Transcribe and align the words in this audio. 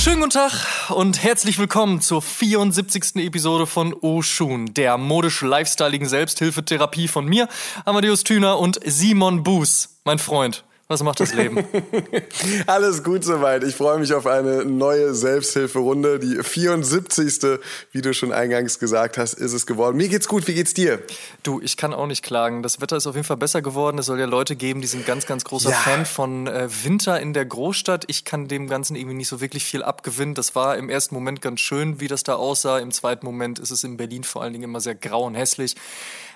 Schönen 0.00 0.20
guten 0.20 0.30
Tag 0.30 0.52
und 0.88 1.22
herzlich 1.22 1.58
willkommen 1.58 2.00
zur 2.00 2.22
74. 2.22 3.16
Episode 3.16 3.66
von 3.66 3.92
Oshun, 3.92 4.72
der 4.72 4.96
modisch-lifestyleigen 4.96 6.08
Selbsthilfetherapie 6.08 7.06
von 7.06 7.26
mir, 7.26 7.48
Amadeus 7.84 8.24
Thüner 8.24 8.58
und 8.58 8.80
Simon 8.82 9.42
Buß, 9.42 10.00
mein 10.04 10.18
Freund. 10.18 10.64
Was 10.90 11.04
macht 11.04 11.20
das 11.20 11.32
Leben? 11.32 11.64
Alles 12.66 13.04
gut 13.04 13.22
soweit. 13.22 13.62
Ich 13.62 13.76
freue 13.76 14.00
mich 14.00 14.12
auf 14.12 14.26
eine 14.26 14.64
neue 14.64 15.14
Selbsthilferunde. 15.14 16.18
Die 16.18 16.42
74. 16.42 17.60
Wie 17.92 18.02
du 18.02 18.12
schon 18.12 18.32
eingangs 18.32 18.80
gesagt 18.80 19.16
hast, 19.16 19.34
ist 19.34 19.52
es 19.52 19.66
geworden. 19.66 19.96
Mir 19.96 20.08
geht's 20.08 20.26
gut. 20.26 20.48
Wie 20.48 20.54
geht's 20.54 20.74
dir? 20.74 21.00
Du, 21.44 21.60
ich 21.60 21.76
kann 21.76 21.94
auch 21.94 22.08
nicht 22.08 22.24
klagen. 22.24 22.64
Das 22.64 22.80
Wetter 22.80 22.96
ist 22.96 23.06
auf 23.06 23.14
jeden 23.14 23.24
Fall 23.24 23.36
besser 23.36 23.62
geworden. 23.62 23.98
Es 23.98 24.06
soll 24.06 24.18
ja 24.18 24.26
Leute 24.26 24.56
geben, 24.56 24.80
die 24.80 24.88
sind 24.88 25.06
ganz, 25.06 25.26
ganz 25.26 25.44
großer 25.44 25.70
ja. 25.70 25.76
Fan 25.76 26.04
von 26.06 26.48
äh, 26.48 26.68
Winter 26.82 27.20
in 27.20 27.34
der 27.34 27.46
Großstadt. 27.46 28.06
Ich 28.08 28.24
kann 28.24 28.48
dem 28.48 28.66
Ganzen 28.66 28.96
irgendwie 28.96 29.14
nicht 29.14 29.28
so 29.28 29.40
wirklich 29.40 29.62
viel 29.62 29.84
abgewinnen. 29.84 30.34
Das 30.34 30.56
war 30.56 30.76
im 30.76 30.90
ersten 30.90 31.14
Moment 31.14 31.40
ganz 31.40 31.60
schön, 31.60 32.00
wie 32.00 32.08
das 32.08 32.24
da 32.24 32.34
aussah. 32.34 32.80
Im 32.80 32.90
zweiten 32.90 33.24
Moment 33.24 33.60
ist 33.60 33.70
es 33.70 33.84
in 33.84 33.96
Berlin 33.96 34.24
vor 34.24 34.42
allen 34.42 34.54
Dingen 34.54 34.64
immer 34.64 34.80
sehr 34.80 34.96
grau 34.96 35.22
und 35.24 35.36
hässlich. 35.36 35.76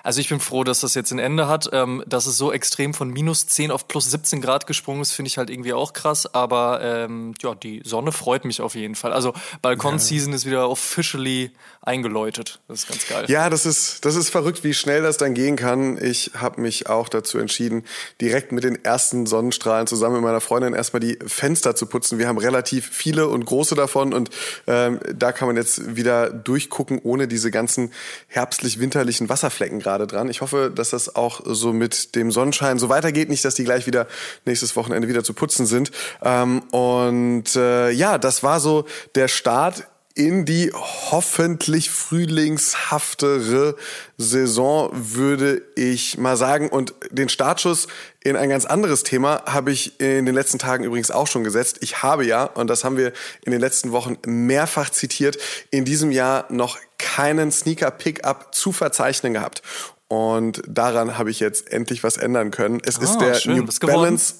Also 0.05 0.21
ich 0.21 0.29
bin 0.29 0.39
froh, 0.39 0.63
dass 0.63 0.81
das 0.81 0.93
jetzt 0.93 1.11
ein 1.11 1.17
Ende 1.17 1.47
hat. 1.47 1.67
Ähm, 1.73 2.03
dass 2.05 2.27
es 2.27 2.37
so 2.37 2.53
extrem 2.53 2.93
von 2.93 3.09
minus 3.09 3.47
10 3.47 3.71
auf 3.71 3.87
plus 3.87 4.11
17 4.11 4.39
Grad 4.39 4.67
gesprungen 4.67 5.01
ist, 5.01 5.13
finde 5.13 5.27
ich 5.27 5.39
halt 5.39 5.49
irgendwie 5.49 5.73
auch 5.73 5.93
krass. 5.93 6.31
Aber 6.31 6.79
ähm, 6.83 7.33
ja, 7.41 7.55
die 7.55 7.81
Sonne 7.83 8.11
freut 8.11 8.45
mich 8.45 8.61
auf 8.61 8.75
jeden 8.75 8.93
Fall. 8.93 9.11
Also 9.13 9.33
Balkon-Season 9.63 10.31
ja. 10.31 10.35
ist 10.35 10.45
wieder 10.45 10.69
officially 10.69 11.51
eingeläutet. 11.81 12.59
Das 12.67 12.81
ist 12.81 12.87
ganz 12.87 13.07
geil. 13.07 13.25
Ja, 13.27 13.49
das 13.49 13.65
ist, 13.65 14.05
das 14.05 14.15
ist 14.15 14.29
verrückt, 14.29 14.63
wie 14.63 14.75
schnell 14.75 15.01
das 15.01 15.17
dann 15.17 15.33
gehen 15.33 15.55
kann. 15.55 15.97
Ich 15.99 16.31
habe 16.35 16.61
mich 16.61 16.87
auch 16.87 17.09
dazu 17.09 17.39
entschieden, 17.39 17.83
direkt 18.21 18.51
mit 18.51 18.63
den 18.63 18.83
ersten 18.85 19.25
Sonnenstrahlen 19.25 19.87
zusammen 19.87 20.15
mit 20.15 20.23
meiner 20.23 20.41
Freundin 20.41 20.73
erstmal 20.73 20.99
die 20.99 21.17
Fenster 21.25 21.75
zu 21.75 21.87
putzen. 21.87 22.19
Wir 22.19 22.27
haben 22.27 22.37
relativ 22.37 22.87
viele 22.91 23.27
und 23.27 23.45
große 23.45 23.73
davon 23.73 24.13
und 24.13 24.29
ähm, 24.67 24.99
da 25.15 25.31
kann 25.31 25.47
man 25.47 25.57
jetzt 25.57 25.95
wieder 25.95 26.29
durchgucken, 26.29 26.99
ohne 27.03 27.27
diese 27.27 27.49
ganzen 27.49 27.91
herbstlich-winterlichen 28.27 29.29
Wasserflecken 29.29 29.79
gerade 29.79 29.94
gerade 29.95 30.07
dran. 30.07 30.29
Ich 30.29 30.41
hoffe, 30.41 30.71
dass 30.73 30.89
das 30.89 31.15
auch 31.15 31.41
so 31.45 31.71
mit 31.71 32.15
dem 32.15 32.31
Sonnenschein 32.31 32.79
so 32.79 32.89
weitergeht. 32.89 33.29
Nicht, 33.29 33.45
dass 33.45 33.55
die 33.55 33.63
gleich 33.63 33.87
wieder 33.87 34.07
nächstes 34.45 34.75
Wochenende 34.75 35.07
wieder 35.07 35.23
zu 35.23 35.33
putzen 35.33 35.65
sind. 35.65 35.91
Ähm, 36.21 36.63
und 36.71 37.55
äh, 37.55 37.91
ja, 37.91 38.17
das 38.17 38.43
war 38.43 38.59
so 38.59 38.85
der 39.15 39.27
Start 39.27 39.87
in 40.15 40.45
die 40.45 40.71
hoffentlich 40.73 41.89
frühlingshaftere 41.89 43.75
Saison, 44.17 44.89
würde 44.93 45.61
ich 45.75 46.17
mal 46.17 46.37
sagen. 46.37 46.69
Und 46.69 46.93
den 47.11 47.27
Startschuss 47.27 47.87
in 48.23 48.37
ein 48.37 48.49
ganz 48.49 48.63
anderes 48.63 49.03
Thema 49.03 49.43
habe 49.45 49.73
ich 49.73 49.99
in 49.99 50.25
den 50.25 50.33
letzten 50.33 50.57
Tagen 50.57 50.85
übrigens 50.85 51.11
auch 51.11 51.27
schon 51.27 51.43
gesetzt. 51.43 51.79
Ich 51.81 52.01
habe 52.01 52.25
ja, 52.25 52.45
und 52.45 52.69
das 52.69 52.85
haben 52.85 52.95
wir 52.95 53.11
in 53.43 53.51
den 53.51 53.59
letzten 53.59 53.91
Wochen 53.91 54.15
mehrfach 54.25 54.89
zitiert, 54.89 55.37
in 55.69 55.83
diesem 55.83 56.11
Jahr 56.11 56.45
noch 56.49 56.79
keinen 56.97 57.51
Sneaker-Pickup 57.51 58.55
zu 58.55 58.71
verzeichnen 58.71 59.33
gehabt. 59.33 59.61
Und 60.07 60.61
daran 60.65 61.17
habe 61.17 61.29
ich 61.29 61.41
jetzt 61.41 61.71
endlich 61.71 62.03
was 62.03 62.15
ändern 62.15 62.51
können. 62.51 62.79
Es 62.85 62.99
oh, 62.99 63.01
ist 63.01 63.17
der 63.17 63.33
schön. 63.33 63.57
New 63.57 63.65
Balance 63.81 64.35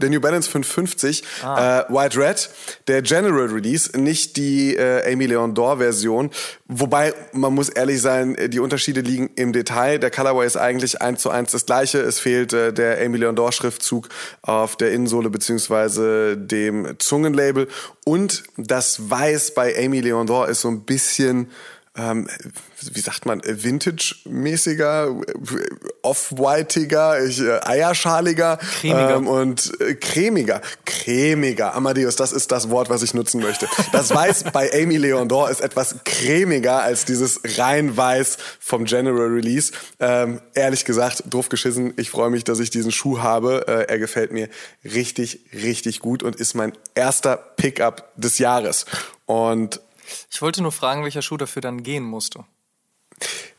der 0.00 0.10
New 0.10 0.20
Balance 0.20 0.50
550 0.50 1.22
ah. 1.42 1.80
äh, 1.88 1.92
White 1.92 2.18
Red, 2.18 2.50
der 2.88 3.02
General 3.02 3.46
Release, 3.46 3.98
nicht 3.98 4.36
die 4.36 4.76
äh, 4.76 5.12
Amy 5.12 5.26
Leon 5.26 5.54
Dor 5.54 5.78
Version. 5.78 6.30
Wobei 6.68 7.14
man 7.32 7.54
muss 7.54 7.68
ehrlich 7.68 8.00
sein, 8.00 8.36
die 8.48 8.60
Unterschiede 8.60 9.00
liegen 9.00 9.30
im 9.36 9.52
Detail. 9.52 9.98
Der 9.98 10.10
Colorway 10.10 10.46
ist 10.46 10.56
eigentlich 10.56 11.00
eins 11.00 11.22
zu 11.22 11.30
eins 11.30 11.52
das 11.52 11.66
gleiche. 11.66 11.98
Es 11.98 12.20
fehlt 12.20 12.52
äh, 12.52 12.72
der 12.72 13.04
Amy 13.04 13.18
Leon 13.18 13.36
Dor 13.36 13.52
Schriftzug 13.52 14.08
auf 14.42 14.76
der 14.76 14.92
Innensohle 14.92 15.30
beziehungsweise 15.30 16.36
dem 16.36 16.94
Zungenlabel 16.98 17.68
und 18.04 18.42
das 18.56 19.10
Weiß 19.10 19.54
bei 19.54 19.76
Amy 19.76 20.00
Leon 20.00 20.26
Dor 20.26 20.48
ist 20.48 20.62
so 20.62 20.68
ein 20.68 20.82
bisschen 20.84 21.50
ähm, 21.94 22.26
wie 22.80 23.00
sagt 23.00 23.26
man, 23.26 23.42
vintage-mäßiger, 23.44 25.14
off-whitiger, 26.00 27.18
äh, 27.18 27.60
eierschaliger 27.64 28.56
cremiger. 28.56 29.16
Ähm, 29.16 29.26
und 29.26 29.78
äh, 29.78 29.94
cremiger. 29.94 30.62
Cremiger. 30.86 31.74
Amadeus, 31.74 32.16
das 32.16 32.32
ist 32.32 32.50
das 32.50 32.70
Wort, 32.70 32.88
was 32.88 33.02
ich 33.02 33.12
nutzen 33.12 33.42
möchte. 33.42 33.68
Das 33.92 34.14
Weiß 34.14 34.44
bei 34.52 34.70
Amy 34.72 34.96
Leondor 34.96 35.50
ist 35.50 35.60
etwas 35.60 35.96
cremiger 36.04 36.82
als 36.82 37.04
dieses 37.04 37.40
rein 37.58 37.94
Weiß 37.94 38.38
vom 38.58 38.86
General 38.86 39.28
Release. 39.28 39.72
Ähm, 40.00 40.40
ehrlich 40.54 40.86
gesagt, 40.86 41.24
drauf 41.28 41.50
geschissen. 41.50 41.92
Ich 41.98 42.08
freue 42.08 42.30
mich, 42.30 42.44
dass 42.44 42.58
ich 42.58 42.70
diesen 42.70 42.90
Schuh 42.90 43.18
habe. 43.18 43.66
Äh, 43.68 43.92
er 43.92 43.98
gefällt 43.98 44.32
mir 44.32 44.48
richtig, 44.82 45.40
richtig 45.52 46.00
gut 46.00 46.22
und 46.22 46.36
ist 46.36 46.54
mein 46.54 46.72
erster 46.94 47.36
Pickup 47.36 48.10
des 48.16 48.38
Jahres. 48.38 48.86
Und 49.26 49.80
ich 50.30 50.42
wollte 50.42 50.62
nur 50.62 50.72
fragen, 50.72 51.02
welcher 51.04 51.22
Schuh 51.22 51.36
dafür 51.36 51.62
dann 51.62 51.82
gehen 51.82 52.04
musste. 52.04 52.44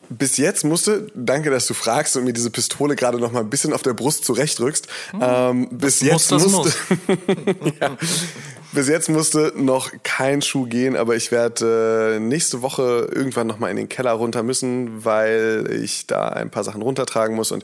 Bis 0.10 0.38
jetzt 0.38 0.66
musste, 0.66 1.08
danke, 1.16 1.50
dass 1.50 1.66
du 1.66 1.74
fragst 1.74 2.18
und 2.18 2.26
mir 2.26 2.34
diese 2.34 2.50
Pistole 2.50 2.96
gerade 2.96 3.20
noch 3.20 3.32
mal 3.32 3.40
ein 3.40 3.50
bisschen 3.50 3.74
auf 3.74 3.84
der 3.84 3.94
Brust 3.94 4.26
zurechtrückst. 4.26 4.88
Hm. 5.12 5.20
Ähm, 5.24 5.68
bis 5.72 6.02
jetzt 6.02 6.30
muss, 6.32 6.48
musste, 6.52 6.74
ja, 7.80 7.98
bis 8.74 8.90
jetzt 8.90 9.10
musste 9.10 9.54
noch 9.56 9.92
kein 10.04 10.42
Schuh 10.42 10.66
gehen, 10.66 10.98
aber 10.98 11.16
ich 11.16 11.32
werde 11.32 12.16
äh, 12.16 12.20
nächste 12.20 12.62
Woche 12.62 13.10
irgendwann 13.14 13.48
noch 13.48 13.60
mal 13.60 13.70
in 13.70 13.78
den 13.78 13.90
Keller 13.90 14.12
runter 14.12 14.44
müssen, 14.44 15.06
weil 15.06 15.68
ich 15.84 16.06
da 16.06 16.28
ein 16.30 16.52
paar 16.52 16.64
Sachen 16.64 16.82
runtertragen 16.82 17.36
muss 17.36 17.52
und 17.52 17.64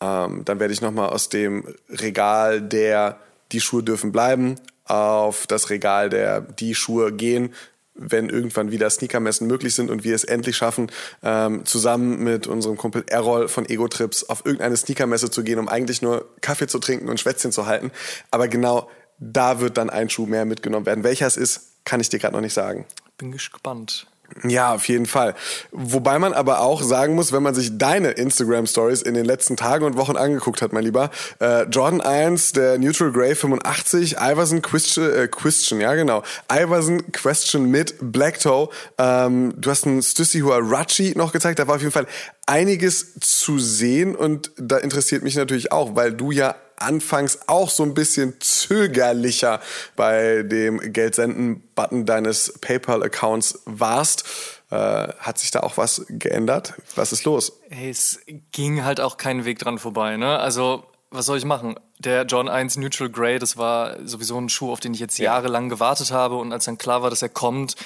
ähm, 0.00 0.44
dann 0.44 0.60
werde 0.60 0.72
ich 0.72 0.80
noch 0.80 0.92
mal 0.92 1.08
aus 1.08 1.28
dem 1.28 1.64
Regal 1.90 2.60
der 2.60 3.18
die 3.50 3.60
Schuhe 3.60 3.82
dürfen 3.82 4.12
bleiben 4.12 4.56
auf 4.84 5.46
das 5.46 5.70
Regal 5.70 6.10
der 6.10 6.40
die 6.40 6.74
Schuhe 6.74 7.12
gehen 7.12 7.54
wenn 7.94 8.28
irgendwann 8.28 8.70
wieder 8.70 8.88
Sneakermessen 8.88 9.46
möglich 9.46 9.74
sind 9.74 9.90
und 9.90 10.04
wir 10.04 10.14
es 10.14 10.24
endlich 10.24 10.56
schaffen, 10.56 10.90
ähm, 11.22 11.64
zusammen 11.64 12.22
mit 12.22 12.46
unserem 12.46 12.76
Kumpel 12.76 13.04
Errol 13.08 13.48
von 13.48 13.68
Ego 13.68 13.88
Trips 13.88 14.24
auf 14.24 14.44
irgendeine 14.46 14.76
Sneakermesse 14.76 15.30
zu 15.30 15.42
gehen, 15.42 15.58
um 15.58 15.68
eigentlich 15.68 16.02
nur 16.02 16.26
Kaffee 16.40 16.66
zu 16.66 16.78
trinken 16.78 17.08
und 17.08 17.20
Schwätzchen 17.20 17.52
zu 17.52 17.66
halten. 17.66 17.90
Aber 18.30 18.48
genau 18.48 18.88
da 19.18 19.60
wird 19.60 19.76
dann 19.76 19.90
ein 19.90 20.10
Schuh 20.10 20.26
mehr 20.26 20.44
mitgenommen 20.44 20.86
werden. 20.86 21.04
Welcher 21.04 21.26
es 21.26 21.36
ist, 21.36 21.84
kann 21.84 22.00
ich 22.00 22.08
dir 22.08 22.18
gerade 22.18 22.34
noch 22.34 22.40
nicht 22.40 22.54
sagen. 22.54 22.86
Bin 23.18 23.30
gespannt. 23.30 24.06
Ja, 24.44 24.74
auf 24.74 24.88
jeden 24.88 25.06
Fall. 25.06 25.34
Wobei 25.70 26.18
man 26.18 26.32
aber 26.32 26.60
auch 26.60 26.82
sagen 26.82 27.14
muss, 27.14 27.32
wenn 27.32 27.42
man 27.42 27.54
sich 27.54 27.78
deine 27.78 28.12
Instagram 28.12 28.66
Stories 28.66 29.02
in 29.02 29.14
den 29.14 29.24
letzten 29.24 29.56
Tagen 29.56 29.84
und 29.84 29.96
Wochen 29.96 30.16
angeguckt 30.16 30.62
hat, 30.62 30.72
mein 30.72 30.84
Lieber, 30.84 31.10
äh, 31.40 31.64
Jordan 31.64 32.00
1, 32.00 32.52
der 32.52 32.78
Neutral 32.78 33.12
Grey 33.12 33.34
85, 33.34 34.16
Iverson 34.18 34.62
Question, 34.62 35.12
äh, 35.12 35.28
Question, 35.28 35.80
ja 35.80 35.94
genau, 35.94 36.22
Iverson 36.50 37.12
Question 37.12 37.70
mit 37.70 37.94
Black 38.00 38.40
Toe, 38.40 38.68
ähm, 38.98 39.54
du 39.56 39.70
hast 39.70 39.86
einen 39.86 40.02
Stussy 40.02 40.40
Huarachi 40.40 41.12
noch 41.16 41.32
gezeigt, 41.32 41.58
da 41.58 41.68
war 41.68 41.76
auf 41.76 41.82
jeden 41.82 41.92
Fall 41.92 42.06
einiges 42.46 43.14
zu 43.20 43.58
sehen 43.58 44.16
und 44.16 44.50
da 44.56 44.78
interessiert 44.78 45.22
mich 45.22 45.36
natürlich 45.36 45.72
auch, 45.72 45.94
weil 45.94 46.12
du 46.12 46.30
ja 46.30 46.54
anfangs 46.76 47.40
auch 47.46 47.70
so 47.70 47.82
ein 47.82 47.94
bisschen 47.94 48.40
zögerlicher 48.40 49.60
bei 49.96 50.42
dem 50.42 50.78
Geldsenden-Button 50.92 52.06
deines 52.06 52.54
PayPal-Accounts 52.60 53.62
warst. 53.64 54.24
Äh, 54.70 54.76
hat 55.18 55.38
sich 55.38 55.50
da 55.50 55.60
auch 55.60 55.76
was 55.76 56.04
geändert? 56.08 56.74
Was 56.96 57.12
ist 57.12 57.24
los? 57.24 57.60
Hey, 57.70 57.90
es 57.90 58.20
ging 58.52 58.84
halt 58.84 59.00
auch 59.00 59.16
keinen 59.16 59.44
Weg 59.44 59.58
dran 59.58 59.78
vorbei. 59.78 60.16
Ne? 60.16 60.38
Also 60.38 60.84
was 61.12 61.26
soll 61.26 61.38
ich 61.38 61.44
machen? 61.44 61.74
Der 61.98 62.24
John 62.24 62.48
1 62.48 62.78
Neutral 62.78 63.10
Grey, 63.10 63.38
das 63.38 63.58
war 63.58 63.96
sowieso 64.06 64.38
ein 64.38 64.48
Schuh, 64.48 64.72
auf 64.72 64.80
den 64.80 64.94
ich 64.94 65.00
jetzt 65.00 65.18
jahrelang 65.18 65.68
gewartet 65.68 66.10
habe. 66.10 66.36
Und 66.36 66.52
als 66.52 66.64
dann 66.64 66.78
klar 66.78 67.02
war, 67.02 67.10
dass 67.10 67.22
er 67.22 67.28
kommt, 67.28 67.76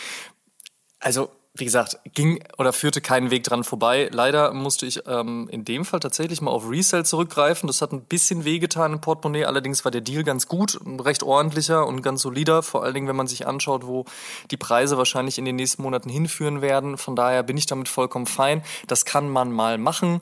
also 1.01 1.31
wie 1.59 1.65
gesagt, 1.65 1.99
ging 2.15 2.43
oder 2.59 2.73
führte 2.73 3.01
keinen 3.01 3.31
Weg 3.31 3.45
dran 3.45 3.65
vorbei. 3.65 4.09
Leider 4.13 4.53
musste 4.53 4.87
ich 4.87 5.03
ähm, 5.07 5.49
in 5.51 5.65
dem 5.65 5.85
Fall 5.85 6.01
tatsächlich 6.01 6.41
mal 6.41 6.51
auf 6.51 6.69
Resell 6.71 7.05
zurückgreifen. 7.05 7.67
Das 7.67 7.83
hat 7.83 7.93
ein 7.93 8.03
bisschen 8.03 8.45
wehgetan 8.45 8.93
im 8.93 9.01
Portemonnaie. 9.01 9.45
Allerdings 9.45 9.85
war 9.85 9.91
der 9.91 10.01
Deal 10.01 10.25
ganz 10.25 10.49
gut, 10.49 10.79
recht 11.01 11.23
ordentlicher 11.23 11.87
und 11.87 12.03
ganz 12.03 12.23
solider. 12.23 12.63
Vor 12.63 12.85
allen 12.85 12.95
Dingen, 12.95 13.09
wenn 13.09 13.17
man 13.17 13.27
sich 13.27 13.47
anschaut, 13.47 13.87
wo 13.87 14.05
die 14.51 14.57
Preise 14.57 14.99
wahrscheinlich 14.99 15.39
in 15.39 15.45
den 15.45 15.57
nächsten 15.57 15.83
Monaten 15.83 16.09
hinführen 16.09 16.63
werden. 16.63 16.99
Von 16.99 17.17
daher 17.17 17.43
bin 17.43 17.57
ich 17.57 17.67
damit 17.67 17.89
vollkommen 17.89 18.27
fein. 18.27 18.63
Das 18.87 19.05
kann 19.05 19.29
man 19.29 19.53
mal 19.53 19.79
machen. 19.79 20.21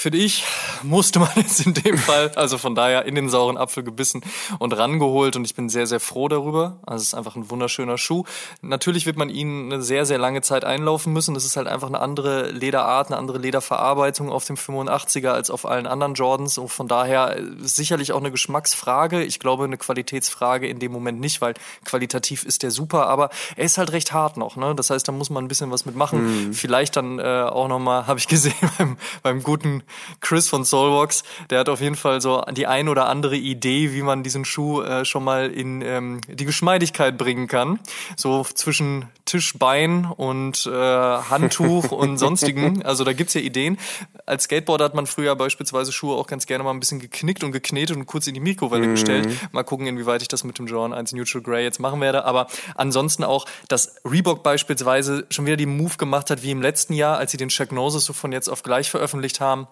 Finde 0.00 0.16
ich, 0.16 0.46
musste 0.82 1.18
man 1.18 1.28
jetzt 1.36 1.66
in 1.66 1.74
dem 1.74 1.98
Fall, 1.98 2.32
also 2.34 2.56
von 2.56 2.74
daher 2.74 3.04
in 3.04 3.14
den 3.14 3.28
sauren 3.28 3.58
Apfel 3.58 3.82
gebissen 3.82 4.22
und 4.58 4.72
rangeholt 4.72 5.36
und 5.36 5.44
ich 5.44 5.54
bin 5.54 5.68
sehr, 5.68 5.86
sehr 5.86 6.00
froh 6.00 6.26
darüber. 6.26 6.78
Also 6.86 7.02
es 7.02 7.08
ist 7.08 7.14
einfach 7.14 7.36
ein 7.36 7.50
wunderschöner 7.50 7.98
Schuh. 7.98 8.24
Natürlich 8.62 9.04
wird 9.04 9.18
man 9.18 9.28
ihn 9.28 9.70
eine 9.70 9.82
sehr, 9.82 10.06
sehr 10.06 10.16
lange 10.16 10.40
Zeit 10.40 10.64
einlaufen 10.64 11.12
müssen. 11.12 11.34
Das 11.34 11.44
ist 11.44 11.58
halt 11.58 11.66
einfach 11.66 11.88
eine 11.88 12.00
andere 12.00 12.50
Lederart, 12.50 13.08
eine 13.08 13.18
andere 13.18 13.36
Lederverarbeitung 13.36 14.30
auf 14.32 14.46
dem 14.46 14.56
85er 14.56 15.32
als 15.32 15.50
auf 15.50 15.66
allen 15.66 15.86
anderen 15.86 16.14
Jordans 16.14 16.56
und 16.56 16.70
von 16.70 16.88
daher 16.88 17.36
sicherlich 17.58 18.12
auch 18.12 18.20
eine 18.20 18.30
Geschmacksfrage. 18.30 19.22
Ich 19.22 19.38
glaube, 19.38 19.64
eine 19.64 19.76
Qualitätsfrage 19.76 20.66
in 20.66 20.78
dem 20.78 20.92
Moment 20.92 21.20
nicht, 21.20 21.42
weil 21.42 21.52
qualitativ 21.84 22.44
ist 22.44 22.62
der 22.62 22.70
super, 22.70 23.06
aber 23.08 23.28
er 23.54 23.66
ist 23.66 23.76
halt 23.76 23.92
recht 23.92 24.14
hart 24.14 24.38
noch. 24.38 24.56
Ne? 24.56 24.74
Das 24.74 24.88
heißt, 24.88 25.06
da 25.06 25.12
muss 25.12 25.28
man 25.28 25.44
ein 25.44 25.48
bisschen 25.48 25.70
was 25.70 25.84
mitmachen. 25.84 26.46
Mhm. 26.46 26.54
Vielleicht 26.54 26.96
dann 26.96 27.18
äh, 27.18 27.42
auch 27.42 27.68
nochmal, 27.68 28.06
habe 28.06 28.18
ich 28.18 28.28
gesehen, 28.28 28.54
beim, 28.78 28.96
beim 29.22 29.42
guten 29.42 29.82
Chris 30.20 30.48
von 30.48 30.64
Soulbox, 30.64 31.22
der 31.50 31.60
hat 31.60 31.68
auf 31.68 31.80
jeden 31.80 31.96
Fall 31.96 32.20
so 32.20 32.42
die 32.52 32.66
ein 32.66 32.88
oder 32.88 33.06
andere 33.08 33.36
Idee, 33.36 33.92
wie 33.92 34.02
man 34.02 34.22
diesen 34.22 34.44
Schuh 34.44 34.82
äh, 34.82 35.04
schon 35.04 35.24
mal 35.24 35.50
in 35.50 35.82
ähm, 35.82 36.20
die 36.28 36.44
Geschmeidigkeit 36.44 37.16
bringen 37.18 37.46
kann. 37.46 37.80
So 38.16 38.44
zwischen 38.44 39.06
Tischbein 39.30 40.06
und 40.06 40.66
äh, 40.66 40.70
Handtuch 40.72 41.92
und 41.92 42.18
sonstigen. 42.18 42.82
Also 42.82 43.04
da 43.04 43.12
gibt's 43.12 43.34
ja 43.34 43.40
Ideen. 43.40 43.78
Als 44.26 44.44
Skateboarder 44.44 44.84
hat 44.84 44.94
man 44.94 45.06
früher 45.06 45.36
beispielsweise 45.36 45.92
Schuhe 45.92 46.16
auch 46.16 46.26
ganz 46.26 46.46
gerne 46.46 46.64
mal 46.64 46.70
ein 46.70 46.80
bisschen 46.80 46.98
geknickt 46.98 47.44
und 47.44 47.52
geknetet 47.52 47.96
und 47.96 48.06
kurz 48.06 48.26
in 48.26 48.34
die 48.34 48.40
Mikrowelle 48.40 48.88
mhm. 48.88 48.92
gestellt. 48.92 49.28
Mal 49.52 49.62
gucken, 49.62 49.86
inwieweit 49.86 50.22
ich 50.22 50.28
das 50.28 50.42
mit 50.42 50.58
dem 50.58 50.66
Jordan 50.66 50.92
1 50.92 51.12
Neutral 51.12 51.42
Grey 51.42 51.62
jetzt 51.62 51.78
machen 51.78 52.00
werde. 52.00 52.24
Aber 52.24 52.48
ansonsten 52.74 53.22
auch, 53.22 53.46
dass 53.68 53.96
Reebok 54.04 54.42
beispielsweise 54.42 55.26
schon 55.30 55.46
wieder 55.46 55.56
die 55.56 55.66
Move 55.66 55.96
gemacht 55.96 56.30
hat, 56.30 56.42
wie 56.42 56.50
im 56.50 56.62
letzten 56.62 56.94
Jahr, 56.94 57.18
als 57.18 57.30
sie 57.30 57.36
den 57.36 57.50
Check 57.50 57.70
Noses 57.70 58.04
so 58.04 58.12
von 58.12 58.32
jetzt 58.32 58.48
auf 58.48 58.62
gleich 58.62 58.90
veröffentlicht 58.90 59.40
haben 59.40 59.68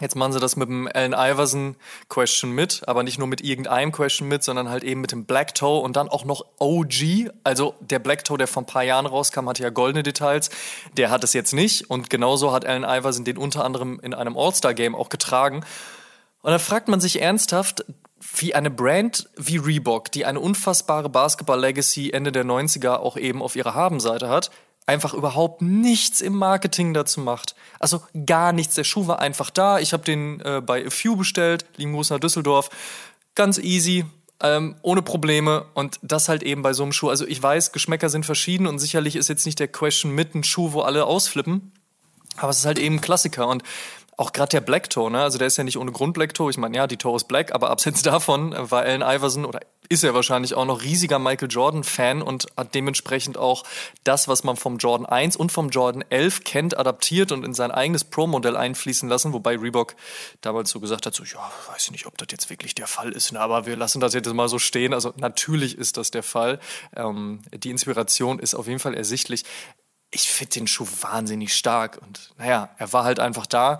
Jetzt 0.00 0.14
machen 0.14 0.32
sie 0.32 0.40
das 0.40 0.56
mit 0.56 0.68
dem 0.68 0.88
Allen 0.92 1.14
Iverson 1.14 1.76
Question 2.10 2.52
mit, 2.52 2.82
aber 2.86 3.02
nicht 3.02 3.18
nur 3.18 3.28
mit 3.28 3.40
irgendeinem 3.40 3.92
Question 3.92 4.28
mit, 4.28 4.44
sondern 4.44 4.68
halt 4.68 4.84
eben 4.84 5.00
mit 5.00 5.12
dem 5.12 5.24
Black 5.24 5.54
Toe 5.54 5.80
und 5.80 5.96
dann 5.96 6.10
auch 6.10 6.26
noch 6.26 6.44
OG. 6.58 7.30
Also 7.44 7.74
der 7.80 7.98
Black 7.98 8.24
Toe, 8.24 8.36
der 8.36 8.46
vor 8.46 8.62
ein 8.62 8.66
paar 8.66 8.82
Jahren 8.82 9.06
rauskam, 9.06 9.48
hatte 9.48 9.62
ja 9.62 9.70
goldene 9.70 10.02
Details. 10.02 10.50
Der 10.98 11.10
hat 11.10 11.24
es 11.24 11.32
jetzt 11.32 11.54
nicht 11.54 11.88
und 11.88 12.10
genauso 12.10 12.52
hat 12.52 12.66
Allen 12.66 12.84
Iverson 12.84 13.24
den 13.24 13.38
unter 13.38 13.64
anderem 13.64 13.98
in 14.02 14.12
einem 14.12 14.36
All-Star 14.36 14.74
Game 14.74 14.94
auch 14.94 15.08
getragen. 15.08 15.64
Und 16.42 16.52
da 16.52 16.58
fragt 16.58 16.88
man 16.88 17.00
sich 17.00 17.22
ernsthaft, 17.22 17.84
wie 18.36 18.54
eine 18.54 18.70
Brand 18.70 19.28
wie 19.36 19.56
Reebok, 19.56 20.12
die 20.12 20.26
eine 20.26 20.40
unfassbare 20.40 21.08
Basketball-Legacy 21.08 22.10
Ende 22.10 22.32
der 22.32 22.44
90er 22.44 22.96
auch 22.96 23.16
eben 23.16 23.42
auf 23.42 23.56
ihrer 23.56 23.74
Habenseite 23.74 24.28
hat, 24.28 24.50
einfach 24.86 25.14
überhaupt 25.14 25.62
nichts 25.62 26.20
im 26.20 26.34
Marketing 26.34 26.94
dazu 26.94 27.20
macht. 27.20 27.54
Also 27.80 28.02
gar 28.24 28.52
nichts. 28.52 28.76
Der 28.76 28.84
Schuh 28.84 29.06
war 29.08 29.18
einfach 29.18 29.50
da. 29.50 29.78
Ich 29.80 29.92
habe 29.92 30.04
den 30.04 30.40
äh, 30.40 30.62
bei 30.64 30.86
A 30.86 30.90
Few 30.90 31.16
bestellt, 31.16 31.66
Gruß 31.76 32.10
nach 32.10 32.20
Düsseldorf. 32.20 32.70
Ganz 33.34 33.58
easy, 33.58 34.06
ähm, 34.40 34.76
ohne 34.82 35.02
Probleme 35.02 35.66
und 35.74 35.98
das 36.02 36.28
halt 36.28 36.42
eben 36.42 36.62
bei 36.62 36.72
so 36.72 36.84
einem 36.84 36.92
Schuh. 36.92 37.08
Also 37.08 37.26
ich 37.26 37.42
weiß, 37.42 37.72
Geschmäcker 37.72 38.08
sind 38.08 38.24
verschieden 38.24 38.66
und 38.66 38.78
sicherlich 38.78 39.16
ist 39.16 39.28
jetzt 39.28 39.44
nicht 39.44 39.58
der 39.58 39.68
Question 39.68 40.12
mit 40.12 40.34
ein 40.34 40.44
Schuh, 40.44 40.72
wo 40.72 40.82
alle 40.82 41.04
ausflippen. 41.04 41.72
Aber 42.36 42.50
es 42.50 42.58
ist 42.58 42.66
halt 42.66 42.78
eben 42.78 42.96
ein 42.96 43.00
Klassiker 43.00 43.48
und 43.48 43.62
auch 44.16 44.32
gerade 44.32 44.48
der 44.48 44.60
Black 44.62 44.88
Toe, 44.88 45.10
ne? 45.10 45.22
Also 45.22 45.38
der 45.38 45.46
ist 45.46 45.58
ja 45.58 45.64
nicht 45.64 45.76
ohne 45.76 45.92
Grund 45.92 46.14
Black 46.14 46.32
Toe. 46.32 46.50
Ich 46.50 46.56
meine, 46.56 46.76
ja, 46.76 46.86
die 46.86 46.96
Toe 46.96 47.16
ist 47.16 47.28
black, 47.28 47.54
aber 47.54 47.70
abseits 47.70 48.02
davon 48.02 48.54
war 48.58 48.82
Allen 48.82 49.02
Iverson 49.02 49.44
oder 49.44 49.60
ist 49.88 50.02
er 50.02 50.14
wahrscheinlich 50.14 50.54
auch 50.54 50.64
noch 50.64 50.82
riesiger 50.82 51.18
Michael 51.18 51.48
Jordan 51.50 51.84
Fan 51.84 52.22
und 52.22 52.46
hat 52.56 52.74
dementsprechend 52.74 53.38
auch 53.38 53.62
das, 54.04 54.26
was 54.26 54.42
man 54.42 54.56
vom 54.56 54.78
Jordan 54.78 55.06
1 55.06 55.36
und 55.36 55.52
vom 55.52 55.68
Jordan 55.68 56.04
11 56.08 56.44
kennt, 56.44 56.78
adaptiert 56.78 57.30
und 57.30 57.44
in 57.44 57.54
sein 57.54 57.70
eigenes 57.70 58.04
Pro-Modell 58.04 58.56
einfließen 58.56 59.08
lassen, 59.08 59.32
wobei 59.32 59.56
Reebok 59.56 59.94
damals 60.40 60.70
so 60.70 60.80
gesagt 60.80 61.06
hat, 61.06 61.14
so, 61.14 61.22
ja, 61.22 61.52
weiß 61.70 61.84
ich 61.84 61.90
nicht, 61.92 62.06
ob 62.06 62.18
das 62.18 62.28
jetzt 62.32 62.50
wirklich 62.50 62.74
der 62.74 62.86
Fall 62.86 63.12
ist, 63.12 63.32
ne? 63.32 63.40
aber 63.40 63.66
wir 63.66 63.76
lassen 63.76 64.00
das 64.00 64.14
jetzt 64.14 64.32
mal 64.32 64.48
so 64.48 64.58
stehen. 64.58 64.92
Also 64.92 65.12
natürlich 65.16 65.78
ist 65.78 65.98
das 65.98 66.10
der 66.10 66.22
Fall. 66.22 66.58
Ähm, 66.96 67.42
die 67.54 67.70
Inspiration 67.70 68.38
ist 68.38 68.54
auf 68.54 68.66
jeden 68.66 68.80
Fall 68.80 68.94
ersichtlich 68.94 69.44
ich 70.16 70.30
finde 70.30 70.54
den 70.54 70.66
Schuh 70.66 70.86
wahnsinnig 71.02 71.54
stark. 71.54 71.98
Und 72.02 72.32
naja, 72.38 72.70
er 72.78 72.92
war 72.92 73.04
halt 73.04 73.20
einfach 73.20 73.46
da. 73.46 73.78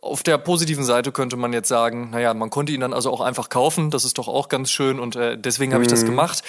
Auf 0.00 0.22
der 0.22 0.38
positiven 0.38 0.84
Seite 0.84 1.12
könnte 1.12 1.36
man 1.36 1.52
jetzt 1.52 1.68
sagen, 1.68 2.10
naja, 2.10 2.32
man 2.34 2.50
konnte 2.50 2.72
ihn 2.72 2.80
dann 2.80 2.92
also 2.92 3.10
auch 3.10 3.20
einfach 3.20 3.48
kaufen. 3.48 3.90
Das 3.90 4.04
ist 4.04 4.18
doch 4.18 4.28
auch 4.28 4.48
ganz 4.48 4.70
schön 4.70 5.00
und 5.00 5.16
äh, 5.16 5.36
deswegen 5.36 5.72
habe 5.72 5.82
ich 5.82 5.88
das 5.88 6.02
mhm. 6.02 6.06
gemacht. 6.08 6.42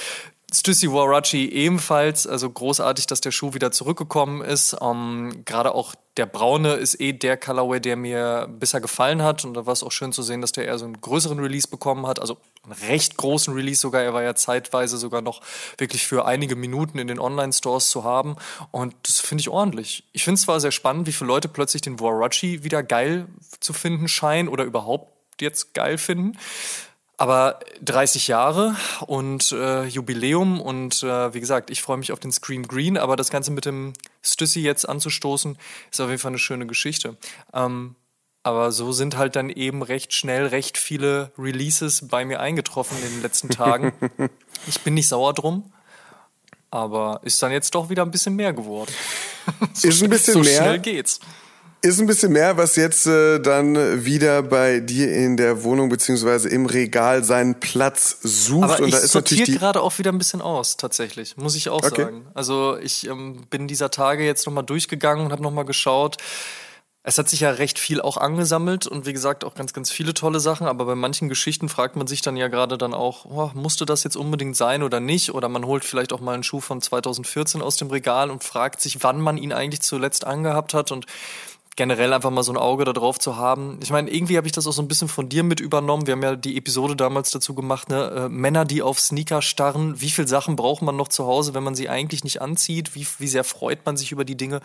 Stussy 0.56 0.92
Warachi 0.92 1.50
ebenfalls, 1.50 2.26
also 2.26 2.50
großartig, 2.50 3.08
dass 3.08 3.22
der 3.22 3.32
Schuh 3.32 3.54
wieder 3.54 3.72
zurückgekommen 3.72 4.42
ist. 4.42 4.76
Ähm, 4.82 5.44
Gerade 5.46 5.76
auch 5.76 5.96
der 6.18 6.26
braune 6.26 6.76
ist 6.76 7.02
eh 7.02 7.12
der 7.12 7.36
Colorway, 7.36 7.82
der 7.82 7.98
mir 7.98 8.48
bisher 8.50 8.80
gefallen 8.80 9.22
hat. 9.22 9.44
Und 9.44 9.54
da 9.54 9.66
war 9.66 9.74
es 9.74 9.84
auch 9.84 9.92
schön 9.92 10.14
zu 10.14 10.24
sehen, 10.24 10.40
dass 10.40 10.54
der 10.54 10.66
eher 10.66 10.78
so 10.78 10.86
einen 10.86 11.02
größeren 11.02 11.40
Release 11.40 11.68
bekommen 11.68 12.08
hat. 12.08 12.22
Also 12.22 12.38
einen 12.64 12.74
recht 12.90 13.18
großen 13.18 13.54
Release 13.54 13.82
sogar. 13.82 14.02
Er 14.02 14.14
war 14.14 14.24
ja 14.24 14.34
zeitweise 14.34 14.98
sogar 14.98 15.22
noch 15.22 15.42
wirklich 15.78 16.08
für 16.08 16.26
einige 16.26 16.56
Minuten 16.56 17.00
in 17.00 17.08
den 17.08 17.20
Online-Stores 17.20 17.90
zu 17.90 18.06
haben. 18.06 18.38
Und 18.72 18.96
das 19.04 19.20
finde 19.20 19.42
ich 19.42 19.50
ordentlich. 19.50 20.06
Ich 20.14 20.24
finde 20.24 20.36
es 20.36 20.44
zwar 20.44 20.60
sehr 20.62 20.72
spannend, 20.72 21.06
wie 21.06 21.12
viele 21.12 21.28
Leute 21.28 21.50
plötzlich 21.50 21.82
den 21.82 22.00
Warachi 22.00 22.64
wieder 22.64 22.82
geil 22.82 23.28
zu 23.60 23.74
finden 23.74 24.08
scheinen 24.08 24.48
oder 24.48 24.64
überhaupt 24.64 25.12
jetzt 25.42 25.74
geil 25.74 25.98
finden. 25.98 26.38
Aber 27.18 27.60
30 27.82 28.28
Jahre 28.28 28.76
und 29.08 29.54
äh, 29.54 29.86
Jubiläum 29.86 30.60
und 30.60 31.02
äh, 31.02 31.34
wie 31.34 31.40
gesagt, 31.40 31.70
ich 31.70 31.82
freue 31.82 31.98
mich 31.98 32.12
auf 32.12 32.20
den 32.20 32.32
Scream 32.32 32.68
Green, 32.68 32.98
aber 32.98 33.16
das 33.16 33.30
Ganze 33.30 33.52
mit 33.52 33.66
dem 33.66 33.94
Stüssi 34.22 34.60
jetzt 34.60 34.88
anzustoßen, 34.88 35.58
ist 35.92 36.02
auf 36.02 36.10
jeden 36.10 36.20
Fall 36.20 36.32
eine 36.32 36.40
schöne 36.40 36.68
Geschichte. 36.68 37.16
Ähm, 37.54 37.96
aber 38.44 38.72
so 38.72 38.92
sind 38.92 39.18
halt 39.18 39.36
dann 39.36 39.50
eben 39.50 39.82
recht 39.82 40.14
schnell 40.14 40.46
recht 40.46 40.78
viele 40.78 41.32
Releases 41.38 42.08
bei 42.08 42.26
mir 42.26 42.42
eingetroffen 42.42 42.98
in 43.02 43.10
den 43.14 43.22
letzten 43.22 43.50
Tagen. 43.50 43.94
ich 44.68 44.82
bin 44.82 44.94
nicht 44.94 45.08
sauer 45.08 45.34
drum, 45.34 45.72
aber 46.70 47.22
ist 47.24 47.42
dann 47.42 47.52
jetzt 47.52 47.74
doch 47.74 47.90
wieder 47.90 48.04
ein 48.04 48.12
bisschen 48.12 48.36
mehr 48.36 48.54
geworden. 48.54 48.94
ist 49.82 50.04
ein 50.04 50.10
bisschen 50.10 50.34
so 50.34 50.40
mehr. 50.42 50.58
So 50.58 50.64
schnell 50.64 50.80
geht's. 50.80 51.22
Ist 51.82 52.00
ein 52.00 52.08
bisschen 52.08 52.32
mehr, 52.32 52.58
was 52.58 52.76
jetzt 52.78 53.06
äh, 53.06 53.40
dann 53.40 54.06
wieder 54.06 54.42
bei 54.42 54.80
dir 54.80 55.16
in 55.16 55.38
der 55.38 55.64
Wohnung 55.64 55.90
beziehungsweise 55.90 56.50
im 56.50 56.66
Regal 56.66 57.24
seinen 57.24 57.60
Platz 57.60 58.18
sucht. 58.24 58.64
Aber 58.64 58.80
und 58.80 58.88
ich 58.88 58.96
da 58.96 59.00
ist 59.02 59.12
sortiere 59.12 59.52
gerade 59.52 59.82
auch 59.82 59.98
wieder 60.00 60.12
ein 60.12 60.18
bisschen 60.18 60.42
aus, 60.42 60.78
tatsächlich, 60.78 61.38
muss 61.38 61.56
ich 61.56 61.70
auch 61.70 61.84
okay. 61.84 62.04
sagen. 62.04 62.28
Also 62.34 62.78
ich 62.78 63.08
ähm, 63.08 63.46
bin 63.50 63.68
dieser 63.68 63.92
Tage 63.92 64.26
jetzt 64.26 64.48
nochmal 64.48 64.64
durchgegangen 64.64 65.26
und 65.26 65.32
habe 65.32 65.44
nochmal 65.44 65.66
geschaut. 65.66 66.18
Es 67.08 67.20
hat 67.20 67.30
sich 67.30 67.42
ja 67.42 67.52
recht 67.52 67.78
viel 67.78 68.02
auch 68.02 68.18
angesammelt 68.18 68.88
und 68.88 69.06
wie 69.06 69.14
gesagt 69.14 69.44
auch 69.44 69.54
ganz, 69.54 69.74
ganz 69.74 69.92
viele 69.92 70.16
tolle 70.16 70.40
Sachen, 70.40 70.66
aber 70.66 70.86
bei 70.86 70.96
manchen 70.96 71.30
Geschichten 71.30 71.70
fragt 71.70 71.96
man 71.96 72.08
sich 72.08 72.24
dann 72.24 72.36
ja 72.36 72.48
gerade 72.48 72.80
dann 72.80 72.96
auch, 72.96 73.26
oh, 73.26 73.52
musste 73.54 73.86
das 73.86 74.04
jetzt 74.04 74.18
unbedingt 74.18 74.56
sein 74.56 74.82
oder 74.82 75.00
nicht? 75.00 75.36
Oder 75.36 75.48
man 75.48 75.66
holt 75.68 75.86
vielleicht 75.86 76.14
auch 76.14 76.20
mal 76.20 76.34
einen 76.34 76.42
Schuh 76.42 76.62
von 76.62 76.82
2014 76.82 77.62
aus 77.62 77.78
dem 77.78 77.92
Regal 77.92 78.32
und 78.32 78.44
fragt 78.44 78.82
sich, 78.82 79.04
wann 79.04 79.22
man 79.22 79.38
ihn 79.38 79.54
eigentlich 79.54 79.82
zuletzt 79.82 80.26
angehabt 80.26 80.74
hat 80.74 80.92
und 80.92 81.06
generell 81.76 82.14
einfach 82.14 82.30
mal 82.30 82.44
so 82.44 82.54
ein 82.54 82.58
Auge 82.58 82.86
darauf 82.86 83.20
zu 83.20 83.36
haben. 83.36 83.80
Ich 83.84 83.90
meine, 83.90 84.10
irgendwie 84.10 84.38
habe 84.38 84.48
ich 84.48 84.54
das 84.54 84.66
auch 84.66 84.72
so 84.72 84.82
ein 84.82 84.88
bisschen 84.88 85.10
von 85.10 85.28
dir 85.28 85.44
mit 85.44 85.60
übernommen. 85.60 86.08
Wir 86.08 86.14
haben 86.14 86.24
ja 86.24 86.36
die 86.36 86.58
Episode 86.58 86.96
damals 86.96 87.32
dazu 87.32 87.54
gemacht, 87.54 87.90
ne? 87.90 88.12
Äh, 88.12 88.30
Männer, 88.30 88.64
die 88.64 88.82
auf 88.82 89.00
Sneaker 89.00 89.42
starren. 89.42 90.00
Wie 90.00 90.10
viel 90.10 90.28
Sachen 90.28 90.56
braucht 90.56 90.82
man 90.82 90.96
noch 90.96 91.10
zu 91.10 91.26
Hause, 91.26 91.54
wenn 91.54 91.64
man 91.64 91.76
sie 91.76 91.90
eigentlich 91.90 92.24
nicht 92.24 92.42
anzieht? 92.42 92.96
Wie, 92.96 93.06
wie 93.20 93.28
sehr 93.28 93.44
freut 93.44 93.86
man 93.86 93.98
sich 93.98 94.14
über 94.14 94.24
die 94.24 94.38
Dinge? 94.38 94.62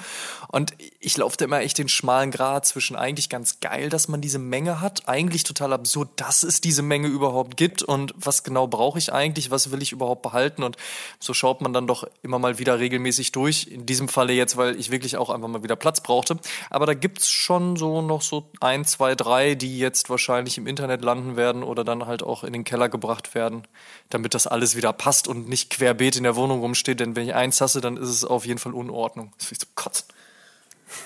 Und 0.49 0.73
ich 1.00 1.17
laufe 1.17 1.37
da 1.37 1.47
immer 1.47 1.61
echt 1.61 1.79
den 1.79 1.88
schmalen 1.88 2.31
Grad 2.31 2.64
zwischen 2.64 2.95
eigentlich 2.95 3.29
ganz 3.29 3.59
geil, 3.59 3.88
dass 3.88 4.07
man 4.07 4.21
diese 4.21 4.38
Menge 4.38 4.81
hat, 4.81 5.09
eigentlich 5.09 5.43
total 5.43 5.73
absurd, 5.73 6.11
dass 6.17 6.45
es 6.45 6.61
diese 6.61 6.83
Menge 6.83 7.09
überhaupt 7.09 7.57
gibt 7.57 7.83
und 7.83 8.14
was 8.17 8.45
genau 8.45 8.69
brauche 8.69 8.99
ich 8.99 9.12
eigentlich, 9.12 9.50
was 9.50 9.73
will 9.73 9.83
ich 9.83 9.90
überhaupt 9.90 10.23
behalten? 10.23 10.62
Und 10.62 10.76
so 11.19 11.35
schaut 11.35 11.61
man 11.61 11.73
dann 11.73 11.88
doch 11.88 12.05
immer 12.23 12.38
mal 12.38 12.61
wieder 12.61 12.79
regelmäßig 12.79 13.33
durch. 13.33 13.67
In 13.67 13.85
diesem 13.87 14.09
Falle 14.09 14.33
jetzt, 14.33 14.57
weil 14.57 14.79
ich 14.79 14.93
wirklich 14.93 15.17
auch 15.17 15.31
einfach 15.31 15.49
mal 15.49 15.64
wieder 15.64 15.76
Platz 15.76 16.00
brauchte. 16.02 16.38
Aber 16.71 16.87
da 16.87 17.00
gibt's 17.00 17.28
schon 17.30 17.76
so 17.76 18.02
noch 18.02 18.23
so 18.23 18.50
ein, 18.61 18.85
zwei, 18.85 19.14
drei, 19.14 19.54
die 19.54 19.78
jetzt 19.78 20.11
wahrscheinlich 20.11 20.59
im 20.59 20.66
Internet 20.66 21.02
landen 21.02 21.37
werden 21.37 21.62
oder 21.62 21.85
dann 21.85 22.07
halt 22.07 22.23
auch 22.23 22.45
in 22.45 22.52
den 22.52 22.64
Keller 22.64 22.88
gebracht 22.88 23.35
werden, 23.35 23.66
damit 24.09 24.35
das 24.35 24.47
alles 24.47 24.76
wieder 24.76 24.92
passt 24.92 25.26
und 25.28 25.49
nicht 25.49 25.71
querbeet 25.71 26.16
in 26.16 26.25
der 26.25 26.37
Wohnung 26.37 26.61
rumsteht. 26.61 27.00
Denn 27.00 27.16
wenn 27.16 27.26
ich 27.26 27.35
eins 27.35 27.61
hasse, 27.61 27.80
dann 27.80 27.97
ist 27.97 28.09
es 28.09 28.25
auf 28.25 28.47
jeden 28.47 28.59
Fall 28.59 28.75
Unordnung. 28.75 29.33
Das 29.38 29.50
ist 29.50 29.62
so 29.62 29.66
kotzen. 29.75 30.07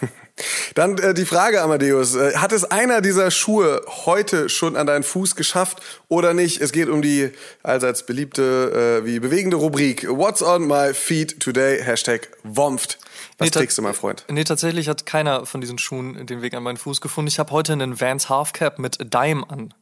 Dann 0.75 0.99
äh, 0.99 1.15
die 1.15 1.25
Frage, 1.25 1.63
Amadeus. 1.63 2.17
Äh, 2.17 2.37
hat 2.37 2.53
es 2.53 2.65
einer 2.65 3.01
dieser 3.01 3.31
Schuhe 3.31 3.83
heute 3.87 4.49
schon 4.49 4.77
an 4.77 4.87
deinen 4.87 5.05
Fuß 5.05 5.37
geschafft 5.37 5.81
oder 6.09 6.35
nicht? 6.35 6.61
Es 6.61 6.73
geht 6.73 6.89
um 6.89 7.03
die 7.03 7.31
allseits 7.63 8.05
beliebte 8.05 9.03
äh, 9.03 9.07
wie 9.07 9.21
bewegende 9.21 9.57
Rubrik 9.57 10.09
What's 10.09 10.43
on 10.43 10.67
my 10.67 10.93
feet 10.93 11.39
today? 11.41 11.83
Hashtag 11.83 12.29
WOMFT. 12.43 12.99
Was 13.39 13.47
nee, 13.47 13.51
trägst 13.51 13.79
du, 13.79 13.83
mein 13.83 13.95
Freund? 13.95 14.25
Nee, 14.29 14.45
tatsächlich 14.45 14.89
hat 14.89 15.07
keiner 15.07 15.47
von 15.47 15.61
diesen 15.61 15.79
Schuhen 15.79 16.27
den 16.27 16.43
Weg 16.43 16.55
an 16.55 16.63
meinen 16.63 16.77
Fuß 16.77 17.01
gefunden. 17.01 17.29
Ich 17.29 17.39
habe 17.39 17.53
heute 17.53 17.73
einen 17.73 18.01
Vans 18.01 18.29
Halfcap 18.29 18.79
mit 18.79 18.99
Dime 19.13 19.49
an. 19.49 19.75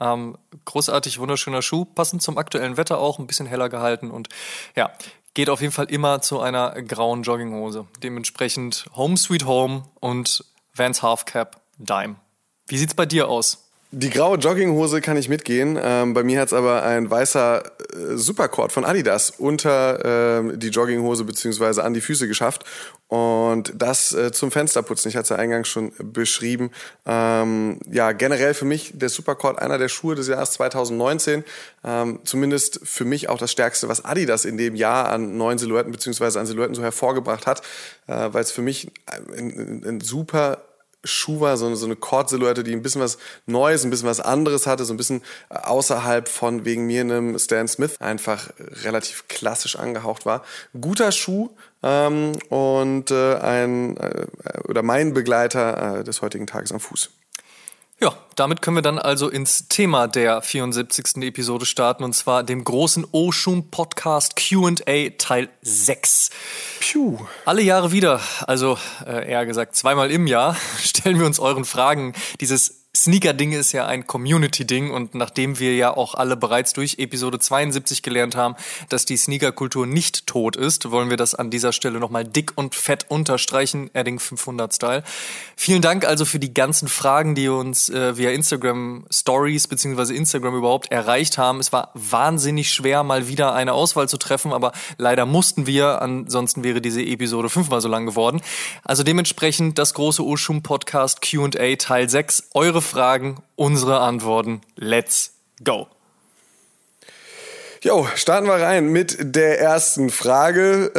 Ähm, 0.00 0.38
großartig, 0.64 1.18
wunderschöner 1.18 1.60
Schuh, 1.60 1.84
passend 1.84 2.22
zum 2.22 2.38
aktuellen 2.38 2.76
Wetter 2.76 2.98
auch, 2.98 3.18
ein 3.18 3.26
bisschen 3.26 3.46
heller 3.46 3.68
gehalten 3.68 4.10
und 4.10 4.28
ja, 4.74 4.90
geht 5.34 5.50
auf 5.50 5.60
jeden 5.60 5.72
Fall 5.72 5.86
immer 5.86 6.20
zu 6.20 6.40
einer 6.40 6.80
grauen 6.82 7.22
Jogginghose. 7.22 7.86
Dementsprechend 8.02 8.86
Home 8.94 9.16
Sweet 9.16 9.44
Home 9.44 9.84
und 10.00 10.44
Vans 10.74 11.02
Halfcap 11.02 11.60
Dime. 11.78 12.16
Wie 12.66 12.78
sieht's 12.78 12.94
bei 12.94 13.06
dir 13.06 13.28
aus? 13.28 13.69
Die 13.92 14.10
graue 14.10 14.38
Jogginghose 14.38 15.00
kann 15.00 15.16
ich 15.16 15.28
mitgehen. 15.28 15.76
Ähm, 15.82 16.14
bei 16.14 16.22
mir 16.22 16.40
hat's 16.40 16.52
aber 16.52 16.84
ein 16.84 17.10
weißer 17.10 17.64
äh, 17.64 18.16
Supercord 18.16 18.70
von 18.70 18.84
Adidas 18.84 19.30
unter 19.30 20.38
ähm, 20.38 20.60
die 20.60 20.68
Jogginghose 20.68 21.24
beziehungsweise 21.24 21.82
an 21.82 21.92
die 21.92 22.00
Füße 22.00 22.28
geschafft. 22.28 22.64
Und 23.08 23.72
das 23.74 24.12
äh, 24.12 24.30
zum 24.30 24.52
Fensterputzen. 24.52 25.08
Ich 25.08 25.16
hatte 25.16 25.24
es 25.24 25.28
ja 25.30 25.36
eingangs 25.36 25.66
schon 25.66 25.90
beschrieben. 25.98 26.70
Ähm, 27.04 27.80
ja, 27.90 28.12
generell 28.12 28.54
für 28.54 28.64
mich 28.64 28.92
der 28.94 29.08
Supercord 29.08 29.58
einer 29.58 29.76
der 29.76 29.88
Schuhe 29.88 30.14
des 30.14 30.28
Jahres 30.28 30.52
2019. 30.52 31.42
Ähm, 31.82 32.20
zumindest 32.22 32.78
für 32.84 33.04
mich 33.04 33.28
auch 33.28 33.38
das 33.38 33.50
Stärkste, 33.50 33.88
was 33.88 34.04
Adidas 34.04 34.44
in 34.44 34.56
dem 34.56 34.76
Jahr 34.76 35.08
an 35.08 35.36
neuen 35.36 35.58
Silhouetten 35.58 35.90
beziehungsweise 35.90 36.38
an 36.38 36.46
Silhouetten 36.46 36.76
so 36.76 36.82
hervorgebracht 36.82 37.48
hat. 37.48 37.62
Äh, 38.06 38.28
Weil 38.30 38.44
es 38.44 38.52
für 38.52 38.62
mich 38.62 38.92
ein, 39.06 39.50
ein, 39.50 39.84
ein 39.84 40.00
super 40.00 40.58
Schuh 41.04 41.40
war, 41.40 41.56
so 41.56 41.66
eine, 41.66 41.76
so 41.76 41.86
eine 41.86 41.96
Kord-Silhouette, 41.96 42.62
die 42.62 42.72
ein 42.72 42.82
bisschen 42.82 43.00
was 43.00 43.18
Neues, 43.46 43.84
ein 43.84 43.90
bisschen 43.90 44.08
was 44.08 44.20
anderes 44.20 44.66
hatte, 44.66 44.84
so 44.84 44.92
ein 44.92 44.96
bisschen 44.96 45.22
außerhalb 45.48 46.28
von 46.28 46.64
wegen 46.64 46.86
mir 46.86 47.00
einem 47.00 47.38
Stan 47.38 47.66
Smith 47.68 48.00
einfach 48.00 48.50
relativ 48.84 49.28
klassisch 49.28 49.76
angehaucht 49.76 50.26
war. 50.26 50.44
Guter 50.78 51.12
Schuh 51.12 51.50
ähm, 51.82 52.32
und 52.48 53.10
äh, 53.10 53.36
ein 53.36 53.96
äh, 53.96 54.26
oder 54.68 54.82
mein 54.82 55.14
Begleiter 55.14 56.00
äh, 56.00 56.04
des 56.04 56.22
heutigen 56.22 56.46
Tages 56.46 56.72
am 56.72 56.80
Fuß. 56.80 57.10
Ja, 58.02 58.14
damit 58.34 58.62
können 58.62 58.78
wir 58.78 58.82
dann 58.82 58.98
also 58.98 59.28
ins 59.28 59.68
Thema 59.68 60.08
der 60.08 60.40
74. 60.40 61.16
Episode 61.22 61.66
starten 61.66 62.02
und 62.02 62.14
zwar 62.14 62.42
dem 62.42 62.64
großen 62.64 63.06
Oshun 63.12 63.70
Podcast 63.70 64.36
Q&A 64.36 65.10
Teil 65.18 65.50
6. 65.60 66.30
Puh. 66.80 67.18
Alle 67.44 67.60
Jahre 67.60 67.92
wieder, 67.92 68.22
also 68.46 68.78
äh, 69.06 69.30
eher 69.30 69.44
gesagt 69.44 69.76
zweimal 69.76 70.10
im 70.10 70.26
Jahr, 70.26 70.56
stellen 70.82 71.18
wir 71.18 71.26
uns 71.26 71.38
euren 71.38 71.66
Fragen 71.66 72.14
dieses 72.40 72.79
Sneaker-Ding 72.96 73.52
ist 73.52 73.70
ja 73.70 73.86
ein 73.86 74.08
Community-Ding 74.08 74.90
und 74.90 75.14
nachdem 75.14 75.60
wir 75.60 75.76
ja 75.76 75.96
auch 75.96 76.16
alle 76.16 76.36
bereits 76.36 76.72
durch 76.72 76.98
Episode 76.98 77.38
72 77.38 78.02
gelernt 78.02 78.34
haben, 78.34 78.56
dass 78.88 79.04
die 79.04 79.16
Sneaker-Kultur 79.16 79.86
nicht 79.86 80.26
tot 80.26 80.56
ist, 80.56 80.90
wollen 80.90 81.08
wir 81.08 81.16
das 81.16 81.36
an 81.36 81.50
dieser 81.50 81.72
Stelle 81.72 82.00
nochmal 82.00 82.24
dick 82.24 82.50
und 82.56 82.74
fett 82.74 83.06
unterstreichen, 83.08 83.90
Adding 83.94 84.18
500 84.18 84.74
Style. 84.74 85.04
Vielen 85.54 85.82
Dank 85.82 86.04
also 86.04 86.24
für 86.24 86.40
die 86.40 86.52
ganzen 86.52 86.88
Fragen, 86.88 87.36
die 87.36 87.48
uns 87.48 87.88
äh, 87.90 88.16
via 88.18 88.30
Instagram 88.30 89.06
Stories 89.08 89.68
beziehungsweise 89.68 90.12
Instagram 90.12 90.56
überhaupt 90.56 90.90
erreicht 90.90 91.38
haben. 91.38 91.60
Es 91.60 91.72
war 91.72 91.92
wahnsinnig 91.94 92.72
schwer, 92.72 93.04
mal 93.04 93.28
wieder 93.28 93.54
eine 93.54 93.72
Auswahl 93.72 94.08
zu 94.08 94.16
treffen, 94.16 94.52
aber 94.52 94.72
leider 94.98 95.26
mussten 95.26 95.68
wir, 95.68 96.02
ansonsten 96.02 96.64
wäre 96.64 96.80
diese 96.80 97.02
Episode 97.02 97.50
fünfmal 97.50 97.80
so 97.80 97.88
lang 97.88 98.04
geworden. 98.04 98.42
Also 98.82 99.04
dementsprechend 99.04 99.78
das 99.78 99.94
große 99.94 100.24
Urschumm 100.24 100.64
Podcast 100.64 101.20
Q&A 101.22 101.76
Teil 101.76 102.08
6. 102.08 102.48
Eure 102.52 102.80
eure 102.80 102.82
Fragen, 102.90 103.36
unsere 103.56 104.00
Antworten. 104.00 104.60
Let's 104.76 105.34
go. 105.64 105.86
Jo, 107.82 108.06
starten 108.16 108.46
wir 108.46 108.54
rein 108.54 108.88
mit 108.88 109.16
der 109.20 109.60
ersten 109.60 110.10
Frage. 110.10 110.90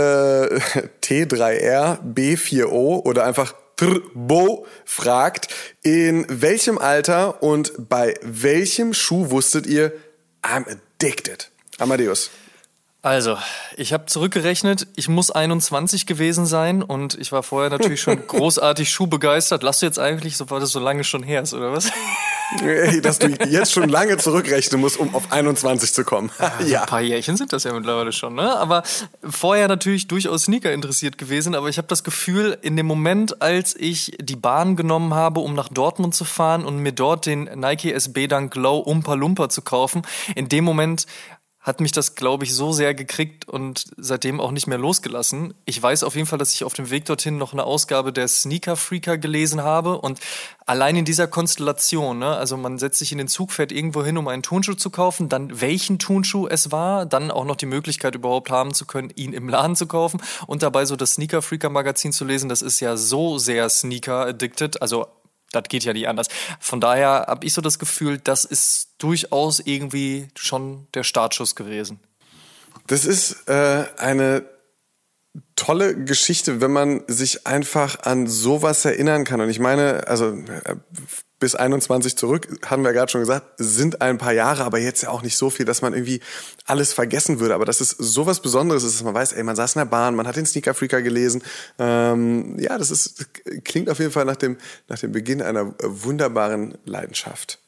Äh, 0.74 0.88
T3R 1.04 2.00
B4O 2.02 3.06
oder 3.06 3.26
einfach 3.26 3.54
Trbo 3.76 4.66
fragt, 4.86 5.54
in 5.84 6.26
welchem 6.30 6.78
Alter 6.78 7.44
und 7.44 7.90
bei 7.90 8.14
welchem 8.22 8.94
Schuh 8.94 9.30
wusstet 9.30 9.68
ihr, 9.68 9.92
I'm 10.42 10.66
addicted? 10.68 11.52
Amadeus. 11.78 12.30
Also, 13.04 13.36
ich 13.78 13.94
habe 13.94 14.06
zurückgerechnet, 14.06 14.86
ich 14.96 15.10
muss 15.10 15.32
21 15.32 16.06
gewesen 16.06 16.46
sein 16.46 16.84
und 16.84 17.18
ich 17.18 17.32
war 17.32 17.42
vorher 17.42 17.72
natürlich 17.72 18.00
schon 18.00 18.28
großartig 18.28 18.92
schuhbegeistert. 18.92 19.64
Lass 19.64 19.80
du 19.80 19.88
jetzt 19.88 19.98
eigentlich, 19.98 20.38
so 20.38 20.52
war 20.52 20.60
das 20.60 20.72
so 20.72 20.80
lange 20.80 21.04
schon 21.04 21.24
her 21.24 21.42
ist, 21.42 21.56
oder 21.56 21.74
was? 21.74 21.92
Dass 23.02 23.18
du 23.18 23.30
jetzt 23.48 23.72
schon 23.72 23.90
lange 23.90 24.18
zurückrechnen 24.18 24.82
musst, 24.82 25.00
um 25.00 25.16
auf 25.16 25.32
21 25.32 25.94
zu 25.94 26.04
kommen. 26.04 26.32
ja. 26.68 26.82
Ein 26.82 26.88
paar 26.88 27.02
Jährchen 27.02 27.38
sind 27.38 27.54
das 27.54 27.64
ja 27.64 27.74
mittlerweile 27.74 28.12
schon, 28.12 28.36
ne? 28.36 28.56
Aber 28.58 28.84
vorher 29.24 29.68
natürlich 29.68 30.08
durchaus 30.08 30.44
Sneaker 30.44 30.72
interessiert 30.72 31.18
gewesen, 31.18 31.56
aber 31.56 31.70
ich 31.70 31.78
habe 31.78 31.88
das 31.88 32.04
Gefühl, 32.04 32.58
in 32.62 32.76
dem 32.76 32.86
Moment, 32.86 33.42
als 33.42 33.74
ich 33.76 34.18
die 34.20 34.36
Bahn 34.36 34.76
genommen 34.76 35.14
habe, 35.14 35.40
um 35.40 35.56
nach 35.56 35.70
Dortmund 35.70 36.14
zu 36.14 36.26
fahren 36.26 36.66
und 36.66 36.78
mir 36.78 36.92
dort 36.92 37.26
den 37.26 37.46
Nike 37.46 37.94
SB 37.94 38.28
Dunk 38.28 38.52
Glow 38.52 38.78
Umpa 38.80 39.16
Lumpa 39.16 39.50
zu 39.50 39.62
kaufen, 39.62 40.04
in 40.36 40.50
dem 40.50 40.66
Moment 40.66 41.08
hat 41.62 41.80
mich 41.80 41.92
das, 41.92 42.16
glaube 42.16 42.44
ich, 42.44 42.56
so 42.56 42.72
sehr 42.72 42.96
gekriegt 42.96 43.48
und 43.48 43.86
seitdem 43.96 44.40
auch 44.40 44.50
nicht 44.50 44.66
mehr 44.66 44.80
losgelassen. 44.80 45.54
Ich 45.66 45.82
weiß 45.82 46.04
auf 46.04 46.16
jeden 46.16 46.26
Fall, 46.26 46.40
dass 46.40 46.56
ich 46.56 46.64
auf 46.64 46.74
dem 46.74 46.90
Weg 46.90 47.06
dorthin 47.06 47.38
noch 47.38 47.54
eine 47.54 47.66
Ausgabe 47.66 48.12
der 48.12 48.28
Sneaker 48.28 48.76
Freaker 48.76 49.20
gelesen 49.20 49.62
habe 49.62 50.00
und 50.00 50.20
allein 50.66 50.96
in 50.96 51.06
dieser 51.06 51.28
Konstellation, 51.28 52.18
ne, 52.18 52.36
also 52.36 52.58
man 52.58 52.80
setzt 52.80 52.98
sich 52.98 53.12
in 53.12 53.20
den 53.20 53.28
Zug, 53.28 53.52
fährt 53.52 53.72
irgendwo 53.72 54.04
hin, 54.04 54.18
um 54.18 54.28
einen 54.28 54.42
Turnschuh 54.42 54.74
zu 54.74 54.90
kaufen, 54.90 55.30
dann 55.30 55.62
welchen 55.62 56.00
Turnschuh 56.00 56.48
es 56.48 56.72
war, 56.72 57.06
dann 57.06 57.30
auch 57.30 57.46
noch 57.46 57.58
die 57.58 57.68
Möglichkeit 57.68 58.16
überhaupt 58.16 58.50
haben 58.50 58.74
zu 58.74 58.86
können, 58.86 59.12
ihn 59.16 59.34
im 59.34 59.48
Laden 59.48 59.76
zu 59.76 59.86
kaufen 59.86 60.20
und 60.48 60.64
dabei 60.64 60.86
so 60.86 60.96
das 60.96 61.14
Sneaker 61.14 61.44
Freaker 61.44 61.70
Magazin 61.70 62.12
zu 62.12 62.26
lesen, 62.26 62.50
das 62.50 62.64
ist 62.64 62.80
ja 62.80 62.98
so 62.98 63.38
sehr 63.38 63.70
Sneaker 63.70 64.26
addicted, 64.26 64.82
also 64.82 65.06
das 65.52 65.64
geht 65.70 65.84
ja 65.84 65.94
nicht 65.94 66.08
anders. 66.08 66.28
Von 66.60 66.82
daher 66.82 67.26
habe 67.28 67.46
ich 67.46 67.54
so 67.54 67.62
das 67.62 67.80
Gefühl, 67.80 68.18
das 68.18 68.46
ist 68.46 68.90
durchaus 68.98 69.60
irgendwie 69.60 70.28
schon 70.36 70.88
der 70.94 71.04
Startschuss 71.04 71.56
gewesen. 71.56 72.00
Das 72.88 73.06
ist 73.06 73.48
äh, 73.48 73.86
eine 73.98 74.46
tolle 75.56 75.96
Geschichte, 75.96 76.62
wenn 76.62 76.72
man 76.72 77.04
sich 77.08 77.48
einfach 77.48 78.02
an 78.04 78.28
sowas 78.28 78.84
erinnern 78.86 79.24
kann. 79.24 79.42
Und 79.42 79.50
ich 79.50 79.60
meine, 79.60 80.08
also 80.08 80.30
äh, 80.30 80.76
bis 81.42 81.56
21 81.56 82.16
zurück, 82.16 82.48
haben 82.66 82.84
wir 82.84 82.94
gerade 82.94 83.12
schon 83.12 83.20
gesagt, 83.20 83.46
sind 83.58 84.02
ein 84.02 84.18
paar 84.18 84.32
Jahre, 84.32 84.64
aber 84.64 84.80
jetzt 84.80 85.02
ja 85.02 85.10
auch 85.10 85.24
nicht 85.24 85.36
so 85.36 85.50
viel, 85.50 85.66
dass 85.66 85.82
man 85.82 85.94
irgendwie 85.94 86.22
alles 86.66 86.94
vergessen 86.94 87.42
würde. 87.42 87.56
Aber 87.56 87.66
das 87.66 87.82
ist 87.82 87.98
sowas 87.98 88.42
Besonderes, 88.42 88.84
dass 88.84 89.04
man 89.04 89.14
weiß, 89.14 89.34
ey, 89.34 89.44
man 89.44 89.58
saß 89.58 89.76
in 89.76 89.80
der 89.80 89.86
Bahn, 89.86 90.16
man 90.16 90.28
hat 90.28 90.38
den 90.38 90.46
Sneaker 90.46 90.74
Freaker 90.74 91.02
gelesen. 91.02 91.44
Ähm, 91.80 92.58
ja, 92.60 92.78
das 92.78 92.92
ist 92.92 93.26
klingt 93.66 93.90
auf 93.90 94.00
jeden 94.00 94.12
Fall 94.12 94.24
nach 94.24 94.38
dem 94.38 94.58
nach 94.88 95.00
dem 95.00 95.12
Beginn 95.12 95.42
einer 95.42 95.74
wunderbaren 95.82 96.78
Leidenschaft. 96.86 97.60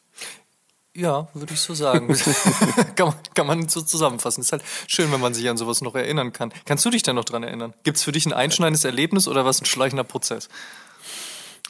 Ja, 0.95 1.27
würde 1.33 1.53
ich 1.53 1.59
so 1.59 1.73
sagen. 1.73 2.07
kann, 2.95 3.07
man, 3.07 3.15
kann 3.33 3.47
man 3.47 3.67
so 3.67 3.81
zusammenfassen. 3.81 4.41
Ist 4.41 4.51
halt 4.51 4.63
schön, 4.87 5.11
wenn 5.11 5.19
man 5.19 5.33
sich 5.33 5.49
an 5.49 5.57
sowas 5.57 5.81
noch 5.81 5.95
erinnern 5.95 6.31
kann. 6.31 6.53
Kannst 6.65 6.85
du 6.85 6.91
dich 6.91 7.01
denn 7.01 7.15
noch 7.15 7.25
dran 7.25 7.41
erinnern? 7.41 7.73
Gibt 7.83 7.97
es 7.97 8.03
für 8.03 8.11
dich 8.11 8.27
ein 8.27 8.33
einschneidendes 8.33 8.85
Erlebnis 8.85 9.27
oder 9.27 9.43
was 9.43 9.61
ein 9.61 9.65
schleichender 9.65 10.03
Prozess? 10.03 10.49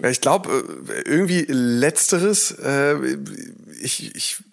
Ich 0.01 0.21
glaube, 0.21 0.63
äh, 0.87 1.01
irgendwie 1.01 1.45
letzteres. 1.47 2.51
Äh, 2.51 2.95
ich, 3.81 4.15
ich 4.15 4.43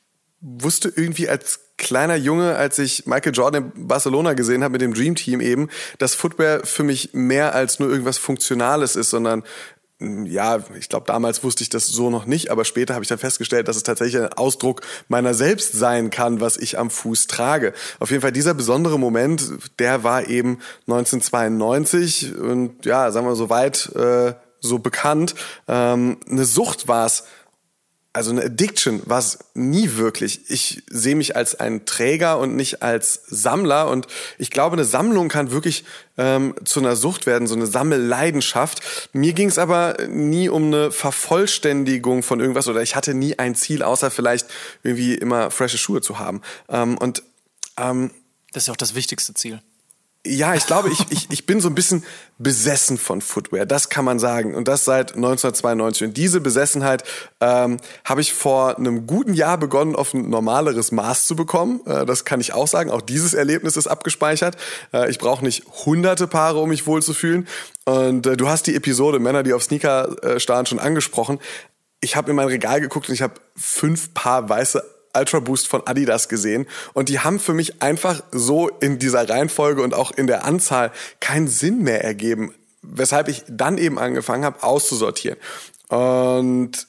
wusste 0.40 0.92
irgendwie 0.94 1.28
als 1.28 1.60
kleiner 1.76 2.16
Junge, 2.16 2.56
als 2.56 2.78
ich 2.78 3.06
Michael 3.06 3.34
Jordan 3.34 3.72
in 3.74 3.88
Barcelona 3.88 4.34
gesehen 4.34 4.62
habe 4.62 4.72
mit 4.72 4.82
dem 4.82 4.92
Dream 4.92 5.14
Team 5.14 5.40
eben, 5.40 5.68
dass 5.98 6.14
Footwear 6.14 6.64
für 6.64 6.82
mich 6.82 7.14
mehr 7.14 7.54
als 7.54 7.78
nur 7.78 7.88
irgendwas 7.88 8.18
Funktionales 8.18 8.96
ist, 8.96 9.08
sondern 9.10 9.42
hm, 9.98 10.26
ja, 10.26 10.62
ich 10.78 10.90
glaube, 10.90 11.06
damals 11.06 11.42
wusste 11.42 11.62
ich 11.62 11.70
das 11.70 11.86
so 11.86 12.10
noch 12.10 12.26
nicht, 12.26 12.50
aber 12.50 12.64
später 12.66 12.94
habe 12.94 13.02
ich 13.02 13.08
dann 13.08 13.18
festgestellt, 13.18 13.66
dass 13.66 13.76
es 13.76 13.82
tatsächlich 13.82 14.20
ein 14.20 14.32
Ausdruck 14.34 14.82
meiner 15.08 15.32
selbst 15.32 15.72
sein 15.72 16.10
kann, 16.10 16.40
was 16.40 16.58
ich 16.58 16.78
am 16.78 16.90
Fuß 16.90 17.26
trage. 17.26 17.72
Auf 17.98 18.10
jeden 18.10 18.20
Fall 18.20 18.32
dieser 18.32 18.54
besondere 18.54 18.98
Moment, 18.98 19.42
der 19.78 20.04
war 20.04 20.28
eben 20.28 20.58
1992 20.86 22.34
und 22.36 22.84
ja, 22.84 23.10
sagen 23.10 23.26
wir 23.26 23.36
so 23.36 23.48
weit 23.48 23.90
äh, 23.94 24.34
so 24.60 24.78
bekannt. 24.78 25.34
Ähm, 25.68 26.18
eine 26.28 26.44
Sucht 26.44 26.88
war 26.88 27.06
es, 27.06 27.24
also 28.12 28.32
eine 28.32 28.44
Addiction 28.44 29.02
war 29.04 29.20
es 29.20 29.38
nie 29.54 29.94
wirklich. 29.94 30.50
Ich 30.50 30.82
sehe 30.88 31.14
mich 31.14 31.36
als 31.36 31.54
ein 31.54 31.86
Träger 31.86 32.38
und 32.38 32.56
nicht 32.56 32.82
als 32.82 33.22
Sammler. 33.28 33.88
Und 33.88 34.08
ich 34.36 34.50
glaube, 34.50 34.74
eine 34.74 34.84
Sammlung 34.84 35.28
kann 35.28 35.52
wirklich 35.52 35.84
ähm, 36.18 36.54
zu 36.64 36.80
einer 36.80 36.96
Sucht 36.96 37.26
werden, 37.26 37.46
so 37.46 37.54
eine 37.54 37.66
Sammelleidenschaft. 37.66 39.08
Mir 39.12 39.32
ging 39.32 39.48
es 39.48 39.58
aber 39.58 39.96
nie 40.08 40.48
um 40.48 40.66
eine 40.66 40.90
Vervollständigung 40.90 42.24
von 42.24 42.40
irgendwas 42.40 42.66
oder 42.66 42.82
ich 42.82 42.96
hatte 42.96 43.14
nie 43.14 43.38
ein 43.38 43.54
Ziel, 43.54 43.82
außer 43.82 44.10
vielleicht 44.10 44.48
irgendwie 44.82 45.14
immer 45.14 45.52
frische 45.52 45.78
Schuhe 45.78 46.00
zu 46.00 46.18
haben. 46.18 46.42
Ähm, 46.68 46.98
und 46.98 47.22
ähm, 47.76 48.10
das 48.52 48.64
ist 48.64 48.66
ja 48.66 48.72
auch 48.72 48.76
das 48.76 48.96
wichtigste 48.96 49.34
Ziel. 49.34 49.62
Ja, 50.26 50.54
ich 50.54 50.66
glaube, 50.66 50.90
ich, 50.90 51.06
ich, 51.08 51.28
ich 51.30 51.46
bin 51.46 51.60
so 51.60 51.68
ein 51.70 51.74
bisschen 51.74 52.04
besessen 52.36 52.98
von 52.98 53.22
Footwear, 53.22 53.64
das 53.64 53.88
kann 53.88 54.04
man 54.04 54.18
sagen. 54.18 54.54
Und 54.54 54.68
das 54.68 54.84
seit 54.84 55.14
1992. 55.16 56.08
Und 56.08 56.16
diese 56.18 56.42
Besessenheit 56.42 57.04
ähm, 57.40 57.78
habe 58.04 58.20
ich 58.20 58.34
vor 58.34 58.76
einem 58.76 59.06
guten 59.06 59.32
Jahr 59.32 59.56
begonnen, 59.56 59.96
auf 59.96 60.12
ein 60.12 60.28
normaleres 60.28 60.92
Maß 60.92 61.26
zu 61.26 61.36
bekommen. 61.36 61.80
Äh, 61.86 62.04
das 62.04 62.26
kann 62.26 62.38
ich 62.38 62.52
auch 62.52 62.68
sagen. 62.68 62.90
Auch 62.90 63.00
dieses 63.00 63.32
Erlebnis 63.32 63.78
ist 63.78 63.86
abgespeichert. 63.86 64.58
Äh, 64.92 65.10
ich 65.10 65.18
brauche 65.18 65.42
nicht 65.42 65.64
hunderte 65.86 66.26
Paare, 66.26 66.60
um 66.60 66.68
mich 66.68 66.86
wohlzufühlen. 66.86 67.48
Und 67.86 68.26
äh, 68.26 68.36
du 68.36 68.46
hast 68.46 68.66
die 68.66 68.74
Episode 68.74 69.20
Männer, 69.20 69.42
die 69.42 69.54
auf 69.54 69.62
Sneaker 69.62 70.22
äh, 70.22 70.38
starren, 70.38 70.66
schon 70.66 70.80
angesprochen. 70.80 71.38
Ich 72.02 72.14
habe 72.14 72.28
in 72.28 72.36
mein 72.36 72.48
Regal 72.48 72.82
geguckt 72.82 73.08
und 73.08 73.14
ich 73.14 73.22
habe 73.22 73.34
fünf 73.56 74.12
Paar 74.12 74.50
weiße 74.50 74.84
Ultra 75.16 75.40
Boost 75.40 75.68
von 75.68 75.86
Adidas 75.86 76.28
gesehen 76.28 76.66
und 76.92 77.08
die 77.08 77.20
haben 77.20 77.40
für 77.40 77.54
mich 77.54 77.82
einfach 77.82 78.22
so 78.30 78.68
in 78.68 78.98
dieser 78.98 79.28
Reihenfolge 79.28 79.82
und 79.82 79.94
auch 79.94 80.10
in 80.10 80.26
der 80.26 80.44
Anzahl 80.44 80.92
keinen 81.20 81.48
Sinn 81.48 81.82
mehr 81.82 82.04
ergeben, 82.04 82.54
weshalb 82.82 83.28
ich 83.28 83.44
dann 83.48 83.78
eben 83.78 83.98
angefangen 83.98 84.44
habe 84.44 84.62
auszusortieren. 84.62 85.38
Und 85.88 86.86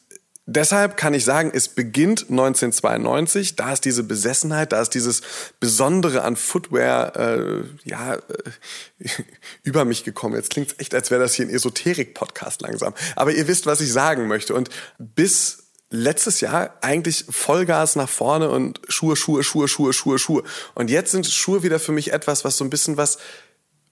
Deshalb 0.48 0.98
kann 0.98 1.14
ich 1.14 1.24
sagen, 1.24 1.52
es 1.54 1.70
beginnt 1.70 2.30
1992. 2.30 3.56
Da 3.56 3.72
ist 3.72 3.86
diese 3.86 4.04
Besessenheit, 4.04 4.72
da 4.72 4.82
ist 4.82 4.90
dieses 4.90 5.22
Besondere 5.60 6.24
an 6.24 6.36
Footwear 6.36 7.16
äh, 7.16 7.64
ja 7.86 8.16
äh, 8.16 8.20
über 9.64 9.86
mich 9.86 10.04
gekommen. 10.04 10.36
Jetzt 10.36 10.50
klingt 10.50 10.72
es 10.72 10.80
echt, 10.80 10.96
als 10.96 11.12
wäre 11.12 11.22
das 11.22 11.36
hier 11.36 11.46
ein 11.46 11.50
Esoterik-Podcast 11.50 12.62
langsam. 12.64 12.94
Aber 13.16 13.32
ihr 13.32 13.48
wisst, 13.48 13.66
was 13.68 13.82
ich 13.82 13.94
sagen 13.94 14.28
möchte. 14.28 14.56
Und 14.56 14.70
bis 14.98 15.61
letztes 15.92 16.42
Jahr 16.42 16.78
eigentlich 16.82 17.26
Vollgas 17.30 17.96
nach 17.96 18.10
vorne 18.10 18.50
und 18.50 18.82
Schuhe, 18.88 19.16
Schuhe, 19.16 19.44
Schuhe, 19.44 19.68
Schuhe, 19.68 19.94
Schuhe, 19.94 20.18
Schuhe. 20.18 20.44
Und 20.74 20.90
jetzt 20.90 21.12
sind 21.12 21.28
Schuhe 21.28 21.64
wieder 21.64 21.80
für 21.80 21.92
mich 21.92 22.12
etwas, 22.14 22.44
was 22.44 22.58
so 22.58 22.64
ein 22.64 22.70
bisschen 22.70 22.98
was 22.98 23.20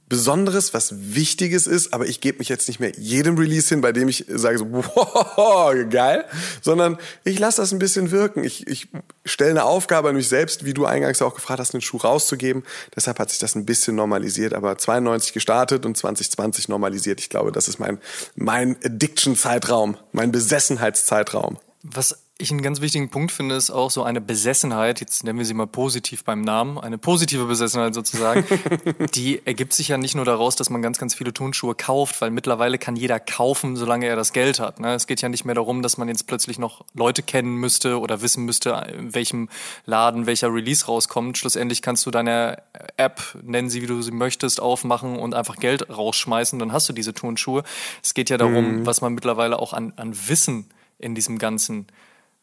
Besonderes, 0.10 0.74
was 0.74 1.14
Wichtiges 1.14 1.68
ist, 1.68 1.94
aber 1.94 2.08
ich 2.08 2.20
gebe 2.20 2.40
mich 2.40 2.50
jetzt 2.50 2.68
nicht 2.68 2.80
mehr 2.80 2.92
jedem 2.98 3.38
Release 3.38 3.70
hin, 3.70 3.82
bei 3.82 3.92
dem 3.92 4.08
ich 4.08 4.26
sage 4.28 4.58
so, 4.58 4.66
wow, 4.72 5.76
geil, 5.88 6.26
sondern 6.62 6.98
ich 7.24 7.38
lasse 7.38 7.62
das 7.62 7.72
ein 7.72 7.78
bisschen 7.78 8.10
wirken. 8.10 8.44
Ich, 8.44 8.66
ich 8.66 8.88
stelle 9.24 9.52
eine 9.52 9.66
Aufgabe 9.66 10.10
an 10.10 10.16
mich 10.16 10.28
selbst, 10.28 10.66
wie 10.66 10.74
du 10.74 10.86
eingangs 10.86 11.22
auch 11.22 11.36
gefragt 11.36 11.60
hast, 11.60 11.76
einen 11.76 11.82
Schuh 11.82 11.98
rauszugeben. 11.98 12.64
Deshalb 12.96 13.20
hat 13.20 13.30
sich 13.30 13.38
das 13.38 13.54
ein 13.54 13.66
bisschen 13.66 13.96
normalisiert, 13.96 14.56
aber 14.56 14.80
92 14.80 15.32
gestartet 15.32 15.86
und 15.86 15.96
2020 15.96 16.70
normalisiert. 16.70 17.20
Ich 17.20 17.30
glaube, 17.30 17.52
das 17.52 17.68
ist 17.68 17.78
mein, 17.78 18.00
mein 18.36 18.78
Addiction-Zeitraum, 18.84 19.96
mein 20.12 20.32
Besessenheitszeitraum. 20.32 21.60
Was 21.82 22.26
ich 22.42 22.52
einen 22.52 22.62
ganz 22.62 22.80
wichtigen 22.80 23.10
Punkt 23.10 23.34
finde, 23.34 23.56
ist 23.56 23.70
auch 23.70 23.92
so 23.92 24.04
eine 24.04 24.22
Besessenheit, 24.22 25.02
jetzt 25.02 25.26
nennen 25.26 25.40
wir 25.40 25.46
sie 25.46 25.54
mal 25.54 25.68
positiv 25.68 26.24
beim 26.24 26.42
Namen, 26.42 26.78
eine 26.78 26.98
positive 26.98 27.46
Besessenheit 27.46 27.94
sozusagen, 27.94 28.46
die 29.14 29.46
ergibt 29.46 29.74
sich 29.74 29.90
ja 29.90 29.98
nicht 29.98 30.16
nur 30.16 30.24
daraus, 30.24 30.56
dass 30.56 30.70
man 30.70 30.82
ganz, 30.82 30.98
ganz 30.98 31.14
viele 31.14 31.34
Turnschuhe 31.34 31.76
kauft, 31.76 32.22
weil 32.22 32.32
mittlerweile 32.32 32.78
kann 32.78 32.96
jeder 32.96 33.20
kaufen, 33.20 33.76
solange 33.76 34.08
er 34.08 34.16
das 34.16 34.32
Geld 34.32 34.60
hat. 34.60 34.80
Ne? 34.80 34.94
Es 34.94 35.06
geht 35.06 35.22
ja 35.22 35.28
nicht 35.28 35.44
mehr 35.44 35.56
darum, 35.56 35.82
dass 35.82 35.98
man 35.98 36.08
jetzt 36.08 36.28
plötzlich 36.28 36.60
noch 36.60 36.86
Leute 36.94 37.24
kennen 37.24 37.56
müsste 37.56 38.00
oder 38.00 38.22
wissen 38.22 38.46
müsste, 38.46 38.72
in 38.98 39.14
welchem 39.14 39.50
Laden 39.86 40.26
welcher 40.26 40.54
Release 40.54 40.86
rauskommt. 40.86 41.38
Schlussendlich 41.38 41.82
kannst 41.82 42.06
du 42.06 42.12
deine 42.12 42.62
App, 42.96 43.38
nennen 43.44 43.70
sie 43.70 43.82
wie 43.82 43.88
du 43.88 44.02
sie 44.02 44.12
möchtest, 44.12 44.62
aufmachen 44.62 45.18
und 45.18 45.34
einfach 45.34 45.58
Geld 45.58 45.90
rausschmeißen, 45.90 46.58
dann 46.58 46.72
hast 46.72 46.88
du 46.88 46.94
diese 46.94 47.14
Turnschuhe. 47.14 47.64
Es 48.02 48.14
geht 48.14 48.30
ja 48.30 48.38
darum, 48.38 48.80
mhm. 48.80 48.86
was 48.86 49.02
man 49.02 49.14
mittlerweile 49.14 49.60
auch 49.60 49.74
an, 49.74 49.92
an 49.98 50.16
Wissen 50.28 50.70
in 51.00 51.16
diesem 51.16 51.40
ganzen 51.40 51.88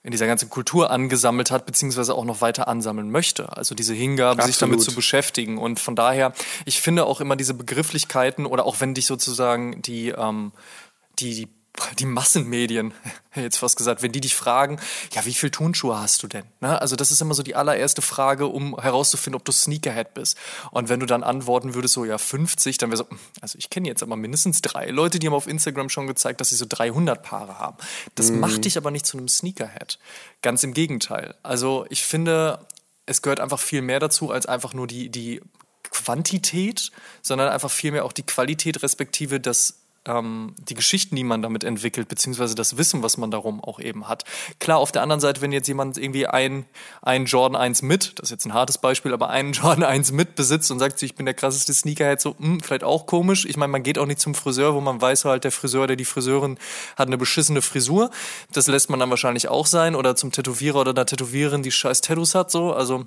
in 0.07 0.13
dieser 0.13 0.29
ganzen 0.29 0.49
Kultur 0.49 0.93
angesammelt 0.93 1.51
hat, 1.51 1.67
beziehungsweise 1.67 2.15
auch 2.15 2.25
noch 2.25 2.41
weiter 2.41 2.69
ansammeln 2.69 3.11
möchte. 3.11 3.57
Also 3.57 3.75
diese 3.75 3.93
Hingabe, 3.93 4.39
Absolut. 4.39 4.47
sich 4.47 4.61
damit 4.61 4.81
zu 4.81 4.95
beschäftigen. 4.95 5.59
Und 5.59 5.81
von 5.81 5.97
daher, 5.97 6.33
ich 6.65 6.81
finde 6.81 7.07
auch 7.07 7.21
immer 7.21 7.35
diese 7.35 7.55
Begrifflichkeiten 7.55 8.47
oder 8.47 8.67
auch 8.67 8.81
wenn 8.81 8.95
dich 8.95 9.07
sozusagen 9.07 9.83
die, 9.83 10.11
ähm, 10.11 10.53
die, 11.19 11.35
die 11.35 11.49
die 11.99 12.07
Massenmedien, 12.07 12.95
jetzt 13.35 13.59
fast 13.59 13.77
gesagt, 13.77 14.03
wenn 14.03 14.13
die 14.13 14.21
dich 14.21 14.35
fragen, 14.35 14.79
ja, 15.13 15.25
wie 15.25 15.35
viel 15.35 15.51
Turnschuhe 15.51 15.99
hast 15.99 16.23
du 16.23 16.29
denn? 16.29 16.45
Ne? 16.61 16.81
Also 16.81 16.97
das 16.97 17.11
ist 17.11 17.21
immer 17.21 17.35
so 17.35 17.43
die 17.43 17.55
allererste 17.55 18.03
Frage, 18.03 18.47
um 18.47 18.79
herauszufinden, 18.81 19.39
ob 19.39 19.45
du 19.45 19.53
Sneakerhead 19.53 20.15
bist. 20.15 20.39
Und 20.71 20.89
wenn 20.89 21.01
du 21.01 21.07
dann 21.07 21.23
antworten 21.23 21.75
würdest, 21.75 21.95
so 21.95 22.05
ja 22.05 22.19
50, 22.19 22.79
dann 22.79 22.91
wäre 22.91 22.99
so, 22.99 23.09
hm, 23.09 23.19
also 23.41 23.59
ich 23.59 23.71
kenne 23.71 23.89
jetzt 23.89 24.03
aber 24.03 24.17
mindestens 24.17 24.63
drei 24.63 24.87
Leute, 24.89 25.19
die 25.19 25.27
haben 25.27 25.35
auf 25.35 25.47
Instagram 25.47 25.89
schon 25.89 26.07
gezeigt, 26.07 26.41
dass 26.41 26.51
sie 26.51 26.57
so 26.57 26.67
300 26.69 27.23
Paare 27.23 27.59
haben. 27.59 27.77
Das 28.15 28.31
mhm. 28.31 28.41
macht 28.41 28.65
dich 28.65 28.77
aber 28.77 28.91
nicht 28.91 29.07
zu 29.07 29.19
einem 29.19 29.29
Sneakerhead. 29.29 29.99
Ganz 30.43 30.63
im 30.63 30.75
Gegenteil. 30.75 31.35
Also 31.43 31.87
ich 31.91 32.05
finde, 32.05 32.67
es 33.07 33.23
gehört 33.23 33.41
einfach 33.41 33.61
viel 33.61 33.83
mehr 33.83 34.01
dazu, 34.01 34.31
als 34.31 34.47
einfach 34.47 34.75
nur 34.75 34.87
die, 34.87 35.09
die 35.09 35.41
Quantität, 35.91 36.91
sondern 37.23 37.49
einfach 37.49 37.71
vielmehr 37.71 38.05
auch 38.05 38.13
die 38.13 38.25
Qualität 38.25 38.83
respektive 38.83 39.41
das 39.41 39.86
ähm, 40.07 40.55
die 40.59 40.75
Geschichten, 40.75 41.17
die 41.17 41.25
man 41.25 41.43
damit 41.43 41.65
entwickelt, 41.65 42.09
beziehungsweise 42.09 42.55
das 42.55 42.77
Wissen, 42.77 43.03
was 43.03 43.17
man 43.17 43.31
darum 43.31 43.63
auch 43.63 43.81
eben 43.81 44.09
hat. 44.09 44.25
Klar, 44.59 44.79
auf 44.79 44.93
der 44.93 45.03
anderen 45.03 45.21
Seite, 45.21 45.41
wenn 45.41 45.53
jetzt 45.53 45.69
jemand 45.69 45.99
irgendwie 45.99 46.27
ein, 46.27 46.67
ein 47.03 47.27
Jordan 47.27 47.61
1 47.61 47.83
mit, 47.83 48.19
das 48.19 48.25
ist 48.25 48.31
jetzt 48.31 48.45
ein 48.47 48.55
hartes 48.55 48.79
Beispiel, 48.79 49.13
aber 49.13 49.31
einen 49.31 49.53
Jordan 49.55 49.85
1 49.85 50.13
mit 50.13 50.35
besitzt 50.35 50.71
und 50.71 50.79
sagt, 50.79 51.03
ich 51.03 51.15
bin 51.15 51.27
der 51.27 51.35
krasseste 51.35 51.73
Sneakerhead, 51.73 52.21
so, 52.21 52.37
mh, 52.39 52.47
hm, 52.47 52.61
vielleicht 52.61 52.85
auch 52.85 53.07
komisch. 53.07 53.45
Ich 53.45 53.57
meine, 53.57 53.73
man 53.73 53.83
geht 53.83 53.99
auch 53.99 54.07
nicht 54.07 54.21
zum 54.21 54.35
Friseur, 54.35 54.75
wo 54.75 54.81
man 54.81 55.01
weiß 55.01 55.25
halt, 55.25 55.45
der 55.45 55.53
Friseur 55.53 55.85
oder 55.85 55.97
die 55.97 56.05
Friseurin 56.05 56.59
hat 56.97 57.09
eine 57.09 57.19
beschissene 57.19 57.63
Frisur. 57.63 58.11
Das 58.53 58.67
lässt 58.67 58.91
man 58.91 59.01
dann 59.01 59.11
wahrscheinlich 59.11 59.49
auch 59.49 59.67
sein. 59.67 59.95
Oder 59.95 60.17
zum 60.17 60.33
Tätowierer 60.33 60.81
oder 60.81 60.95
der 60.95 61.07
Tätowiererin, 61.07 61.63
die 61.63 61.71
scheiß 61.71 62.01
Tattoos 62.01 62.35
hat, 62.35 62.51
so. 62.51 62.73
Also, 62.73 63.07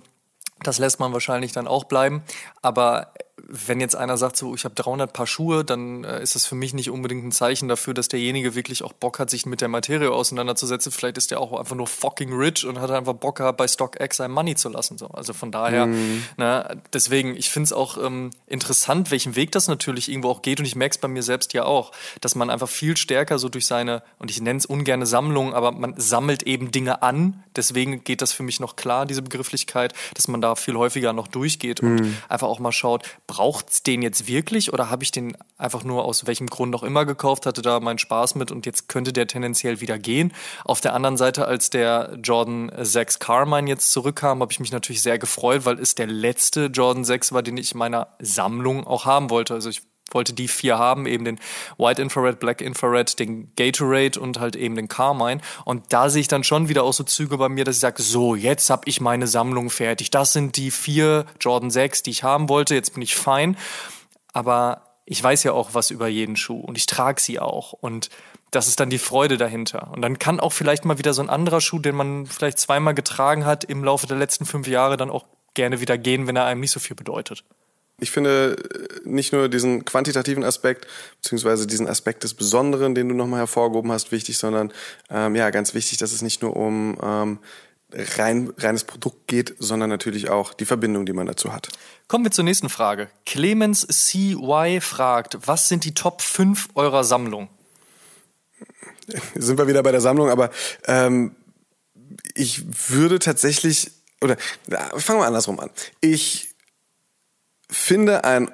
das 0.64 0.78
lässt 0.78 1.00
man 1.00 1.14
wahrscheinlich 1.14 1.52
dann 1.52 1.68
auch 1.68 1.86
bleiben. 1.86 2.24
Aber 2.62 3.14
wenn 3.48 3.80
jetzt 3.80 3.96
einer 3.96 4.18
sagt, 4.18 4.38
so 4.38 4.56
ich 4.56 4.66
habe 4.66 4.76
300 4.76 5.12
Paar 5.14 5.28
Schuhe, 5.28 5.64
dann 5.64 6.04
äh, 6.04 6.22
ist 6.22 6.36
das 6.36 6.46
für 6.46 6.56
mich 6.56 6.74
nicht 6.74 6.90
unbedingt 6.90 7.26
ein 7.26 7.32
Zeichen 7.32 7.68
dafür, 7.68 7.94
dass 7.94 8.08
derjenige 8.08 8.56
wirklich 8.56 8.84
auch 8.84 8.94
Bock 8.94 9.20
hat, 9.20 9.30
sich 9.30 9.46
mit 9.46 9.62
der 9.62 9.68
Materie 9.68 10.12
auseinanderzusetzen. 10.12 10.92
Vielleicht 10.92 11.18
ist 11.18 11.32
der 11.32 11.40
auch 11.40 11.58
einfach 11.58 11.76
nur 11.76 11.88
fucking 11.88 12.34
rich 12.34 12.66
und 12.66 12.80
hat 12.80 12.92
einfach 12.92 13.14
Bock 13.14 13.38
gehabt, 13.38 13.58
bei 13.58 13.68
StockX 13.68 14.18
sein 14.18 14.32
Money 14.32 14.56
zu 14.56 14.70
lassen. 14.70 14.98
So. 14.98 15.08
Also 15.08 15.34
von 15.34 15.52
daher, 15.52 15.88
mhm. 15.88 16.24
na, 16.38 16.60
ne, 16.60 16.82
deswegen, 16.94 17.36
ich 17.36 17.50
finde 17.50 17.66
es 17.66 17.74
auch 17.74 17.98
ähm, 18.04 18.32
interessant, 18.48 19.12
welchen 19.12 19.36
Weg 19.36 19.52
das 19.52 19.68
natürlich 19.68 20.10
irgendwo 20.10 20.30
auch 20.30 20.42
geht 20.42 20.60
und 20.60 20.66
ich 20.66 20.76
merke 20.76 20.94
es 20.94 20.98
bei 20.98 21.08
mir 21.08 21.24
selbst 21.24 21.54
ja 21.54 21.66
auch, 21.66 21.92
dass 22.22 22.36
man 22.36 22.50
einfach 22.50 22.70
viel 22.70 22.98
stärker 22.98 23.40
so 23.40 23.50
durch 23.50 23.66
seine, 23.66 24.04
und 24.18 24.32
ich 24.32 24.42
nenne 24.42 24.60
es 24.60 24.66
ungerne 24.66 25.06
Sammlung, 25.06 25.54
aber 25.54 25.72
man 25.72 25.94
sammelt 25.98 26.44
eben 26.44 26.72
Dinge 26.72 27.02
an. 27.02 27.44
Deswegen 27.56 28.04
geht 28.04 28.22
das 28.22 28.32
für 28.34 28.44
mich 28.44 28.60
noch 28.60 28.76
klar, 28.76 29.06
diese 29.06 29.22
Begrifflichkeit, 29.22 29.94
dass 30.14 30.28
man 30.28 30.42
da 30.42 30.56
viel 30.56 30.76
häufiger 30.76 31.14
noch 31.14 31.28
durchgeht 31.28 31.82
mhm. 31.82 31.92
und 31.92 32.14
einfach 32.28 32.48
auch 32.48 32.60
mal 32.60 32.72
schaut, 32.72 33.04
braucht 33.30 33.70
es 33.70 33.84
den 33.84 34.02
jetzt 34.02 34.26
wirklich 34.28 34.74
oder 34.74 34.90
habe 34.90 35.04
ich 35.04 35.12
den 35.12 35.38
einfach 35.56 35.84
nur 35.84 36.04
aus 36.04 36.26
welchem 36.26 36.48
Grund 36.48 36.76
auch 36.76 36.82
immer 36.82 37.06
gekauft, 37.06 37.46
hatte 37.46 37.62
da 37.62 37.80
meinen 37.80 38.00
Spaß 38.00 38.34
mit 38.34 38.52
und 38.52 38.66
jetzt 38.66 38.90
könnte 38.90 39.14
der 39.14 39.28
tendenziell 39.28 39.82
wieder 39.82 40.00
gehen. 40.00 40.34
Auf 40.66 40.82
der 40.82 40.96
anderen 40.96 41.16
Seite, 41.16 41.46
als 41.46 41.70
der 41.70 42.18
Jordan 42.24 42.72
6 42.76 43.20
Carmine 43.20 43.70
jetzt 43.70 43.92
zurückkam, 43.92 44.42
habe 44.42 44.52
ich 44.52 44.60
mich 44.60 44.72
natürlich 44.72 45.04
sehr 45.04 45.20
gefreut, 45.20 45.66
weil 45.66 45.80
es 45.80 45.94
der 45.94 46.08
letzte 46.08 46.72
Jordan 46.74 47.06
6 47.06 47.32
war, 47.32 47.44
den 47.44 47.58
ich 47.58 47.74
in 47.74 47.78
meiner 47.78 48.08
Sammlung 48.18 48.88
auch 48.88 49.06
haben 49.06 49.30
wollte. 49.30 49.54
Also 49.54 49.70
ich 49.70 49.84
wollte 50.12 50.34
die 50.34 50.48
vier 50.48 50.78
haben, 50.78 51.06
eben 51.06 51.26
den 51.26 51.40
White 51.78 52.02
Infrared, 52.02 52.40
Black 52.40 52.62
Infrared, 52.62 53.20
den 53.20 53.54
Gatorade 53.56 54.20
und 54.20 54.40
halt 54.40 54.56
eben 54.56 54.76
den 54.76 54.88
Carmine. 54.88 55.42
Und 55.66 55.92
da 55.94 56.10
sehe 56.10 56.22
ich 56.22 56.28
dann 56.28 56.44
schon 56.44 56.70
wieder 56.70 56.84
auch 56.84 56.94
so 56.94 57.04
Züge 57.04 57.38
bei 57.38 57.50
mir, 57.50 57.64
dass 57.64 57.76
ich 57.76 57.82
sage, 57.82 58.02
so, 58.02 58.36
jetzt 58.36 58.70
habe 58.70 58.84
ich 58.86 59.02
meine 59.02 59.28
Sammlung 59.28 59.70
fertig. 59.70 60.12
Das 60.12 60.34
sind 60.34 60.56
die 60.58 60.72
vier 60.72 61.26
Jordan 61.40 61.72
6, 61.72 62.04
die 62.04 62.12
ich 62.12 62.24
haben 62.24 62.50
wollte. 62.50 62.76
Jetzt 62.76 62.94
bin 62.94 63.04
ich 63.04 63.16
fein. 63.16 63.58
Aber 64.34 64.84
ich 65.06 65.24
weiß 65.24 65.44
ja 65.44 65.54
auch 65.54 65.74
was 65.74 65.90
über 65.90 66.08
jeden 66.08 66.36
Schuh 66.36 66.60
und 66.60 66.78
ich 66.78 66.86
trage 66.86 67.20
sie 67.20 67.40
auch. 67.40 67.74
Und 67.74 68.10
das 68.52 68.68
ist 68.68 68.80
dann 68.80 68.90
die 68.90 69.00
Freude 69.00 69.38
dahinter. 69.38 69.92
Und 69.94 70.02
dann 70.02 70.20
kann 70.20 70.40
auch 70.40 70.54
vielleicht 70.54 70.86
mal 70.86 70.98
wieder 70.98 71.14
so 71.14 71.22
ein 71.22 71.30
anderer 71.30 71.62
Schuh, 71.62 71.80
den 71.80 71.96
man 71.96 72.26
vielleicht 72.26 72.60
zweimal 72.60 72.94
getragen 72.94 73.46
hat, 73.46 73.64
im 73.64 73.84
Laufe 73.84 74.08
der 74.08 74.18
letzten 74.18 74.46
fünf 74.46 74.68
Jahre 74.68 74.98
dann 74.98 75.10
auch 75.10 75.26
gerne 75.54 75.82
wieder 75.82 75.98
gehen, 75.98 76.28
wenn 76.28 76.36
er 76.36 76.46
einem 76.46 76.62
nicht 76.62 76.72
so 76.72 76.80
viel 76.80 76.96
bedeutet. 76.96 77.44
Ich 78.00 78.12
finde 78.12 78.58
äh, 79.06 79.08
nicht 79.08 79.34
nur 79.34 79.50
diesen 79.50 79.86
quantitativen 79.86 80.44
Aspekt, 80.44 80.88
beziehungsweise 81.22 81.68
diesen 81.68 81.88
Aspekt 81.88 82.24
des 82.24 82.34
Besonderen, 82.34 82.96
den 82.96 83.10
du 83.10 83.16
nochmal 83.16 83.40
hervorgehoben 83.40 83.92
hast, 83.92 84.12
wichtig, 84.12 84.38
sondern 84.38 84.72
ähm, 85.10 85.36
ja, 85.36 85.50
ganz 85.50 85.74
wichtig, 85.74 85.98
dass 85.98 86.12
es 86.12 86.22
nicht 86.22 86.42
nur 86.42 86.56
um 86.56 86.98
ähm, 87.02 87.40
rein, 87.92 88.54
reines 88.58 88.84
Produkt 88.84 89.28
geht, 89.28 89.56
sondern 89.60 89.90
natürlich 89.90 90.30
auch 90.30 90.54
die 90.54 90.66
Verbindung, 90.66 91.06
die 91.06 91.14
man 91.14 91.28
dazu 91.28 91.54
hat. 91.54 91.70
Kommen 92.08 92.24
wir 92.24 92.32
zur 92.32 92.44
nächsten 92.44 92.70
Frage. 92.70 93.10
Clemens 93.26 93.88
CY 93.88 94.80
fragt, 94.82 95.38
was 95.46 95.68
sind 95.68 95.86
die 95.86 95.94
Top 95.94 96.22
5 96.22 96.70
eurer 96.76 97.04
Sammlung? 97.04 97.50
Sind 99.36 99.58
wir 99.58 99.68
wieder 99.68 99.82
bei 99.82 99.92
der 99.92 100.02
Sammlung, 100.02 100.30
aber 100.30 100.52
ähm, 100.86 101.36
ich 102.36 102.64
würde 102.90 103.20
tatsächlich, 103.20 103.92
oder 104.22 104.38
fangen 104.98 105.20
wir 105.20 105.26
andersrum 105.26 105.60
an. 105.60 105.70
Ich 106.02 106.49
finde 107.70 108.24
ein 108.24 108.50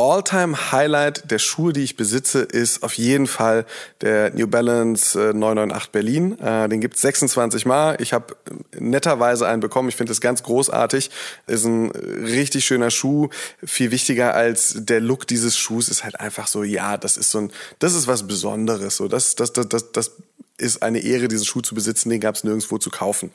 All-Time-Highlight 0.00 1.30
der 1.30 1.38
Schuhe, 1.38 1.74
die 1.74 1.82
ich 1.82 1.94
besitze, 1.94 2.40
ist 2.40 2.82
auf 2.82 2.94
jeden 2.94 3.26
Fall 3.26 3.66
der 4.00 4.32
New 4.34 4.46
Balance 4.46 5.18
998 5.18 5.88
äh, 5.88 5.90
Berlin. 5.92 6.38
Äh, 6.38 6.68
den 6.70 6.80
gibt's 6.80 7.02
26 7.02 7.66
Mal. 7.66 8.00
Ich 8.00 8.14
habe 8.14 8.34
netterweise 8.78 9.46
einen 9.46 9.60
bekommen. 9.60 9.90
Ich 9.90 9.96
finde 9.96 10.10
das 10.10 10.22
ganz 10.22 10.42
großartig. 10.42 11.10
Ist 11.46 11.66
ein 11.66 11.90
richtig 11.90 12.64
schöner 12.64 12.90
Schuh. 12.90 13.28
Viel 13.62 13.90
wichtiger 13.90 14.34
als 14.34 14.74
der 14.78 15.00
Look 15.00 15.26
dieses 15.26 15.58
Schuhs 15.58 15.90
ist 15.90 16.02
halt 16.02 16.18
einfach 16.18 16.46
so, 16.46 16.62
ja, 16.62 16.96
das 16.96 17.18
ist 17.18 17.30
so 17.30 17.38
ein, 17.38 17.52
das 17.78 17.94
ist 17.94 18.06
was 18.06 18.26
Besonderes. 18.26 18.96
So, 18.96 19.06
das, 19.06 19.34
das, 19.34 19.52
das, 19.52 19.68
das, 19.68 19.92
das 19.92 20.12
ist 20.60 20.82
eine 20.82 21.00
Ehre, 21.00 21.28
diesen 21.28 21.46
Schuh 21.46 21.60
zu 21.60 21.74
besitzen. 21.74 22.10
Den 22.10 22.20
gab 22.20 22.34
es 22.34 22.44
nirgendwo 22.44 22.78
zu 22.78 22.90
kaufen. 22.90 23.30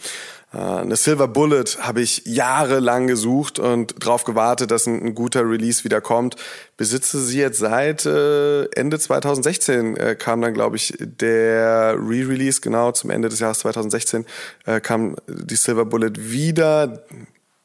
Äh, 0.53 0.57
eine 0.57 0.95
Silver 0.95 1.27
Bullet 1.27 1.65
habe 1.79 2.01
ich 2.01 2.23
jahrelang 2.25 3.07
gesucht 3.07 3.59
und 3.59 4.03
darauf 4.03 4.23
gewartet, 4.23 4.71
dass 4.71 4.87
ein, 4.87 5.01
ein, 5.03 5.15
guter 5.15 5.49
Release 5.49 5.83
wieder 5.83 6.01
kommt. 6.01 6.35
Besitze 6.77 7.19
sie 7.19 7.39
jetzt 7.39 7.59
seit 7.59 8.05
äh, 8.05 8.65
Ende 8.71 8.99
2016 8.99 9.97
äh, 9.97 10.15
kam 10.15 10.41
dann, 10.41 10.53
glaube 10.53 10.75
ich, 10.75 10.93
der 10.99 11.95
Re-Release, 11.99 12.61
genau 12.61 12.91
zum 12.91 13.09
Ende 13.09 13.29
des 13.29 13.39
Jahres 13.39 13.59
2016 13.59 14.25
äh, 14.65 14.79
kam 14.79 15.15
die 15.27 15.55
Silver 15.55 15.85
Bullet 15.85 16.13
wieder 16.15 17.03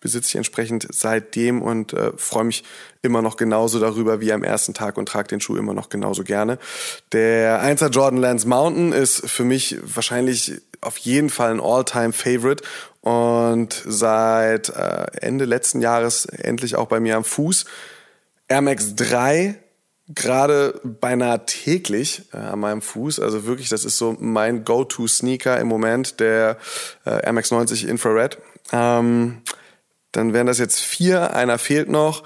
besitze 0.00 0.28
ich 0.28 0.36
entsprechend 0.36 0.86
seitdem 0.90 1.62
und 1.62 1.92
äh, 1.92 2.12
freue 2.16 2.44
mich 2.44 2.64
immer 3.02 3.22
noch 3.22 3.36
genauso 3.36 3.78
darüber 3.78 4.20
wie 4.20 4.32
am 4.32 4.42
ersten 4.42 4.74
Tag 4.74 4.96
und 4.96 5.08
trage 5.08 5.28
den 5.28 5.40
Schuh 5.40 5.56
immer 5.56 5.74
noch 5.74 5.88
genauso 5.88 6.24
gerne. 6.24 6.58
Der 7.12 7.62
1er 7.62 7.90
Jordan 7.90 8.20
Lance 8.20 8.48
Mountain 8.48 8.92
ist 8.92 9.28
für 9.28 9.44
mich 9.44 9.78
wahrscheinlich 9.82 10.60
auf 10.80 10.96
jeden 10.98 11.30
Fall 11.30 11.50
ein 11.50 11.60
All-Time-Favorite 11.60 12.64
und 13.02 13.82
seit 13.86 14.70
äh, 14.70 15.06
Ende 15.20 15.44
letzten 15.44 15.80
Jahres 15.80 16.24
endlich 16.26 16.76
auch 16.76 16.86
bei 16.86 17.00
mir 17.00 17.16
am 17.16 17.24
Fuß. 17.24 17.66
Air 18.48 18.62
Max 18.62 18.94
3 18.96 19.56
gerade 20.14 20.80
beinahe 20.82 21.46
täglich 21.46 22.22
äh, 22.32 22.38
an 22.38 22.60
meinem 22.60 22.82
Fuß. 22.82 23.20
Also 23.20 23.46
wirklich, 23.46 23.68
das 23.68 23.84
ist 23.84 23.96
so 23.96 24.16
mein 24.18 24.64
Go-To-Sneaker 24.64 25.58
im 25.60 25.68
Moment, 25.68 26.20
der 26.20 26.58
äh, 27.06 27.24
Air 27.24 27.32
Max 27.32 27.50
90 27.50 27.86
Infrared. 27.86 28.38
Ähm, 28.72 29.42
dann 30.12 30.32
wären 30.32 30.46
das 30.46 30.58
jetzt 30.58 30.80
vier, 30.80 31.34
einer 31.34 31.58
fehlt 31.58 31.88
noch 31.88 32.24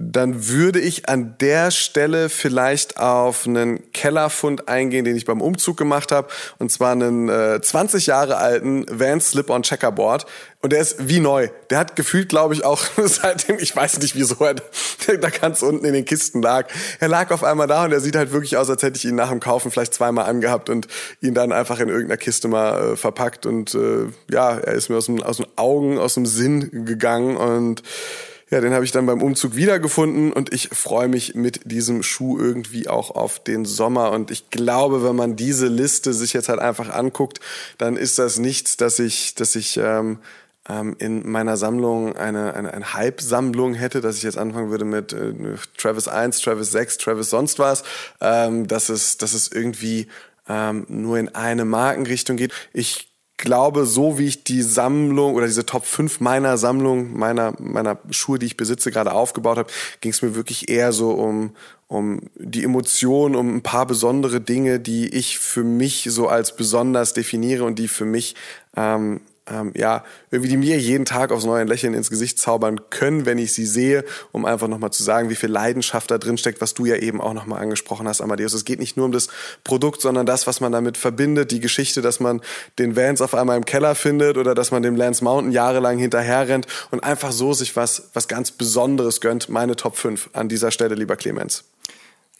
dann 0.00 0.46
würde 0.46 0.78
ich 0.78 1.08
an 1.08 1.34
der 1.40 1.72
Stelle 1.72 2.28
vielleicht 2.28 2.98
auf 2.98 3.48
einen 3.48 3.90
Kellerfund 3.90 4.68
eingehen, 4.68 5.04
den 5.04 5.16
ich 5.16 5.24
beim 5.24 5.40
Umzug 5.40 5.76
gemacht 5.76 6.12
habe. 6.12 6.28
Und 6.58 6.70
zwar 6.70 6.92
einen 6.92 7.28
äh, 7.28 7.60
20 7.60 8.06
Jahre 8.06 8.36
alten 8.36 8.86
Vans 8.88 9.30
Slip-on 9.30 9.64
Checkerboard. 9.64 10.24
Und 10.62 10.72
der 10.72 10.80
ist 10.80 11.08
wie 11.08 11.18
neu. 11.18 11.48
Der 11.70 11.78
hat 11.78 11.96
gefühlt, 11.96 12.28
glaube 12.28 12.54
ich, 12.54 12.64
auch 12.64 12.80
seitdem, 12.96 13.58
ich 13.58 13.74
weiß 13.74 13.98
nicht 13.98 14.14
wieso 14.14 14.36
er 14.44 14.54
da 15.18 15.30
ganz 15.30 15.62
unten 15.62 15.84
in 15.84 15.94
den 15.94 16.04
Kisten 16.04 16.42
lag. 16.42 16.68
Er 17.00 17.08
lag 17.08 17.32
auf 17.32 17.42
einmal 17.42 17.66
da 17.66 17.84
und 17.84 17.90
er 17.90 18.00
sieht 18.00 18.14
halt 18.14 18.30
wirklich 18.30 18.56
aus, 18.56 18.70
als 18.70 18.84
hätte 18.84 18.98
ich 18.98 19.04
ihn 19.04 19.16
nach 19.16 19.30
dem 19.30 19.40
Kaufen 19.40 19.72
vielleicht 19.72 19.94
zweimal 19.94 20.26
angehabt 20.26 20.70
und 20.70 20.86
ihn 21.20 21.34
dann 21.34 21.50
einfach 21.50 21.80
in 21.80 21.88
irgendeiner 21.88 22.18
Kiste 22.18 22.46
mal 22.46 22.92
äh, 22.92 22.96
verpackt. 22.96 23.46
Und 23.46 23.74
äh, 23.74 24.06
ja, 24.30 24.58
er 24.58 24.74
ist 24.74 24.90
mir 24.90 24.96
aus, 24.96 25.06
dem, 25.06 25.20
aus 25.24 25.38
den 25.38 25.46
Augen, 25.56 25.98
aus 25.98 26.14
dem 26.14 26.24
Sinn 26.24 26.84
gegangen 26.84 27.36
und 27.36 27.82
ja, 28.50 28.60
den 28.60 28.72
habe 28.72 28.84
ich 28.84 28.92
dann 28.92 29.06
beim 29.06 29.22
Umzug 29.22 29.56
wiedergefunden 29.56 30.32
und 30.32 30.52
ich 30.54 30.70
freue 30.72 31.08
mich 31.08 31.34
mit 31.34 31.70
diesem 31.70 32.02
Schuh 32.02 32.38
irgendwie 32.38 32.88
auch 32.88 33.10
auf 33.10 33.42
den 33.42 33.64
Sommer. 33.64 34.12
Und 34.12 34.30
ich 34.30 34.50
glaube, 34.50 35.04
wenn 35.04 35.16
man 35.16 35.36
diese 35.36 35.66
Liste 35.66 36.14
sich 36.14 36.32
jetzt 36.32 36.48
halt 36.48 36.58
einfach 36.58 36.90
anguckt, 36.90 37.40
dann 37.76 37.96
ist 37.96 38.18
das 38.18 38.38
nichts, 38.38 38.76
dass 38.78 38.98
ich, 38.98 39.34
dass 39.34 39.54
ich 39.54 39.76
ähm, 39.76 40.18
ähm, 40.68 40.96
in 40.98 41.28
meiner 41.28 41.56
Sammlung 41.56 42.16
eine, 42.16 42.54
eine, 42.54 42.72
eine 42.72 42.94
Hype-Sammlung 42.94 43.74
hätte, 43.74 44.00
dass 44.00 44.16
ich 44.16 44.22
jetzt 44.22 44.38
anfangen 44.38 44.70
würde 44.70 44.84
mit 44.84 45.12
äh, 45.12 45.34
Travis 45.76 46.08
1, 46.08 46.40
Travis 46.40 46.70
6, 46.72 46.98
Travis 46.98 47.30
sonst 47.30 47.58
was. 47.58 47.84
Ähm, 48.20 48.66
dass, 48.66 48.88
es, 48.88 49.18
dass 49.18 49.34
es 49.34 49.52
irgendwie 49.52 50.08
ähm, 50.48 50.86
nur 50.88 51.18
in 51.18 51.34
eine 51.34 51.64
Markenrichtung 51.64 52.36
geht. 52.36 52.52
Ich 52.72 53.08
glaube, 53.38 53.86
so 53.86 54.18
wie 54.18 54.26
ich 54.26 54.44
die 54.44 54.62
Sammlung 54.62 55.34
oder 55.34 55.46
diese 55.46 55.64
Top 55.64 55.86
5 55.86 56.20
meiner 56.20 56.58
Sammlung, 56.58 57.16
meiner, 57.16 57.54
meiner 57.58 57.98
Schuhe, 58.10 58.38
die 58.38 58.46
ich 58.46 58.56
besitze, 58.56 58.90
gerade 58.90 59.12
aufgebaut 59.12 59.56
habe, 59.56 59.70
ging 60.00 60.12
es 60.12 60.20
mir 60.20 60.34
wirklich 60.34 60.68
eher 60.68 60.92
so 60.92 61.12
um, 61.12 61.52
um 61.86 62.20
die 62.36 62.64
Emotionen, 62.64 63.34
um 63.34 63.56
ein 63.56 63.62
paar 63.62 63.86
besondere 63.86 64.40
Dinge, 64.40 64.80
die 64.80 65.08
ich 65.08 65.38
für 65.38 65.64
mich 65.64 66.06
so 66.10 66.28
als 66.28 66.54
besonders 66.54 67.14
definiere 67.14 67.64
und 67.64 67.78
die 67.78 67.88
für 67.88 68.04
mich 68.04 68.34
ähm, 68.76 69.20
ähm, 69.50 69.72
ja, 69.76 70.04
irgendwie 70.30 70.50
die 70.50 70.56
mir 70.56 70.78
jeden 70.78 71.04
Tag 71.04 71.32
aufs 71.32 71.44
neue 71.44 71.64
Lächeln 71.64 71.94
ins 71.94 72.10
Gesicht 72.10 72.38
zaubern 72.38 72.90
können, 72.90 73.26
wenn 73.26 73.38
ich 73.38 73.52
sie 73.52 73.66
sehe, 73.66 74.04
um 74.32 74.44
einfach 74.44 74.68
nochmal 74.68 74.90
zu 74.90 75.02
sagen, 75.02 75.30
wie 75.30 75.34
viel 75.34 75.50
Leidenschaft 75.50 76.10
da 76.10 76.18
drin 76.18 76.38
steckt, 76.38 76.60
was 76.60 76.74
du 76.74 76.86
ja 76.86 76.96
eben 76.96 77.20
auch 77.20 77.34
nochmal 77.34 77.62
angesprochen 77.62 78.08
hast, 78.08 78.20
Amadeus. 78.20 78.52
Es 78.52 78.64
geht 78.64 78.78
nicht 78.78 78.96
nur 78.96 79.06
um 79.06 79.12
das 79.12 79.28
Produkt, 79.64 80.00
sondern 80.00 80.26
das, 80.26 80.46
was 80.46 80.60
man 80.60 80.72
damit 80.72 80.96
verbindet, 80.96 81.50
die 81.50 81.60
Geschichte, 81.60 82.02
dass 82.02 82.20
man 82.20 82.40
den 82.78 82.96
Vans 82.96 83.20
auf 83.20 83.34
einmal 83.34 83.56
im 83.56 83.64
Keller 83.64 83.94
findet 83.94 84.36
oder 84.36 84.54
dass 84.54 84.70
man 84.70 84.82
dem 84.82 84.96
Lance 84.96 85.24
Mountain 85.24 85.52
jahrelang 85.52 85.98
hinterher 85.98 86.48
rennt 86.48 86.66
und 86.90 87.02
einfach 87.04 87.32
so 87.32 87.52
sich 87.52 87.76
was, 87.76 88.10
was 88.14 88.28
ganz 88.28 88.50
Besonderes 88.50 89.20
gönnt. 89.20 89.48
Meine 89.48 89.76
Top 89.76 89.96
5 89.96 90.30
an 90.32 90.48
dieser 90.48 90.70
Stelle, 90.70 90.94
lieber 90.94 91.16
Clemens. 91.16 91.64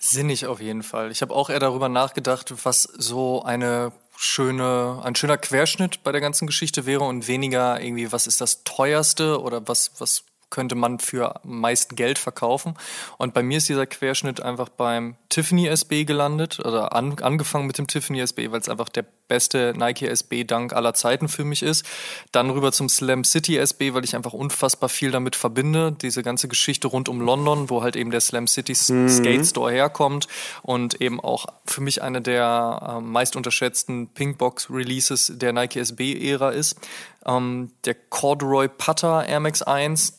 Sinnig 0.01 0.47
auf 0.47 0.61
jeden 0.61 0.85
Fall. 0.85 1.11
Ich 1.11 1.23
habe 1.23 1.35
auch 1.35 1.51
eher 1.51 1.59
darüber 1.59 1.89
nachgedacht, 1.89 2.55
was 2.65 2.83
so 2.83 3.43
eine 3.43 3.91
schöne, 4.21 5.01
ein 5.05 5.15
schöner 5.15 5.39
Querschnitt 5.39 6.03
bei 6.03 6.11
der 6.11 6.21
ganzen 6.21 6.49
Geschichte 6.49 6.87
wäre 6.87 7.05
und 7.05 7.29
weniger 7.29 7.81
irgendwie, 7.81 8.11
was 8.11 8.27
ist 8.27 8.41
das 8.41 8.65
teuerste 8.65 9.41
oder 9.41 9.69
was, 9.69 9.93
was 9.99 10.25
könnte 10.51 10.75
man 10.75 10.99
für 10.99 11.43
am 11.45 11.61
meisten 11.61 11.97
Geld 11.97 12.19
verkaufen. 12.19 12.75
Und 13.19 13.35
bei 13.35 13.43
mir 13.43 13.59
ist 13.59 13.69
dieser 13.69 13.87
Querschnitt 13.87 14.41
einfach 14.41 14.69
beim 14.69 15.17
Tiffany 15.29 15.67
SB 15.67 16.05
gelandet 16.05 16.59
oder 16.61 16.95
an, 16.95 17.19
angefangen 17.21 17.67
mit 17.67 17.79
dem 17.79 17.87
Tiffany 17.87 18.21
SB, 18.21 18.51
weil 18.51 18.61
es 18.61 18.69
einfach 18.69 18.89
der 18.89 19.05
beste 19.29 19.75
Nike 19.77 20.07
SB 20.07 20.45
Dank 20.45 20.73
aller 20.73 20.95
Zeiten 20.95 21.29
für 21.29 21.45
mich 21.45 21.63
ist. 21.63 21.85
Dann 22.33 22.51
rüber 22.51 22.73
zum 22.73 22.89
Slam 22.89 23.25
City 23.25 23.59
SB, 23.59 23.93
weil 23.93 24.05
ich 24.05 24.17
einfach 24.17 24.33
unfassbar 24.33 24.89
viel 24.89 25.11
damit 25.11 25.37
verbinde. 25.37 25.93
Diese 25.93 26.23
ganze 26.23 26.49
Geschichte 26.49 26.89
rund 26.89 27.09
um 27.09 27.21
London, 27.21 27.69
wo 27.69 27.83
halt 27.83 27.95
eben 27.95 28.11
der 28.11 28.21
Slam 28.21 28.47
City 28.47 28.75
mhm. 28.93 29.09
Skate 29.09 29.47
Store 29.47 29.71
herkommt 29.71 30.29
und 30.63 31.01
eben 31.01 31.21
auch 31.21 31.47
für 31.67 31.83
mich 31.83 32.03
eine 32.03 32.23
der 32.23 32.97
äh, 32.99 33.01
meist 33.01 33.37
unterschätzten 33.37 34.09
Pinkbox 34.09 34.71
Releases 34.71 35.33
der 35.35 35.53
Nike 35.53 35.81
SB 35.81 36.31
Ära 36.31 36.51
ist. 36.51 36.79
Ähm, 37.27 37.71
der 37.85 37.95
Corduroy 37.95 38.69
Putter 38.69 39.27
Air 39.27 39.41
Max 39.41 39.63
1 39.63 40.18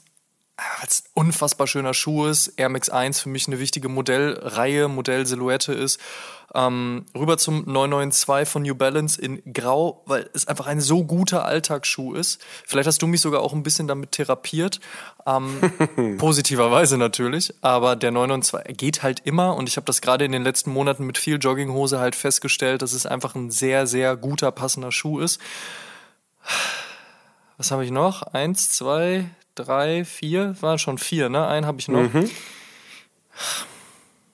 als 0.81 1.03
unfassbar 1.13 1.67
schöner 1.67 1.93
Schuh 1.93 2.25
ist. 2.25 2.53
Air 2.57 2.69
Max 2.69 2.89
1 2.89 3.19
für 3.19 3.29
mich 3.29 3.47
eine 3.47 3.59
wichtige 3.59 3.89
Modellreihe, 3.89 4.87
Modellsilhouette 4.87 5.73
ist. 5.73 5.99
Ähm, 6.55 7.05
rüber 7.15 7.37
zum 7.37 7.63
992 7.65 8.51
von 8.51 8.63
New 8.63 8.73
Balance 8.73 9.21
in 9.21 9.41
Grau, 9.53 10.01
weil 10.05 10.29
es 10.33 10.47
einfach 10.47 10.65
ein 10.65 10.81
so 10.81 11.05
guter 11.05 11.45
Alltagsschuh 11.45 12.15
ist. 12.15 12.41
Vielleicht 12.65 12.87
hast 12.87 13.01
du 13.01 13.07
mich 13.07 13.21
sogar 13.21 13.41
auch 13.41 13.53
ein 13.53 13.61
bisschen 13.61 13.87
damit 13.87 14.13
therapiert. 14.13 14.79
Ähm, 15.27 16.17
positiverweise 16.17 16.97
natürlich. 16.97 17.53
Aber 17.61 17.95
der 17.95 18.11
992 18.11 18.77
geht 18.77 19.03
halt 19.03 19.21
immer 19.25 19.55
und 19.55 19.69
ich 19.69 19.77
habe 19.77 19.85
das 19.85 20.01
gerade 20.01 20.25
in 20.25 20.31
den 20.31 20.43
letzten 20.43 20.71
Monaten 20.71 21.05
mit 21.05 21.17
viel 21.17 21.37
Jogginghose 21.37 21.99
halt 21.99 22.15
festgestellt, 22.15 22.81
dass 22.81 22.93
es 22.93 23.05
einfach 23.05 23.35
ein 23.35 23.51
sehr, 23.51 23.85
sehr 23.85 24.15
guter, 24.15 24.51
passender 24.51 24.91
Schuh 24.91 25.19
ist. 25.19 25.39
Was 27.57 27.71
habe 27.71 27.83
ich 27.83 27.91
noch? 27.91 28.23
Eins, 28.23 28.71
zwei, 28.71 29.29
drei, 29.59 30.05
vier, 30.05 30.55
waren 30.61 30.79
schon 30.79 30.97
vier, 30.97 31.29
ne? 31.29 31.45
Einen 31.47 31.65
habe 31.65 31.79
ich 31.79 31.87
noch. 31.87 32.13
Mhm. 32.13 32.29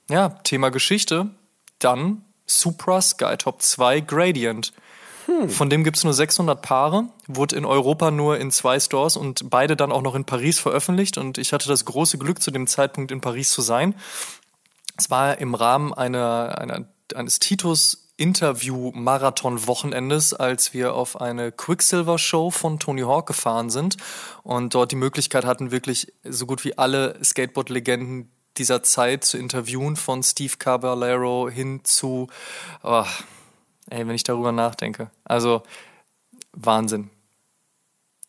Ja, 0.08 0.28
Thema 0.44 0.70
Geschichte. 0.70 1.30
Dann 1.78 2.22
Supra 2.46 3.00
Skytop 3.02 3.60
2 3.60 4.00
Gradient. 4.00 4.72
Hm. 5.26 5.50
Von 5.50 5.68
dem 5.68 5.82
gibt 5.82 5.96
es 5.96 6.04
nur 6.04 6.14
600 6.14 6.62
Paare, 6.62 7.08
wurde 7.26 7.56
in 7.56 7.64
Europa 7.64 8.12
nur 8.12 8.38
in 8.38 8.52
zwei 8.52 8.78
Stores 8.78 9.16
und 9.16 9.50
beide 9.50 9.74
dann 9.74 9.90
auch 9.90 10.02
noch 10.02 10.14
in 10.14 10.24
Paris 10.24 10.60
veröffentlicht. 10.60 11.18
Und 11.18 11.38
ich 11.38 11.52
hatte 11.52 11.68
das 11.68 11.84
große 11.84 12.18
Glück, 12.18 12.40
zu 12.40 12.52
dem 12.52 12.68
Zeitpunkt 12.68 13.10
in 13.10 13.20
Paris 13.20 13.50
zu 13.50 13.60
sein. 13.60 13.94
Es 14.96 15.10
war 15.10 15.38
im 15.38 15.54
Rahmen 15.54 15.92
einer, 15.92 16.56
einer, 16.58 16.86
eines 17.14 17.40
Titus 17.40 18.05
Interview-Marathon-Wochenendes, 18.16 20.34
als 20.34 20.74
wir 20.74 20.94
auf 20.94 21.20
eine 21.20 21.52
Quicksilver-Show 21.52 22.50
von 22.50 22.78
Tony 22.78 23.02
Hawk 23.02 23.26
gefahren 23.26 23.70
sind 23.70 23.96
und 24.42 24.74
dort 24.74 24.92
die 24.92 24.96
Möglichkeit 24.96 25.44
hatten, 25.44 25.70
wirklich 25.70 26.12
so 26.24 26.46
gut 26.46 26.64
wie 26.64 26.78
alle 26.78 27.22
Skateboard-Legenden 27.22 28.30
dieser 28.56 28.82
Zeit 28.82 29.24
zu 29.24 29.36
interviewen, 29.36 29.96
von 29.96 30.22
Steve 30.22 30.54
Caballero 30.58 31.50
hin 31.50 31.80
zu, 31.84 32.28
oh, 32.82 33.04
ey, 33.90 34.06
wenn 34.06 34.14
ich 34.14 34.24
darüber 34.24 34.52
nachdenke. 34.52 35.10
Also 35.24 35.62
Wahnsinn. 36.52 37.10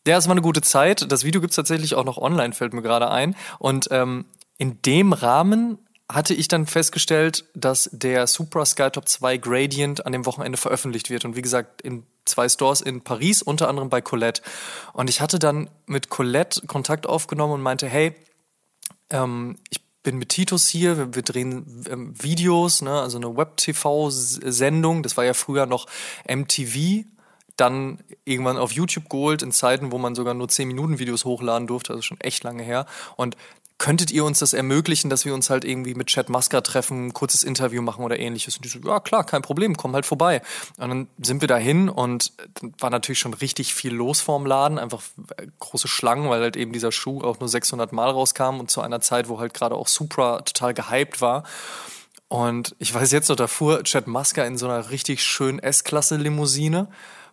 Ja, 0.06 0.16
es 0.16 0.26
war 0.26 0.32
eine 0.32 0.42
gute 0.42 0.62
Zeit. 0.62 1.10
Das 1.10 1.24
Video 1.24 1.40
gibt's 1.40 1.56
tatsächlich 1.56 1.94
auch 1.94 2.04
noch 2.04 2.18
online, 2.18 2.52
fällt 2.52 2.72
mir 2.72 2.82
gerade 2.82 3.10
ein. 3.10 3.36
Und 3.58 3.88
ähm, 3.90 4.26
in 4.58 4.80
dem 4.82 5.12
Rahmen 5.12 5.78
hatte 6.10 6.32
ich 6.32 6.48
dann 6.48 6.66
festgestellt, 6.66 7.44
dass 7.54 7.90
der 7.92 8.26
Supra 8.26 8.64
Skytop 8.64 9.08
2 9.08 9.36
Gradient 9.36 10.06
an 10.06 10.12
dem 10.12 10.24
Wochenende 10.24 10.56
veröffentlicht 10.56 11.10
wird. 11.10 11.24
Und 11.24 11.36
wie 11.36 11.42
gesagt, 11.42 11.82
in 11.82 12.04
zwei 12.24 12.48
Stores 12.48 12.80
in 12.80 13.02
Paris, 13.02 13.42
unter 13.42 13.68
anderem 13.68 13.90
bei 13.90 14.00
Colette. 14.00 14.42
Und 14.94 15.10
ich 15.10 15.20
hatte 15.20 15.38
dann 15.38 15.68
mit 15.86 16.08
Colette 16.08 16.66
Kontakt 16.66 17.06
aufgenommen 17.06 17.54
und 17.54 17.62
meinte, 17.62 17.86
hey, 17.86 18.14
ähm, 19.10 19.56
ich 19.70 19.80
bin 20.02 20.16
mit 20.16 20.30
Titus 20.30 20.66
hier, 20.68 20.96
wir, 20.96 21.14
wir 21.14 21.22
drehen 21.22 21.84
ähm, 21.90 22.14
Videos, 22.22 22.80
ne, 22.80 23.00
also 23.00 23.18
eine 23.18 23.36
Web-TV-Sendung. 23.36 25.02
Das 25.02 25.16
war 25.18 25.24
ja 25.24 25.34
früher 25.34 25.66
noch 25.66 25.86
MTV 26.26 27.04
dann 27.56 27.98
irgendwann 28.24 28.56
auf 28.56 28.72
YouTube 28.72 29.08
geholt 29.10 29.42
in 29.42 29.52
Zeiten, 29.52 29.90
wo 29.90 29.98
man 29.98 30.14
sogar 30.14 30.32
nur 30.32 30.48
10 30.48 30.68
Minuten 30.68 30.98
Videos 30.98 31.24
hochladen 31.24 31.66
durfte, 31.66 31.92
also 31.92 32.02
schon 32.02 32.20
echt 32.20 32.44
lange 32.44 32.62
her. 32.62 32.86
Und 33.16 33.36
könntet 33.78 34.10
ihr 34.10 34.24
uns 34.24 34.40
das 34.40 34.54
ermöglichen, 34.54 35.08
dass 35.08 35.24
wir 35.24 35.32
uns 35.32 35.50
halt 35.50 35.64
irgendwie 35.64 35.94
mit 35.94 36.08
Chad 36.08 36.28
Musker 36.28 36.62
treffen, 36.64 37.06
ein 37.06 37.12
kurzes 37.12 37.44
Interview 37.44 37.80
machen 37.80 38.04
oder 38.04 38.18
ähnliches? 38.18 38.56
Und 38.56 38.64
die 38.64 38.68
so, 38.68 38.80
ja 38.80 38.98
klar, 38.98 39.24
kein 39.24 39.42
Problem, 39.42 39.76
komm 39.76 39.94
halt 39.94 40.04
vorbei. 40.04 40.42
Und 40.78 40.88
dann 40.88 41.06
sind 41.22 41.40
wir 41.40 41.48
dahin 41.48 41.88
und 41.88 42.32
dann 42.54 42.74
war 42.80 42.90
natürlich 42.90 43.20
schon 43.20 43.34
richtig 43.34 43.74
viel 43.74 43.94
los 43.94 44.20
vorm 44.20 44.46
Laden, 44.46 44.78
einfach 44.78 45.00
große 45.60 45.86
Schlangen, 45.86 46.28
weil 46.28 46.40
halt 46.40 46.56
eben 46.56 46.72
dieser 46.72 46.90
Schuh 46.90 47.22
auch 47.22 47.38
nur 47.38 47.48
600 47.48 47.92
Mal 47.92 48.10
rauskam 48.10 48.58
und 48.58 48.68
zu 48.68 48.80
einer 48.80 49.00
Zeit, 49.00 49.28
wo 49.28 49.38
halt 49.38 49.54
gerade 49.54 49.76
auch 49.76 49.86
Supra 49.86 50.40
total 50.42 50.74
gehypt 50.74 51.20
war. 51.20 51.44
Und 52.26 52.74
ich 52.78 52.92
weiß 52.92 53.12
jetzt 53.12 53.28
noch, 53.28 53.36
da 53.36 53.46
fuhr 53.46 53.84
Chad 53.84 54.06
Musker 54.08 54.44
in 54.44 54.58
so 54.58 54.66
einer 54.66 54.90
richtig 54.90 55.22
schönen 55.22 55.60
S-Klasse-Limousine 55.60 56.88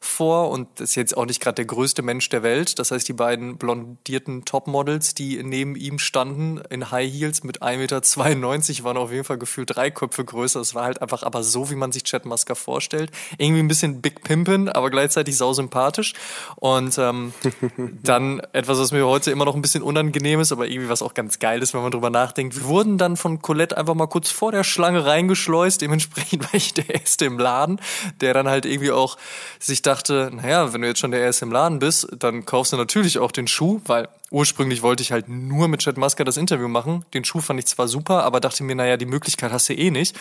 vor 0.05 0.49
und 0.49 0.79
ist 0.79 0.95
jetzt 0.95 1.17
auch 1.17 1.25
nicht 1.25 1.41
gerade 1.41 1.55
der 1.55 1.65
größte 1.65 2.01
Mensch 2.01 2.29
der 2.29 2.43
Welt. 2.43 2.79
Das 2.79 2.91
heißt, 2.91 3.07
die 3.07 3.13
beiden 3.13 3.57
blondierten 3.57 4.45
Topmodels, 4.45 5.13
die 5.13 5.41
neben 5.43 5.75
ihm 5.75 5.99
standen 5.99 6.61
in 6.69 6.91
High 6.91 7.11
Heels 7.11 7.43
mit 7.43 7.61
1,92 7.61 7.77
Meter, 7.77 8.83
waren 8.83 8.97
auf 8.97 9.11
jeden 9.11 9.23
Fall 9.23 9.37
gefühlt 9.37 9.75
drei 9.75 9.91
Köpfe 9.91 10.23
größer. 10.23 10.59
Es 10.59 10.75
war 10.75 10.85
halt 10.85 11.01
einfach 11.01 11.23
aber 11.23 11.43
so, 11.43 11.69
wie 11.69 11.75
man 11.75 11.91
sich 11.91 12.03
Chad 12.03 12.25
Musker 12.25 12.55
vorstellt. 12.55 13.11
Irgendwie 13.37 13.61
ein 13.61 13.67
bisschen 13.67 14.01
Big 14.01 14.23
Pimpin, 14.23 14.69
aber 14.69 14.89
gleichzeitig 14.89 15.37
sau 15.37 15.53
sympathisch. 15.53 16.13
Und 16.55 16.97
ähm, 16.97 17.33
dann 18.03 18.39
etwas, 18.53 18.79
was 18.79 18.91
mir 18.91 19.05
heute 19.05 19.31
immer 19.31 19.45
noch 19.45 19.55
ein 19.55 19.61
bisschen 19.61 19.83
unangenehm 19.83 20.39
ist, 20.39 20.51
aber 20.51 20.67
irgendwie 20.67 20.89
was 20.89 21.01
auch 21.01 21.13
ganz 21.13 21.39
geil 21.39 21.61
ist, 21.61 21.73
wenn 21.73 21.81
man 21.81 21.91
drüber 21.91 22.09
nachdenkt. 22.09 22.55
Wir 22.55 22.65
wurden 22.65 22.97
dann 22.97 23.17
von 23.17 23.41
Colette 23.41 23.77
einfach 23.77 23.95
mal 23.95 24.07
kurz 24.07 24.29
vor 24.29 24.51
der 24.51 24.63
Schlange 24.63 25.05
reingeschleust. 25.05 25.81
Dementsprechend 25.81 26.43
war 26.43 26.53
ich 26.53 26.73
der 26.73 26.89
Erste 26.89 27.25
im 27.25 27.39
Laden, 27.39 27.79
der 28.21 28.33
dann 28.33 28.47
halt 28.47 28.65
irgendwie 28.65 28.91
auch 28.91 29.17
sich 29.59 29.81
dachte, 29.95 30.31
naja, 30.33 30.73
wenn 30.73 30.81
du 30.81 30.87
jetzt 30.87 30.99
schon 30.99 31.11
der 31.11 31.21
Erste 31.21 31.45
im 31.45 31.51
Laden 31.51 31.79
bist, 31.79 32.07
dann 32.19 32.45
kaufst 32.45 32.73
du 32.73 32.77
natürlich 32.77 33.19
auch 33.19 33.31
den 33.31 33.47
Schuh, 33.47 33.81
weil 33.85 34.07
ursprünglich 34.29 34.81
wollte 34.81 35.03
ich 35.03 35.11
halt 35.11 35.29
nur 35.29 35.67
mit 35.67 35.81
Chad 35.81 35.97
Musker 35.97 36.23
das 36.23 36.37
Interview 36.37 36.67
machen. 36.67 37.05
Den 37.13 37.23
Schuh 37.23 37.41
fand 37.41 37.59
ich 37.59 37.67
zwar 37.67 37.87
super, 37.87 38.23
aber 38.23 38.39
dachte 38.39 38.63
mir, 38.63 38.75
naja, 38.75 38.97
die 38.97 39.05
Möglichkeit 39.05 39.51
hast 39.51 39.69
du 39.69 39.73
eh 39.73 39.91
nicht 39.91 40.15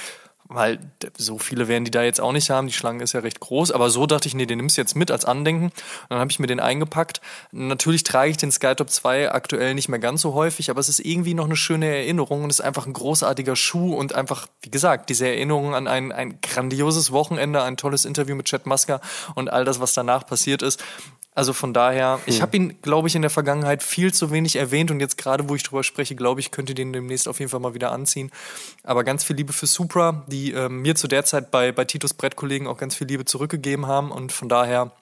weil 0.49 0.79
so 1.17 1.39
viele 1.39 1.69
werden 1.69 1.85
die 1.85 1.91
da 1.91 2.03
jetzt 2.03 2.21
auch 2.21 2.33
nicht 2.33 2.51
haben. 2.51 2.67
Die 2.67 2.73
Schlange 2.73 3.03
ist 3.03 3.13
ja 3.13 3.21
recht 3.21 3.41
groß, 3.41 3.71
aber 3.71 3.91
so 3.91 4.07
dachte 4.07 4.29
ich, 4.29 4.35
nee, 4.35 4.47
den 4.47 4.59
nimmst 4.59 4.77
du 4.77 4.81
jetzt 4.81 4.95
mit 4.95 5.11
als 5.11 5.25
Andenken. 5.25 5.67
Und 5.67 5.73
dann 6.11 6.19
habe 6.19 6.31
ich 6.31 6.39
mir 6.39 6.47
den 6.47 6.61
eingepackt. 6.61 7.21
Natürlich 7.51 8.05
trage 8.05 8.31
ich 8.31 8.37
den 8.37 8.53
Skytop 8.53 8.91
2 8.91 9.33
aktuell 9.33 9.75
nicht 9.75 9.89
mehr 9.89 9.99
ganz 9.99 10.21
so 10.21 10.35
häufig, 10.35 10.71
aber 10.71 10.81
es 10.81 10.89
ist 10.89 11.01
irgendwie 11.01 11.35
noch 11.35 11.47
eine 11.47 11.57
schöne 11.57 11.87
Erinnerung 11.87 12.45
und 12.45 12.51
ist 12.51 12.61
einfach 12.61 12.87
ein 12.87 12.93
großartiger 12.93 13.57
Schuh 13.57 13.95
und 13.95 14.15
einfach, 14.15 14.47
wie 14.63 14.71
gesagt, 14.71 15.09
diese 15.09 15.27
Erinnerung 15.27 15.75
an 15.75 15.89
ein, 15.89 16.13
ein 16.13 16.41
grandioses 16.43 17.11
Wochenende, 17.11 17.63
ein 17.63 17.77
tolles 17.77 18.05
Interview 18.05 18.35
mit 18.35 18.47
Chad 18.47 18.67
Musker 18.67 19.01
und 19.35 19.51
all 19.51 19.65
das, 19.65 19.81
was 19.81 19.95
danach 19.95 20.27
passiert 20.27 20.63
ist. 20.63 20.83
Also 21.35 21.53
von 21.53 21.75
daher, 21.75 22.21
ich 22.27 22.37
hm. 22.37 22.43
habe 22.43 22.57
ihn, 22.57 22.81
glaube 22.81 23.09
ich, 23.09 23.17
in 23.17 23.23
der 23.23 23.31
Vergangenheit 23.31 23.83
viel 23.83 24.15
zu 24.15 24.31
wenig 24.31 24.55
erwähnt 24.55 24.93
und 24.93 25.01
jetzt 25.01 25.19
gerade, 25.19 25.49
wo 25.49 25.57
ich 25.57 25.65
drüber 25.65 25.83
spreche, 25.83 26.15
glaube 26.15 26.41
ich, 26.41 26.53
könnte 26.53 26.75
den 26.75 26.93
demnächst 26.93 27.27
auf 27.27 27.41
jeden 27.41 27.51
Fall 27.51 27.59
mal 27.59 27.75
wieder 27.75 27.91
anziehen. 27.91 28.31
Aber 28.85 29.03
ganz 29.03 29.25
viel 29.25 29.35
Liebe 29.35 29.53
für 29.53 29.67
Supra, 29.67 30.25
die 30.29 30.53
äh, 30.53 30.69
mir 30.69 30.95
zu 30.95 31.09
der 31.09 31.25
Zeit 31.25 31.51
bei, 31.51 31.73
bei 31.73 31.85
Titos 31.85 32.15
Brettkollegen 32.15 32.69
auch 32.69 32.79
ganz 32.79 32.95
viel 32.95 33.09
Liebe 33.09 33.25
zurückgegeben 33.25 33.89
haben 33.89 34.13
und 34.13 34.31
von 34.31 34.49
daher, 34.49 34.93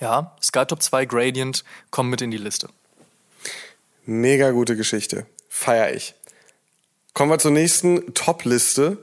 ja, 0.00 0.36
Skytop 0.42 0.82
2 0.82 1.06
Gradient 1.06 1.64
kommen 1.90 2.10
mit 2.10 2.20
in 2.20 2.30
die 2.30 2.36
Liste. 2.36 2.68
Mega 4.04 4.50
gute 4.50 4.76
Geschichte. 4.76 5.24
Feier 5.48 5.94
ich. 5.94 6.14
Kommen 7.14 7.30
wir 7.30 7.38
zur 7.38 7.52
nächsten 7.52 8.12
Top-Liste. 8.12 8.98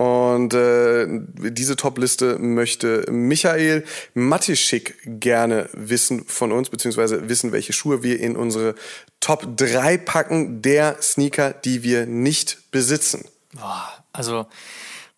Und 0.00 0.54
äh, 0.54 1.06
diese 1.50 1.76
Top-Liste 1.76 2.38
möchte 2.38 3.04
Michael 3.10 3.84
Matischik 4.14 4.96
gerne 5.04 5.68
wissen 5.74 6.24
von 6.24 6.52
uns, 6.52 6.70
beziehungsweise 6.70 7.28
wissen, 7.28 7.52
welche 7.52 7.74
Schuhe 7.74 8.02
wir 8.02 8.18
in 8.18 8.34
unsere 8.34 8.76
Top 9.20 9.58
3 9.58 9.98
packen 9.98 10.62
der 10.62 11.02
Sneaker, 11.02 11.52
die 11.52 11.82
wir 11.82 12.06
nicht 12.06 12.70
besitzen. 12.70 13.26
Boah, 13.52 13.92
also 14.14 14.46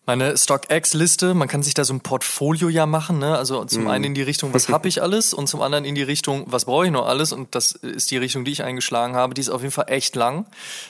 meine 0.05 0.35
StockX-Liste, 0.37 1.33
man 1.33 1.47
kann 1.47 1.63
sich 1.63 1.73
da 1.73 1.85
so 1.85 1.93
ein 1.93 2.01
Portfolio 2.01 2.67
ja 2.67 2.85
machen, 2.85 3.19
ne? 3.19 3.37
Also 3.37 3.63
zum 3.63 3.85
mm. 3.85 3.87
einen 3.87 4.03
in 4.03 4.13
die 4.13 4.21
Richtung, 4.21 4.53
was 4.53 4.67
habe 4.67 4.89
ich 4.89 5.01
alles 5.01 5.33
und 5.33 5.47
zum 5.47 5.61
anderen 5.61 5.85
in 5.85 5.95
die 5.95 6.03
Richtung, 6.03 6.43
was 6.47 6.65
brauche 6.65 6.85
ich 6.85 6.91
noch 6.91 7.07
alles 7.07 7.31
und 7.31 7.55
das 7.55 7.71
ist 7.71 8.11
die 8.11 8.17
Richtung, 8.17 8.43
die 8.43 8.51
ich 8.51 8.63
eingeschlagen 8.63 9.15
habe. 9.15 9.33
Die 9.33 9.39
ist 9.39 9.49
auf 9.49 9.61
jeden 9.61 9.71
Fall 9.71 9.85
echt 9.87 10.15
lang. 10.15 10.45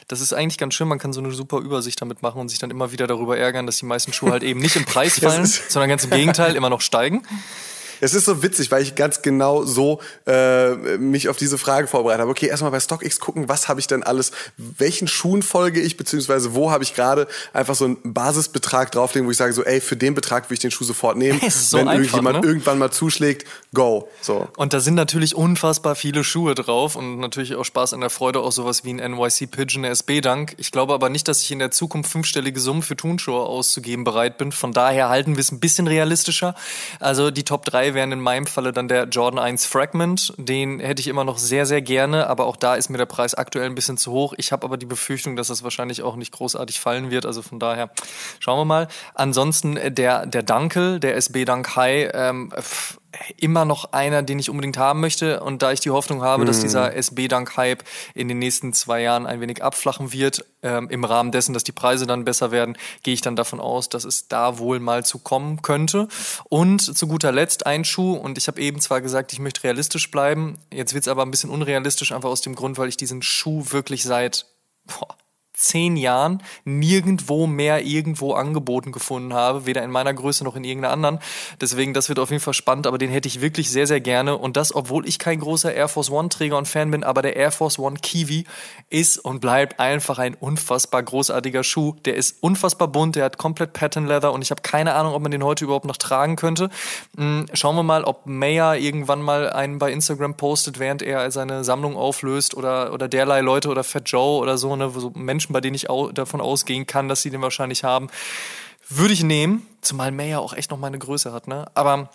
Das 0.07 0.19
ist 0.19 0.33
eigentlich 0.33 0.57
ganz 0.57 0.73
schön, 0.73 0.87
man 0.87 0.97
kann 0.97 1.13
so 1.13 1.21
eine 1.21 1.31
super 1.31 1.59
Übersicht 1.59 2.01
damit 2.01 2.23
machen 2.23 2.41
und 2.41 2.49
sich 2.49 2.57
dann 2.57 2.71
immer 2.71 2.91
wieder 2.91 3.05
darüber 3.05 3.37
ärgern, 3.37 3.67
dass 3.67 3.77
die 3.77 3.85
meisten 3.85 4.13
Schuhe 4.13 4.31
halt 4.31 4.41
eben 4.41 4.59
nicht 4.59 4.75
im 4.75 4.85
Preis 4.85 5.19
fallen, 5.19 5.45
sondern 5.45 5.89
ganz 5.89 6.05
im 6.05 6.09
Gegenteil 6.09 6.55
immer 6.55 6.71
noch 6.71 6.81
steigen. 6.81 7.21
Es 8.03 8.13
ist 8.13 8.25
so 8.25 8.43
witzig, 8.43 8.69
weil 8.69 8.83
ich 8.83 8.95
ganz 8.95 9.21
genau 9.21 9.63
so 9.63 10.01
äh, 10.27 10.97
mich 10.97 11.29
auf 11.29 11.37
diese 11.37 11.57
Frage 11.57 11.87
vorbereitet 11.87 12.19
habe. 12.19 12.31
Okay, 12.31 12.47
erstmal 12.47 12.71
bei 12.71 12.81
StockX 12.81 13.21
gucken, 13.21 13.47
was 13.47 13.69
habe 13.69 13.79
ich 13.79 13.87
denn 13.87 14.03
alles, 14.03 14.33
welchen 14.57 15.07
Schuhen 15.07 15.41
folge 15.41 15.79
ich, 15.79 15.95
beziehungsweise 15.95 16.53
wo 16.53 16.69
habe 16.69 16.83
ich 16.83 16.95
gerade 16.95 17.27
einfach 17.53 17.75
so 17.75 17.85
einen 17.85 17.97
Basisbetrag 18.03 18.91
drauflegen, 18.91 19.25
wo 19.25 19.31
ich 19.31 19.37
sage 19.37 19.53
so, 19.53 19.63
ey, 19.63 19.79
für 19.79 19.95
den 19.95 20.15
Betrag 20.15 20.49
will 20.49 20.55
ich 20.55 20.59
den 20.59 20.71
Schuh 20.71 20.83
sofort 20.83 21.17
nehmen. 21.17 21.39
So 21.53 21.77
Wenn 21.77 21.87
einfach, 21.87 22.01
irgendjemand 22.01 22.41
ne? 22.41 22.47
irgendwann 22.47 22.77
mal 22.77 22.91
zuschlägt, 22.91 23.47
go. 23.73 24.09
So. 24.21 24.49
Und 24.57 24.73
da 24.73 24.79
sind 24.79 24.95
natürlich 24.95 25.35
unfassbar 25.35 25.95
viele 25.95 26.23
Schuhe 26.23 26.55
drauf 26.55 26.95
und 26.95 27.19
natürlich 27.19 27.55
auch 27.55 27.63
Spaß 27.63 27.93
an 27.93 28.01
der 28.01 28.09
Freude, 28.09 28.41
auch 28.41 28.51
sowas 28.51 28.83
wie 28.83 28.93
ein 28.93 29.11
NYC 29.11 29.49
Pigeon 29.49 29.85
SB 29.85 30.19
Dank. 30.19 30.55
Ich 30.57 30.71
glaube 30.71 30.93
aber 30.93 31.09
nicht, 31.09 31.27
dass 31.27 31.41
ich 31.41 31.51
in 31.51 31.59
der 31.59 31.71
Zukunft 31.71 32.11
fünfstellige 32.11 32.59
Summen 32.59 32.81
für 32.81 32.97
Turnschuhe 32.97 33.39
auszugeben 33.43 34.03
bereit 34.03 34.37
bin. 34.37 34.51
Von 34.51 34.73
daher 34.73 35.09
halten 35.09 35.35
wir 35.35 35.41
es 35.41 35.51
ein 35.51 35.59
bisschen 35.59 35.87
realistischer. 35.87 36.55
Also 36.99 37.31
die 37.31 37.43
Top 37.43 37.63
3 37.65 37.92
wären 37.93 38.11
in 38.11 38.19
meinem 38.19 38.45
Falle 38.45 38.71
dann 38.71 38.87
der 38.87 39.05
Jordan 39.05 39.39
1 39.39 39.65
Fragment. 39.65 40.33
Den 40.37 40.79
hätte 40.79 40.99
ich 40.99 41.07
immer 41.07 41.23
noch 41.23 41.37
sehr, 41.37 41.65
sehr 41.65 41.81
gerne, 41.81 42.27
aber 42.27 42.45
auch 42.45 42.55
da 42.55 42.75
ist 42.75 42.89
mir 42.89 42.97
der 42.97 43.05
Preis 43.05 43.35
aktuell 43.35 43.65
ein 43.65 43.75
bisschen 43.75 43.97
zu 43.97 44.11
hoch. 44.11 44.33
Ich 44.37 44.51
habe 44.51 44.65
aber 44.65 44.77
die 44.77 44.85
Befürchtung, 44.85 45.35
dass 45.35 45.47
das 45.47 45.63
wahrscheinlich 45.63 46.01
auch 46.01 46.15
nicht 46.15 46.31
großartig 46.31 46.79
fallen 46.79 47.11
wird. 47.11 47.25
Also 47.25 47.41
von 47.41 47.59
daher 47.59 47.89
schauen 48.39 48.59
wir 48.59 48.65
mal. 48.65 48.87
Ansonsten 49.13 49.77
der, 49.95 50.25
der 50.25 50.43
Dunkel, 50.43 50.99
der 50.99 51.15
SB 51.15 51.45
Dunk 51.45 51.75
High, 51.75 52.11
ähm, 52.13 52.51
immer 53.37 53.65
noch 53.65 53.93
einer, 53.93 54.23
den 54.23 54.39
ich 54.39 54.49
unbedingt 54.49 54.77
haben 54.77 54.99
möchte. 54.99 55.41
Und 55.41 55.61
da 55.61 55.71
ich 55.71 55.79
die 55.79 55.91
Hoffnung 55.91 56.21
habe, 56.21 56.43
mhm. 56.43 56.47
dass 56.47 56.61
dieser 56.61 56.93
SB-Dank-Hype 56.95 57.83
in 58.13 58.27
den 58.27 58.39
nächsten 58.39 58.73
zwei 58.73 59.01
Jahren 59.01 59.25
ein 59.25 59.41
wenig 59.41 59.63
abflachen 59.63 60.11
wird, 60.11 60.45
ähm, 60.61 60.89
im 60.89 61.03
Rahmen 61.03 61.31
dessen, 61.31 61.53
dass 61.53 61.63
die 61.63 61.71
Preise 61.71 62.07
dann 62.07 62.25
besser 62.25 62.51
werden, 62.51 62.77
gehe 63.03 63.13
ich 63.13 63.21
dann 63.21 63.35
davon 63.35 63.59
aus, 63.59 63.89
dass 63.89 64.05
es 64.05 64.27
da 64.27 64.57
wohl 64.57 64.79
mal 64.79 65.05
zu 65.05 65.19
kommen 65.19 65.61
könnte. 65.61 66.07
Und 66.49 66.81
zu 66.81 67.07
guter 67.07 67.31
Letzt 67.31 67.65
ein 67.65 67.85
Schuh. 67.85 68.13
Und 68.13 68.37
ich 68.37 68.47
habe 68.47 68.61
eben 68.61 68.79
zwar 68.79 69.01
gesagt, 69.01 69.33
ich 69.33 69.39
möchte 69.39 69.63
realistisch 69.63 70.09
bleiben. 70.09 70.57
Jetzt 70.71 70.93
wird 70.93 71.03
es 71.03 71.07
aber 71.07 71.23
ein 71.23 71.31
bisschen 71.31 71.49
unrealistisch, 71.49 72.11
einfach 72.11 72.29
aus 72.29 72.41
dem 72.41 72.55
Grund, 72.55 72.77
weil 72.77 72.89
ich 72.89 72.97
diesen 72.97 73.21
Schuh 73.21 73.65
wirklich 73.69 74.03
seit 74.03 74.45
boah, 74.85 75.15
zehn 75.53 75.95
Jahren 75.97 76.41
nirgendwo 76.65 77.45
mehr 77.45 77.85
irgendwo 77.85 78.33
angeboten 78.33 78.91
gefunden 78.91 79.33
habe, 79.33 79.65
weder 79.65 79.83
in 79.83 79.91
meiner 79.91 80.13
Größe 80.13 80.43
noch 80.43 80.55
in 80.55 80.63
irgendeiner 80.63 80.93
anderen. 80.93 81.19
Deswegen, 81.61 81.93
das 81.93 82.09
wird 82.09 82.19
auf 82.19 82.31
jeden 82.31 82.41
Fall 82.41 82.55
spannend, 82.55 82.87
aber 82.87 82.97
den 82.97 83.11
hätte 83.11 83.27
ich 83.27 83.41
wirklich 83.41 83.69
sehr, 83.69 83.85
sehr 83.85 84.01
gerne. 84.01 84.37
Und 84.37 84.57
das, 84.57 84.73
obwohl 84.73 85.07
ich 85.07 85.19
kein 85.19 85.39
großer 85.39 85.73
Air 85.73 85.87
Force 85.87 86.09
One 86.09 86.29
Träger 86.29 86.57
und 86.57 86.67
Fan 86.67 86.89
bin, 86.89 87.03
aber 87.03 87.21
der 87.21 87.35
Air 87.35 87.51
Force 87.51 87.77
One 87.77 87.97
Kiwi 88.01 88.45
ist 88.89 89.17
und 89.19 89.41
bleibt 89.41 89.79
einfach 89.79 90.17
ein 90.17 90.33
unfassbar 90.33 91.03
großartiger 91.03 91.63
Schuh. 91.63 91.95
Der 92.05 92.15
ist 92.15 92.41
unfassbar 92.41 92.87
bunt, 92.87 93.15
der 93.15 93.25
hat 93.25 93.37
komplett 93.37 93.73
Pattern 93.73 94.07
Leather 94.07 94.33
und 94.33 94.41
ich 94.41 94.49
habe 94.49 94.61
keine 94.63 94.95
Ahnung, 94.95 95.13
ob 95.13 95.21
man 95.21 95.31
den 95.31 95.43
heute 95.43 95.65
überhaupt 95.65 95.85
noch 95.85 95.97
tragen 95.97 96.35
könnte. 96.35 96.69
Hm, 97.15 97.45
schauen 97.53 97.75
wir 97.75 97.83
mal, 97.83 98.03
ob 98.03 98.25
Mayer 98.25 98.75
irgendwann 98.77 99.21
mal 99.21 99.51
einen 99.51 99.77
bei 99.77 99.91
Instagram 99.91 100.35
postet, 100.35 100.79
während 100.79 101.03
er 101.03 101.29
seine 101.29 101.63
Sammlung 101.63 101.95
auflöst 101.95 102.55
oder, 102.55 102.91
oder 102.91 103.07
derlei 103.07 103.41
Leute 103.41 103.69
oder 103.69 103.83
Fat 103.83 104.09
Joe 104.09 104.39
oder 104.39 104.57
so, 104.57 104.75
ne, 104.75 104.89
so 104.89 105.11
Menschen 105.15 105.42
Menschen, 105.43 105.53
bei 105.53 105.61
denen 105.61 105.75
ich 105.75 105.89
au 105.89 106.11
davon 106.11 106.41
ausgehen 106.41 106.87
kann, 106.87 107.07
dass 107.07 107.21
sie 107.21 107.29
den 107.29 107.41
wahrscheinlich 107.41 107.83
haben, 107.83 108.07
würde 108.89 109.13
ich 109.13 109.23
nehmen. 109.23 109.67
Zumal 109.81 110.11
Mayer 110.11 110.39
auch 110.39 110.53
echt 110.53 110.71
noch 110.71 110.77
mal 110.77 110.87
eine 110.87 110.99
Größe 110.99 111.33
hat, 111.33 111.47
ne? 111.47 111.65
Aber 111.73 112.09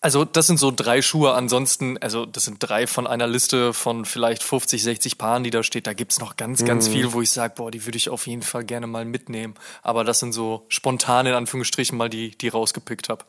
also 0.00 0.24
das 0.24 0.46
sind 0.46 0.58
so 0.58 0.70
drei 0.70 1.02
Schuhe. 1.02 1.34
Ansonsten, 1.34 1.98
also 1.98 2.26
das 2.26 2.44
sind 2.44 2.58
drei 2.60 2.86
von 2.86 3.06
einer 3.06 3.26
Liste 3.26 3.72
von 3.72 4.04
vielleicht 4.04 4.42
50, 4.42 4.82
60 4.82 5.18
Paaren, 5.18 5.44
die 5.44 5.50
da 5.50 5.62
steht. 5.62 5.86
Da 5.86 5.92
gibt 5.92 6.12
es 6.12 6.20
noch 6.20 6.36
ganz, 6.36 6.64
ganz 6.64 6.88
mhm. 6.88 6.92
viel, 6.92 7.12
wo 7.12 7.22
ich 7.22 7.30
sage, 7.30 7.54
boah, 7.56 7.70
die 7.70 7.84
würde 7.84 7.98
ich 7.98 8.08
auf 8.08 8.26
jeden 8.26 8.42
Fall 8.42 8.64
gerne 8.64 8.86
mal 8.86 9.04
mitnehmen. 9.04 9.54
Aber 9.82 10.04
das 10.04 10.20
sind 10.20 10.32
so 10.32 10.64
spontan 10.68 11.26
in 11.26 11.34
Anführungsstrichen 11.34 11.96
mal 11.96 12.08
die, 12.08 12.30
die 12.30 12.48
rausgepickt 12.48 13.08
habe. 13.08 13.24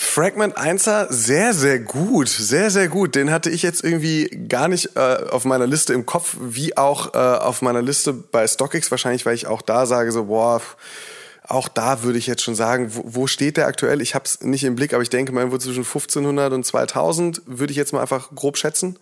Fragment 0.00 0.56
1er, 0.56 1.12
sehr, 1.12 1.52
sehr 1.52 1.80
gut, 1.80 2.28
sehr, 2.28 2.70
sehr 2.70 2.86
gut. 2.86 3.16
Den 3.16 3.32
hatte 3.32 3.50
ich 3.50 3.64
jetzt 3.64 3.82
irgendwie 3.82 4.28
gar 4.48 4.68
nicht 4.68 4.94
äh, 4.94 5.00
auf 5.28 5.44
meiner 5.44 5.66
Liste 5.66 5.92
im 5.92 6.06
Kopf, 6.06 6.36
wie 6.38 6.76
auch 6.76 7.14
äh, 7.14 7.18
auf 7.18 7.62
meiner 7.62 7.82
Liste 7.82 8.12
bei 8.12 8.46
StockX, 8.46 8.92
wahrscheinlich, 8.92 9.26
weil 9.26 9.34
ich 9.34 9.48
auch 9.48 9.60
da 9.60 9.86
sage, 9.86 10.12
so, 10.12 10.26
boah, 10.26 10.62
auch 11.42 11.66
da 11.66 12.04
würde 12.04 12.16
ich 12.16 12.28
jetzt 12.28 12.42
schon 12.42 12.54
sagen, 12.54 12.94
wo, 12.94 13.02
wo 13.06 13.26
steht 13.26 13.56
der 13.56 13.66
aktuell? 13.66 14.00
Ich 14.00 14.14
habe 14.14 14.24
es 14.24 14.40
nicht 14.40 14.62
im 14.62 14.76
Blick, 14.76 14.94
aber 14.94 15.02
ich 15.02 15.10
denke 15.10 15.32
mal 15.32 15.40
irgendwo 15.40 15.58
zwischen 15.58 15.82
1500 15.82 16.52
und 16.52 16.64
2000, 16.64 17.42
würde 17.46 17.72
ich 17.72 17.76
jetzt 17.76 17.92
mal 17.92 18.00
einfach 18.00 18.30
grob 18.32 18.56
schätzen. 18.56 19.00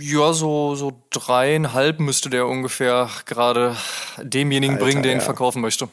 Ja, 0.00 0.32
so, 0.32 0.74
so 0.74 1.02
dreieinhalb 1.10 2.00
müsste 2.00 2.30
der 2.30 2.46
ungefähr 2.46 3.10
gerade 3.26 3.76
demjenigen 4.16 4.76
Alter, 4.76 4.86
bringen, 4.86 5.02
den 5.02 5.18
ja. 5.18 5.20
verkaufen 5.20 5.60
möchte. 5.60 5.90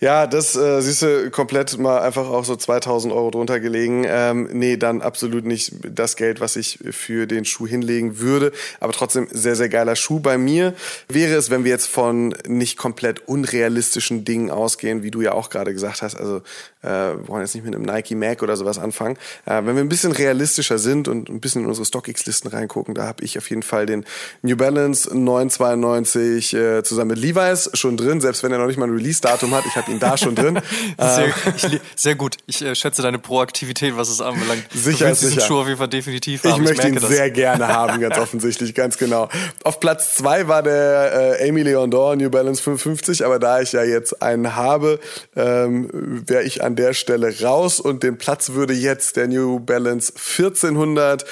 Ja, 0.00 0.28
das 0.28 0.54
äh, 0.54 0.80
siehst 0.80 1.02
du 1.02 1.28
komplett 1.32 1.76
mal 1.76 1.98
einfach 2.00 2.28
auch 2.28 2.44
so 2.44 2.54
2000 2.54 3.12
Euro 3.12 3.32
drunter 3.32 3.58
gelegen. 3.58 4.04
Ähm, 4.06 4.48
nee, 4.52 4.76
dann 4.76 5.02
absolut 5.02 5.44
nicht 5.44 5.72
das 5.82 6.14
Geld, 6.14 6.40
was 6.40 6.54
ich 6.54 6.78
für 6.92 7.26
den 7.26 7.44
Schuh 7.44 7.66
hinlegen 7.66 8.20
würde. 8.20 8.52
Aber 8.78 8.92
trotzdem 8.92 9.26
sehr, 9.32 9.56
sehr 9.56 9.68
geiler 9.68 9.96
Schuh. 9.96 10.20
Bei 10.20 10.38
mir 10.38 10.74
wäre 11.08 11.34
es, 11.34 11.50
wenn 11.50 11.64
wir 11.64 11.72
jetzt 11.72 11.88
von 11.88 12.32
nicht 12.46 12.76
komplett 12.76 13.26
unrealistischen 13.26 14.24
Dingen 14.24 14.52
ausgehen, 14.52 15.02
wie 15.02 15.10
du 15.10 15.20
ja 15.20 15.32
auch 15.32 15.50
gerade 15.50 15.72
gesagt 15.72 16.00
hast, 16.02 16.14
also 16.14 16.42
äh, 16.82 16.88
wir 16.88 17.26
wollen 17.26 17.42
jetzt 17.42 17.56
nicht 17.56 17.64
mit 17.64 17.74
einem 17.74 17.84
Nike 17.84 18.14
Mac 18.14 18.44
oder 18.44 18.56
sowas 18.56 18.78
anfangen. 18.78 19.16
Äh, 19.46 19.64
wenn 19.64 19.74
wir 19.74 19.82
ein 19.82 19.88
bisschen 19.88 20.12
realistischer 20.12 20.78
sind 20.78 21.08
und 21.08 21.28
ein 21.28 21.40
bisschen 21.40 21.62
in 21.62 21.68
unsere 21.68 21.84
StockX-Listen 21.84 22.46
reingucken, 22.46 22.94
da 22.94 23.06
habe 23.08 23.24
ich 23.24 23.36
auf 23.36 23.50
jeden 23.50 23.64
Fall 23.64 23.86
den 23.86 24.04
New 24.42 24.56
Balance 24.56 25.08
992 25.12 26.54
äh, 26.54 26.82
zusammen 26.84 27.10
mit 27.10 27.18
Levi's 27.18 27.70
schon 27.74 27.96
drin, 27.96 28.20
selbst 28.20 28.44
wenn 28.44 28.52
er 28.52 28.58
noch 28.58 28.68
nicht 28.68 28.78
mal 28.78 28.86
ein 28.86 28.94
Release-Datum 28.94 29.52
hat. 29.56 29.64
Ich 29.66 29.74
habe 29.74 29.87
ihn 29.88 29.98
da 29.98 30.16
schon 30.16 30.34
drin. 30.34 30.60
sehr, 30.98 31.28
ich, 31.56 31.80
sehr, 31.96 32.14
gut. 32.14 32.36
Ich 32.46 32.62
äh, 32.62 32.74
schätze 32.74 33.02
deine 33.02 33.18
Proaktivität, 33.18 33.96
was 33.96 34.08
es 34.08 34.20
anbelangt. 34.20 34.64
Sicher, 34.72 34.98
du 34.98 35.04
willst 35.06 35.20
sicher. 35.20 35.34
diesen 35.34 35.46
Schuh 35.46 35.60
auf 35.60 35.66
jeden 35.66 35.78
Fall 35.78 35.88
definitiv 35.88 36.44
haben. 36.44 36.50
Ich, 36.50 36.56
ich 36.58 36.76
möchte 36.76 36.88
ihn 36.88 36.94
das. 36.94 37.08
sehr 37.08 37.30
gerne 37.30 37.68
haben, 37.68 38.00
ganz 38.00 38.18
offensichtlich, 38.18 38.74
ganz 38.74 38.98
genau. 38.98 39.28
Auf 39.64 39.80
Platz 39.80 40.14
zwei 40.14 40.48
war 40.48 40.62
der 40.62 41.38
äh, 41.40 41.48
Amy 41.48 41.62
Leon 41.62 41.90
Dor 41.90 42.16
New 42.16 42.30
Balance 42.30 42.62
55, 42.62 43.24
aber 43.24 43.38
da 43.38 43.60
ich 43.60 43.72
ja 43.72 43.84
jetzt 43.84 44.22
einen 44.22 44.56
habe, 44.56 45.00
ähm, 45.36 46.22
wäre 46.26 46.42
ich 46.42 46.62
an 46.62 46.76
der 46.76 46.94
Stelle 46.94 47.34
raus 47.42 47.80
und 47.80 48.02
den 48.02 48.18
Platz 48.18 48.50
würde 48.50 48.74
jetzt 48.74 49.16
der 49.16 49.28
New 49.28 49.60
Balance 49.60 50.12
1400 50.14 51.24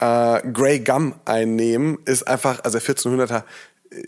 äh, 0.00 0.40
Grey 0.52 0.80
Gum 0.80 1.14
einnehmen. 1.24 1.98
Ist 2.04 2.26
einfach, 2.26 2.60
also 2.64 2.78
der 2.78 2.94
1400er 2.94 3.44
äh, 3.90 4.02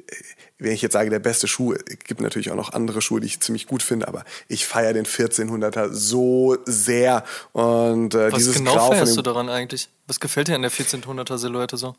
wenn 0.59 0.73
ich 0.73 0.83
jetzt 0.83 0.95
sage, 0.95 1.11
der 1.11 1.19
beste 1.19 1.49
Schuh, 1.49 1.75
gibt 2.05 2.21
natürlich 2.21 2.51
auch 2.51 2.57
noch 2.57 2.73
andere 2.73 3.03
Schuhe, 3.03 3.21
die 3.21 3.27
ich 3.27 3.41
ziemlich 3.41 3.67
gut 3.67 3.83
finde, 3.83 4.09
aber 4.09 4.25
ich 4.49 4.67
feiere 4.67 4.95
den 4.95 5.05
1400er 5.05 5.93
so 5.93 6.57
sehr. 6.65 7.25
Und 7.53 8.15
äh, 8.15 8.33
Was 8.33 8.39
dieses 8.39 8.57
genau 8.57 8.75
Grau 8.75 8.91
feierst 8.93 9.17
du 9.17 9.23
daran 9.23 9.49
eigentlich? 9.49 9.91
Was 10.07 10.21
gefällt 10.21 10.49
dir 10.49 10.55
an 10.55 10.63
der 10.63 10.71
1400er 10.71 11.37
Silhouette 11.37 11.77
so? 11.77 11.95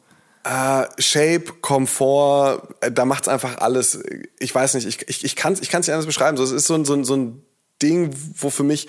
Uh, 0.47 0.85
Shape, 0.97 1.45
Komfort, 1.61 2.61
äh, 2.79 2.91
da 2.91 3.05
macht's 3.05 3.27
einfach 3.27 3.57
alles. 3.57 3.99
Ich 4.39 4.55
weiß 4.55 4.75
nicht, 4.75 4.87
ich, 4.87 5.07
ich, 5.09 5.25
ich 5.25 5.35
kann 5.35 5.53
es 5.53 5.61
ich 5.61 5.69
kann's 5.69 5.87
nicht 5.87 5.93
anders 5.93 6.05
beschreiben. 6.05 6.37
So, 6.37 6.43
es 6.43 6.51
ist 6.51 6.67
so 6.67 6.75
ein, 6.75 6.85
so 6.85 6.93
ein, 6.93 7.03
so 7.03 7.15
ein 7.15 7.43
Ding, 7.81 8.15
wo 8.39 8.49
für 8.49 8.63
mich 8.63 8.87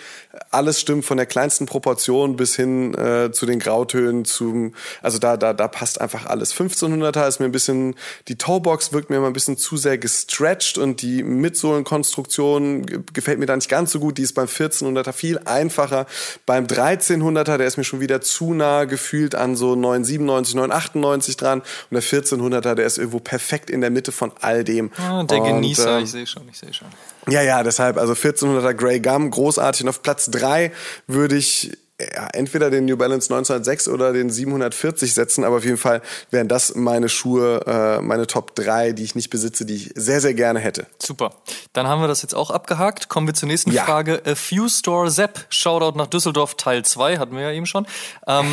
alles 0.50 0.80
stimmt, 0.80 1.04
von 1.04 1.16
der 1.16 1.26
kleinsten 1.26 1.66
Proportion 1.66 2.36
bis 2.36 2.56
hin 2.56 2.94
äh, 2.94 3.30
zu 3.32 3.44
den 3.44 3.58
Grautönen, 3.58 4.24
zum, 4.24 4.74
also 5.02 5.18
da, 5.18 5.36
da, 5.36 5.52
da 5.52 5.68
passt 5.68 6.00
einfach 6.00 6.26
alles. 6.26 6.54
1500er 6.54 7.28
ist 7.28 7.40
mir 7.40 7.46
ein 7.46 7.52
bisschen, 7.52 7.94
die 8.28 8.36
Toebox 8.36 8.92
wirkt 8.92 9.10
mir 9.10 9.16
immer 9.16 9.26
ein 9.26 9.32
bisschen 9.32 9.58
zu 9.58 9.76
sehr 9.76 9.98
gestretched 9.98 10.78
und 10.78 11.02
die 11.02 11.22
Mitsohlenkonstruktion 11.22 13.04
gefällt 13.12 13.38
mir 13.38 13.46
da 13.46 13.56
nicht 13.56 13.68
ganz 13.68 13.92
so 13.92 14.00
gut. 14.00 14.18
Die 14.18 14.22
ist 14.22 14.34
beim 14.34 14.46
1400er 14.46 15.12
viel 15.12 15.38
einfacher. 15.38 16.06
Beim 16.46 16.64
1300er, 16.64 17.58
der 17.58 17.66
ist 17.66 17.76
mir 17.76 17.84
schon 17.84 18.00
wieder 18.00 18.20
zu 18.20 18.54
nah 18.54 18.84
gefühlt 18.84 19.34
an 19.34 19.56
so 19.56 19.74
997, 19.74 20.54
998 20.54 21.36
dran. 21.36 21.60
Und 21.90 21.94
der 21.94 22.02
1400er, 22.02 22.74
der 22.74 22.86
ist 22.86 22.98
irgendwo 22.98 23.20
perfekt 23.20 23.70
in 23.70 23.80
der 23.80 23.90
Mitte 23.90 24.12
von 24.12 24.32
all 24.40 24.64
dem. 24.64 24.90
Ah, 24.96 25.24
der 25.24 25.42
und, 25.42 25.46
Genießer, 25.46 25.98
äh, 25.98 26.02
ich 26.02 26.10
sehe 26.10 26.26
schon, 26.26 26.48
ich 26.48 26.58
sehe 26.58 26.72
schon. 26.72 26.88
Ja, 27.30 27.42
ja, 27.42 27.62
deshalb, 27.62 27.96
also 27.96 28.12
1400er 28.12 28.74
Grey 28.74 29.00
Gum, 29.00 29.30
großartig. 29.30 29.82
Und 29.82 29.88
auf 29.88 30.02
Platz 30.02 30.30
drei 30.30 30.72
würde 31.06 31.36
ich 31.36 31.76
ja, 32.00 32.28
entweder 32.32 32.70
den 32.70 32.84
New 32.84 32.96
Balance 32.96 33.30
906 33.32 33.88
oder 33.88 34.12
den 34.12 34.30
740 34.30 35.14
setzen, 35.14 35.42
aber 35.42 35.56
auf 35.56 35.64
jeden 35.64 35.78
Fall 35.78 36.00
wären 36.30 36.46
das 36.46 36.76
meine 36.76 37.08
Schuhe, 37.08 37.60
äh, 37.66 38.00
meine 38.00 38.28
Top 38.28 38.54
3, 38.54 38.92
die 38.92 39.02
ich 39.02 39.16
nicht 39.16 39.30
besitze, 39.30 39.66
die 39.66 39.74
ich 39.74 39.90
sehr, 39.96 40.20
sehr 40.20 40.34
gerne 40.34 40.60
hätte. 40.60 40.86
Super. 41.00 41.32
Dann 41.72 41.88
haben 41.88 42.00
wir 42.00 42.06
das 42.06 42.22
jetzt 42.22 42.34
auch 42.34 42.50
abgehakt. 42.50 43.08
Kommen 43.08 43.26
wir 43.26 43.34
zur 43.34 43.48
nächsten 43.48 43.72
ja. 43.72 43.84
Frage. 43.84 44.22
A 44.24 44.36
Few 44.36 44.68
Store 44.68 45.10
Zap, 45.10 45.46
Shoutout 45.48 45.98
nach 45.98 46.06
Düsseldorf, 46.06 46.54
Teil 46.54 46.84
2, 46.84 47.18
hatten 47.18 47.34
wir 47.34 47.42
ja 47.42 47.52
eben 47.52 47.66
schon. 47.66 47.86
Ähm, 48.28 48.46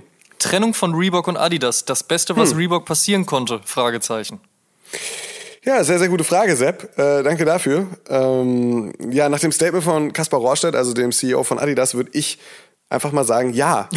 Trennung 0.40 0.74
von 0.74 0.94
Reebok 0.94 1.28
und 1.28 1.36
Adidas, 1.36 1.84
das 1.84 2.02
Beste, 2.02 2.36
was 2.36 2.50
hm. 2.50 2.58
Reebok 2.58 2.84
passieren 2.84 3.26
konnte? 3.26 3.60
Fragezeichen. 3.64 4.40
Ja, 5.64 5.82
sehr, 5.84 5.98
sehr 5.98 6.08
gute 6.08 6.24
Frage, 6.24 6.56
Sepp. 6.56 6.98
Äh, 6.98 7.22
danke 7.22 7.44
dafür. 7.44 7.86
Ähm, 8.08 8.92
ja, 9.10 9.28
nach 9.28 9.40
dem 9.40 9.52
Statement 9.52 9.84
von 9.84 10.12
Kaspar 10.12 10.40
Rohrstedt, 10.40 10.76
also 10.76 10.92
dem 10.92 11.12
CEO 11.12 11.42
von 11.42 11.58
Adidas, 11.58 11.94
würde 11.94 12.10
ich 12.12 12.38
einfach 12.88 13.12
mal 13.12 13.24
sagen, 13.24 13.52
ja. 13.52 13.88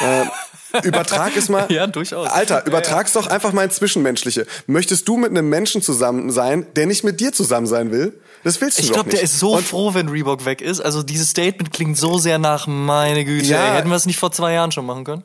äh, 0.00 0.86
übertrag 0.86 1.36
es 1.36 1.48
mal. 1.48 1.66
Ja, 1.70 1.86
durchaus. 1.86 2.28
Alter, 2.28 2.66
übertrag's 2.66 3.14
ja, 3.14 3.20
ja. 3.20 3.26
doch 3.26 3.32
einfach 3.32 3.52
mal 3.52 3.64
ins 3.64 3.76
Zwischenmenschliche. 3.76 4.46
Möchtest 4.66 5.08
du 5.08 5.16
mit 5.16 5.30
einem 5.30 5.48
Menschen 5.48 5.82
zusammen 5.82 6.30
sein, 6.30 6.66
der 6.76 6.86
nicht 6.86 7.04
mit 7.04 7.20
dir 7.20 7.32
zusammen 7.32 7.66
sein 7.66 7.90
will? 7.90 8.20
Das 8.44 8.60
willst 8.60 8.78
du 8.78 8.82
ich 8.82 8.92
glaub, 8.92 9.06
doch 9.06 9.12
nicht. 9.12 9.14
Ich 9.14 9.20
glaube, 9.20 9.20
der 9.20 9.22
ist 9.22 9.38
so 9.38 9.56
Und 9.56 9.66
froh, 9.66 9.94
wenn 9.94 10.08
Reebok 10.08 10.44
weg 10.44 10.60
ist. 10.60 10.80
Also 10.80 11.02
dieses 11.02 11.30
Statement 11.30 11.72
klingt 11.72 11.98
so 11.98 12.18
sehr 12.18 12.38
nach, 12.38 12.66
meine 12.66 13.24
Güte, 13.24 13.46
ja. 13.46 13.70
ey, 13.70 13.76
hätten 13.76 13.88
wir 13.88 13.96
es 13.96 14.06
nicht 14.06 14.18
vor 14.18 14.30
zwei 14.30 14.52
Jahren 14.52 14.70
schon 14.70 14.86
machen 14.86 15.04
können? 15.04 15.24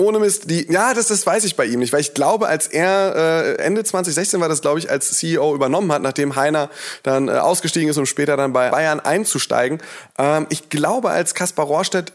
Ohne 0.00 0.18
Mist, 0.18 0.50
die, 0.50 0.66
ja, 0.72 0.94
das, 0.94 1.08
das 1.08 1.24
weiß 1.24 1.44
ich 1.44 1.56
bei 1.56 1.66
ihm 1.66 1.78
nicht, 1.78 1.92
weil 1.92 2.00
ich 2.00 2.14
glaube, 2.14 2.48
als 2.48 2.66
er 2.66 3.14
äh, 3.14 3.62
Ende 3.62 3.84
2016 3.84 4.40
war 4.40 4.48
das, 4.48 4.62
glaube 4.62 4.78
ich, 4.78 4.90
als 4.90 5.10
CEO 5.10 5.54
übernommen 5.54 5.92
hat, 5.92 6.02
nachdem 6.02 6.36
Heiner 6.36 6.70
dann 7.02 7.28
äh, 7.28 7.32
ausgestiegen 7.32 7.88
ist, 7.88 7.98
um 7.98 8.06
später 8.06 8.36
dann 8.36 8.52
bei 8.52 8.70
Bayern 8.70 9.00
einzusteigen. 9.00 9.80
Ähm, 10.18 10.46
ich 10.48 10.70
glaube, 10.70 11.10
als 11.10 11.34
Kaspar 11.34 11.66
Rohrstedt 11.66 12.12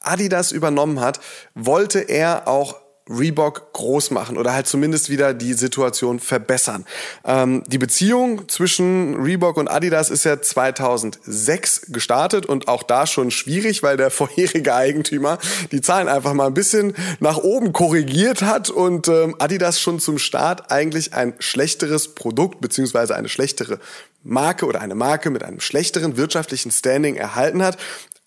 Adidas 0.00 0.52
übernommen 0.52 1.00
hat, 1.00 1.20
wollte 1.54 1.98
er 1.98 2.46
auch 2.46 2.76
Reebok 3.08 3.72
groß 3.72 4.10
machen 4.10 4.36
oder 4.36 4.52
halt 4.52 4.66
zumindest 4.66 5.10
wieder 5.10 5.34
die 5.34 5.54
Situation 5.54 6.20
verbessern. 6.20 6.84
Ähm, 7.24 7.62
die 7.66 7.78
Beziehung 7.78 8.48
zwischen 8.48 9.16
Reebok 9.16 9.56
und 9.56 9.68
Adidas 9.68 10.10
ist 10.10 10.24
ja 10.24 10.40
2006 10.40 11.86
gestartet 11.88 12.46
und 12.46 12.68
auch 12.68 12.82
da 12.82 13.06
schon 13.06 13.30
schwierig, 13.30 13.82
weil 13.82 13.96
der 13.96 14.10
vorherige 14.18 14.74
Eigentümer 14.74 15.38
die 15.72 15.80
Zahlen 15.80 16.08
einfach 16.08 16.34
mal 16.34 16.46
ein 16.46 16.54
bisschen 16.54 16.94
nach 17.20 17.38
oben 17.38 17.72
korrigiert 17.72 18.42
hat 18.42 18.70
und 18.70 19.08
ähm, 19.08 19.36
Adidas 19.38 19.80
schon 19.80 20.00
zum 20.00 20.18
Start 20.18 20.70
eigentlich 20.70 21.14
ein 21.14 21.34
schlechteres 21.38 22.14
Produkt 22.14 22.60
beziehungsweise 22.60 23.14
eine 23.16 23.28
schlechtere 23.28 23.78
Marke 24.24 24.66
oder 24.66 24.80
eine 24.80 24.94
Marke 24.94 25.30
mit 25.30 25.42
einem 25.42 25.60
schlechteren 25.60 26.16
wirtschaftlichen 26.16 26.70
Standing 26.70 27.16
erhalten 27.16 27.62
hat, 27.62 27.78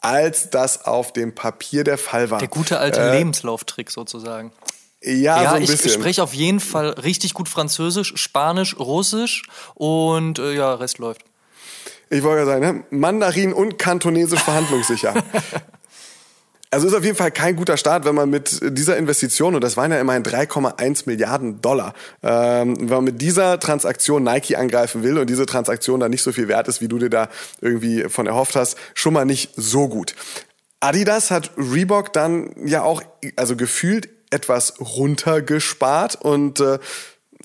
als 0.02 0.50
das 0.50 0.86
auf 0.86 1.14
dem 1.14 1.34
Papier 1.34 1.84
der 1.84 1.98
Fall 1.98 2.30
war. 2.30 2.40
Der 2.40 2.48
gute 2.48 2.80
alte 2.80 3.00
äh, 3.00 3.18
Lebenslauftrick 3.18 3.92
sozusagen. 3.92 4.52
Ja, 5.04 5.42
ja 5.42 5.50
so 5.50 5.56
ein 5.56 5.64
ich 5.64 5.70
bisschen. 5.70 5.92
spreche 5.92 6.22
auf 6.22 6.34
jeden 6.34 6.60
Fall 6.60 6.90
richtig 6.90 7.34
gut 7.34 7.50
Französisch, 7.50 8.14
Spanisch, 8.16 8.78
Russisch 8.78 9.44
und 9.76 10.40
äh, 10.40 10.54
ja, 10.54 10.74
Rest 10.74 10.98
läuft. 10.98 11.24
Ich 12.10 12.24
wollte 12.24 12.42
ja 12.42 12.46
sagen, 12.46 12.62
ne? 12.62 12.84
Mandarin 12.90 13.54
und 13.54 13.80
Kantonesisch 13.80 14.42
verhandlungssicher. 14.42 15.14
Also 16.74 16.88
ist 16.88 16.94
auf 16.94 17.04
jeden 17.04 17.18
Fall 17.18 17.32
kein 17.32 17.58
guter 17.58 17.76
Start, 17.76 18.06
wenn 18.06 18.16
man 18.16 18.30
mit 18.30 18.62
dieser 18.64 18.96
Investition, 18.96 19.56
und 19.56 19.62
das 19.62 19.76
waren 19.76 19.92
ja 19.92 20.00
immerhin 20.00 20.24
3,1 20.24 21.04
Milliarden 21.06 21.62
Dollar, 21.62 21.94
ähm, 22.24 22.78
wenn 22.80 22.96
man 22.96 23.04
mit 23.04 23.22
dieser 23.22 23.60
Transaktion 23.60 24.24
Nike 24.24 24.56
angreifen 24.56 25.04
will 25.04 25.18
und 25.18 25.30
diese 25.30 25.46
Transaktion 25.46 26.00
dann 26.00 26.12
nicht 26.12 26.24
so 26.24 26.32
viel 26.32 26.48
wert 26.48 26.70
ist, 26.70 26.80
wie 26.80 26.88
du 26.88 26.98
dir 26.98 27.10
da 27.10 27.28
irgendwie 27.60 28.06
von 28.08 28.26
erhofft 28.26 28.56
hast, 28.56 28.78
schon 28.94 29.12
mal 29.12 29.26
nicht 29.26 29.52
so 29.58 29.90
gut. 29.90 30.16
Adidas 30.80 31.30
hat 31.30 31.52
Reebok 31.58 32.14
dann 32.14 32.56
ja 32.66 32.84
auch, 32.84 33.04
also 33.36 33.58
gefühlt 33.58 34.08
etwas 34.30 34.76
runtergespart 34.80 36.16
und 36.16 36.62
äh, 36.62 36.80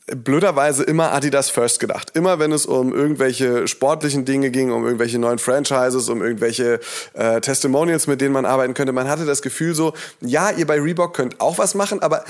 blöderweise 0.07 0.85
immer 0.85 1.13
Adidas 1.13 1.51
First 1.51 1.81
gedacht. 1.81 2.13
Immer 2.15 2.39
wenn 2.39 2.53
es 2.53 2.65
um 2.65 2.95
irgendwelche 2.95 3.67
sportlichen 3.67 4.25
Dinge 4.25 4.51
ging, 4.51 4.71
um 4.71 4.85
irgendwelche 4.85 5.19
neuen 5.19 5.39
Franchises, 5.39 6.09
um 6.09 6.23
irgendwelche 6.23 6.79
äh, 7.15 7.41
Testimonials, 7.41 8.07
mit 8.07 8.21
denen 8.21 8.33
man 8.33 8.47
arbeiten 8.47 8.75
könnte. 8.75 8.93
Man 8.93 9.09
hatte 9.09 9.25
das 9.25 9.43
Gefühl 9.43 9.75
so, 9.75 9.95
ja, 10.21 10.51
ihr 10.51 10.67
bei 10.67 10.81
Reebok 10.81 11.15
könnt 11.15 11.41
auch 11.41 11.59
was 11.59 11.75
machen, 11.75 12.03
aber 12.03 12.25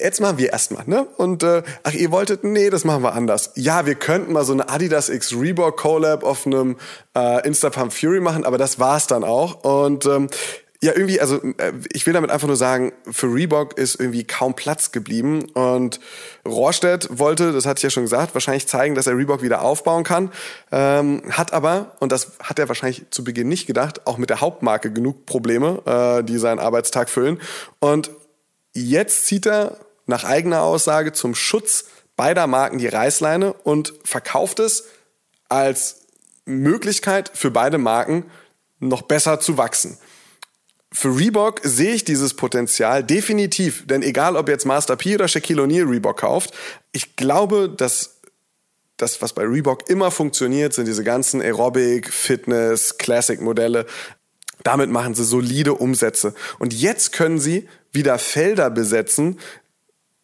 jetzt 0.00 0.20
machen 0.20 0.38
wir 0.38 0.52
erstmal, 0.52 0.84
ne? 0.86 1.06
Und 1.16 1.42
äh, 1.42 1.62
ach, 1.82 1.92
ihr 1.92 2.12
wolltet, 2.12 2.44
nee, 2.44 2.70
das 2.70 2.84
machen 2.84 3.02
wir 3.02 3.14
anders. 3.14 3.50
Ja, 3.56 3.84
wir 3.84 3.96
könnten 3.96 4.32
mal 4.32 4.44
so 4.44 4.52
eine 4.52 4.68
Adidas 4.68 5.08
X 5.08 5.34
Reebok 5.34 5.76
Collab 5.76 6.22
auf 6.22 6.46
einem 6.46 6.76
äh, 7.16 7.44
Instapump 7.46 7.92
Fury 7.92 8.20
machen, 8.20 8.44
aber 8.44 8.58
das 8.58 8.78
war's 8.78 9.08
dann 9.08 9.24
auch. 9.24 9.64
Und 9.64 10.06
ähm, 10.06 10.28
ja, 10.80 10.92
irgendwie, 10.92 11.20
also 11.20 11.42
äh, 11.42 11.72
ich 11.92 12.06
will 12.06 12.12
damit 12.12 12.30
einfach 12.30 12.46
nur 12.46 12.56
sagen, 12.56 12.92
für 13.10 13.26
Reebok 13.26 13.76
ist 13.76 13.98
irgendwie 13.98 14.22
kaum 14.22 14.54
Platz 14.54 14.92
geblieben 14.92 15.46
und 15.54 15.98
Rohrstedt 16.46 17.18
wollte, 17.18 17.52
das 17.52 17.66
hatte 17.66 17.78
ich 17.78 17.82
ja 17.82 17.90
schon 17.90 18.04
gesagt, 18.04 18.34
wahrscheinlich 18.34 18.68
zeigen, 18.68 18.94
dass 18.94 19.08
er 19.08 19.16
Reebok 19.16 19.42
wieder 19.42 19.62
aufbauen 19.62 20.04
kann, 20.04 20.30
ähm, 20.70 21.22
hat 21.30 21.52
aber, 21.52 21.96
und 21.98 22.12
das 22.12 22.32
hat 22.40 22.60
er 22.60 22.68
wahrscheinlich 22.68 23.06
zu 23.10 23.24
Beginn 23.24 23.48
nicht 23.48 23.66
gedacht, 23.66 24.06
auch 24.06 24.18
mit 24.18 24.30
der 24.30 24.40
Hauptmarke 24.40 24.92
genug 24.92 25.26
Probleme, 25.26 25.82
äh, 25.84 26.22
die 26.22 26.38
seinen 26.38 26.60
Arbeitstag 26.60 27.10
füllen 27.10 27.40
und 27.80 28.10
jetzt 28.72 29.26
zieht 29.26 29.46
er 29.46 29.78
nach 30.06 30.22
eigener 30.22 30.62
Aussage 30.62 31.12
zum 31.12 31.34
Schutz 31.34 31.86
beider 32.14 32.46
Marken 32.46 32.78
die 32.78 32.86
Reißleine 32.86 33.52
und 33.52 33.94
verkauft 34.04 34.60
es 34.60 34.84
als 35.48 36.02
Möglichkeit 36.44 37.32
für 37.34 37.50
beide 37.50 37.78
Marken 37.78 38.26
noch 38.78 39.02
besser 39.02 39.40
zu 39.40 39.58
wachsen 39.58 39.98
für 40.92 41.16
Reebok 41.16 41.60
sehe 41.64 41.92
ich 41.94 42.04
dieses 42.04 42.34
Potenzial 42.34 43.04
definitiv, 43.04 43.86
denn 43.86 44.02
egal 44.02 44.36
ob 44.36 44.48
jetzt 44.48 44.64
Master 44.64 44.96
P 44.96 45.14
oder 45.14 45.28
Shaquille 45.28 45.62
O'Neal 45.62 45.88
Reebok 45.88 46.18
kauft, 46.18 46.54
ich 46.92 47.16
glaube, 47.16 47.68
dass 47.68 48.18
das, 48.96 49.22
was 49.22 49.32
bei 49.32 49.44
Reebok 49.44 49.88
immer 49.88 50.10
funktioniert, 50.10 50.74
sind 50.74 50.86
diese 50.86 51.04
ganzen 51.04 51.40
Aerobic, 51.40 52.12
Fitness, 52.12 52.98
Classic 52.98 53.40
Modelle. 53.40 53.86
Damit 54.64 54.90
machen 54.90 55.14
sie 55.14 55.24
solide 55.24 55.74
Umsätze. 55.74 56.34
Und 56.58 56.74
jetzt 56.74 57.12
können 57.12 57.38
sie 57.38 57.68
wieder 57.92 58.18
Felder 58.18 58.70
besetzen, 58.70 59.38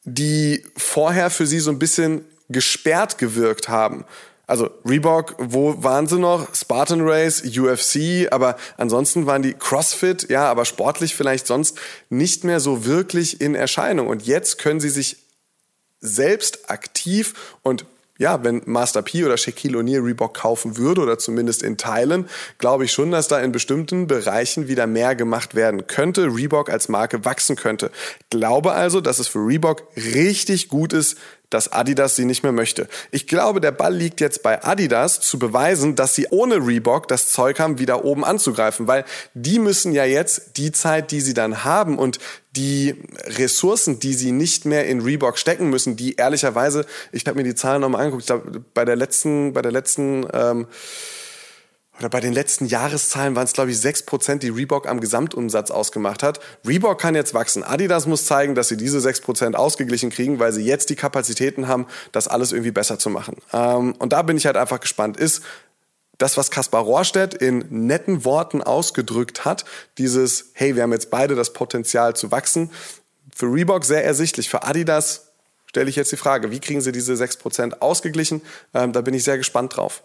die 0.03 0.65
vorher 0.77 1.31
für 1.31 1.47
sie 1.47 1.61
so 1.61 1.71
ein 1.71 1.79
bisschen 1.79 2.25
gesperrt 2.49 3.17
gewirkt 3.19 3.69
haben. 3.69 4.05
Also 4.47 4.71
Reebok, 4.85 5.37
wo 5.39 5.83
waren 5.83 6.07
sie 6.07 6.19
noch? 6.19 6.55
Spartan 6.55 7.01
Race, 7.01 7.43
UFC, 7.43 8.31
aber 8.31 8.57
ansonsten 8.77 9.27
waren 9.27 9.43
die 9.43 9.55
CrossFit, 9.55 10.29
ja, 10.29 10.51
aber 10.51 10.65
sportlich 10.65 11.15
vielleicht 11.15 11.47
sonst 11.47 11.79
nicht 12.11 12.45
mehr 12.45 12.61
so 12.61 12.85
wirklich 12.85 13.41
in 13.41 13.55
Erscheinung. 13.55 14.09
Und 14.09 14.27
jetzt 14.27 14.59
können 14.59 14.81
sie 14.81 14.91
sich 14.91 15.17
selbst 16.01 16.71
aktiv 16.71 17.57
und 17.63 17.87
ja, 18.17 18.45
wenn 18.45 18.63
Master 18.67 19.03
P 19.03 19.25
oder 19.25 19.37
Shaquille 19.37 19.79
O'Neal 19.79 20.05
Reebok 20.05 20.35
kaufen 20.35 20.77
würde 20.77 21.01
oder 21.01 21.19
zumindest 21.19 21.65
in 21.65 21.77
Teilen, 21.77 22.29
glaube 22.59 22.85
ich 22.85 22.93
schon, 22.93 23.11
dass 23.11 23.27
da 23.27 23.41
in 23.41 23.51
bestimmten 23.51 24.07
Bereichen 24.07 24.69
wieder 24.69 24.87
mehr 24.87 25.17
gemacht 25.17 25.57
werden 25.57 25.89
könnte, 25.89 26.27
Reebok 26.27 26.71
als 26.71 26.89
Marke 26.89 27.25
wachsen 27.25 27.57
könnte. 27.57 27.91
Glaube 28.31 28.73
also, 28.73 29.01
dass 29.01 29.19
es 29.19 29.27
für 29.27 29.41
Reebok 29.41 29.83
richtig 29.97 30.69
gut 30.69 30.93
ist, 30.93 31.19
dass 31.55 31.73
Adidas 31.73 32.17
sie 32.17 32.25
nicht 32.25 32.43
mehr 32.43 32.53
möchte. 32.53 32.89
Ich 33.13 33.29
glaube, 33.29 33.61
der 33.61 33.71
Ball 33.71 33.95
liegt 33.95 34.21
jetzt 34.21 34.43
bei 34.43 34.65
Adidas 34.65 35.21
zu 35.21 35.39
beweisen, 35.39 35.95
dass 35.95 36.17
sie 36.17 36.27
ohne 36.31 36.57
Reebok 36.57 37.07
das 37.07 37.31
Zeug 37.31 37.61
haben, 37.61 37.79
wieder 37.79 38.05
oben 38.05 38.25
anzugreifen, 38.25 38.89
weil 38.89 39.05
die 39.35 39.61
müssen 39.61 39.93
ja 39.93 40.05
jetzt 40.05 40.57
die 40.57 40.73
Zeit, 40.73 41.13
die 41.13 41.21
sie 41.21 41.33
dann 41.33 41.63
haben 41.63 41.97
und 41.97 42.19
die 42.57 42.97
Ressourcen, 43.25 44.01
die 44.01 44.15
sie 44.15 44.33
nicht 44.33 44.65
mehr 44.65 44.87
in 44.87 45.01
Reebok 45.01 45.39
stecken 45.39 45.71
müssen, 45.71 45.95
die 45.95 46.17
ehrlicherweise, 46.17 46.87
ich 47.13 47.25
habe 47.27 47.37
mir 47.37 47.45
die 47.45 47.55
Zahlen 47.55 47.81
nochmal 47.81 48.01
angeguckt, 48.01 48.23
ich 48.23 48.27
glaube, 48.27 48.65
bei 48.75 48.85
der 48.85 48.97
letzten, 48.97 49.53
bei 49.53 49.63
der 49.63 49.73
letzten 49.73 50.27
ähm, 50.33 50.67
oder 51.99 52.09
bei 52.09 52.21
den 52.21 52.33
letzten 52.33 52.67
Jahreszahlen 52.67 53.37
waren 53.37 53.45
es, 53.45 53.53
glaube 53.53 53.71
ich, 53.71 53.79
sechs 53.79 54.03
Prozent, 54.03 54.43
die 54.43 54.49
Reebok 54.49 54.89
am 54.89 55.01
Gesamtumsatz 55.01 55.71
ausgemacht 55.71 56.23
hat. 56.23 56.41
Reebok 56.67 57.01
kann 57.01 57.15
jetzt 57.15 57.35
wachsen. 57.35 57.63
Adidas 57.63 58.07
muss 58.07 58.27
zeigen, 58.27 58.55
dass 58.55 58.69
sie 58.69 58.77
diese 58.77 59.01
sechs 59.01 59.21
Prozent 59.21 59.55
ausgeglichen 59.55 60.11
kriegen, 60.11 60.41
weil 60.41 60.53
sie 60.53 60.65
jetzt 60.65 60.91
die 60.91 60.97
Kapazitäten 60.97 61.69
haben, 61.69 61.87
das 62.11 62.27
alles 62.27 62.51
irgendwie 62.51 62.73
besser 62.73 62.99
zu 62.99 63.11
machen. 63.11 63.37
Ähm, 63.53 63.95
und 63.99 64.13
da 64.13 64.23
bin 64.23 64.37
ich 64.37 64.47
halt 64.47 64.57
einfach 64.57 64.81
gespannt. 64.81 65.17
Ist 65.17 65.43
das, 66.19 66.37
was 66.37 66.51
Kaspar 66.51 66.83
Rohrstedt 66.83 67.35
in 67.35 67.87
netten 67.87 68.25
Worten 68.25 68.63
ausgedrückt 68.63 69.45
hat, 69.45 69.65
dieses, 69.99 70.51
hey, 70.55 70.75
wir 70.77 70.83
haben 70.83 70.93
jetzt 70.93 71.11
beide 71.11 71.35
das 71.35 71.53
Potenzial 71.53 72.17
zu 72.17 72.31
wachsen, 72.31 72.71
für 73.35 73.47
Reebok 73.47 73.85
sehr 73.85 74.05
ersichtlich. 74.05 74.49
Für 74.49 74.63
Adidas 74.63 75.29
stelle 75.67 75.91
ich 75.91 75.97
jetzt 75.97 76.13
die 76.13 76.17
Frage, 76.17 76.51
wie 76.51 76.61
kriegen 76.61 76.81
sie 76.81 76.93
diese 76.93 77.17
sechs 77.17 77.37
Prozent 77.37 77.83
ausgeglichen? 77.83 78.43
Ähm, 78.75 78.93
da 78.93 79.01
bin 79.01 79.15
ich 79.15 79.25
sehr 79.25 79.39
gespannt 79.39 79.77
drauf. 79.77 80.03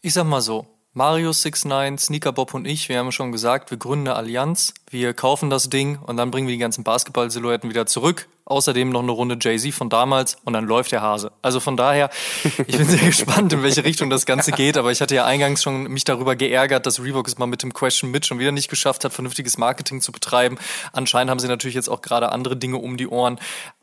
Ich 0.00 0.14
sag 0.14 0.24
mal 0.24 0.40
so, 0.40 0.66
Mario 0.94 1.32
69, 1.32 1.98
Sneaker 1.98 2.32
Bob 2.32 2.52
und 2.52 2.66
ich, 2.66 2.90
wir 2.90 2.98
haben 2.98 3.12
schon 3.12 3.32
gesagt, 3.32 3.70
wir 3.70 3.78
gründen 3.78 4.08
eine 4.08 4.16
Allianz, 4.16 4.74
wir 4.90 5.14
kaufen 5.14 5.48
das 5.48 5.70
Ding 5.70 5.98
und 5.98 6.18
dann 6.18 6.30
bringen 6.30 6.48
wir 6.48 6.54
die 6.54 6.60
ganzen 6.60 6.84
Basketball-Silhouetten 6.84 7.70
wieder 7.70 7.86
zurück. 7.86 8.28
Außerdem 8.44 8.90
noch 8.90 9.02
eine 9.02 9.12
Runde 9.12 9.38
Jay-Z 9.40 9.72
von 9.72 9.88
damals 9.88 10.36
und 10.44 10.52
dann 10.52 10.66
läuft 10.66 10.92
der 10.92 11.00
Hase. 11.00 11.32
Also 11.40 11.60
von 11.60 11.78
daher, 11.78 12.10
ich 12.66 12.76
bin 12.76 12.86
sehr 12.86 13.06
gespannt, 13.06 13.54
in 13.54 13.62
welche 13.62 13.84
Richtung 13.84 14.10
das 14.10 14.26
Ganze 14.26 14.52
geht. 14.52 14.76
Aber 14.76 14.92
ich 14.92 15.00
hatte 15.00 15.14
ja 15.14 15.24
eingangs 15.24 15.62
schon 15.62 15.84
mich 15.84 16.04
darüber 16.04 16.36
geärgert, 16.36 16.84
dass 16.84 17.02
Reebok 17.02 17.26
es 17.26 17.38
mal 17.38 17.46
mit 17.46 17.62
dem 17.62 17.72
Question 17.72 18.10
mit 18.10 18.26
schon 18.26 18.38
wieder 18.38 18.52
nicht 18.52 18.68
geschafft 18.68 19.06
hat, 19.06 19.14
vernünftiges 19.14 19.56
Marketing 19.56 20.02
zu 20.02 20.12
betreiben. 20.12 20.58
Anscheinend 20.92 21.30
haben 21.30 21.38
sie 21.38 21.48
natürlich 21.48 21.76
jetzt 21.76 21.88
auch 21.88 22.02
gerade 22.02 22.32
andere 22.32 22.56
Dinge 22.56 22.76
um 22.76 22.98
die 22.98 23.06
Ohren. 23.08 23.38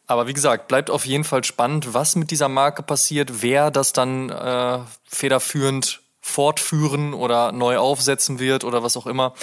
Aber 0.05 0.28
wie 0.28 0.34
gesagt, 0.34 0.68
bleibt 0.68 0.91
auf 0.91 1.07
jeden 1.07 1.24
Fall 1.24 1.43
spannend, 1.43 1.95
was 1.95 2.16
mit 2.16 2.30
dieser 2.30 2.49
Marke 2.49 2.84
passiert, 2.84 3.41
wer 3.41 3.72
das 3.72 3.93
dann 3.93 4.30
äh, 4.30 4.80
federführend 5.05 6.01
fortführen 6.30 7.13
oder 7.13 7.51
neu 7.51 7.77
aufsetzen 7.77 8.39
wird 8.39 8.63
oder 8.63 8.84
was 8.84 8.95
auch 8.95 9.07
immer. 9.07 9.34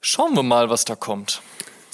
Schauen 0.00 0.34
wir 0.34 0.42
mal, 0.42 0.70
was 0.70 0.84
da 0.84 0.94
kommt. 0.94 1.42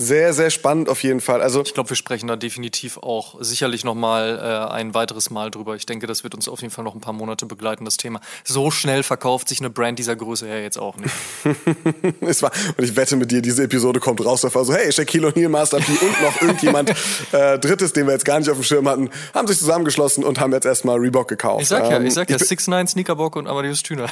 Sehr, 0.01 0.33
sehr 0.33 0.51
spannend 0.51 0.89
auf 0.89 1.03
jeden 1.03 1.21
Fall. 1.21 1.43
Also 1.43 1.61
ich 1.63 1.75
glaube, 1.75 1.91
wir 1.91 1.97
sprechen 1.97 2.29
da 2.29 2.37
definitiv 2.37 2.99
auch 2.99 3.35
sicherlich 3.41 3.85
noch 3.85 3.97
mal 3.97 4.39
äh, 4.39 4.73
ein 4.73 4.95
weiteres 4.95 5.31
Mal 5.31 5.51
drüber. 5.51 5.75
Ich 5.75 5.87
denke, 5.87 6.07
das 6.07 6.23
wird 6.23 6.37
uns 6.37 6.49
auf 6.49 6.63
jeden 6.63 6.73
Fall 6.73 6.85
noch 6.85 6.95
ein 6.95 7.01
paar 7.01 7.13
Monate 7.13 7.47
begleiten, 7.47 7.85
das 7.85 7.97
Thema. 7.97 8.21
So 8.45 8.71
schnell 8.71 9.03
verkauft 9.03 9.49
sich 9.49 9.59
eine 9.59 9.71
Brand 9.71 9.99
dieser 9.99 10.15
Größe 10.15 10.47
her 10.47 10.63
jetzt 10.63 10.79
auch 10.79 10.97
nicht. 10.97 11.13
es 12.21 12.43
war, 12.43 12.53
und 12.77 12.85
ich 12.85 12.95
wette 12.95 13.17
mit 13.17 13.33
dir, 13.33 13.43
diese 13.43 13.65
Episode 13.65 13.99
kommt 13.99 14.25
raus, 14.25 14.43
da 14.43 14.55
war 14.55 14.65
so, 14.65 14.73
hey, 14.73 14.93
Shaquille 14.93 15.29
O'Neal, 15.29 15.49
Master 15.49 15.79
P 15.79 15.91
und 15.91 16.23
noch 16.23 16.41
irgendjemand 16.43 16.91
äh, 17.33 17.59
Drittes, 17.59 17.93
den 17.93 18.07
wir 18.07 18.13
jetzt 18.13 18.25
gar 18.25 18.39
nicht 18.39 18.49
auf 18.49 18.57
dem 18.57 18.63
Schirm 18.65 18.89
hatten, 18.89 19.11
haben 19.35 19.49
sich 19.49 19.59
zusammengeschlossen 19.59 20.23
und 20.23 20.39
haben 20.39 20.53
jetzt 20.53 20.65
erstmal 20.65 20.97
Reebok 20.99 21.27
gekauft. 21.27 21.63
Ich 21.63 21.69
sag 21.69 21.91
ja, 21.91 21.97
ähm, 21.97 22.07
ich 22.07 22.15
sag 22.15 22.31
ja, 22.31 22.39
6 22.39 22.69
9 22.69 22.87
Sneakerbock 22.87 23.35
und 23.35 23.49
Amadeus 23.49 23.83
Thüner. 23.83 24.09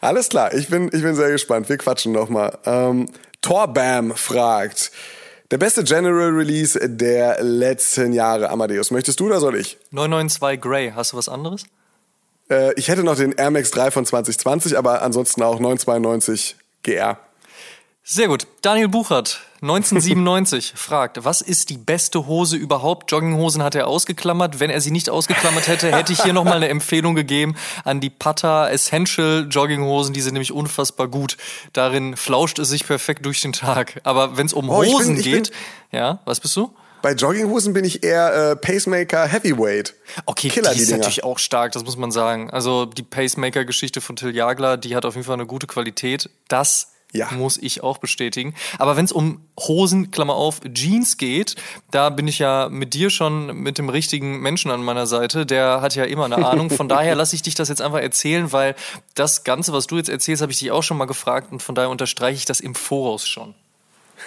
Alles 0.02 0.30
klar, 0.30 0.54
ich 0.54 0.68
bin, 0.68 0.90
ich 0.94 1.02
bin 1.02 1.16
sehr 1.16 1.32
gespannt. 1.32 1.70
Wir 1.70 1.78
quatschen 1.78 2.12
nochmal. 2.12 2.58
Ähm, 2.66 3.10
Torbam 3.42 4.16
fragt, 4.16 4.92
der 5.52 5.58
beste 5.58 5.84
General 5.84 6.30
Release 6.30 6.80
der 6.82 7.44
letzten 7.44 8.14
Jahre, 8.14 8.50
Amadeus. 8.50 8.92
Möchtest 8.92 9.20
du 9.20 9.28
oder 9.28 9.40
soll 9.40 9.56
ich? 9.56 9.78
992 9.92 10.62
Grey, 10.62 10.92
hast 10.96 11.14
du 11.14 11.18
was 11.18 11.30
anderes? 11.30 11.66
Äh, 12.50 12.74
ich 12.74 12.88
hätte 12.88 13.04
noch 13.04 13.16
den 13.16 13.32
Air 13.34 13.52
Max 13.52 13.72
3 13.72 13.92
von 13.92 14.06
2020, 14.06 14.78
aber 14.78 15.02
ansonsten 15.02 15.44
auch 15.44 15.60
992 15.60 16.56
GR. 16.84 17.20
Sehr 18.04 18.28
gut. 18.28 18.48
Daniel 18.62 18.88
Buchert, 18.88 19.42
1997, 19.66 20.74
fragt, 20.76 21.26
was 21.26 21.42
ist 21.42 21.70
die 21.70 21.78
beste 21.78 22.28
Hose 22.28 22.56
überhaupt? 22.56 23.12
Jogginghosen 23.12 23.64
hat 23.64 23.76
er 23.76 23.88
ausgeklammert. 23.88 24.60
Wenn 24.60 24.70
er 24.70 24.80
sie 24.80 24.92
nicht 24.92 25.10
ausgeklammert 25.10 25.68
hätte, 25.68 25.92
hätte 25.92 26.14
ich 26.14 26.22
hier 26.22 26.34
nochmal 26.34 26.58
eine 26.58 26.70
Empfehlung 26.70 27.16
gegeben 27.16 27.56
an 27.84 28.00
die 28.00 28.10
Pata 28.10 28.70
Essential 28.70 29.48
Jogginghosen. 29.50 30.14
Die 30.14 30.22
sind 30.22 30.34
nämlich 30.34 30.52
unfassbar 30.52 31.08
gut. 31.08 31.38
Darin 31.74 32.16
flauscht 32.16 32.60
es 32.60 32.70
sich 32.70 32.86
perfekt 32.86 33.26
durch 33.26 33.42
den 33.42 33.54
Tag. 33.54 34.00
Aber 34.04 34.38
wenn 34.38 34.46
es 34.46 34.54
um 34.54 34.70
oh, 34.70 34.84
Hosen 34.84 35.16
bin, 35.16 35.24
geht, 35.24 35.52
ja, 35.92 36.20
was 36.26 36.40
bist 36.40 36.56
du? 36.56 36.72
Bei 37.02 37.14
Jogginghosen 37.14 37.74
bin 37.74 37.86
ich 37.86 38.04
eher 38.04 38.52
äh, 38.52 38.56
Pacemaker 38.56 39.28
Heavyweight. 39.28 39.94
Okay, 40.26 40.50
Killer, 40.50 40.74
die 40.74 40.82
ist 40.82 40.90
die 40.90 40.94
natürlich 40.94 41.24
auch 41.24 41.38
stark, 41.38 41.72
das 41.72 41.84
muss 41.84 41.98
man 41.98 42.12
sagen. 42.12 42.50
Also 42.50 42.86
die 42.86 43.04
Pacemaker-Geschichte 43.04 44.02
von 44.02 44.16
Till 44.16 44.36
Jagler, 44.36 44.78
die 44.78 44.96
hat 44.96 45.06
auf 45.06 45.16
jeden 45.16 45.26
Fall 45.26 45.36
eine 45.36 45.46
gute 45.46 45.68
Qualität. 45.68 46.30
Das 46.48 46.95
ja. 47.16 47.32
Muss 47.32 47.58
ich 47.58 47.84
auch 47.84 47.98
bestätigen. 47.98 48.54
Aber 48.78 48.98
wenn 48.98 49.06
es 49.06 49.12
um 49.12 49.46
Hosen, 49.60 50.12
Klammer 50.12 50.36
auf, 50.36 50.62
Jeans 50.74 51.18
geht, 51.18 51.56
da 51.92 52.10
bin 52.10 52.28
ich 52.28 52.40
ja 52.40 52.70
mit 52.70 52.94
dir 52.94 53.10
schon 53.10 53.56
mit 53.58 53.78
dem 53.78 53.90
richtigen 53.90 54.40
Menschen 54.40 54.72
an 54.72 54.84
meiner 54.84 55.08
Seite. 55.08 55.46
Der 55.46 55.82
hat 55.82 55.96
ja 55.96 56.04
immer 56.04 56.26
eine 56.26 56.46
Ahnung. 56.46 56.70
Von 56.70 56.90
daher 56.90 57.16
lasse 57.16 57.36
ich 57.36 57.42
dich 57.42 57.56
das 57.56 57.70
jetzt 57.70 57.82
einfach 57.82 58.00
erzählen, 58.00 58.52
weil 58.52 58.76
das 59.14 59.44
Ganze, 59.44 59.74
was 59.74 59.88
du 59.88 59.98
jetzt 59.98 60.10
erzählst, 60.10 60.42
habe 60.42 60.52
ich 60.52 60.60
dich 60.60 60.72
auch 60.72 60.84
schon 60.84 60.98
mal 60.98 61.06
gefragt 61.06 61.52
und 61.52 61.64
von 61.64 61.76
daher 61.76 61.90
unterstreiche 61.90 62.38
ich 62.38 62.46
das 62.46 62.60
im 62.60 62.76
Voraus 62.76 63.28
schon. 63.28 63.56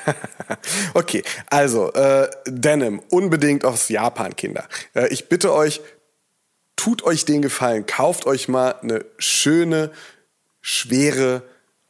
okay, 0.95 1.22
also 1.51 1.93
äh, 1.93 2.28
Denim, 2.47 3.01
unbedingt 3.11 3.64
aus 3.64 3.89
Japan, 3.89 4.36
Kinder. 4.36 4.68
Äh, 4.95 5.09
ich 5.09 5.28
bitte 5.28 5.53
euch, 5.53 5.80
tut 6.76 7.03
euch 7.03 7.24
den 7.24 7.43
Gefallen, 7.43 7.86
kauft 7.86 8.26
euch 8.26 8.49
mal 8.49 8.74
eine 8.82 9.05
schöne, 9.18 9.91
schwere, 10.61 11.43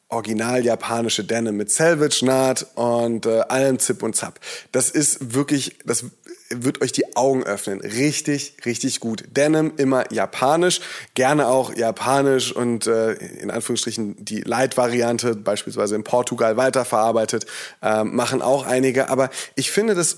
original 0.08 0.64
japanische 0.64 1.24
Denim 1.24 1.56
mit 1.56 1.70
Salvage-Naht 1.70 2.66
und 2.74 3.26
äh, 3.26 3.40
allem 3.48 3.78
Zip 3.78 4.02
und 4.02 4.16
Zap. 4.16 4.40
Das 4.72 4.90
ist 4.90 5.34
wirklich, 5.34 5.78
das 5.84 6.04
wird 6.50 6.80
euch 6.80 6.92
die 6.92 7.14
Augen 7.16 7.44
öffnen. 7.44 7.80
Richtig, 7.80 8.56
richtig 8.64 9.00
gut. 9.00 9.24
Denim 9.36 9.72
immer 9.76 10.10
japanisch, 10.10 10.80
gerne 11.14 11.48
auch 11.48 11.74
japanisch 11.74 12.52
und 12.52 12.86
äh, 12.86 13.12
in 13.12 13.50
Anführungsstrichen 13.50 14.24
die 14.24 14.40
Light-Variante, 14.40 15.36
beispielsweise 15.36 15.94
in 15.94 16.04
Portugal 16.04 16.56
weiterverarbeitet, 16.56 17.46
äh, 17.82 18.04
machen 18.04 18.40
auch 18.40 18.66
einige. 18.66 19.10
Aber 19.10 19.28
ich 19.56 19.70
finde 19.70 19.94
das 19.94 20.16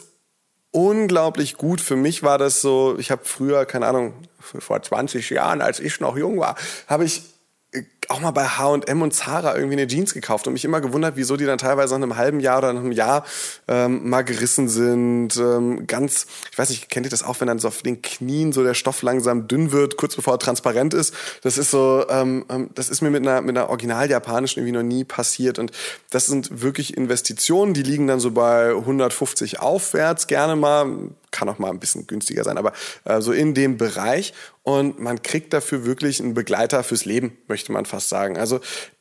unglaublich 0.70 1.56
gut. 1.56 1.80
Für 1.80 1.96
mich 1.96 2.22
war 2.22 2.38
das 2.38 2.60
so, 2.60 2.96
ich 2.98 3.10
habe 3.10 3.22
früher, 3.24 3.66
keine 3.66 3.86
Ahnung, 3.86 4.14
vor 4.38 4.80
20 4.80 5.30
Jahren, 5.30 5.60
als 5.60 5.80
ich 5.80 5.98
noch 5.98 6.16
jung 6.16 6.38
war, 6.38 6.54
habe 6.86 7.04
ich 7.04 7.22
auch 8.10 8.20
mal 8.20 8.32
bei 8.32 8.44
H&M 8.44 9.02
und 9.02 9.14
Zara 9.14 9.54
irgendwie 9.54 9.76
eine 9.76 9.86
Jeans 9.86 10.14
gekauft 10.14 10.46
und 10.46 10.52
mich 10.52 10.64
immer 10.64 10.80
gewundert, 10.80 11.14
wieso 11.16 11.36
die 11.36 11.46
dann 11.46 11.58
teilweise 11.58 11.94
nach 11.94 12.02
einem 12.02 12.16
halben 12.16 12.40
Jahr 12.40 12.58
oder 12.58 12.72
nach 12.72 12.80
einem 12.80 12.92
Jahr 12.92 13.24
ähm, 13.68 14.08
mal 14.08 14.22
gerissen 14.22 14.68
sind. 14.68 15.36
Ähm, 15.36 15.86
ganz, 15.86 16.26
ich 16.50 16.58
weiß 16.58 16.70
nicht, 16.70 16.90
kennt 16.90 17.06
ihr 17.06 17.10
das 17.10 17.22
auch, 17.22 17.40
wenn 17.40 17.46
dann 17.46 17.60
so 17.60 17.68
auf 17.68 17.82
den 17.82 18.02
Knien 18.02 18.52
so 18.52 18.64
der 18.64 18.74
Stoff 18.74 19.02
langsam 19.02 19.46
dünn 19.46 19.70
wird, 19.70 19.96
kurz 19.96 20.16
bevor 20.16 20.34
er 20.34 20.38
transparent 20.38 20.92
ist? 20.92 21.14
Das 21.42 21.56
ist 21.56 21.70
so, 21.70 22.04
ähm, 22.10 22.44
ähm, 22.50 22.70
das 22.74 22.88
ist 22.88 23.00
mir 23.00 23.10
mit 23.10 23.22
einer, 23.22 23.42
mit 23.42 23.56
einer 23.56 23.70
original 23.70 24.10
japanischen 24.10 24.60
irgendwie 24.60 24.76
noch 24.76 24.82
nie 24.82 25.04
passiert 25.04 25.60
und 25.60 25.70
das 26.10 26.26
sind 26.26 26.62
wirklich 26.62 26.96
Investitionen, 26.96 27.74
die 27.74 27.82
liegen 27.82 28.08
dann 28.08 28.18
so 28.18 28.32
bei 28.32 28.70
150 28.70 29.60
aufwärts 29.60 30.26
gerne 30.26 30.56
mal 30.56 31.10
kann 31.30 31.48
auch 31.48 31.58
mal 31.58 31.70
ein 31.70 31.78
bisschen 31.78 32.06
günstiger 32.06 32.44
sein, 32.44 32.58
aber 32.58 32.72
äh, 33.04 33.20
so 33.20 33.32
in 33.32 33.54
dem 33.54 33.76
Bereich. 33.76 34.32
Und 34.62 35.00
man 35.00 35.22
kriegt 35.22 35.52
dafür 35.52 35.84
wirklich 35.84 36.20
einen 36.20 36.34
Begleiter 36.34 36.82
fürs 36.84 37.04
Leben, 37.04 37.36
möchte 37.48 37.72
man 37.72 37.86
fast 37.86 37.99
sagen. 38.08 38.38
Also 38.38 38.60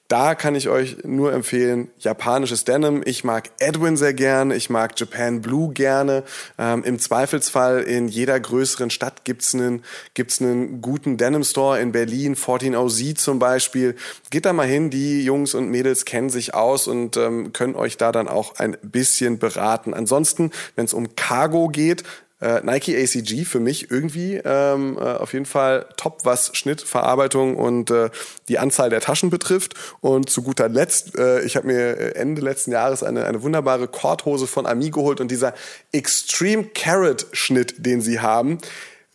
da 0.09 0.33
kann 0.33 0.55
ich 0.55 0.69
euch 0.69 0.97
nur 1.03 1.33
empfehlen, 1.33 1.91
japanisches 1.99 2.63
Denim. 2.65 3.03
Ich 3.05 3.23
mag 3.23 3.51
Edwin 3.59 3.95
sehr 3.95 4.15
gerne, 4.15 4.55
ich 4.55 4.71
mag 4.71 4.99
Japan 4.99 5.39
Blue 5.39 5.71
gerne. 5.71 6.23
Ähm, 6.57 6.83
Im 6.83 6.97
Zweifelsfall 6.97 7.81
in 7.81 8.07
jeder 8.07 8.39
größeren 8.39 8.89
Stadt 8.89 9.23
gibt's 9.23 9.53
einen, 9.53 9.83
gibt's 10.15 10.41
einen 10.41 10.81
guten 10.81 11.17
Denim 11.17 11.43
Store 11.43 11.79
in 11.79 11.91
Berlin, 11.91 12.35
14OZ 12.35 13.17
zum 13.17 13.37
Beispiel. 13.37 13.95
Geht 14.31 14.45
da 14.45 14.53
mal 14.53 14.65
hin, 14.65 14.89
die 14.89 15.23
Jungs 15.23 15.53
und 15.53 15.69
Mädels 15.69 16.05
kennen 16.05 16.31
sich 16.31 16.55
aus 16.55 16.87
und 16.87 17.15
ähm, 17.15 17.53
können 17.53 17.75
euch 17.75 17.95
da 17.95 18.11
dann 18.11 18.27
auch 18.27 18.55
ein 18.55 18.77
bisschen 18.81 19.37
beraten. 19.37 19.93
Ansonsten, 19.93 20.49
wenn 20.75 20.85
es 20.85 20.95
um 20.95 21.15
Cargo 21.15 21.67
geht, 21.67 22.03
äh, 22.41 22.61
Nike 22.61 22.95
ACG 22.95 23.45
für 23.45 23.59
mich 23.59 23.91
irgendwie 23.91 24.41
ähm, 24.43 24.97
äh, 24.97 25.01
auf 25.01 25.33
jeden 25.33 25.45
Fall 25.45 25.85
top, 25.97 26.21
was 26.23 26.51
Schnitt, 26.55 26.81
Verarbeitung 26.81 27.57
und 27.57 27.91
äh, 27.91 28.09
die 28.47 28.59
Anzahl 28.59 28.89
der 28.89 29.01
Taschen 29.01 29.29
betrifft. 29.29 29.73
Und 30.01 30.29
zu 30.29 30.41
guter 30.41 30.69
Letzt, 30.69 31.17
äh, 31.17 31.41
ich 31.41 31.55
habe 31.55 31.67
mir 31.67 32.15
Ende 32.15 32.41
letzten 32.41 32.71
Jahres 32.71 33.03
eine, 33.03 33.25
eine 33.25 33.41
wunderbare 33.43 33.87
Korthose 33.87 34.47
von 34.47 34.65
Ami 34.65 34.89
geholt 34.89 35.21
und 35.21 35.29
dieser 35.31 35.53
Extreme 35.91 36.65
Carrot 36.73 37.27
Schnitt, 37.33 37.85
den 37.85 38.01
sie 38.01 38.19
haben, 38.19 38.59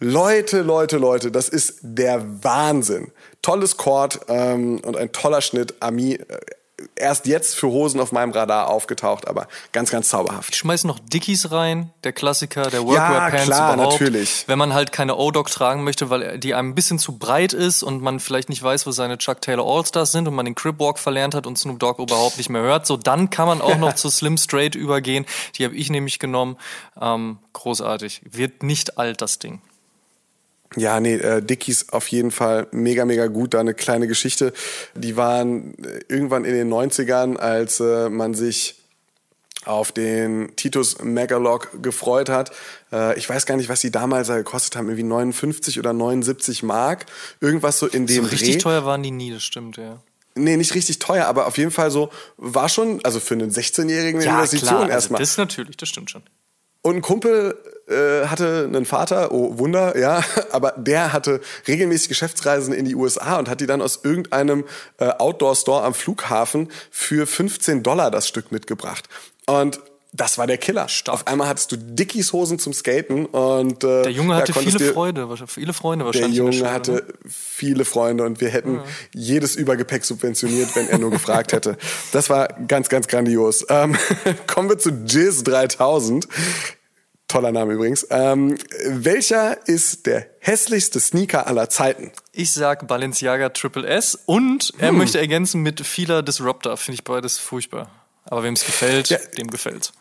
Leute, 0.00 0.62
Leute, 0.62 0.98
Leute, 0.98 1.30
das 1.30 1.48
ist 1.48 1.78
der 1.82 2.44
Wahnsinn. 2.44 3.12
Tolles 3.42 3.76
Chord 3.76 4.20
ähm, 4.28 4.80
und 4.80 4.96
ein 4.96 5.12
toller 5.12 5.40
Schnitt. 5.40 5.76
Ami, 5.80 6.14
äh, 6.14 6.40
erst 6.96 7.26
jetzt 7.26 7.54
für 7.54 7.68
Hosen 7.68 8.00
auf 8.00 8.12
meinem 8.12 8.32
Radar 8.32 8.68
aufgetaucht, 8.68 9.28
aber 9.28 9.46
ganz, 9.72 9.90
ganz 9.90 10.08
zauberhaft. 10.08 10.50
Ich 10.52 10.58
schmeiß 10.58 10.84
noch 10.84 10.98
Dickies 10.98 11.50
rein, 11.52 11.90
der 12.02 12.12
Klassiker, 12.12 12.68
der 12.70 12.84
Workwear 12.84 13.30
Pants 13.30 13.48
ja, 13.48 13.54
klar, 13.54 13.74
überhaupt. 13.74 14.00
natürlich. 14.00 14.44
Wenn 14.48 14.58
man 14.58 14.74
halt 14.74 14.90
keine 14.90 15.16
O-Dog 15.16 15.50
tragen 15.50 15.84
möchte, 15.84 16.10
weil 16.10 16.38
die 16.38 16.54
einem 16.54 16.70
ein 16.70 16.74
bisschen 16.74 16.98
zu 16.98 17.18
breit 17.18 17.52
ist 17.52 17.82
und 17.82 18.02
man 18.02 18.18
vielleicht 18.18 18.48
nicht 18.48 18.62
weiß, 18.62 18.86
wo 18.86 18.90
seine 18.90 19.18
Chuck 19.18 19.40
Taylor 19.40 19.64
All-Stars 19.64 20.12
sind 20.12 20.26
und 20.26 20.34
man 20.34 20.44
den 20.44 20.54
Crib 20.54 20.80
Walk 20.80 20.98
verlernt 20.98 21.34
hat 21.34 21.46
und 21.46 21.56
Snoop 21.56 21.78
Dogg 21.78 22.02
überhaupt 22.02 22.38
nicht 22.38 22.50
mehr 22.50 22.62
hört, 22.62 22.86
so 22.86 22.96
dann 22.96 23.30
kann 23.30 23.46
man 23.46 23.60
auch 23.60 23.78
noch 23.78 23.94
zu 23.94 24.10
Slim 24.10 24.36
Straight 24.36 24.74
übergehen. 24.74 25.26
Die 25.56 25.64
habe 25.64 25.76
ich 25.76 25.90
nämlich 25.90 26.18
genommen. 26.18 26.56
Ähm, 27.00 27.38
großartig. 27.52 28.22
Wird 28.24 28.62
nicht 28.62 28.98
alt, 28.98 29.20
das 29.20 29.38
Ding. 29.38 29.60
Ja, 30.76 31.00
nee, 31.00 31.14
äh, 31.14 31.42
Dickies 31.42 31.90
auf 31.90 32.08
jeden 32.08 32.30
Fall 32.30 32.66
mega, 32.72 33.04
mega 33.04 33.26
gut. 33.26 33.54
Da 33.54 33.60
eine 33.60 33.74
kleine 33.74 34.06
Geschichte. 34.08 34.52
Die 34.94 35.16
waren 35.16 35.74
äh, 35.84 36.00
irgendwann 36.08 36.44
in 36.44 36.54
den 36.54 36.72
90ern, 36.72 37.36
als 37.36 37.80
äh, 37.80 38.08
man 38.08 38.34
sich 38.34 38.76
auf 39.64 39.92
den 39.92 40.54
Titus 40.56 41.02
Megalog 41.02 41.82
gefreut 41.82 42.28
hat. 42.28 42.50
Äh, 42.92 43.18
ich 43.18 43.28
weiß 43.28 43.46
gar 43.46 43.56
nicht, 43.56 43.68
was 43.68 43.80
die 43.80 43.90
damals 43.90 44.28
gekostet 44.28 44.76
haben, 44.76 44.88
irgendwie 44.88 45.04
59 45.04 45.78
oder 45.78 45.92
79 45.92 46.62
Mark. 46.62 47.06
Irgendwas 47.40 47.78
so 47.78 47.86
in 47.86 48.06
dem 48.06 48.24
so 48.24 48.30
richtig 48.30 48.56
Dreh. 48.56 48.58
teuer 48.58 48.84
waren 48.84 49.02
die 49.02 49.10
nie, 49.10 49.30
das 49.32 49.42
stimmt, 49.42 49.76
ja. 49.76 50.00
Nee, 50.36 50.56
nicht 50.56 50.74
richtig 50.74 50.98
teuer, 50.98 51.26
aber 51.26 51.46
auf 51.46 51.58
jeden 51.58 51.70
Fall 51.70 51.90
so, 51.90 52.10
war 52.36 52.68
schon, 52.68 53.04
also 53.04 53.20
für 53.20 53.34
einen 53.34 53.52
16-Jährigen 53.52 54.20
eine 54.20 54.26
ja, 54.26 54.36
Investition 54.38 54.68
klar, 54.68 54.80
also 54.82 54.92
erstmal. 54.92 55.20
Das 55.20 55.36
natürlich, 55.36 55.76
das 55.76 55.88
stimmt 55.88 56.10
schon. 56.10 56.22
Und 56.82 56.96
ein 56.96 57.02
Kumpel 57.02 57.56
äh, 57.88 58.26
hatte 58.26 58.64
einen 58.66 58.84
Vater, 58.84 59.32
oh 59.32 59.58
Wunder, 59.58 59.98
ja, 59.98 60.22
aber 60.52 60.72
der 60.76 61.12
hatte 61.12 61.40
regelmäßig 61.66 62.08
Geschäftsreisen 62.08 62.72
in 62.72 62.84
die 62.84 62.94
USA 62.94 63.38
und 63.38 63.48
hat 63.48 63.60
die 63.60 63.66
dann 63.66 63.82
aus 63.82 64.00
irgendeinem 64.02 64.64
äh, 64.98 65.06
Outdoor-Store 65.06 65.82
am 65.82 65.94
Flughafen 65.94 66.70
für 66.90 67.26
15 67.26 67.82
Dollar 67.82 68.10
das 68.10 68.28
Stück 68.28 68.52
mitgebracht. 68.52 69.08
Und 69.46 69.80
das 70.14 70.38
war 70.38 70.46
der 70.46 70.58
Killer. 70.58 70.88
Stark. 70.88 71.14
Auf 71.14 71.26
einmal 71.26 71.48
hattest 71.48 71.72
du 71.72 71.76
Dickies 71.76 72.32
Hosen 72.32 72.60
zum 72.60 72.72
Skaten 72.72 73.26
und 73.26 73.82
äh, 73.82 74.02
der 74.02 74.12
Junge 74.12 74.36
hatte 74.36 74.52
viele 74.52 74.78
Freude, 74.78 75.28
viele 75.48 75.72
Freunde 75.72 76.04
wahrscheinlich. 76.04 76.36
Der 76.36 76.50
Junge 76.50 76.70
hatte 76.70 76.92
ne? 76.92 77.02
viele 77.26 77.84
Freunde 77.84 78.24
und 78.24 78.40
wir 78.40 78.48
hätten 78.48 78.76
ja. 78.76 78.84
jedes 79.12 79.56
Übergepäck 79.56 80.04
subventioniert, 80.04 80.74
wenn 80.76 80.88
er 80.88 80.98
nur 80.98 81.10
gefragt 81.10 81.52
hätte. 81.52 81.76
Das 82.12 82.30
war 82.30 82.46
ganz, 82.68 82.88
ganz 82.88 83.08
grandios. 83.08 83.66
Ähm, 83.68 83.96
kommen 84.46 84.68
wir 84.68 84.78
zu 84.78 84.90
Jizz 84.90 85.42
3000. 85.42 86.28
Toller 87.34 87.50
Name 87.50 87.72
übrigens. 87.72 88.06
Ähm, 88.10 88.56
welcher 88.86 89.66
ist 89.66 90.06
der 90.06 90.24
hässlichste 90.38 91.00
Sneaker 91.00 91.48
aller 91.48 91.68
Zeiten? 91.68 92.12
Ich 92.30 92.52
sag 92.52 92.86
Balenciaga 92.86 93.48
Triple 93.48 93.84
S 93.88 94.16
und 94.26 94.72
er 94.78 94.90
hm. 94.90 94.98
möchte 94.98 95.18
ergänzen 95.18 95.60
mit 95.60 95.80
Fila 95.80 96.22
Disruptor. 96.22 96.76
Finde 96.76 96.94
ich 96.94 97.02
beides 97.02 97.40
furchtbar. 97.40 97.90
Aber 98.24 98.44
wem 98.44 98.54
es 98.54 98.64
gefällt, 98.64 99.08
ja. 99.08 99.18
dem 99.36 99.48
gefällt's 99.48 99.92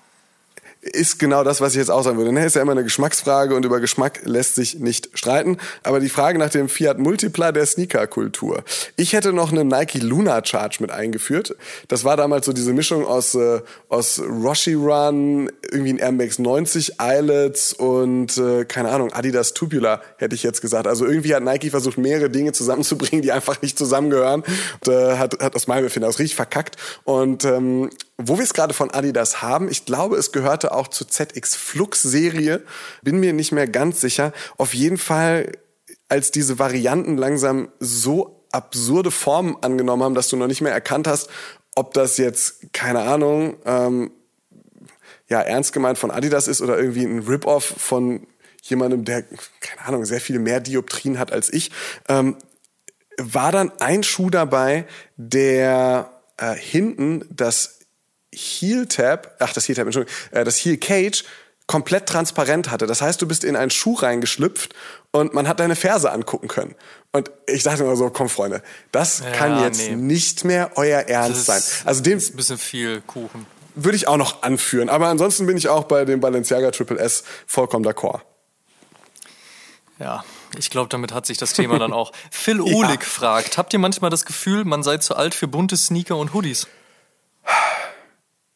ist 0.84 1.18
genau 1.18 1.44
das, 1.46 1.62
was 1.62 1.74
ich 1.74 1.78
jetzt 1.78 1.90
auch 1.90 2.04
sagen 2.04 2.18
würde. 2.18 2.34
Ne? 2.34 2.46
Ist 2.46 2.56
ja 2.56 2.62
immer 2.62 2.74
eine 2.74 2.84
Geschmacksfrage 2.84 3.56
und 3.56 3.64
über 3.64 3.80
Geschmack 3.80 4.22
lässt 4.26 4.56
sich 4.56 4.80
nicht 4.80 5.10
streiten. 5.18 5.58
Aber 5.82 6.02
die 6.02 6.10
Frage 6.10 6.38
nach 6.38 6.50
dem 6.50 6.68
Fiat 6.68 7.00
Multipla 7.00 7.54
der 7.54 7.66
Sneaker-Kultur. 7.66 8.64
Ich 8.98 9.14
hätte 9.14 9.32
noch 9.32 9.52
eine 9.52 9.64
Nike 9.64 10.00
Luna 10.00 10.44
Charge 10.44 10.78
mit 10.82 10.92
eingeführt. 10.92 11.56
Das 11.88 12.04
war 12.04 12.18
damals 12.18 12.46
so 12.46 12.52
diese 12.52 12.74
Mischung 12.74 13.06
aus, 13.06 13.34
äh, 13.34 13.62
aus 13.88 14.22
Roshi 14.22 14.74
Run, 14.74 15.50
irgendwie 15.72 15.94
ein 15.94 16.00
Air 16.00 16.12
Max 16.12 16.38
90 16.38 17.00
Eyelets 17.00 17.72
und 17.72 18.38
äh, 18.38 18.66
keine 18.66 18.90
Ahnung, 18.90 19.14
Adidas 19.14 19.54
Tubular, 19.54 20.02
hätte 20.18 20.36
ich 20.36 20.44
jetzt 20.44 20.62
gesagt. 20.62 20.86
Also 20.86 21.06
irgendwie 21.06 21.34
hat 21.34 21.44
Nike 21.44 21.70
versucht, 21.70 21.98
mehrere 21.98 22.30
Dinge 22.30 22.52
zusammenzubringen, 22.52 23.22
die 23.22 23.32
einfach 23.32 23.62
nicht 23.62 23.78
zusammengehören. 23.78 24.44
Und, 24.86 24.94
äh, 24.94 25.18
hat, 25.18 25.42
hat 25.42 25.56
aus 25.56 25.68
meinem 25.68 25.86
Empfinden 25.86 26.10
aus 26.10 26.20
richtig 26.20 26.36
verkackt. 26.36 26.76
Und 27.06 27.46
ähm, 27.46 27.90
wo 28.18 28.38
wir 28.38 28.44
es 28.44 28.54
gerade 28.54 28.74
von 28.74 28.92
Adidas 28.92 29.42
haben, 29.42 29.70
ich 29.70 29.86
glaube, 29.86 30.18
es 30.18 30.32
gehörte 30.32 30.73
auch 30.74 30.88
zur 30.88 31.08
ZX 31.08 31.56
Flux 31.56 32.02
Serie, 32.02 32.64
bin 33.02 33.20
mir 33.20 33.34
nicht 33.34 33.52
mehr 33.52 33.68
ganz 33.68 34.02
sicher. 34.02 34.34
Auf 34.58 34.74
jeden 34.74 34.98
Fall, 34.98 35.52
als 36.10 36.32
diese 36.32 36.60
Varianten 36.60 37.18
langsam 37.18 37.70
so 37.80 38.46
absurde 38.52 39.12
Formen 39.12 39.58
angenommen 39.62 40.04
haben, 40.04 40.16
dass 40.16 40.30
du 40.30 40.38
noch 40.38 40.48
nicht 40.48 40.62
mehr 40.62 40.74
erkannt 40.74 41.08
hast, 41.08 41.30
ob 41.76 41.94
das 41.94 42.18
jetzt, 42.18 42.72
keine 42.72 43.02
Ahnung, 43.02 43.58
ähm, 43.66 44.12
ja, 45.28 45.42
ernst 45.42 45.74
gemeint 45.74 45.98
von 45.98 46.12
Adidas 46.12 46.48
ist 46.48 46.62
oder 46.62 46.78
irgendwie 46.78 47.04
ein 47.04 47.20
Rip-Off 47.20 47.64
von 47.78 48.28
jemandem, 48.62 49.04
der, 49.04 49.24
keine 49.24 49.82
Ahnung, 49.86 50.06
sehr 50.06 50.22
viele 50.22 50.40
mehr 50.40 50.60
Dioptrien 50.60 51.20
hat 51.20 51.32
als 51.32 51.52
ich, 51.52 51.72
ähm, 52.08 52.38
war 53.18 53.52
dann 53.52 53.72
ein 53.80 54.04
Schuh 54.04 54.30
dabei, 54.30 54.86
der 55.18 56.22
äh, 56.38 56.54
hinten 56.56 57.26
das 57.30 57.80
Heel 58.36 58.88
Tab, 58.88 59.36
ach 59.40 59.54
das 59.54 59.66
Heel 59.66 59.76
Tab, 59.76 59.86
Entschuldigung, 59.86 60.16
äh, 60.32 60.44
das 60.44 60.58
Heel 60.58 60.78
Cage 60.78 61.24
komplett 61.68 62.08
transparent 62.08 62.72
hatte. 62.72 62.88
Das 62.88 63.02
heißt, 63.02 63.22
du 63.22 63.28
bist 63.28 63.44
in 63.44 63.56
einen 63.56 63.72
Schuh 63.72 63.94
reingeschlüpft 63.94 64.74
und 65.12 65.34
man 65.34 65.48
hat 65.48 65.60
deine 65.60 65.76
Ferse 65.76 66.12
angucken 66.12 66.48
können. 66.48 66.76
Und 67.12 67.32
ich 67.48 67.64
dachte 67.64 67.84
immer 67.84 67.96
so, 67.96 68.10
komm 68.10 68.30
Freunde, 68.30 68.62
das 68.92 69.20
ja, 69.20 69.32
kann 69.32 69.62
jetzt 69.62 69.80
nee. 69.80 69.96
nicht 69.96 70.44
mehr 70.46 70.72
euer 70.76 71.02
Ernst 71.02 71.46
sein. 71.46 71.62
Also 71.86 72.02
dem 72.02 72.18
ist 72.18 72.34
ein 72.34 72.38
bisschen 72.38 72.58
viel 72.58 73.02
Kuchen. 73.02 73.46
Würde 73.76 73.96
ich 73.96 74.08
auch 74.08 74.18
noch 74.18 74.44
anführen. 74.44 74.90
Aber 74.90 75.08
ansonsten 75.08 75.46
bin 75.46 75.58
ich 75.58 75.70
auch 75.70 75.86
bei 75.86 76.06
dem 76.06 76.20
Balenciaga 76.20 76.72
Triple 76.72 77.00
S 77.00 77.24
vollkommen 77.48 77.86
d'accord. 77.86 78.22
Ja, 80.00 80.24
ich 80.58 80.70
glaube, 80.70 80.90
damit 80.90 81.14
hat 81.14 81.26
sich 81.26 81.38
das 81.38 81.54
Thema 81.54 81.80
dann 81.80 81.94
auch. 81.94 82.12
Phil 82.30 82.60
Uhlig 82.60 83.02
ja. 83.02 83.08
fragt, 83.08 83.58
habt 83.58 83.74
ihr 83.74 83.80
manchmal 83.80 84.10
das 84.12 84.26
Gefühl, 84.26 84.66
man 84.66 84.84
sei 84.84 84.98
zu 84.98 85.16
alt 85.16 85.34
für 85.34 85.48
bunte 85.48 85.78
Sneaker 85.78 86.18
und 86.18 86.34
Hoodies? 86.34 86.68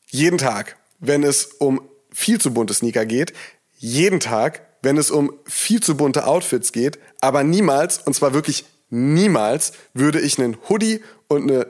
Jeden 0.09 0.37
Tag, 0.37 0.77
wenn 0.99 1.23
es 1.23 1.45
um 1.45 1.81
viel 2.11 2.39
zu 2.39 2.53
bunte 2.53 2.73
Sneaker 2.73 3.05
geht, 3.05 3.33
jeden 3.77 4.19
Tag, 4.19 4.61
wenn 4.81 4.97
es 4.97 5.11
um 5.11 5.33
viel 5.45 5.81
zu 5.81 5.97
bunte 5.97 6.25
Outfits 6.25 6.71
geht, 6.71 6.99
aber 7.21 7.43
niemals, 7.43 7.99
und 7.99 8.13
zwar 8.13 8.33
wirklich 8.33 8.65
niemals, 8.89 9.73
würde 9.93 10.19
ich 10.19 10.39
einen 10.39 10.57
Hoodie 10.69 11.01
und 11.27 11.43
eine 11.43 11.67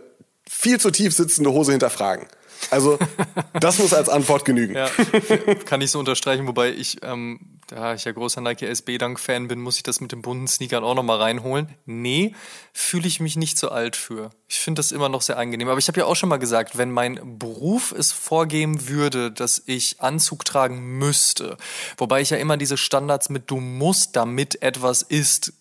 viel 0.47 0.79
zu 0.79 0.91
tief 0.91 1.13
sitzende 1.13 1.51
Hose 1.51 1.71
hinterfragen. 1.71 2.27
Also, 2.71 2.97
das 3.59 3.79
muss 3.79 3.93
als 3.93 4.09
Antwort 4.09 4.45
genügen. 4.45 4.75
Ja, 4.75 4.89
kann 5.65 5.81
ich 5.81 5.91
so 5.91 5.99
unterstreichen, 5.99 6.47
wobei 6.47 6.71
ich, 6.71 6.97
ähm, 7.03 7.56
da 7.67 7.93
ich 7.93 8.05
ja 8.05 8.13
großer 8.13 8.41
Nike 8.41 8.65
SB 8.65 8.97
Dank 8.97 9.19
Fan 9.19 9.47
bin, 9.47 9.59
muss 9.59 9.77
ich 9.77 9.83
das 9.83 9.99
mit 9.99 10.13
den 10.13 10.21
bunten 10.21 10.47
Sneakern 10.47 10.83
auch 10.83 10.95
nochmal 10.95 11.17
reinholen. 11.17 11.75
Nee, 11.85 12.33
fühle 12.71 13.07
ich 13.07 13.19
mich 13.19 13.35
nicht 13.35 13.59
so 13.59 13.69
alt 13.69 13.95
für. 13.95 14.29
Ich 14.47 14.59
finde 14.59 14.79
das 14.79 14.93
immer 14.93 15.09
noch 15.09 15.21
sehr 15.21 15.37
angenehm. 15.37 15.67
Aber 15.67 15.77
ich 15.77 15.89
habe 15.89 15.99
ja 15.99 16.05
auch 16.05 16.15
schon 16.15 16.29
mal 16.29 16.37
gesagt, 16.37 16.77
wenn 16.77 16.91
mein 16.91 17.37
Beruf 17.37 17.91
es 17.91 18.13
vorgeben 18.13 18.87
würde, 18.87 19.31
dass 19.31 19.61
ich 19.65 19.99
Anzug 19.99 20.45
tragen 20.45 20.97
müsste, 20.97 21.57
wobei 21.97 22.21
ich 22.21 22.29
ja 22.29 22.37
immer 22.37 22.55
diese 22.55 22.77
Standards 22.77 23.29
mit 23.29 23.51
du 23.51 23.59
musst, 23.59 24.15
damit 24.15 24.61
etwas 24.61 25.01
ist, 25.01 25.53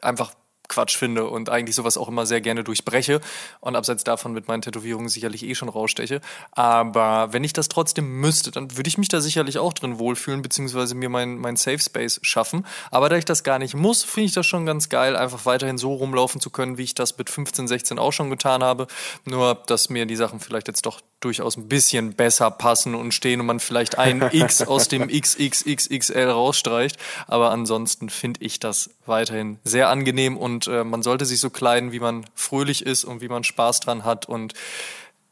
einfach 0.00 0.32
Quatsch 0.68 0.96
finde 0.96 1.26
und 1.28 1.48
eigentlich 1.48 1.74
sowas 1.74 1.96
auch 1.96 2.08
immer 2.08 2.26
sehr 2.26 2.40
gerne 2.40 2.64
durchbreche 2.64 3.20
und 3.60 3.76
abseits 3.76 4.04
davon 4.04 4.32
mit 4.32 4.48
meinen 4.48 4.62
Tätowierungen 4.62 5.08
sicherlich 5.08 5.42
eh 5.44 5.54
schon 5.54 5.68
raussteche. 5.68 6.20
Aber 6.52 7.32
wenn 7.32 7.44
ich 7.44 7.52
das 7.52 7.68
trotzdem 7.68 8.20
müsste, 8.20 8.50
dann 8.50 8.76
würde 8.76 8.88
ich 8.88 8.98
mich 8.98 9.08
da 9.08 9.20
sicherlich 9.20 9.58
auch 9.58 9.72
drin 9.72 9.98
wohlfühlen, 9.98 10.42
beziehungsweise 10.42 10.94
mir 10.94 11.08
mein, 11.08 11.38
mein 11.38 11.56
Safe 11.56 11.78
Space 11.78 12.20
schaffen. 12.22 12.66
Aber 12.90 13.08
da 13.08 13.16
ich 13.16 13.24
das 13.24 13.42
gar 13.44 13.58
nicht 13.58 13.74
muss, 13.74 14.04
finde 14.04 14.26
ich 14.26 14.32
das 14.32 14.46
schon 14.46 14.66
ganz 14.66 14.88
geil, 14.88 15.16
einfach 15.16 15.46
weiterhin 15.46 15.78
so 15.78 15.94
rumlaufen 15.94 16.40
zu 16.40 16.50
können, 16.50 16.78
wie 16.78 16.84
ich 16.84 16.94
das 16.94 17.16
mit 17.18 17.30
15, 17.30 17.68
16 17.68 17.98
auch 17.98 18.12
schon 18.12 18.30
getan 18.30 18.62
habe. 18.62 18.86
Nur, 19.24 19.62
dass 19.66 19.88
mir 19.88 20.06
die 20.06 20.16
Sachen 20.16 20.40
vielleicht 20.40 20.68
jetzt 20.68 20.86
doch 20.86 21.00
durchaus 21.20 21.56
ein 21.56 21.68
bisschen 21.68 22.12
besser 22.14 22.50
passen 22.50 22.94
und 22.94 23.12
stehen 23.12 23.40
und 23.40 23.46
man 23.46 23.60
vielleicht 23.60 23.98
ein 23.98 24.22
X 24.32 24.62
aus 24.62 24.88
dem 24.88 25.08
XXXXL 25.08 26.30
rausstreicht. 26.30 26.96
Aber 27.26 27.50
ansonsten 27.50 28.08
finde 28.10 28.40
ich 28.44 28.60
das 28.60 28.90
weiterhin 29.06 29.58
sehr 29.64 29.88
angenehm 29.88 30.36
und 30.36 30.57
äh, 30.66 30.84
man 30.84 31.02
sollte 31.02 31.26
sich 31.26 31.40
so 31.40 31.50
kleiden, 31.50 31.92
wie 31.92 32.00
man 32.00 32.24
fröhlich 32.34 32.84
ist 32.84 33.04
und 33.04 33.20
wie 33.20 33.28
man 33.28 33.44
Spaß 33.44 33.80
dran 33.80 34.04
hat 34.04 34.26
und 34.26 34.54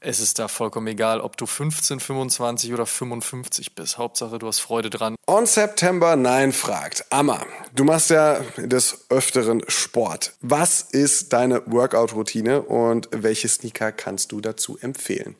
es 0.01 0.20
ist 0.20 0.39
da 0.39 0.47
vollkommen 0.47 0.87
egal, 0.87 1.20
ob 1.20 1.37
du 1.37 1.47
15, 1.47 2.01
25 2.01 2.72
oder 2.72 2.87
55 2.87 3.74
bist. 3.74 3.99
Hauptsache, 3.99 4.39
du 4.39 4.47
hast 4.47 4.61
Freude 4.61 4.91
dran. 4.91 5.16
On 5.27 5.47
September 5.47 6.14
9 6.14 6.53
fragt, 6.53 7.07
Amma, 7.11 7.41
du 7.74 7.85
machst 7.85 8.11
ja 8.11 8.41
des 8.57 9.07
Öfteren 9.09 9.62
Sport. 9.68 10.35
Was 10.43 10.83
ist 10.83 11.33
deine 11.33 11.62
Workout-Routine 11.66 12.62
und 12.62 13.09
welche 13.11 13.49
Sneaker 13.49 13.91
kannst 13.91 14.33
du 14.33 14.41
dazu 14.41 14.79
empfehlen? 14.81 15.35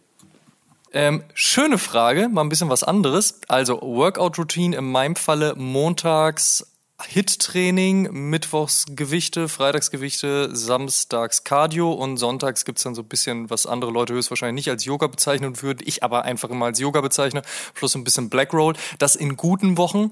Ähm, 0.93 1.23
schöne 1.35 1.79
Frage, 1.79 2.29
mal 2.29 2.41
ein 2.41 2.49
bisschen 2.49 2.71
was 2.71 2.83
anderes. 2.83 3.41
Also 3.49 3.81
Workout-Routine 3.83 4.77
in 4.77 4.91
meinem 4.91 5.15
Falle 5.15 5.55
montags 5.57 6.67
Hit-Training, 7.05 8.09
Mittwochs 8.31 8.87
Gewichte, 8.89 9.49
Freitags 9.49 9.91
Gewichte, 9.91 10.55
Samstags 10.57 11.45
Cardio 11.45 11.93
und 11.93 12.17
sonntags 12.17 12.65
gibt's 12.65 12.85
dann 12.85 12.95
so 12.95 13.03
ein 13.03 13.09
bisschen, 13.09 13.51
was 13.51 13.67
andere 13.67 13.91
Leute 13.91 14.15
höchstwahrscheinlich 14.15 14.65
nicht 14.65 14.71
als 14.71 14.87
Yoga 14.87 15.07
bezeichnen 15.07 15.61
würden, 15.61 15.83
ich 15.85 16.03
aber 16.03 16.25
einfach 16.25 16.49
immer 16.49 16.67
als 16.67 16.81
Yoga 16.81 17.03
bezeichne, 17.03 17.43
plus 17.75 17.95
ein 17.95 18.05
bisschen 18.05 18.31
Black 18.31 18.55
Roll. 18.55 18.75
Das 18.99 19.15
in 19.15 19.37
guten 19.37 19.77
Wochen. 19.77 20.11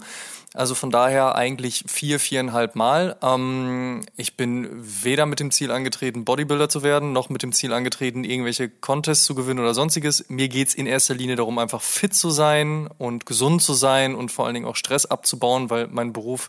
Also 0.57 0.77
von 0.77 0.91
daher 0.91 1.35
eigentlich 1.35 1.85
vier, 1.89 2.21
viereinhalb 2.21 2.77
Mal. 2.77 3.17
Ähm, 3.23 4.03
ich 4.17 4.37
bin 4.37 4.69
weder 4.73 5.27
mit 5.27 5.41
dem 5.41 5.51
Ziel 5.51 5.73
angetreten, 5.73 6.25
Bodybuilder 6.25 6.69
zu 6.69 6.85
werden, 6.85 7.13
noch 7.13 7.29
mit 7.29 7.43
dem 7.43 7.53
Ziel 7.53 7.73
angetreten, 7.73 8.23
irgendwelche 8.23 8.69
Contests 8.69 9.25
zu 9.25 9.35
gewinnen 9.35 9.59
oder 9.59 9.75
sonstiges. 9.75 10.27
Mir 10.29 10.49
geht's 10.49 10.75
in 10.75 10.87
erster 10.87 11.15
Linie 11.15 11.35
darum, 11.35 11.59
einfach 11.59 11.83
fit 11.83 12.15
zu 12.15 12.31
sein 12.31 12.89
und 12.99 13.27
gesund 13.27 13.63
zu 13.63 13.75
sein 13.75 14.15
und 14.15 14.31
vor 14.31 14.47
allen 14.47 14.55
Dingen 14.55 14.67
auch 14.67 14.77
Stress 14.77 15.07
abzubauen, 15.07 15.71
weil 15.71 15.89
mein 15.89 16.13
Beruf 16.13 16.49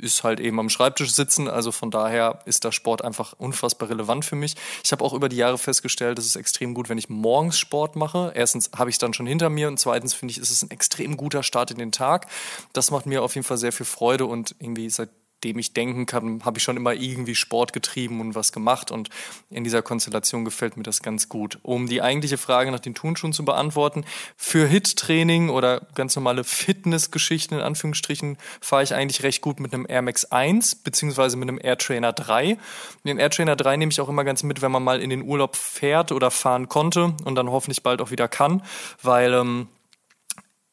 ist 0.00 0.24
halt 0.24 0.40
eben 0.40 0.58
am 0.58 0.68
Schreibtisch 0.68 1.12
sitzen. 1.12 1.48
Also 1.48 1.72
von 1.72 1.90
daher 1.90 2.40
ist 2.44 2.64
der 2.64 2.72
Sport 2.72 3.02
einfach 3.04 3.34
unfassbar 3.38 3.90
relevant 3.90 4.24
für 4.24 4.36
mich. 4.36 4.56
Ich 4.82 4.92
habe 4.92 5.04
auch 5.04 5.12
über 5.12 5.28
die 5.28 5.36
Jahre 5.36 5.58
festgestellt, 5.58 6.18
es 6.18 6.26
ist 6.26 6.36
extrem 6.36 6.74
gut, 6.74 6.88
wenn 6.88 6.98
ich 6.98 7.08
morgens 7.08 7.58
Sport 7.58 7.96
mache. 7.96 8.32
Erstens 8.34 8.70
habe 8.76 8.90
ich 8.90 8.94
es 8.94 8.98
dann 8.98 9.14
schon 9.14 9.26
hinter 9.26 9.50
mir 9.50 9.68
und 9.68 9.78
zweitens 9.78 10.14
finde 10.14 10.32
ich, 10.32 10.38
ist 10.38 10.50
es 10.50 10.62
ein 10.62 10.70
extrem 10.70 11.16
guter 11.16 11.42
Start 11.42 11.70
in 11.70 11.78
den 11.78 11.92
Tag. 11.92 12.26
Das 12.72 12.90
macht 12.90 13.06
mir 13.06 13.22
auf 13.22 13.34
jeden 13.34 13.46
Fall 13.46 13.58
sehr 13.58 13.72
viel 13.72 13.86
Freude 13.86 14.26
und 14.26 14.54
irgendwie 14.58 14.90
seit 14.90 15.10
dem 15.44 15.58
ich 15.58 15.72
denken 15.72 16.06
kann, 16.06 16.44
habe 16.44 16.58
ich 16.58 16.64
schon 16.64 16.76
immer 16.76 16.94
irgendwie 16.94 17.34
Sport 17.34 17.72
getrieben 17.72 18.20
und 18.20 18.34
was 18.34 18.52
gemacht. 18.52 18.90
Und 18.90 19.08
in 19.50 19.64
dieser 19.64 19.82
Konstellation 19.82 20.44
gefällt 20.44 20.76
mir 20.76 20.82
das 20.82 21.02
ganz 21.02 21.28
gut. 21.28 21.58
Um 21.62 21.86
die 21.86 22.02
eigentliche 22.02 22.38
Frage 22.38 22.70
nach 22.70 22.80
den 22.80 22.94
Turnschuhen 22.94 23.32
zu 23.32 23.44
beantworten, 23.44 24.04
für 24.36 24.66
Hit-Training 24.66 25.48
oder 25.48 25.86
ganz 25.94 26.16
normale 26.16 26.44
Fitnessgeschichten 26.44 27.58
in 27.58 27.64
Anführungsstrichen 27.64 28.36
fahre 28.60 28.82
ich 28.82 28.94
eigentlich 28.94 29.22
recht 29.22 29.40
gut 29.40 29.60
mit 29.60 29.72
einem 29.72 29.86
Air 29.88 30.02
Max 30.02 30.26
1 30.26 30.76
beziehungsweise 30.76 31.36
mit 31.36 31.48
einem 31.48 31.58
Air 31.62 31.78
Trainer 31.78 32.12
3. 32.12 32.58
Den 33.04 33.18
Air 33.18 33.30
Trainer 33.30 33.56
3 33.56 33.76
nehme 33.76 33.92
ich 33.92 34.00
auch 34.00 34.08
immer 34.08 34.24
ganz 34.24 34.42
mit, 34.42 34.62
wenn 34.62 34.72
man 34.72 34.82
mal 34.82 35.00
in 35.00 35.10
den 35.10 35.22
Urlaub 35.22 35.56
fährt 35.56 36.12
oder 36.12 36.30
fahren 36.30 36.68
konnte 36.68 37.14
und 37.24 37.34
dann 37.34 37.50
hoffentlich 37.50 37.82
bald 37.82 38.00
auch 38.00 38.10
wieder 38.10 38.28
kann, 38.28 38.62
weil 39.02 39.32
ähm, 39.32 39.68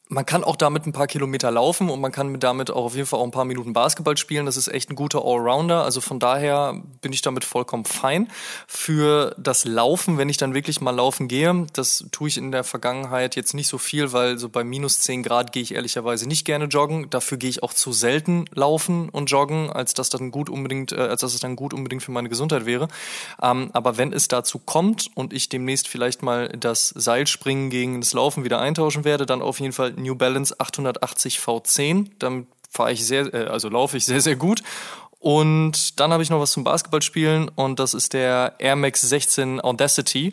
man 0.08 0.26
kann 0.26 0.42
auch 0.42 0.56
damit 0.56 0.86
ein 0.86 0.92
paar 0.92 1.06
Kilometer 1.06 1.50
laufen 1.50 1.88
und 1.90 2.00
man 2.00 2.12
kann 2.12 2.40
damit 2.40 2.70
auch 2.70 2.86
auf 2.86 2.94
jeden 2.94 3.06
Fall 3.06 3.20
auch 3.20 3.24
ein 3.24 3.30
paar 3.30 3.44
Minuten 3.44 3.72
Basketball 3.72 4.16
spielen. 4.16 4.46
Das 4.46 4.56
ist 4.56 4.68
echt 4.68 4.90
ein 4.90 4.96
guter 4.96 5.24
Allrounder. 5.24 5.84
Also 5.84 6.00
von 6.00 6.18
daher 6.18 6.82
bin 7.00 7.12
ich 7.12 7.22
damit 7.22 7.44
vollkommen 7.44 7.84
fein. 7.84 8.28
Für 8.66 9.34
das 9.38 9.64
Laufen, 9.64 10.18
wenn 10.18 10.28
ich 10.28 10.36
dann 10.36 10.54
wirklich 10.54 10.80
mal 10.80 10.90
laufen 10.90 11.28
gehe, 11.28 11.66
das 11.74 12.06
tue 12.10 12.28
ich 12.28 12.38
in 12.38 12.50
der 12.50 12.64
Vergangenheit 12.64 13.36
jetzt 13.36 13.54
nicht 13.54 13.68
so 13.68 13.78
viel, 13.78 14.12
weil 14.12 14.38
so 14.38 14.48
bei 14.48 14.64
minus 14.64 15.00
10 15.00 15.22
Grad 15.22 15.52
gehe 15.52 15.62
ich 15.62 15.74
ehrlicherweise 15.74 16.26
nicht 16.26 16.44
gerne 16.44 16.64
joggen. 16.64 17.10
Dafür 17.10 17.38
gehe 17.38 17.50
ich 17.50 17.62
auch 17.62 17.74
zu 17.74 17.92
selten 17.92 18.46
laufen 18.54 19.10
und 19.10 19.30
joggen, 19.30 19.70
als 19.70 19.94
dass 19.94 20.08
das 20.08 20.18
dann 20.18 20.30
gut 20.30 20.48
unbedingt, 20.48 20.92
äh, 20.92 20.96
als 20.96 21.20
dass 21.20 21.34
es 21.34 21.40
dann 21.40 21.56
gut 21.56 21.74
unbedingt 21.74 22.02
für 22.02 22.12
meine 22.12 22.28
Gesundheit 22.28 22.66
wäre. 22.66 22.88
Ähm, 23.42 23.70
aber 23.72 23.96
wenn 23.98 24.12
es 24.12 24.28
dazu 24.28 24.58
kommt 24.58 25.10
und 25.14 25.32
ich 25.32 25.48
demnächst 25.48 25.88
vielleicht 25.88 26.22
mal 26.22 26.48
das 26.48 26.88
Seilspringen 26.88 27.70
gegen 27.70 28.00
das 28.00 28.12
Laufen 28.12 28.44
wieder 28.44 28.60
eintauschen 28.60 29.04
werde, 29.04 29.26
dann 29.26 29.42
auf 29.42 29.60
jeden 29.60 29.72
Fall 29.72 29.92
New 29.98 30.14
Balance 30.14 30.58
880 30.58 31.38
V10. 31.38 32.10
Damit 32.18 32.46
fahre 32.70 32.92
ich 32.92 33.06
sehr, 33.06 33.32
äh, 33.32 33.46
also 33.46 33.68
laufe 33.68 33.96
ich 33.96 34.04
sehr, 34.04 34.20
sehr 34.20 34.36
gut. 34.36 34.62
Und 35.20 35.98
dann 35.98 36.12
habe 36.12 36.22
ich 36.22 36.30
noch 36.30 36.40
was 36.40 36.52
zum 36.52 36.62
Basketballspielen 36.62 37.48
und 37.48 37.80
das 37.80 37.92
ist 37.92 38.12
der 38.12 38.54
Air 38.58 38.76
Max 38.76 39.00
16 39.00 39.60
Audacity. 39.60 40.32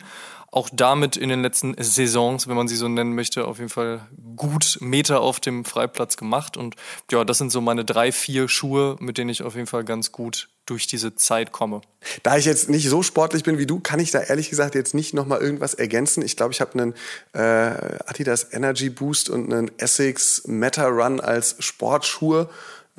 Auch 0.52 0.68
damit 0.72 1.16
in 1.16 1.28
den 1.28 1.42
letzten 1.42 1.74
Saisons, 1.78 2.48
wenn 2.48 2.56
man 2.56 2.68
sie 2.68 2.76
so 2.76 2.88
nennen 2.88 3.14
möchte, 3.14 3.46
auf 3.46 3.58
jeden 3.58 3.70
Fall 3.70 4.06
gut 4.36 4.78
Meter 4.80 5.20
auf 5.20 5.40
dem 5.40 5.64
Freiplatz 5.64 6.16
gemacht. 6.16 6.56
Und 6.56 6.76
ja, 7.10 7.24
das 7.24 7.38
sind 7.38 7.50
so 7.50 7.60
meine 7.60 7.84
drei, 7.84 8.12
vier 8.12 8.48
Schuhe, 8.48 8.96
mit 9.00 9.18
denen 9.18 9.30
ich 9.30 9.42
auf 9.42 9.54
jeden 9.54 9.66
Fall 9.66 9.84
ganz 9.84 10.12
gut 10.12 10.48
durch 10.66 10.86
diese 10.86 11.14
Zeit 11.14 11.52
komme. 11.52 11.80
Da 12.22 12.36
ich 12.36 12.44
jetzt 12.44 12.68
nicht 12.68 12.88
so 12.88 13.02
sportlich 13.02 13.44
bin 13.44 13.58
wie 13.58 13.66
du, 13.66 13.78
kann 13.80 14.00
ich 14.00 14.10
da 14.10 14.20
ehrlich 14.20 14.50
gesagt 14.50 14.74
jetzt 14.74 14.94
nicht 14.94 15.14
noch 15.14 15.26
mal 15.26 15.40
irgendwas 15.40 15.74
ergänzen. 15.74 16.22
Ich 16.22 16.36
glaube, 16.36 16.52
ich 16.52 16.60
habe 16.60 16.72
einen 16.74 16.94
äh, 17.32 17.98
Adidas 18.06 18.52
Energy 18.52 18.90
Boost 18.90 19.30
und 19.30 19.52
einen 19.52 19.70
Essex 19.78 20.42
Meta 20.46 20.86
Run 20.86 21.20
als 21.20 21.56
Sportschuhe 21.60 22.48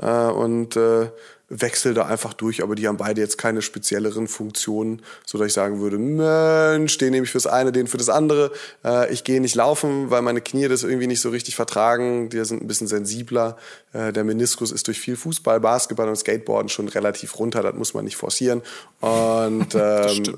äh, 0.02 0.06
und 0.08 0.78
äh, 0.78 1.10
wechsel 1.50 1.93
da 1.93 2.06
einfach 2.06 2.34
durch, 2.34 2.62
aber 2.62 2.76
die 2.76 2.88
haben 2.88 2.98
beide 2.98 3.22
jetzt 3.22 3.38
keine 3.38 3.62
spezielleren 3.62 4.28
Funktionen, 4.28 5.02
so 5.26 5.38
dass 5.38 5.48
ich 5.48 5.54
sagen 5.54 5.80
würde, 5.80 5.98
Mensch, 5.98 6.98
den 6.98 7.12
nehme 7.12 7.26
ich 7.26 7.32
fürs 7.32 7.48
eine, 7.48 7.72
den 7.72 7.88
für 7.88 7.98
das 7.98 8.10
andere. 8.10 8.52
Äh, 8.84 9.12
ich 9.14 9.24
gehe 9.24 9.39
nicht 9.39 9.56
laufen, 9.56 10.10
weil 10.10 10.22
meine 10.22 10.41
Knie 10.41 10.68
das 10.68 10.84
irgendwie 10.84 11.08
nicht 11.08 11.22
so 11.22 11.30
richtig 11.30 11.56
vertragen. 11.56 12.30
Die 12.30 12.43
sind 12.43 12.62
ein 12.62 12.68
bisschen 12.68 12.88
sensibler. 12.88 13.58
Äh, 13.93 14.12
der 14.12 14.24
Meniskus 14.24 14.72
ist 14.72 14.88
durch 14.88 15.00
viel 15.00 15.16
Fußball, 15.16 15.60
Basketball 15.60 16.10
und 16.10 16.18
Skateboarden 16.18 16.70
schon 16.70 16.89
relativ 16.89 17.39
runter. 17.39 17.64
Das 17.64 17.76
muss 17.76 17.93
man 17.93 18.04
nicht 18.04 18.18
forcieren. 18.18 18.62
Und 19.00 19.74
ähm, 19.76 20.36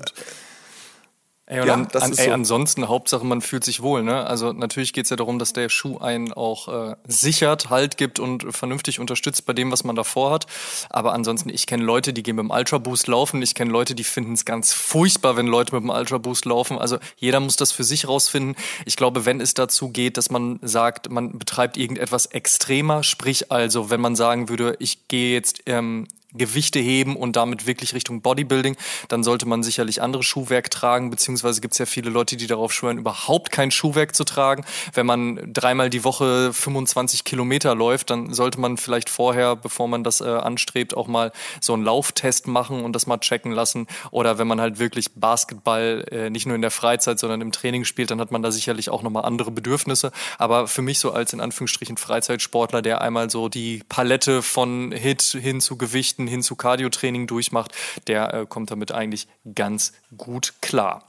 Ey, 1.50 1.60
und 1.62 1.66
ja, 1.66 1.74
an, 1.74 1.88
an, 1.92 2.12
ey, 2.12 2.26
so. 2.26 2.30
ansonsten 2.30 2.86
Hauptsache 2.86 3.26
man 3.26 3.40
fühlt 3.40 3.64
sich 3.64 3.82
wohl, 3.82 4.04
ne? 4.04 4.24
Also 4.24 4.52
natürlich 4.52 4.92
geht's 4.92 5.10
ja 5.10 5.16
darum, 5.16 5.40
dass 5.40 5.52
der 5.52 5.68
Schuh 5.68 5.98
einen 5.98 6.32
auch 6.32 6.68
äh, 6.92 6.94
sichert, 7.08 7.70
Halt 7.70 7.96
gibt 7.96 8.20
und 8.20 8.54
vernünftig 8.54 9.00
unterstützt 9.00 9.46
bei 9.46 9.52
dem, 9.52 9.72
was 9.72 9.82
man 9.82 9.96
davor 9.96 10.30
hat. 10.30 10.46
Aber 10.90 11.12
ansonsten, 11.12 11.48
ich 11.48 11.66
kenne 11.66 11.82
Leute, 11.82 12.12
die 12.12 12.22
gehen 12.22 12.36
mit 12.36 12.44
dem 12.44 12.52
Ultra 12.52 12.78
Boost 12.78 13.08
laufen. 13.08 13.42
Ich 13.42 13.56
kenne 13.56 13.72
Leute, 13.72 13.96
die 13.96 14.04
finden 14.04 14.34
es 14.34 14.44
ganz 14.44 14.72
furchtbar, 14.72 15.36
wenn 15.36 15.48
Leute 15.48 15.74
mit 15.74 15.82
dem 15.82 15.90
Ultra 15.90 16.18
Boost 16.18 16.44
laufen. 16.44 16.78
Also 16.78 16.98
jeder 17.16 17.40
muss 17.40 17.56
das 17.56 17.72
für 17.72 17.82
sich 17.82 18.06
rausfinden. 18.06 18.54
Ich 18.86 18.94
glaube, 18.94 19.26
wenn 19.26 19.40
es 19.40 19.52
dazu 19.54 19.88
geht, 19.88 20.18
dass 20.18 20.30
man 20.30 20.60
sagt, 20.62 21.10
man 21.10 21.36
betreibt 21.36 21.76
irgendetwas 21.76 22.26
extremer, 22.26 23.02
sprich 23.02 23.50
also, 23.50 23.90
wenn 23.90 24.00
man 24.00 24.14
sagen 24.14 24.48
würde, 24.48 24.76
ich 24.78 25.08
gehe 25.08 25.34
jetzt 25.34 25.62
ähm, 25.66 26.06
Gewichte 26.32 26.78
heben 26.78 27.16
und 27.16 27.36
damit 27.36 27.66
wirklich 27.66 27.94
Richtung 27.94 28.22
Bodybuilding, 28.22 28.76
dann 29.08 29.24
sollte 29.24 29.46
man 29.46 29.62
sicherlich 29.62 30.02
andere 30.02 30.22
Schuhwerk 30.22 30.70
tragen, 30.70 31.10
beziehungsweise 31.10 31.60
gibt 31.60 31.72
es 31.74 31.78
ja 31.78 31.86
viele 31.86 32.10
Leute, 32.10 32.36
die 32.36 32.46
darauf 32.46 32.72
schwören, 32.72 32.98
überhaupt 32.98 33.50
kein 33.52 33.70
Schuhwerk 33.70 34.14
zu 34.14 34.24
tragen. 34.24 34.64
Wenn 34.94 35.06
man 35.06 35.52
dreimal 35.52 35.90
die 35.90 36.04
Woche 36.04 36.52
25 36.52 37.24
Kilometer 37.24 37.74
läuft, 37.74 38.10
dann 38.10 38.32
sollte 38.32 38.60
man 38.60 38.76
vielleicht 38.76 39.10
vorher, 39.10 39.56
bevor 39.56 39.88
man 39.88 40.04
das 40.04 40.20
äh, 40.20 40.24
anstrebt, 40.24 40.96
auch 40.96 41.06
mal 41.06 41.32
so 41.60 41.74
einen 41.74 41.84
Lauftest 41.84 42.46
machen 42.46 42.84
und 42.84 42.94
das 42.94 43.06
mal 43.06 43.18
checken 43.18 43.52
lassen. 43.52 43.86
Oder 44.10 44.38
wenn 44.38 44.46
man 44.46 44.60
halt 44.60 44.78
wirklich 44.78 45.12
Basketball 45.14 46.04
äh, 46.10 46.30
nicht 46.30 46.46
nur 46.46 46.54
in 46.54 46.62
der 46.62 46.70
Freizeit, 46.70 47.18
sondern 47.18 47.40
im 47.40 47.52
Training 47.52 47.84
spielt, 47.84 48.10
dann 48.10 48.20
hat 48.20 48.30
man 48.30 48.42
da 48.42 48.50
sicherlich 48.50 48.90
auch 48.90 49.02
nochmal 49.02 49.24
andere 49.24 49.50
Bedürfnisse. 49.50 50.12
Aber 50.38 50.68
für 50.68 50.82
mich 50.82 50.98
so 50.98 51.12
als 51.12 51.32
in 51.32 51.40
Anführungsstrichen 51.40 51.96
Freizeitsportler, 51.96 52.82
der 52.82 53.00
einmal 53.00 53.30
so 53.30 53.48
die 53.48 53.82
Palette 53.88 54.42
von 54.42 54.92
Hit 54.92 55.22
hin 55.22 55.60
zu 55.60 55.76
Gewichten 55.76 56.19
Gewichten 56.20 56.26
hin 56.26 56.42
zu 56.42 56.56
Cardiotraining 56.56 57.26
durchmacht, 57.26 57.72
der 58.06 58.34
äh, 58.34 58.46
kommt 58.46 58.70
damit 58.70 58.92
eigentlich 58.92 59.26
ganz 59.54 59.92
gut 60.16 60.54
klar. 60.60 61.04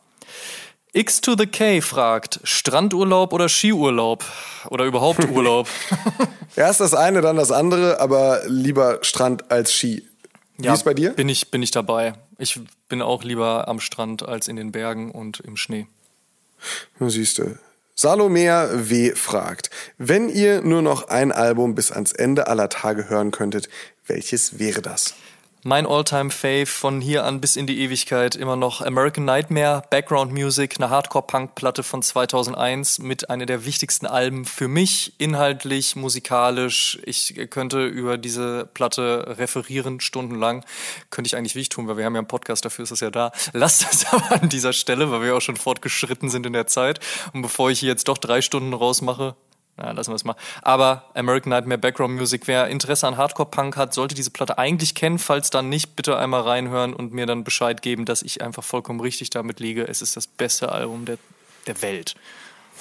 X 0.94 1.22
to 1.22 1.36
the 1.38 1.48
K 1.48 1.82
fragt, 1.82 2.40
Strandurlaub 2.44 3.32
oder 3.34 3.48
Skiurlaub? 3.48 4.26
Oder 4.70 4.86
überhaupt 4.86 5.24
Urlaub? 5.30 5.68
Erst 6.56 6.82
das 6.82 6.94
eine, 6.94 7.22
dann 7.22 7.38
das 7.38 7.52
andere, 7.52 8.00
aber 8.00 8.42
lieber 8.48 9.00
Strand 9.02 9.52
als 9.52 9.74
Ski. 9.74 10.08
Wie 10.58 10.66
ja, 10.66 10.74
ist 10.74 10.84
bei 10.84 10.94
dir? 10.94 11.12
Bin 11.12 11.30
ich, 11.30 11.50
bin 11.50 11.64
ich 11.64 11.72
dabei. 11.72 12.14
Ich 12.38 12.60
bin 12.90 13.02
auch 13.02 13.24
lieber 13.24 13.68
am 13.68 13.80
Strand 13.80 14.28
als 14.28 14.48
in 14.48 14.58
den 14.58 14.72
Bergen 14.72 15.12
und 15.12 15.40
im 15.40 15.56
Schnee. 15.56 15.88
Siehst 17.00 17.40
du. 17.40 17.58
Salomea 18.02 18.68
W. 18.90 19.14
fragt, 19.14 19.70
wenn 20.00 20.28
ihr 20.28 20.64
nur 20.64 20.82
noch 20.82 21.10
ein 21.10 21.32
Album 21.32 21.76
bis 21.76 21.92
ans 21.92 22.14
Ende 22.14 22.48
aller 22.48 22.68
Tage 22.68 23.10
hören 23.10 23.30
könntet, 23.30 23.70
welches 24.08 24.58
wäre 24.58 24.82
das? 24.82 25.14
Mein 25.64 25.86
Alltime 25.86 26.32
fave 26.32 26.66
von 26.66 27.02
hier 27.02 27.24
an 27.24 27.40
bis 27.40 27.56
in 27.56 27.68
die 27.68 27.82
Ewigkeit 27.82 28.36
immer 28.36 28.56
noch 28.56 28.82
American 28.82 29.26
Nightmare, 29.26 29.84
Background 29.92 30.34
Music, 30.34 30.78
eine 30.80 30.90
Hardcore-Punk-Platte 30.90 31.84
von 31.84 32.02
2001 32.02 32.98
mit 32.98 33.30
einer 33.30 33.46
der 33.46 33.64
wichtigsten 33.64 34.08
Alben 34.08 34.46
für 34.46 34.68
mich, 34.68 35.14
inhaltlich, 35.20 35.96
musikalisch. 35.96 36.98
Ich 37.06 37.36
könnte 37.52 37.86
über 37.86 38.18
diese 38.18 38.72
Platte 38.74 39.36
referieren, 39.38 40.00
stundenlang. 40.00 40.66
Könnte 41.12 41.28
ich 41.28 41.36
eigentlich 41.36 41.54
nicht 41.54 41.72
tun, 41.72 41.88
weil 41.88 41.98
wir 41.98 42.06
haben 42.06 42.16
ja 42.16 42.22
einen 42.22 42.28
Podcast, 42.28 42.66
dafür 42.66 42.82
ist 42.82 42.92
es 42.92 43.02
ja 43.02 43.12
da. 43.12 43.32
Lasst 43.54 43.84
das 43.84 44.06
aber 44.12 44.42
an 44.42 44.50
dieser 44.50 44.74
Stelle, 44.74 45.12
weil 45.12 45.22
wir 45.22 45.38
auch 45.38 45.42
schon 45.42 45.58
fortgeschritten 45.58 46.32
sind 46.32 46.48
in 46.48 46.54
der 46.54 46.66
Zeit. 46.66 47.00
Und 47.34 47.44
bevor 47.44 47.70
ich 47.70 47.82
hier 47.82 47.90
jetzt 47.90 48.08
doch 48.08 48.18
drei 48.18 48.42
Stunden 48.42 48.74
rausmache, 48.74 49.36
ja, 49.82 49.92
lassen 49.92 50.12
wir 50.12 50.16
es 50.16 50.24
mal. 50.24 50.36
Aber 50.62 51.06
American 51.16 51.50
Nightmare 51.50 51.78
Background 51.78 52.16
Music, 52.16 52.48
wer 52.48 52.68
Interesse 52.68 53.08
an 53.08 53.18
Hardcore-Punk 53.18 53.78
hat, 53.78 53.94
sollte 53.94 54.16
diese 54.16 54.30
Platte 54.30 54.58
eigentlich 54.58 54.96
kennen. 54.96 55.18
Falls 55.18 55.50
dann 55.50 55.70
nicht, 55.70 55.96
bitte 55.96 56.18
einmal 56.18 56.42
reinhören 56.42 56.94
und 56.94 57.14
mir 57.14 57.26
dann 57.26 57.44
Bescheid 57.44 57.82
geben, 57.82 58.06
dass 58.06 58.22
ich 58.22 58.42
einfach 58.42 58.64
vollkommen 58.64 59.00
richtig 59.00 59.32
damit 59.32 59.60
liege. 59.60 59.88
Es 59.88 60.02
ist 60.02 60.16
das 60.16 60.28
beste 60.28 60.72
Album 60.72 61.06
der, 61.06 61.18
der 61.68 61.82
Welt. 61.82 62.16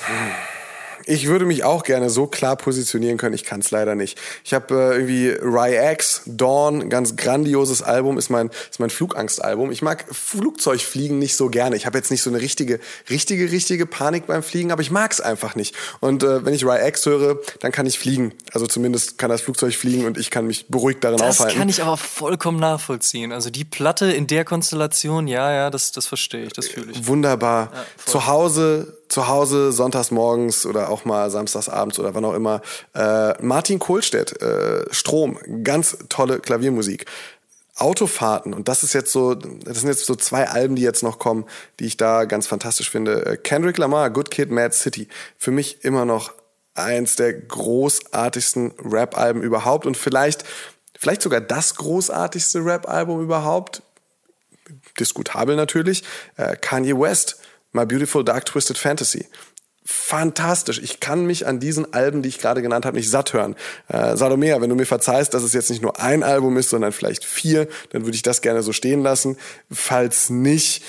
Ich 1.07 1.27
würde 1.27 1.45
mich 1.45 1.65
auch 1.65 1.83
gerne 1.83 2.11
so 2.11 2.27
klar 2.27 2.57
positionieren 2.57 3.19
können. 3.19 3.35
Ich 3.35 3.45
kann 3.45 3.61
es 3.61 3.71
leider 3.71 3.95
nicht. 3.95 4.19
Ich 4.45 4.55
habe 4.55 4.75
äh, 4.75 4.95
irgendwie 4.95 5.29
Rye-X, 5.29 6.23
Dawn, 6.27 6.89
ganz 6.89 7.17
grandioses 7.17 7.83
Album, 7.83 8.19
ist 8.19 8.31
mein, 8.31 8.51
ist 8.71 8.81
mein 8.81 8.91
Flugangstalbum. 8.91 9.71
Ich 9.73 9.83
mag 9.83 10.05
Flugzeugfliegen 10.11 11.19
nicht 11.19 11.37
so 11.37 11.49
gerne. 11.49 11.77
Ich 11.77 11.87
habe 11.87 11.99
jetzt 11.99 12.11
nicht 12.11 12.23
so 12.23 12.31
eine 12.31 12.41
richtige, 12.41 12.81
richtige, 13.09 13.51
richtige 13.51 13.87
Panik 13.87 14.27
beim 14.27 14.43
Fliegen, 14.43 14.73
aber 14.73 14.83
ich 14.83 14.91
mag 14.91 15.13
es 15.13 15.21
einfach 15.21 15.55
nicht. 15.55 15.75
Und 16.01 16.23
äh, 16.23 16.45
wenn 16.45 16.55
ich 16.55 16.65
Rye-X 16.65 17.07
höre, 17.07 17.39
dann 17.61 17.73
kann 17.73 17.87
ich 17.87 17.99
fliegen. 17.99 18.33
Also 18.53 18.67
zumindest 18.67 19.19
kann 19.19 19.31
das 19.31 19.41
Flugzeug 19.41 19.75
fliegen 19.75 20.07
und 20.07 20.19
ich 20.19 20.31
kann 20.31 20.47
mich 20.47 20.69
beruhigt 20.69 21.03
darin 21.05 21.19
das 21.19 21.41
aufhalten. 21.41 21.55
Das 21.55 21.59
kann 21.59 21.69
ich 21.69 21.83
aber 21.83 21.97
vollkommen 21.97 22.61
nachvollziehen. 22.61 23.33
Also 23.33 23.51
die 23.51 23.65
Platte 23.65 24.13
in 24.13 24.27
der 24.27 24.45
Konstellation, 24.45 25.27
ja, 25.27 25.53
ja, 25.53 25.71
das, 25.71 25.93
das 25.93 26.07
verstehe 26.07 26.45
ich, 26.45 26.53
das 26.53 26.69
fühle 26.69 26.93
ich. 26.93 27.07
Wunderbar. 27.07 27.71
Ja, 27.73 27.85
zu 28.05 28.27
Hause 28.27 29.00
zu 29.11 29.27
Hause 29.29 29.73
sonntags 29.73 30.11
morgens 30.11 30.65
oder 30.65 30.89
auch 30.89 31.05
mal 31.05 31.31
samstags 31.31 31.69
abends 31.69 31.99
oder 31.99 32.15
wann 32.15 32.25
auch 32.25 32.35
immer. 32.35 32.63
Äh, 32.95 33.35
Martin 33.43 33.79
Kohlstedt, 33.79 34.41
äh, 34.41 34.87
Strom, 34.93 35.39
ganz 35.65 35.99
tolle 36.09 36.39
Klaviermusik. 36.39 37.07
Autofahrten, 37.77 38.53
und 38.53 38.69
das 38.69 38.83
ist 38.83 38.93
jetzt 38.93 39.11
so, 39.11 39.35
das 39.35 39.81
sind 39.81 39.89
jetzt 39.89 40.05
so 40.05 40.15
zwei 40.15 40.49
Alben, 40.49 40.77
die 40.77 40.83
jetzt 40.83 41.03
noch 41.03 41.19
kommen, 41.19 41.47
die 41.79 41.87
ich 41.87 41.97
da 41.97 42.25
ganz 42.25 42.47
fantastisch 42.47 42.91
finde. 42.91 43.27
Äh, 43.27 43.37
Kendrick 43.37 43.79
Lamar, 43.79 44.11
Good 44.11 44.31
Kid, 44.31 44.51
Mad 44.51 44.75
City. 44.75 45.09
Für 45.37 45.51
mich 45.51 45.85
immer 45.85 46.05
noch 46.05 46.33
eins 46.75 47.17
der 47.17 47.33
großartigsten 47.33 48.75
Rap-Alben 48.85 49.43
überhaupt 49.43 49.87
und 49.87 49.97
vielleicht, 49.97 50.45
vielleicht 50.99 51.23
sogar 51.23 51.41
das 51.41 51.75
großartigste 51.75 52.65
Rap-Album 52.65 53.23
überhaupt. 53.23 53.83
Diskutabel 55.01 55.57
natürlich. 55.57 56.05
Äh, 56.37 56.57
Kanye 56.57 56.97
West, 56.99 57.41
My 57.73 57.87
Beautiful 57.87 58.25
Dark 58.25 58.47
Twisted 58.47 58.79
Fantasy. 58.79 59.27
Fantastisch. 59.85 60.79
Ich 60.79 61.01
kann 61.01 61.27
mich 61.27 61.47
an 61.47 61.59
diesen 61.59 61.93
Alben, 61.95 62.23
die 62.23 62.29
ich 62.29 62.39
gerade 62.39 62.63
genannt 62.63 62.85
habe, 62.85 62.97
nicht 62.97 63.11
satt 63.11 63.33
hören. 63.33 63.57
Äh, 63.89 64.17
Salomea, 64.17 64.61
wenn 64.61 64.69
du 64.69 64.77
mir 64.77 64.87
verzeihst, 64.87 65.35
dass 65.35 65.43
es 65.43 65.53
jetzt 65.53 65.71
nicht 65.71 65.83
nur 65.83 65.99
ein 65.99 66.23
Album 66.23 66.57
ist, 66.59 66.71
sondern 66.71 66.93
vielleicht 66.93 67.25
vier, 67.25 67.67
dann 67.91 68.05
würde 68.05 68.15
ich 68.15 68.23
das 68.23 68.43
gerne 68.43 68.63
so 68.63 68.73
stehen 68.73 69.03
lassen. 69.03 69.37
Falls 69.71 70.31
nicht, 70.31 70.85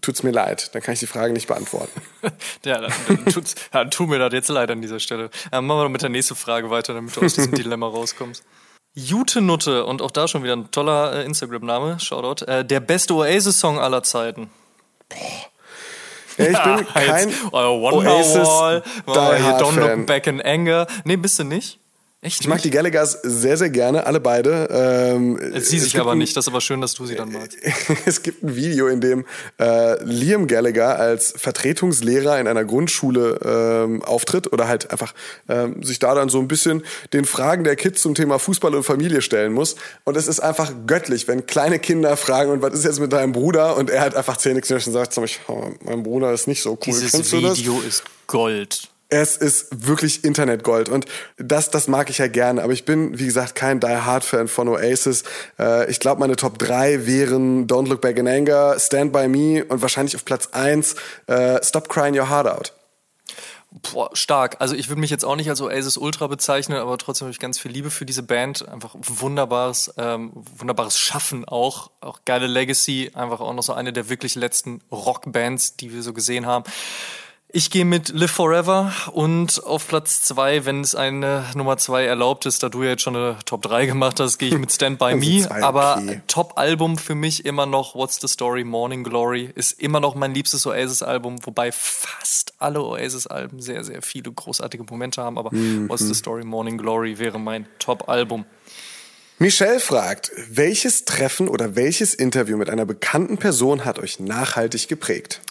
tut's 0.00 0.22
mir 0.22 0.30
leid. 0.30 0.74
Dann 0.74 0.82
kann 0.82 0.94
ich 0.94 1.00
die 1.00 1.06
Frage 1.06 1.32
nicht 1.32 1.48
beantworten. 1.48 2.00
ja, 2.64 2.80
dann, 2.80 2.92
dann, 3.08 3.26
tut's, 3.26 3.54
ja, 3.74 3.84
tut 3.86 4.08
mir 4.08 4.18
das 4.18 4.32
jetzt 4.32 4.48
leid 4.48 4.70
an 4.70 4.80
dieser 4.80 5.00
Stelle. 5.00 5.28
Äh, 5.50 5.60
machen 5.60 5.80
wir 5.80 5.88
mit 5.88 6.02
der 6.02 6.10
nächsten 6.10 6.36
Frage 6.36 6.70
weiter, 6.70 6.94
damit 6.94 7.16
du 7.16 7.22
aus 7.22 7.34
diesem 7.34 7.52
Dilemma 7.54 7.88
rauskommst. 7.88 8.44
Jute 8.94 9.40
Nutte, 9.40 9.84
und 9.84 10.00
auch 10.00 10.10
da 10.10 10.28
schon 10.28 10.42
wieder 10.42 10.54
ein 10.54 10.70
toller 10.70 11.14
äh, 11.14 11.24
Instagram-Name, 11.24 11.98
Shoutout, 11.98 12.44
äh, 12.44 12.64
der 12.64 12.80
beste 12.80 13.14
Oasis-Song 13.14 13.78
aller 13.78 14.02
Zeiten. 14.02 14.50
Boah. 15.08 15.51
Ja, 16.38 16.46
ich 16.46 16.86
bin 16.86 16.86
kein 16.94 17.32
Oasis 17.52 18.46
Wall, 18.46 18.82
Don't 19.06 19.74
Look 19.78 20.06
Back 20.06 20.26
in 20.26 20.40
Anger. 20.40 20.86
Nee, 21.04 21.16
bist 21.16 21.38
du 21.38 21.44
nicht? 21.44 21.78
Echt? 22.24 22.40
Ich 22.40 22.46
mag 22.46 22.62
die 22.62 22.70
Gallaghers 22.70 23.18
sehr, 23.24 23.56
sehr 23.56 23.68
gerne, 23.68 24.06
alle 24.06 24.20
beide. 24.20 24.68
Ähm, 24.70 25.40
sie 25.60 25.80
sich 25.80 25.98
aber 25.98 26.12
ein, 26.12 26.18
nicht, 26.18 26.36
das 26.36 26.44
ist 26.44 26.48
aber 26.48 26.60
schön, 26.60 26.80
dass 26.80 26.94
du 26.94 27.04
sie 27.04 27.16
dann 27.16 27.32
magst. 27.32 27.58
es 28.06 28.22
gibt 28.22 28.44
ein 28.44 28.54
Video, 28.54 28.86
in 28.86 29.00
dem 29.00 29.26
äh, 29.58 30.00
Liam 30.04 30.46
Gallagher 30.46 31.00
als 31.00 31.34
Vertretungslehrer 31.36 32.38
in 32.38 32.46
einer 32.46 32.64
Grundschule 32.64 33.40
ähm, 33.44 34.04
auftritt 34.04 34.52
oder 34.52 34.68
halt 34.68 34.92
einfach 34.92 35.14
ähm, 35.48 35.82
sich 35.82 35.98
da 35.98 36.14
dann 36.14 36.28
so 36.28 36.38
ein 36.38 36.46
bisschen 36.46 36.84
den 37.12 37.24
Fragen 37.24 37.64
der 37.64 37.74
Kids 37.74 38.02
zum 38.02 38.14
Thema 38.14 38.38
Fußball 38.38 38.72
und 38.76 38.84
Familie 38.84 39.20
stellen 39.20 39.52
muss. 39.52 39.74
Und 40.04 40.16
es 40.16 40.28
ist 40.28 40.38
einfach 40.38 40.70
göttlich, 40.86 41.26
wenn 41.26 41.46
kleine 41.46 41.80
Kinder 41.80 42.16
fragen, 42.16 42.52
und 42.52 42.62
was 42.62 42.72
ist 42.72 42.84
jetzt 42.84 43.00
mit 43.00 43.12
deinem 43.12 43.32
Bruder? 43.32 43.76
Und 43.76 43.90
er 43.90 44.00
halt 44.00 44.14
einfach 44.14 44.36
Zähne 44.36 44.60
knirscht 44.60 44.86
und 44.86 44.92
sagt, 44.92 45.18
oh, 45.48 45.70
mein 45.84 46.04
Bruder 46.04 46.32
ist 46.32 46.46
nicht 46.46 46.62
so 46.62 46.70
cool. 46.70 46.78
Dieses 46.84 47.10
Kennst 47.10 47.32
Video 47.32 47.80
ist 47.80 48.04
Gold. 48.28 48.91
Es 49.12 49.36
ist 49.36 49.86
wirklich 49.86 50.24
Internetgold 50.24 50.88
und 50.88 51.04
das, 51.36 51.68
das 51.68 51.86
mag 51.86 52.08
ich 52.08 52.16
ja 52.16 52.28
gerne. 52.28 52.62
Aber 52.62 52.72
ich 52.72 52.86
bin, 52.86 53.18
wie 53.18 53.26
gesagt, 53.26 53.54
kein 53.54 53.78
Die 53.78 53.86
Hard 53.86 54.24
Fan 54.24 54.48
von 54.48 54.68
Oasis. 54.68 55.24
Äh, 55.58 55.90
ich 55.90 56.00
glaube, 56.00 56.20
meine 56.20 56.34
Top 56.34 56.58
3 56.58 57.06
wären 57.06 57.66
Don't 57.66 57.88
Look 57.88 58.00
Back 58.00 58.16
in 58.16 58.26
Anger, 58.26 58.78
Stand 58.78 59.12
By 59.12 59.28
Me 59.28 59.66
und 59.66 59.82
wahrscheinlich 59.82 60.16
auf 60.16 60.24
Platz 60.24 60.48
1 60.52 60.96
äh, 61.26 61.62
Stop 61.62 61.90
Crying 61.90 62.18
Your 62.18 62.30
Heart 62.30 62.46
Out. 62.46 62.72
Boah, 63.92 64.08
stark. 64.14 64.56
Also 64.60 64.74
ich 64.74 64.88
würde 64.88 65.00
mich 65.00 65.10
jetzt 65.10 65.26
auch 65.26 65.36
nicht 65.36 65.50
als 65.50 65.60
Oasis 65.60 65.98
Ultra 65.98 66.26
bezeichnen, 66.26 66.78
aber 66.78 66.96
trotzdem 66.96 67.26
habe 67.26 67.32
ich 67.32 67.38
ganz 67.38 67.58
viel 67.58 67.70
Liebe 67.70 67.90
für 67.90 68.06
diese 68.06 68.22
Band. 68.22 68.66
Einfach 68.66 68.94
wunderbares, 68.98 69.92
ähm, 69.98 70.30
wunderbares 70.34 70.98
Schaffen 70.98 71.46
auch. 71.46 71.90
Auch 72.00 72.20
geile 72.24 72.46
Legacy. 72.46 73.10
Einfach 73.12 73.40
auch 73.40 73.52
noch 73.52 73.62
so 73.62 73.74
eine 73.74 73.92
der 73.92 74.08
wirklich 74.08 74.36
letzten 74.36 74.80
Rockbands, 74.90 75.76
die 75.76 75.92
wir 75.92 76.02
so 76.02 76.14
gesehen 76.14 76.46
haben. 76.46 76.64
Ich 77.54 77.70
gehe 77.70 77.84
mit 77.84 78.08
Live 78.08 78.30
Forever 78.30 78.94
und 79.12 79.62
auf 79.64 79.86
Platz 79.86 80.22
zwei, 80.22 80.64
wenn 80.64 80.80
es 80.80 80.94
eine 80.94 81.44
Nummer 81.54 81.76
zwei 81.76 82.06
erlaubt 82.06 82.46
ist, 82.46 82.62
da 82.62 82.70
du 82.70 82.82
ja 82.82 82.90
jetzt 82.90 83.02
schon 83.02 83.14
eine 83.14 83.36
Top 83.44 83.60
3 83.60 83.84
gemacht 83.84 84.20
hast, 84.20 84.38
gehe 84.38 84.48
ich 84.48 84.56
mit 84.56 84.72
Stand 84.72 84.98
By 84.98 85.14
Me. 85.16 85.44
Okay. 85.44 85.60
Aber 85.60 86.02
Top-Album 86.28 86.96
für 86.96 87.14
mich 87.14 87.44
immer 87.44 87.66
noch 87.66 87.94
What's 87.94 88.18
the 88.22 88.26
Story, 88.26 88.64
Morning 88.64 89.04
Glory 89.04 89.50
ist 89.54 89.78
immer 89.78 90.00
noch 90.00 90.14
mein 90.14 90.32
liebstes 90.32 90.66
Oasis-Album, 90.66 91.44
wobei 91.44 91.72
fast 91.72 92.54
alle 92.58 92.82
Oasis-Alben 92.82 93.60
sehr, 93.60 93.84
sehr 93.84 94.00
viele 94.00 94.32
großartige 94.32 94.84
Momente 94.84 95.20
haben. 95.20 95.36
Aber 95.36 95.54
mhm. 95.54 95.90
What's 95.90 96.08
the 96.08 96.14
Story, 96.14 96.44
Morning 96.44 96.78
Glory 96.78 97.18
wäre 97.18 97.38
mein 97.38 97.66
Top-Album. 97.78 98.46
Michelle 99.38 99.80
fragt, 99.80 100.32
welches 100.48 101.04
Treffen 101.04 101.48
oder 101.48 101.76
welches 101.76 102.14
Interview 102.14 102.56
mit 102.56 102.70
einer 102.70 102.86
bekannten 102.86 103.36
Person 103.36 103.84
hat 103.84 103.98
euch 103.98 104.20
nachhaltig 104.20 104.88
geprägt? 104.88 105.42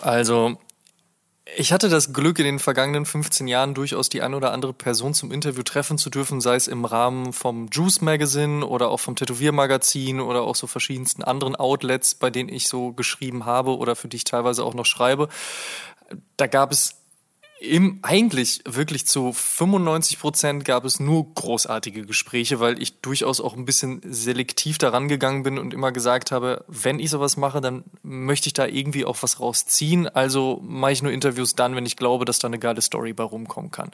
Also, 0.00 0.58
ich 1.56 1.72
hatte 1.72 1.88
das 1.88 2.12
Glück, 2.12 2.38
in 2.38 2.44
den 2.44 2.58
vergangenen 2.58 3.06
15 3.06 3.48
Jahren 3.48 3.74
durchaus 3.74 4.08
die 4.08 4.20
ein 4.20 4.34
oder 4.34 4.52
andere 4.52 4.74
Person 4.74 5.14
zum 5.14 5.32
Interview 5.32 5.62
treffen 5.62 5.96
zu 5.96 6.10
dürfen, 6.10 6.40
sei 6.40 6.56
es 6.56 6.68
im 6.68 6.84
Rahmen 6.84 7.32
vom 7.32 7.68
Juice 7.72 8.02
Magazine 8.02 8.66
oder 8.66 8.90
auch 8.90 9.00
vom 9.00 9.16
Tätowiermagazin 9.16 10.20
oder 10.20 10.42
auch 10.42 10.56
so 10.56 10.66
verschiedensten 10.66 11.24
anderen 11.24 11.56
Outlets, 11.56 12.14
bei 12.14 12.30
denen 12.30 12.50
ich 12.50 12.68
so 12.68 12.92
geschrieben 12.92 13.46
habe 13.46 13.76
oder 13.76 13.96
für 13.96 14.08
die 14.08 14.18
ich 14.18 14.24
teilweise 14.24 14.62
auch 14.62 14.74
noch 14.74 14.86
schreibe. 14.86 15.28
Da 16.36 16.46
gab 16.46 16.70
es 16.70 16.97
im, 17.60 17.98
eigentlich 18.02 18.60
wirklich 18.64 19.06
zu 19.06 19.32
95 19.32 20.20
Prozent 20.20 20.64
gab 20.64 20.84
es 20.84 21.00
nur 21.00 21.34
großartige 21.34 22.06
Gespräche, 22.06 22.60
weil 22.60 22.80
ich 22.80 23.00
durchaus 23.00 23.40
auch 23.40 23.56
ein 23.56 23.64
bisschen 23.64 24.00
selektiv 24.04 24.78
daran 24.78 25.08
gegangen 25.08 25.42
bin 25.42 25.58
und 25.58 25.74
immer 25.74 25.90
gesagt 25.90 26.30
habe, 26.30 26.64
wenn 26.68 27.00
ich 27.00 27.10
sowas 27.10 27.36
mache, 27.36 27.60
dann 27.60 27.82
möchte 28.02 28.46
ich 28.46 28.52
da 28.52 28.66
irgendwie 28.66 29.04
auch 29.04 29.18
was 29.22 29.40
rausziehen. 29.40 30.08
Also 30.08 30.60
mache 30.62 30.92
ich 30.92 31.02
nur 31.02 31.10
Interviews 31.10 31.56
dann, 31.56 31.74
wenn 31.74 31.84
ich 31.84 31.96
glaube, 31.96 32.24
dass 32.24 32.38
da 32.38 32.46
eine 32.46 32.60
geile 32.60 32.80
Story 32.80 33.12
bei 33.12 33.24
rumkommen 33.24 33.72
kann. 33.72 33.90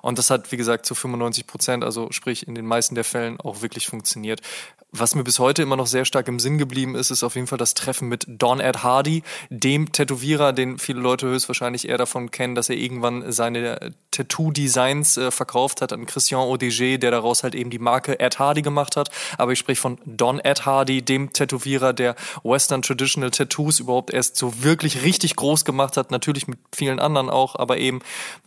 Und 0.00 0.18
das 0.18 0.30
hat, 0.30 0.52
wie 0.52 0.56
gesagt, 0.56 0.86
zu 0.86 0.94
95 0.94 1.46
Prozent, 1.46 1.84
also 1.84 2.08
sprich 2.12 2.46
in 2.46 2.54
den 2.54 2.66
meisten 2.66 2.94
der 2.94 3.04
Fällen 3.04 3.40
auch 3.40 3.62
wirklich 3.62 3.88
funktioniert. 3.88 4.42
Was 4.90 5.14
mir 5.14 5.24
bis 5.24 5.38
heute 5.38 5.62
immer 5.62 5.76
noch 5.76 5.86
sehr 5.86 6.06
stark 6.06 6.28
im 6.28 6.38
Sinn 6.38 6.56
geblieben 6.56 6.94
ist, 6.94 7.10
ist 7.10 7.22
auf 7.22 7.34
jeden 7.34 7.46
Fall 7.46 7.58
das 7.58 7.74
Treffen 7.74 8.08
mit 8.08 8.24
Don 8.26 8.58
Ed 8.58 8.82
Hardy, 8.82 9.22
dem 9.50 9.92
Tätowierer, 9.92 10.54
den 10.54 10.78
viele 10.78 11.00
Leute 11.00 11.26
höchstwahrscheinlich 11.26 11.88
eher 11.88 11.98
davon 11.98 12.30
kennen, 12.30 12.54
dass 12.54 12.70
er 12.70 12.76
irgendwann 12.76 13.07
seine 13.28 13.94
Tattoo-Designs 14.10 15.16
äh, 15.16 15.30
verkauft 15.30 15.80
hat 15.80 15.92
an 15.92 16.06
Christian 16.06 16.40
Audiger, 16.40 16.98
der 16.98 17.10
daraus 17.10 17.42
halt 17.42 17.54
eben 17.54 17.70
die 17.70 17.78
Marke 17.78 18.18
Ed 18.18 18.38
Hardy 18.38 18.62
gemacht 18.62 18.96
hat. 18.96 19.10
Aber 19.36 19.52
ich 19.52 19.58
spreche 19.58 19.80
von 19.80 19.98
Don 20.04 20.40
Ed 20.40 20.66
Hardy, 20.66 21.02
dem 21.02 21.32
Tätowierer, 21.32 21.92
der 21.92 22.14
Western 22.42 22.82
Traditional 22.82 23.30
Tattoos 23.30 23.80
überhaupt 23.80 24.12
erst 24.12 24.36
so 24.36 24.62
wirklich 24.62 25.02
richtig 25.02 25.36
groß 25.36 25.64
gemacht 25.64 25.96
hat. 25.96 26.10
Natürlich 26.10 26.48
mit 26.48 26.58
vielen 26.74 27.00
anderen 27.00 27.30
auch, 27.30 27.56
aber 27.56 27.78
eben 27.78 28.00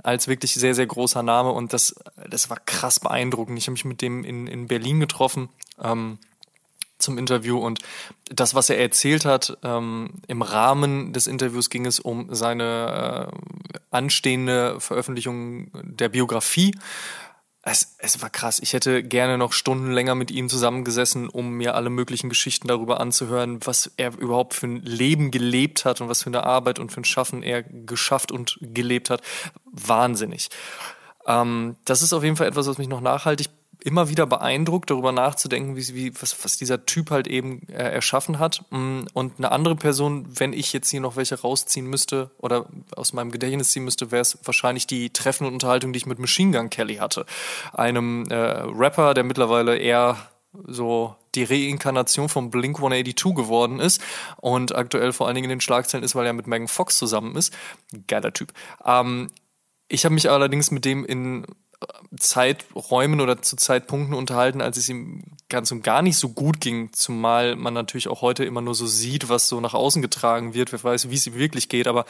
als 0.03 0.27
wirklich 0.27 0.53
sehr, 0.53 0.75
sehr 0.75 0.87
großer 0.87 1.23
Name. 1.23 1.51
Und 1.51 1.73
das, 1.73 1.95
das 2.29 2.49
war 2.49 2.57
krass 2.65 2.99
beeindruckend. 2.99 3.57
Ich 3.57 3.65
habe 3.65 3.73
mich 3.73 3.85
mit 3.85 4.01
dem 4.01 4.23
in, 4.23 4.47
in 4.47 4.67
Berlin 4.67 4.99
getroffen. 4.99 5.49
Ähm, 5.81 6.17
zum 7.01 7.17
Interview 7.17 7.57
und 7.57 7.79
das, 8.25 8.55
was 8.55 8.69
er 8.69 8.79
erzählt 8.79 9.25
hat, 9.25 9.57
ähm, 9.63 10.21
im 10.27 10.41
Rahmen 10.41 11.13
des 11.13 11.27
Interviews 11.27 11.69
ging 11.69 11.85
es 11.85 11.99
um 11.99 12.33
seine 12.33 13.31
äh, 13.31 13.77
anstehende 13.91 14.79
Veröffentlichung 14.79 15.71
der 15.73 16.09
Biografie. 16.09 16.73
Es, 17.63 17.95
es 17.99 18.21
war 18.23 18.31
krass. 18.31 18.59
Ich 18.59 18.73
hätte 18.73 19.03
gerne 19.03 19.37
noch 19.37 19.53
Stunden 19.53 19.91
länger 19.91 20.15
mit 20.15 20.31
ihm 20.31 20.49
zusammengesessen, 20.49 21.29
um 21.29 21.51
mir 21.51 21.75
alle 21.75 21.91
möglichen 21.91 22.29
Geschichten 22.29 22.67
darüber 22.67 22.99
anzuhören, 22.99 23.59
was 23.65 23.91
er 23.97 24.17
überhaupt 24.17 24.55
für 24.55 24.65
ein 24.65 24.81
Leben 24.81 25.29
gelebt 25.29 25.85
hat 25.85 26.01
und 26.01 26.09
was 26.09 26.23
für 26.23 26.29
eine 26.29 26.43
Arbeit 26.43 26.79
und 26.79 26.91
für 26.91 27.01
ein 27.01 27.05
Schaffen 27.05 27.43
er 27.43 27.61
geschafft 27.61 28.31
und 28.31 28.57
gelebt 28.61 29.11
hat. 29.11 29.21
Wahnsinnig. 29.65 30.49
Ähm, 31.27 31.75
das 31.85 32.01
ist 32.01 32.13
auf 32.13 32.23
jeden 32.23 32.35
Fall 32.35 32.47
etwas, 32.47 32.65
was 32.65 32.79
mich 32.79 32.87
noch 32.87 33.01
nachhaltig 33.01 33.49
immer 33.83 34.09
wieder 34.09 34.25
beeindruckt, 34.25 34.89
darüber 34.89 35.11
nachzudenken, 35.11 35.75
wie, 35.75 35.95
wie 35.95 36.21
was, 36.21 36.43
was 36.43 36.57
dieser 36.57 36.85
Typ 36.85 37.11
halt 37.11 37.27
eben 37.27 37.67
äh, 37.69 37.91
erschaffen 37.91 38.39
hat. 38.39 38.63
Mm, 38.69 39.01
und 39.13 39.33
eine 39.37 39.51
andere 39.51 39.75
Person, 39.75 40.27
wenn 40.29 40.53
ich 40.53 40.71
jetzt 40.73 40.89
hier 40.89 41.01
noch 41.01 41.15
welche 41.15 41.39
rausziehen 41.39 41.87
müsste 41.87 42.31
oder 42.37 42.67
aus 42.95 43.13
meinem 43.13 43.31
Gedächtnis 43.31 43.71
ziehen 43.71 43.83
müsste, 43.83 44.11
wäre 44.11 44.21
es 44.21 44.37
wahrscheinlich 44.43 44.87
die 44.87 45.11
treffende 45.11 45.51
Unterhaltung, 45.51 45.93
die 45.93 45.97
ich 45.97 46.05
mit 46.05 46.19
Machine 46.19 46.57
Gun 46.57 46.69
Kelly 46.69 46.95
hatte. 46.95 47.25
Einem 47.73 48.25
äh, 48.29 48.35
Rapper, 48.35 49.13
der 49.13 49.23
mittlerweile 49.23 49.77
eher 49.77 50.17
so 50.67 51.15
die 51.33 51.43
Reinkarnation 51.43 52.29
von 52.29 52.49
Blink 52.49 52.77
182 52.77 53.35
geworden 53.35 53.79
ist 53.79 54.01
und 54.37 54.75
aktuell 54.75 55.13
vor 55.13 55.27
allen 55.27 55.35
Dingen 55.35 55.45
in 55.45 55.57
den 55.57 55.61
Schlagzeilen 55.61 56.03
ist, 56.03 56.13
weil 56.13 56.25
er 56.25 56.33
mit 56.33 56.45
Megan 56.45 56.67
Fox 56.67 56.97
zusammen 56.97 57.35
ist. 57.35 57.53
Geiler 58.07 58.33
Typ. 58.33 58.51
Ähm, 58.85 59.27
ich 59.87 60.05
habe 60.05 60.13
mich 60.13 60.29
allerdings 60.29 60.71
mit 60.71 60.85
dem 60.85 61.05
in 61.05 61.45
Zeiträumen 62.17 63.21
oder 63.21 63.41
zu 63.41 63.55
Zeitpunkten 63.55 64.13
unterhalten, 64.13 64.61
als 64.61 64.77
es 64.77 64.89
ihm 64.89 65.23
ganz 65.49 65.71
und 65.71 65.83
gar 65.83 66.01
nicht 66.01 66.17
so 66.17 66.29
gut 66.29 66.61
ging, 66.61 66.93
zumal 66.93 67.55
man 67.55 67.73
natürlich 67.73 68.07
auch 68.07 68.21
heute 68.21 68.45
immer 68.45 68.61
nur 68.61 68.75
so 68.75 68.85
sieht, 68.85 69.29
was 69.29 69.47
so 69.47 69.59
nach 69.61 69.73
außen 69.73 70.01
getragen 70.01 70.53
wird, 70.53 70.71
wer 70.71 70.83
weiß, 70.83 71.09
wie 71.09 71.15
es 71.15 71.27
ihm 71.27 71.35
wirklich 71.35 71.69
geht, 71.69 71.87
aber 71.87 72.05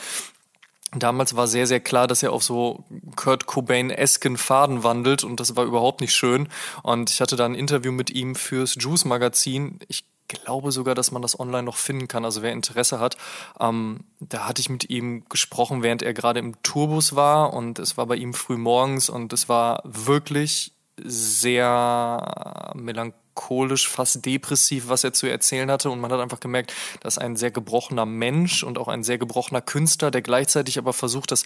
Damals 0.93 1.37
war 1.37 1.47
sehr, 1.47 1.67
sehr 1.67 1.79
klar, 1.79 2.05
dass 2.05 2.21
er 2.21 2.33
auf 2.33 2.43
so 2.43 2.83
Kurt 3.15 3.45
Cobain-esken 3.45 4.35
Faden 4.35 4.83
wandelt 4.83 5.23
und 5.23 5.39
das 5.39 5.55
war 5.55 5.63
überhaupt 5.63 6.01
nicht 6.01 6.13
schön. 6.13 6.49
Und 6.83 7.09
ich 7.09 7.21
hatte 7.21 7.37
da 7.37 7.45
ein 7.45 7.55
Interview 7.55 7.93
mit 7.93 8.09
ihm 8.09 8.35
fürs 8.35 8.75
Juice-Magazin. 8.77 9.79
Ich 9.87 10.03
glaube 10.31 10.71
sogar, 10.71 10.95
dass 10.95 11.11
man 11.11 11.21
das 11.21 11.39
online 11.39 11.63
noch 11.63 11.77
finden 11.77 12.07
kann. 12.07 12.25
Also 12.25 12.41
wer 12.41 12.51
Interesse 12.51 12.99
hat, 12.99 13.17
ähm, 13.59 13.99
da 14.19 14.47
hatte 14.47 14.61
ich 14.61 14.69
mit 14.69 14.89
ihm 14.89 15.25
gesprochen, 15.29 15.83
während 15.83 16.01
er 16.01 16.13
gerade 16.13 16.39
im 16.39 16.61
Tourbus 16.63 17.15
war 17.15 17.53
und 17.53 17.77
es 17.77 17.97
war 17.97 18.07
bei 18.07 18.15
ihm 18.15 18.33
früh 18.33 18.57
morgens 18.57 19.09
und 19.09 19.33
es 19.33 19.47
war 19.49 19.81
wirklich 19.83 20.73
sehr 21.03 22.73
melancholisch, 22.75 23.87
fast 23.87 24.25
depressiv, 24.25 24.89
was 24.89 25.03
er 25.03 25.13
zu 25.13 25.27
erzählen 25.27 25.71
hatte. 25.71 25.89
Und 25.89 25.99
man 25.99 26.11
hat 26.11 26.19
einfach 26.19 26.39
gemerkt, 26.39 26.73
dass 27.01 27.17
ein 27.17 27.35
sehr 27.35 27.51
gebrochener 27.51 28.05
Mensch 28.05 28.63
und 28.63 28.77
auch 28.77 28.87
ein 28.87 29.03
sehr 29.03 29.17
gebrochener 29.17 29.61
Künstler, 29.61 30.11
der 30.11 30.21
gleichzeitig 30.21 30.77
aber 30.77 30.93
versucht, 30.93 31.31
das 31.31 31.45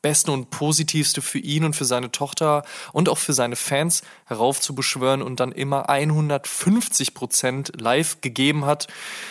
Beste 0.00 0.30
und 0.30 0.50
Positivste 0.50 1.22
für 1.22 1.38
ihn 1.38 1.64
und 1.64 1.74
für 1.74 1.84
seine 1.84 2.12
Tochter 2.12 2.64
und 2.92 3.08
auch 3.08 3.18
für 3.18 3.32
seine 3.32 3.56
Fans 3.56 4.02
heraufzubeschwören 4.26 5.22
und 5.22 5.40
dann 5.40 5.50
immer 5.50 5.88
150 5.88 7.14
Prozent 7.14 7.72
live 7.80 8.20
gegeben 8.20 8.64
hat, 8.64 8.86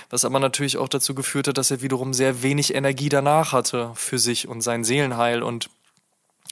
was 0.10 0.26
aber 0.26 0.40
natürlich 0.40 0.78
auch 0.78 0.90
dazu 0.90 1.16
geführt 1.16 1.48
hat, 1.48 1.58
dass 1.58 1.72
er 1.72 1.82
wiederum 1.82 2.14
sehr 2.14 2.44
wenig 2.44 2.76
Energie 2.76 3.10
danach 3.10 3.54
hatte 3.54 3.92
für 3.96 4.20
sich 4.20 4.48
und 4.48 4.62
sein 4.62 4.84
Seelenheil 4.84 5.42
und 5.42 5.70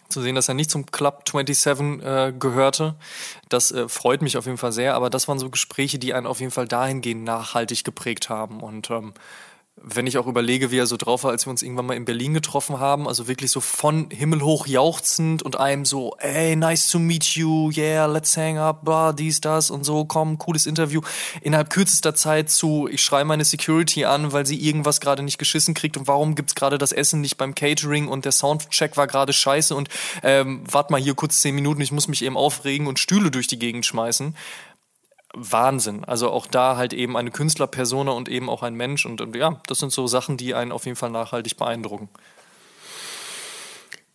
zu 0.08 0.22
sehen, 0.22 0.36
dass 0.36 0.48
er 0.48 0.54
nicht 0.54 0.72
zum 0.72 0.86
Club 0.86 1.24
27 1.28 2.02
äh, 2.04 2.34
gehörte. 2.38 2.96
Das 3.50 3.72
äh, 3.72 3.90
freut 3.90 4.22
mich 4.22 4.38
auf 4.38 4.46
jeden 4.46 4.58
Fall 4.58 4.72
sehr, 4.72 4.96
aber 4.96 5.10
das 5.10 5.28
waren 5.28 5.40
so 5.40 5.50
Gespräche, 5.50 6.00
die 6.00 6.14
einen 6.14 6.28
auf 6.28 6.40
jeden 6.40 6.52
Fall 6.52 6.68
dahingehend 6.68 7.24
nachhaltig 7.24 7.84
geprägt 7.84 8.30
haben 8.30 8.62
und 8.62 8.90
ähm, 8.92 9.14
wenn 9.82 10.08
ich 10.08 10.18
auch 10.18 10.26
überlege, 10.26 10.72
wie 10.72 10.78
er 10.78 10.88
so 10.88 10.96
drauf 10.96 11.26
war, 11.26 11.32
als 11.32 11.46
wir 11.46 11.52
uns 11.52 11.62
irgendwann 11.62 11.86
mal 11.86 11.98
in 11.98 12.06
Berlin 12.06 12.34
getroffen 12.34 12.80
haben, 12.80 13.10
also 13.10 13.28
wirklich 13.28 13.52
so 13.52 13.60
von 13.60 14.10
Himmel 14.10 14.42
hoch 14.42 14.68
jauchzend 14.68 15.44
und 15.44 15.60
einem 15.60 15.84
so, 15.84 16.16
ey, 16.20 16.56
nice 16.56 16.90
to 16.90 16.98
meet 16.98 17.26
you, 17.36 17.70
yeah, 17.76 18.06
let's 18.06 18.38
hang 18.38 18.58
up, 18.58 18.86
blah, 18.86 19.12
dies, 19.12 19.42
das 19.42 19.70
und 19.70 19.84
so, 19.84 20.06
komm, 20.06 20.38
cooles 20.38 20.66
Interview. 20.66 21.02
Innerhalb 21.42 21.70
kürzester 21.70 22.16
Zeit 22.16 22.50
zu, 22.50 22.88
ich 22.90 23.04
schreibe 23.04 23.26
meine 23.26 23.44
Security 23.44 24.06
an, 24.06 24.32
weil 24.32 24.46
sie 24.46 24.58
irgendwas 24.58 25.02
gerade 25.02 25.24
nicht 25.24 25.38
geschissen 25.38 25.74
kriegt 25.74 25.98
und 25.98 26.08
warum 26.08 26.36
gibt's 26.36 26.56
gerade 26.56 26.78
das 26.78 26.94
Essen 26.94 27.20
nicht 27.20 27.36
beim 27.36 27.54
Catering 27.54 28.08
und 28.08 28.24
der 28.24 28.32
Soundcheck 28.32 28.96
war 28.96 29.08
gerade 29.08 29.34
scheiße 29.34 29.76
und 29.76 29.90
ähm, 30.24 30.64
warte 30.72 30.94
mal 30.94 31.02
hier 31.02 31.16
kurz 31.16 31.42
zehn 31.42 31.54
Minuten, 31.54 31.82
ich 31.82 31.92
muss 31.92 32.08
mich 32.08 32.24
eben 32.24 32.38
aufregen 32.38 32.88
und 32.88 32.98
Stühle 32.98 33.30
durch 33.30 33.48
die 33.48 33.60
Gegend 33.60 33.86
schmeißen. 33.86 34.36
Wahnsinn. 35.36 36.04
Also 36.06 36.30
auch 36.32 36.48
da 36.48 36.78
halt 36.78 36.94
eben 36.94 37.18
eine 37.18 37.32
Künstlerpersona 37.32 38.12
und 38.12 38.30
eben 38.30 38.50
auch 38.50 38.64
ein 38.64 38.76
Mensch. 38.76 39.06
Und, 39.06 39.22
und 39.22 39.36
ja, 39.36 39.62
das 39.68 39.80
sind 39.80 39.92
so 39.92 40.08
Sachen, 40.08 40.38
die 40.38 40.54
einen 40.54 40.72
auf 40.72 40.86
jeden 40.86 40.96
Fall 40.96 41.12
nachhaltig 41.12 41.58
beeindrucken. 41.58 42.10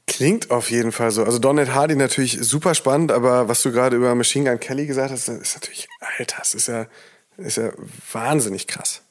Klingt 0.07 0.51
auf 0.51 0.71
jeden 0.71 0.93
Fall 0.93 1.13
so. 1.13 1.23
Also 1.25 1.39
Donald 1.39 1.73
Hardy 1.73 1.95
natürlich 1.95 2.39
super 2.41 2.75
spannend, 2.75 3.13
aber 3.13 3.49
was 3.49 3.63
du 3.63 3.71
gerade 3.71 3.97
über 3.97 4.15
Machine 4.15 4.51
Gun 4.51 4.61
Kelly 4.61 4.87
gesagt 4.87 5.13
hast, 5.13 5.29
ist 5.29 5.55
natürlich, 5.55 5.89
Alter, 6.19 6.37
das 6.39 6.55
ist 6.55 6.67
ja, 6.67 6.87
ist 7.37 7.59
ja 7.59 7.71
wahnsinnig 8.13 8.67
krass. 8.67 9.03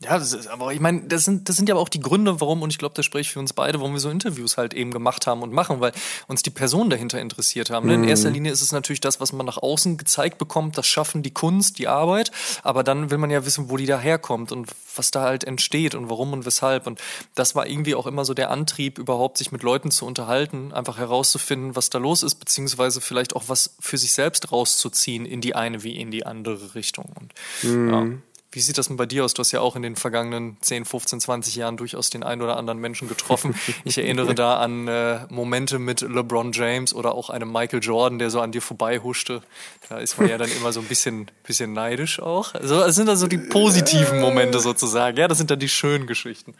Ja, 0.00 0.16
das 0.16 0.32
ist, 0.32 0.46
aber 0.46 0.72
ich 0.72 0.78
meine, 0.78 1.02
das 1.08 1.24
sind, 1.24 1.48
das 1.48 1.56
sind 1.56 1.68
ja 1.68 1.74
aber 1.74 1.82
auch 1.82 1.88
die 1.88 1.98
Gründe, 1.98 2.40
warum, 2.40 2.62
und 2.62 2.70
ich 2.70 2.78
glaube, 2.78 2.94
das 2.94 3.04
spricht 3.04 3.30
für 3.30 3.40
uns 3.40 3.52
beide, 3.52 3.80
warum 3.80 3.94
wir 3.94 4.00
so 4.00 4.10
Interviews 4.10 4.56
halt 4.56 4.72
eben 4.72 4.92
gemacht 4.92 5.26
haben 5.26 5.42
und 5.42 5.52
machen, 5.52 5.80
weil 5.80 5.90
uns 6.28 6.44
die 6.44 6.50
Personen 6.50 6.88
dahinter 6.88 7.20
interessiert 7.20 7.70
haben. 7.70 7.88
Mhm. 7.88 7.94
In 7.94 8.04
erster 8.04 8.30
Linie 8.30 8.52
ist 8.52 8.62
es 8.62 8.70
natürlich 8.70 9.00
das, 9.00 9.20
was 9.20 9.32
man 9.32 9.44
nach 9.44 9.58
außen 9.58 9.96
gezeigt 9.96 10.38
bekommt, 10.38 10.78
das 10.78 10.86
Schaffen, 10.86 11.24
die 11.24 11.32
Kunst, 11.32 11.78
die 11.78 11.88
Arbeit, 11.88 12.30
aber 12.62 12.84
dann 12.84 13.10
will 13.10 13.18
man 13.18 13.30
ja 13.30 13.44
wissen, 13.44 13.70
wo 13.70 13.76
die 13.76 13.86
daherkommt 13.86 14.52
und 14.52 14.68
was 14.94 15.10
da 15.10 15.22
halt 15.22 15.42
entsteht 15.42 15.96
und 15.96 16.08
warum 16.08 16.32
und 16.32 16.46
weshalb. 16.46 16.86
Und 16.86 17.00
das 17.34 17.56
war 17.56 17.66
irgendwie 17.66 17.96
auch 17.96 18.06
immer 18.06 18.24
so 18.24 18.34
der 18.34 18.50
Antrieb, 18.50 18.98
überhaupt 18.98 19.36
sich 19.38 19.50
mit 19.50 19.64
Leuten 19.64 19.90
zu 19.90 20.06
unterhalten, 20.06 20.72
einfach 20.72 20.98
herauszufinden, 20.98 21.74
was 21.74 21.90
da 21.90 21.98
los 21.98 22.22
ist, 22.22 22.36
beziehungsweise 22.36 23.00
vielleicht 23.00 23.34
auch 23.34 23.44
was 23.48 23.74
für 23.80 23.98
sich 23.98 24.12
selbst 24.12 24.52
rauszuziehen 24.52 25.26
in 25.26 25.40
die 25.40 25.56
eine 25.56 25.82
wie 25.82 25.96
in 25.96 26.12
die 26.12 26.24
andere 26.24 26.76
Richtung. 26.76 27.06
Und 27.18 27.34
mhm. 27.64 27.90
ja. 27.90 28.06
Wie 28.50 28.60
sieht 28.60 28.78
das 28.78 28.88
denn 28.88 28.96
bei 28.96 29.04
dir 29.04 29.26
aus? 29.26 29.34
Du 29.34 29.40
hast 29.40 29.52
ja 29.52 29.60
auch 29.60 29.76
in 29.76 29.82
den 29.82 29.94
vergangenen 29.94 30.56
10, 30.62 30.86
15, 30.86 31.20
20 31.20 31.56
Jahren 31.56 31.76
durchaus 31.76 32.08
den 32.08 32.22
einen 32.22 32.40
oder 32.40 32.56
anderen 32.56 32.78
Menschen 32.78 33.06
getroffen. 33.06 33.54
Ich 33.84 33.98
erinnere 33.98 34.34
da 34.36 34.58
an 34.58 34.88
äh, 34.88 35.20
Momente 35.28 35.78
mit 35.78 36.00
LeBron 36.00 36.52
James 36.52 36.94
oder 36.94 37.14
auch 37.14 37.28
einem 37.28 37.52
Michael 37.52 37.80
Jordan, 37.82 38.18
der 38.18 38.30
so 38.30 38.40
an 38.40 38.50
dir 38.50 38.62
vorbei 38.62 39.00
huschte. 39.00 39.42
Da 39.90 39.98
ist 39.98 40.18
man 40.18 40.30
ja 40.30 40.38
dann 40.38 40.50
immer 40.50 40.72
so 40.72 40.80
ein 40.80 40.86
bisschen, 40.86 41.30
bisschen 41.46 41.74
neidisch 41.74 42.20
auch. 42.20 42.54
Also, 42.54 42.80
das 42.80 42.94
sind 42.94 43.06
dann 43.06 43.18
so 43.18 43.26
die 43.26 43.36
positiven 43.36 44.20
Momente 44.20 44.60
sozusagen. 44.60 45.18
Ja, 45.18 45.28
das 45.28 45.36
sind 45.36 45.50
dann 45.50 45.58
die 45.58 45.68
schönen 45.68 46.06
Geschichten. 46.06 46.54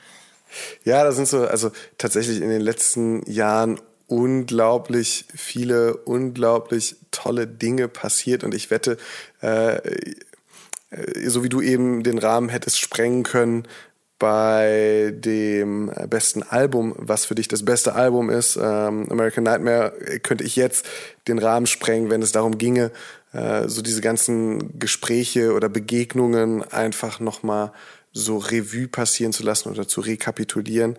Ja, 0.85 1.05
das 1.05 1.17
sind 1.17 1.27
so, 1.27 1.47
also 1.47 1.71
tatsächlich 1.97 2.43
in 2.43 2.51
den 2.51 2.61
letzten 2.61 3.31
Jahren 3.31 3.81
unglaublich 4.09 5.27
viele, 5.35 5.97
unglaublich 5.97 6.97
tolle 7.11 7.47
Dinge 7.47 7.89
passiert 7.89 8.43
und 8.43 8.55
ich 8.55 8.71
wette, 8.71 8.97
äh, 9.43 9.81
so 11.27 11.45
wie 11.45 11.49
du 11.49 11.61
eben 11.61 12.03
den 12.03 12.19
Rahmen 12.19 12.49
hättest 12.49 12.79
sprengen 12.81 13.23
können 13.23 13.67
bei 14.19 15.15
dem 15.15 15.93
besten 16.09 16.43
Album, 16.43 16.95
was 16.97 17.25
für 17.25 17.37
dich 17.37 17.47
das 17.47 17.65
beste 17.65 17.95
Album 17.95 18.31
ist, 18.31 18.57
ähm, 18.57 19.07
American 19.11 19.45
Nightmare, 19.45 19.93
könnte 20.23 20.45
ich 20.45 20.57
jetzt 20.57 20.87
den 21.29 21.39
Rahmen 21.39 21.67
sprengen, 21.67 22.11
wenn 22.11 22.23
es 22.23 22.33
darum 22.33 22.59
ginge, 22.59 22.91
äh, 23.33 23.69
so 23.69 23.81
diese 23.81 24.01
ganzen 24.01 24.79
Gespräche 24.79 25.53
oder 25.53 25.69
Begegnungen 25.69 26.65
einfach 26.65 27.21
nochmal 27.21 27.73
so 28.13 28.39
Revue 28.39 28.89
passieren 28.89 29.33
zu 29.33 29.45
lassen 29.45 29.69
oder 29.69 29.87
zu 29.87 30.01
rekapitulieren. 30.01 30.99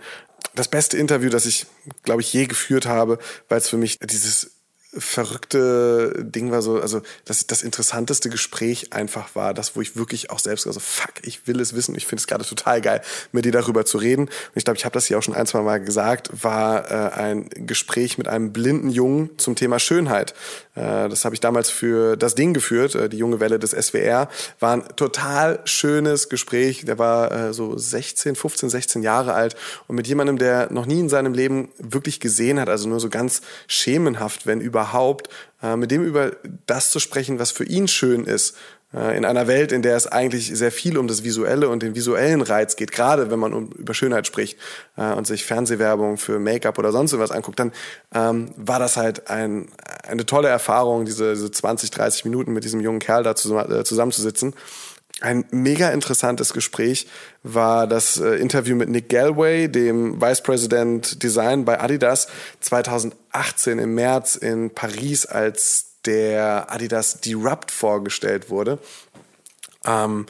Das 0.55 0.69
beste 0.69 0.97
Interview, 0.97 1.29
das 1.29 1.45
ich, 1.45 1.65
glaube 2.03 2.21
ich, 2.21 2.31
je 2.31 2.45
geführt 2.45 2.85
habe, 2.85 3.19
weil 3.49 3.57
es 3.57 3.67
für 3.67 3.77
mich 3.77 3.99
dieses 3.99 4.51
verrückte 4.93 6.13
Ding 6.17 6.51
war 6.51 6.63
so, 6.63 6.81
also 6.81 7.01
das, 7.25 7.45
das 7.45 7.61
interessanteste 7.61 8.29
Gespräch 8.29 8.91
einfach 8.91 9.35
war, 9.35 9.53
das, 9.53 9.75
wo 9.75 9.81
ich 9.81 9.95
wirklich 9.95 10.31
auch 10.31 10.39
selbst, 10.39 10.65
also 10.65 10.79
fuck, 10.79 11.13
ich 11.21 11.45
will 11.45 11.59
es 11.59 11.75
wissen, 11.75 11.95
ich 11.95 12.07
finde 12.07 12.21
es 12.21 12.27
gerade 12.27 12.43
total 12.43 12.81
geil, 12.81 13.01
mit 13.31 13.45
dir 13.45 13.51
darüber 13.51 13.85
zu 13.85 13.99
reden. 13.99 14.23
Und 14.23 14.55
ich 14.55 14.63
glaube, 14.63 14.77
ich 14.77 14.85
habe 14.85 14.93
das 14.93 15.05
hier 15.05 15.19
auch 15.19 15.23
schon 15.23 15.35
ein, 15.35 15.45
zwei 15.45 15.61
Mal 15.61 15.79
gesagt, 15.79 16.43
war 16.43 16.89
äh, 16.89 17.13
ein 17.13 17.49
Gespräch 17.53 18.17
mit 18.17 18.27
einem 18.27 18.51
blinden 18.51 18.89
Jungen 18.89 19.29
zum 19.37 19.55
Thema 19.55 19.77
Schönheit. 19.77 20.33
Äh, 20.73 21.07
das 21.09 21.23
habe 21.23 21.35
ich 21.35 21.41
damals 21.41 21.69
für 21.69 22.15
das 22.17 22.33
Ding 22.33 22.53
geführt, 22.53 22.95
äh, 22.95 23.09
die 23.09 23.17
junge 23.17 23.39
Welle 23.39 23.59
des 23.59 23.71
SWR. 23.71 24.27
War 24.59 24.73
ein 24.73 24.83
total 24.95 25.59
schönes 25.65 26.29
Gespräch. 26.29 26.85
Der 26.85 26.97
war 26.97 27.31
äh, 27.31 27.53
so 27.53 27.77
16, 27.77 28.35
15, 28.35 28.69
16 28.69 29.03
Jahre 29.03 29.33
alt 29.33 29.55
und 29.87 29.95
mit 29.95 30.07
jemandem, 30.07 30.39
der 30.39 30.71
noch 30.71 30.85
nie 30.85 30.99
in 30.99 31.09
seinem 31.09 31.33
Leben 31.33 31.69
wirklich 31.77 32.19
gesehen 32.19 32.59
hat, 32.59 32.69
also 32.69 32.89
nur 32.89 32.99
so 32.99 33.09
ganz 33.09 33.41
schemenhaft, 33.67 34.47
wenn 34.47 34.61
über 34.61 34.78
überhaupt, 34.79 35.29
äh, 35.61 35.75
mit 35.75 35.91
dem 35.91 36.03
über 36.03 36.31
das 36.65 36.91
zu 36.91 36.99
sprechen, 36.99 37.39
was 37.39 37.51
für 37.51 37.65
ihn 37.65 37.87
schön 37.87 38.23
ist. 38.23 38.55
Äh, 38.93 39.17
in 39.17 39.25
einer 39.25 39.47
Welt, 39.47 39.71
in 39.71 39.81
der 39.81 39.95
es 39.95 40.07
eigentlich 40.07 40.47
sehr 40.47 40.71
viel 40.71 40.97
um 40.97 41.07
das 41.07 41.23
Visuelle 41.23 41.69
und 41.69 41.83
den 41.83 41.95
visuellen 41.95 42.41
Reiz 42.41 42.75
geht, 42.75 42.91
gerade 42.91 43.29
wenn 43.29 43.39
man 43.39 43.53
um, 43.53 43.71
über 43.73 43.93
Schönheit 43.93 44.25
spricht 44.25 44.57
äh, 44.97 45.13
und 45.13 45.27
sich 45.27 45.45
Fernsehwerbung 45.45 46.17
für 46.17 46.39
Make-up 46.39 46.79
oder 46.79 46.91
sonst 46.91 47.17
was 47.19 47.31
anguckt, 47.31 47.59
dann 47.59 47.71
ähm, 48.15 48.51
war 48.55 48.79
das 48.79 48.97
halt 48.97 49.29
ein, 49.29 49.67
eine 50.07 50.25
tolle 50.25 50.47
Erfahrung, 50.47 51.05
diese, 51.05 51.33
diese 51.33 51.51
20, 51.51 51.91
30 51.91 52.25
Minuten 52.25 52.53
mit 52.53 52.63
diesem 52.63 52.79
jungen 52.79 52.99
Kerl 52.99 53.23
da 53.23 53.35
zusammenzusitzen. 53.35 54.55
Ein 55.21 55.45
mega 55.51 55.89
interessantes 55.89 56.53
Gespräch 56.53 57.07
war 57.43 57.87
das 57.87 58.17
äh, 58.17 58.35
Interview 58.35 58.75
mit 58.75 58.89
Nick 58.89 59.09
Galway, 59.09 59.67
dem 59.67 60.21
Vice 60.21 60.41
President 60.41 61.21
Design 61.21 61.65
bei 61.65 61.81
Adidas 61.81 62.27
2018 62.61 63.79
im 63.79 63.95
März 63.95 64.35
in 64.37 64.73
Paris, 64.73 65.25
als 65.25 65.95
der 66.05 66.71
Adidas 66.71 67.19
Derupt 67.19 67.71
vorgestellt 67.71 68.49
wurde. 68.49 68.79
Ähm, 69.85 70.25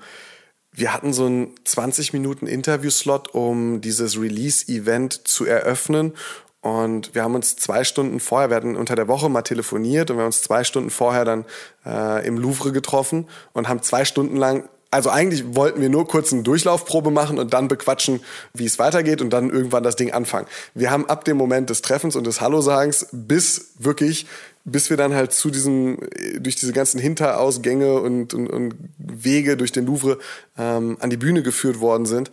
wir 0.71 0.93
hatten 0.93 1.13
so 1.13 1.25
einen 1.25 1.55
20 1.65 2.13
Minuten 2.13 2.47
Interview-Slot, 2.47 3.33
um 3.35 3.81
dieses 3.81 4.19
Release-Event 4.19 5.27
zu 5.27 5.45
eröffnen. 5.45 6.13
Und 6.61 7.13
wir 7.13 7.23
haben 7.23 7.35
uns 7.35 7.55
zwei 7.57 7.83
Stunden 7.83 8.19
vorher, 8.19 8.49
wir 8.49 8.57
hatten 8.57 8.75
unter 8.75 8.95
der 8.95 9.07
Woche 9.07 9.29
mal 9.29 9.43
telefoniert 9.43 10.09
und 10.09 10.17
wir 10.17 10.21
haben 10.21 10.27
uns 10.27 10.41
zwei 10.41 10.63
Stunden 10.63 10.89
vorher 10.89 11.25
dann 11.25 11.45
äh, 11.85 12.25
im 12.27 12.37
Louvre 12.37 12.71
getroffen 12.71 13.27
und 13.53 13.69
haben 13.69 13.81
zwei 13.81 14.03
Stunden 14.03 14.35
lang 14.35 14.67
also 14.91 15.09
eigentlich 15.09 15.55
wollten 15.55 15.81
wir 15.81 15.89
nur 15.89 16.07
kurz 16.07 16.33
eine 16.33 16.43
Durchlaufprobe 16.43 17.11
machen 17.11 17.37
und 17.37 17.53
dann 17.53 17.67
bequatschen, 17.67 18.21
wie 18.53 18.65
es 18.65 18.79
weitergeht 18.79 19.21
und 19.21 19.29
dann 19.31 19.49
irgendwann 19.49 19.83
das 19.83 19.95
Ding 19.95 20.11
anfangen. 20.11 20.47
Wir 20.73 20.89
haben 20.89 21.07
ab 21.07 21.25
dem 21.25 21.37
Moment 21.37 21.69
des 21.69 21.81
Treffens 21.81 22.15
und 22.15 22.25
des 22.25 22.41
Hallo-Sagens 22.41 23.07
bis 23.11 23.73
wirklich, 23.77 24.25
bis 24.65 24.89
wir 24.89 24.97
dann 24.97 25.13
halt 25.13 25.31
zu 25.31 25.51
diesem, 25.51 25.99
durch 26.39 26.55
diese 26.55 26.73
ganzen 26.73 26.99
Hinterausgänge 26.99 28.01
und, 28.01 28.33
und, 28.33 28.47
und 28.47 28.75
Wege 28.97 29.57
durch 29.57 29.71
den 29.71 29.85
Louvre 29.85 30.17
ähm, 30.57 30.97
an 30.99 31.09
die 31.09 31.17
Bühne 31.17 31.43
geführt 31.43 31.79
worden 31.79 32.05
sind, 32.05 32.31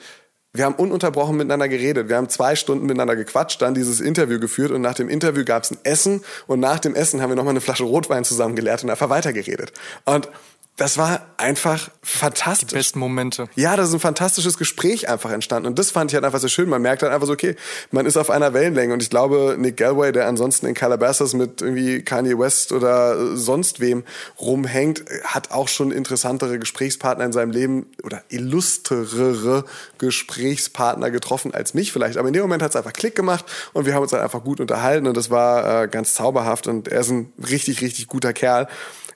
wir 0.57 0.65
haben 0.65 0.75
ununterbrochen 0.77 1.37
miteinander 1.37 1.69
geredet. 1.69 2.09
Wir 2.09 2.17
haben 2.17 2.29
zwei 2.29 2.57
Stunden 2.57 2.87
miteinander 2.87 3.15
gequatscht, 3.17 3.61
dann 3.61 3.75
dieses 3.75 4.01
Interview 4.01 4.41
geführt 4.41 4.71
und 4.71 4.81
nach 4.81 4.95
dem 4.95 5.11
Interview 5.11 5.45
gab 5.45 5.65
es 5.65 5.71
ein 5.71 5.79
Essen 5.83 6.25
und 6.47 6.61
nach 6.61 6.79
dem 6.79 6.95
Essen 6.95 7.21
haben 7.21 7.31
wir 7.31 7.37
nochmal 7.37 7.53
eine 7.53 7.61
Flasche 7.61 7.85
Rotwein 7.85 8.25
zusammen 8.25 8.57
geleert 8.57 8.83
und 8.83 8.91
einfach 8.91 9.11
weitergeredet. 9.11 9.73
Und 10.05 10.29
das 10.77 10.99
war 10.99 11.23
einfach 11.39 11.91
fantastisch. 12.03 12.69
Die 12.69 12.75
besten 12.75 12.99
Momente. 12.99 13.49
Ja, 13.55 13.77
das 13.77 13.89
ist 13.89 13.95
ein 13.95 14.01
fantastisches 14.01 14.59
Gespräch 14.59 15.09
einfach 15.09 15.31
entstanden. 15.31 15.67
Und 15.67 15.79
das 15.79 15.91
fand 15.91 16.11
ich 16.11 16.15
halt 16.15 16.25
einfach 16.25 16.39
so 16.39 16.49
schön. 16.49 16.69
Man 16.69 16.83
merkt 16.83 17.03
halt 17.03 17.15
einfach 17.15 17.27
so, 17.27 17.33
okay, 17.33 17.57
man 17.93 18.05
ist 18.05 18.19
auf 18.19 18.29
einer 18.29 18.53
Wellenlänge. 18.53 18.93
Und 18.93 19.03
ich 19.03 19.09
glaube, 19.09 19.57
Nick 19.59 19.79
Galway, 19.79 20.13
der 20.13 20.27
ansonsten 20.27 20.67
in 20.67 20.75
Calabasas 20.75 21.33
mit 21.33 21.63
irgendwie 21.63 22.03
Kanye 22.03 22.39
West 22.39 22.73
oder 22.73 23.37
sonst 23.39 23.81
wem 23.81 24.05
rumhängt, 24.39 25.03
hat 25.25 25.51
auch 25.51 25.69
schon 25.69 25.91
interessantere 25.93 26.59
Gesprächspartner 26.59 27.25
in 27.25 27.33
seinem 27.33 27.53
Leben 27.53 27.87
oder 28.03 28.23
illustrere 28.29 29.65
Gesprächspartner 29.97 31.11
getroffen 31.11 31.55
als 31.55 31.73
mich 31.73 31.91
vielleicht. 31.91 32.19
Aber 32.19 32.29
in 32.29 32.35
dem 32.35 32.43
Moment 32.43 32.63
hat 32.63 32.71
es 32.73 32.77
einfach 32.77 32.93
Klick 32.93 33.15
gemacht 33.15 33.47
und 33.73 33.87
wir 33.87 33.95
haben 33.95 34.03
uns 34.03 34.13
halt 34.13 34.23
einfach 34.23 34.45
gut 34.45 34.61
unterhalten 34.61 35.07
und 35.07 35.17
das 35.17 35.31
war 35.31 35.85
äh, 35.85 35.89
ganz 35.89 36.13
zauberhaft. 36.13 36.67
Und 36.67 36.89
er 36.89 37.01
ist 37.01 37.11
ein 37.11 37.33
richtig, 37.39 37.81
richtig 37.81 38.09
guter 38.09 38.35
Kerl. 38.35 38.69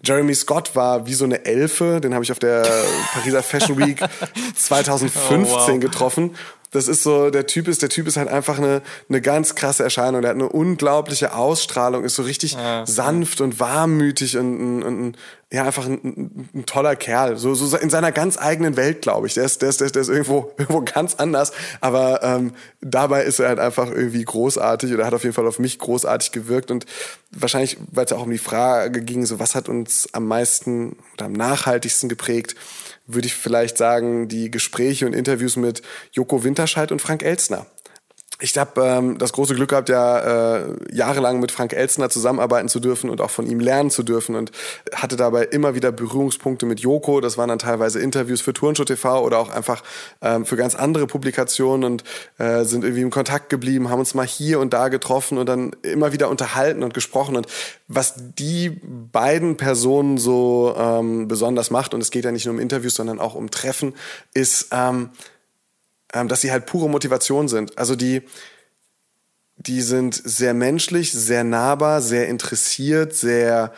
Jeremy 0.02 0.34
Scott 0.34 0.74
war 0.74 1.06
wie 1.06 1.14
so 1.14 1.24
eine 1.24 1.44
Elfe, 1.44 2.00
den 2.00 2.14
habe 2.14 2.24
ich 2.24 2.32
auf 2.32 2.38
der 2.38 2.66
Pariser 3.12 3.42
Fashion 3.42 3.78
Week 3.78 4.02
2015 4.56 5.44
oh, 5.44 5.50
wow. 5.50 5.80
getroffen 5.80 6.34
das 6.70 6.86
ist 6.86 7.02
so, 7.02 7.30
der 7.30 7.46
Typ 7.46 7.66
ist, 7.66 7.82
der 7.82 7.88
Typ 7.88 8.06
ist 8.06 8.16
halt 8.16 8.28
einfach 8.28 8.58
eine, 8.58 8.82
eine 9.08 9.20
ganz 9.20 9.56
krasse 9.56 9.82
Erscheinung. 9.82 10.22
Der 10.22 10.30
hat 10.30 10.36
eine 10.36 10.48
unglaubliche 10.48 11.34
Ausstrahlung, 11.34 12.04
ist 12.04 12.14
so 12.14 12.22
richtig 12.22 12.52
ja. 12.52 12.86
sanft 12.86 13.40
und 13.40 13.58
warmmütig 13.58 14.38
und, 14.38 14.82
und, 14.82 14.82
und 14.82 15.16
ja, 15.52 15.64
einfach 15.64 15.84
ein, 15.84 16.46
ein, 16.54 16.64
toller 16.66 16.94
Kerl. 16.94 17.36
So, 17.36 17.54
so 17.54 17.76
in 17.76 17.90
seiner 17.90 18.12
ganz 18.12 18.38
eigenen 18.38 18.76
Welt, 18.76 19.02
glaube 19.02 19.26
ich. 19.26 19.34
Der 19.34 19.44
ist, 19.44 19.62
der 19.62 19.70
ist, 19.70 19.80
der 19.80 19.86
ist, 19.86 19.96
der 19.96 20.02
ist 20.02 20.08
irgendwo, 20.08 20.52
irgendwo 20.58 20.82
ganz 20.82 21.16
anders. 21.16 21.50
Aber 21.80 22.22
ähm, 22.22 22.52
dabei 22.80 23.24
ist 23.24 23.40
er 23.40 23.48
halt 23.48 23.58
einfach 23.58 23.90
irgendwie 23.90 24.24
großartig 24.24 24.94
oder 24.94 25.06
hat 25.06 25.14
auf 25.14 25.24
jeden 25.24 25.34
Fall 25.34 25.48
auf 25.48 25.58
mich 25.58 25.80
großartig 25.80 26.30
gewirkt. 26.30 26.70
Und 26.70 26.86
wahrscheinlich, 27.32 27.78
weil 27.90 28.04
es 28.04 28.12
ja 28.12 28.16
auch 28.16 28.24
um 28.24 28.30
die 28.30 28.38
Frage 28.38 29.02
ging, 29.02 29.26
so 29.26 29.40
was 29.40 29.56
hat 29.56 29.68
uns 29.68 30.08
am 30.12 30.28
meisten 30.28 30.96
oder 31.14 31.26
am 31.26 31.32
nachhaltigsten 31.32 32.08
geprägt, 32.08 32.54
würde 33.06 33.26
ich 33.26 33.34
vielleicht 33.34 33.78
sagen, 33.78 34.28
die 34.28 34.50
Gespräche 34.50 35.06
und 35.06 35.12
Interviews 35.14 35.56
mit 35.56 35.82
Joko 36.12 36.44
Winterscheid 36.44 36.92
und 36.92 37.00
Frank 37.02 37.22
Elstner. 37.22 37.66
Ich 38.42 38.56
habe 38.56 38.80
ähm, 38.82 39.18
das 39.18 39.32
große 39.32 39.54
Glück 39.54 39.70
gehabt, 39.70 39.90
ja 39.90 40.56
äh, 40.56 40.74
jahrelang 40.90 41.40
mit 41.40 41.52
Frank 41.52 41.74
Elstner 41.74 42.08
zusammenarbeiten 42.08 42.68
zu 42.68 42.80
dürfen 42.80 43.10
und 43.10 43.20
auch 43.20 43.30
von 43.30 43.46
ihm 43.46 43.60
lernen 43.60 43.90
zu 43.90 44.02
dürfen 44.02 44.34
und 44.34 44.50
hatte 44.94 45.16
dabei 45.16 45.44
immer 45.44 45.74
wieder 45.74 45.92
Berührungspunkte 45.92 46.64
mit 46.64 46.80
Joko. 46.80 47.20
Das 47.20 47.36
waren 47.36 47.48
dann 47.48 47.58
teilweise 47.58 48.00
Interviews 48.00 48.40
für 48.40 48.54
Turnshow 48.54 48.84
TV 48.84 49.22
oder 49.22 49.38
auch 49.38 49.50
einfach 49.50 49.82
ähm, 50.22 50.46
für 50.46 50.56
ganz 50.56 50.74
andere 50.74 51.06
Publikationen 51.06 51.84
und 51.84 52.04
äh, 52.38 52.64
sind 52.64 52.82
irgendwie 52.82 53.02
im 53.02 53.10
Kontakt 53.10 53.50
geblieben, 53.50 53.90
haben 53.90 54.00
uns 54.00 54.14
mal 54.14 54.26
hier 54.26 54.58
und 54.58 54.72
da 54.72 54.88
getroffen 54.88 55.36
und 55.36 55.46
dann 55.46 55.76
immer 55.82 56.12
wieder 56.12 56.30
unterhalten 56.30 56.82
und 56.82 56.94
gesprochen. 56.94 57.36
Und 57.36 57.46
was 57.88 58.14
die 58.38 58.70
beiden 59.12 59.58
Personen 59.58 60.16
so 60.16 60.74
ähm, 60.78 61.28
besonders 61.28 61.70
macht, 61.70 61.92
und 61.92 62.00
es 62.00 62.10
geht 62.10 62.24
ja 62.24 62.32
nicht 62.32 62.46
nur 62.46 62.54
um 62.54 62.60
Interviews, 62.60 62.94
sondern 62.94 63.20
auch 63.20 63.34
um 63.34 63.50
Treffen, 63.50 63.94
ist 64.32 64.68
ähm, 64.72 65.10
ähm, 66.12 66.28
dass 66.28 66.40
sie 66.40 66.52
halt 66.52 66.66
pure 66.66 66.88
Motivation 66.88 67.48
sind. 67.48 67.78
Also 67.78 67.96
die, 67.96 68.22
die 69.56 69.82
sind 69.82 70.14
sehr 70.14 70.54
menschlich, 70.54 71.12
sehr 71.12 71.44
nahbar, 71.44 72.02
sehr 72.02 72.28
interessiert, 72.28 73.14
sehr, 73.14 73.72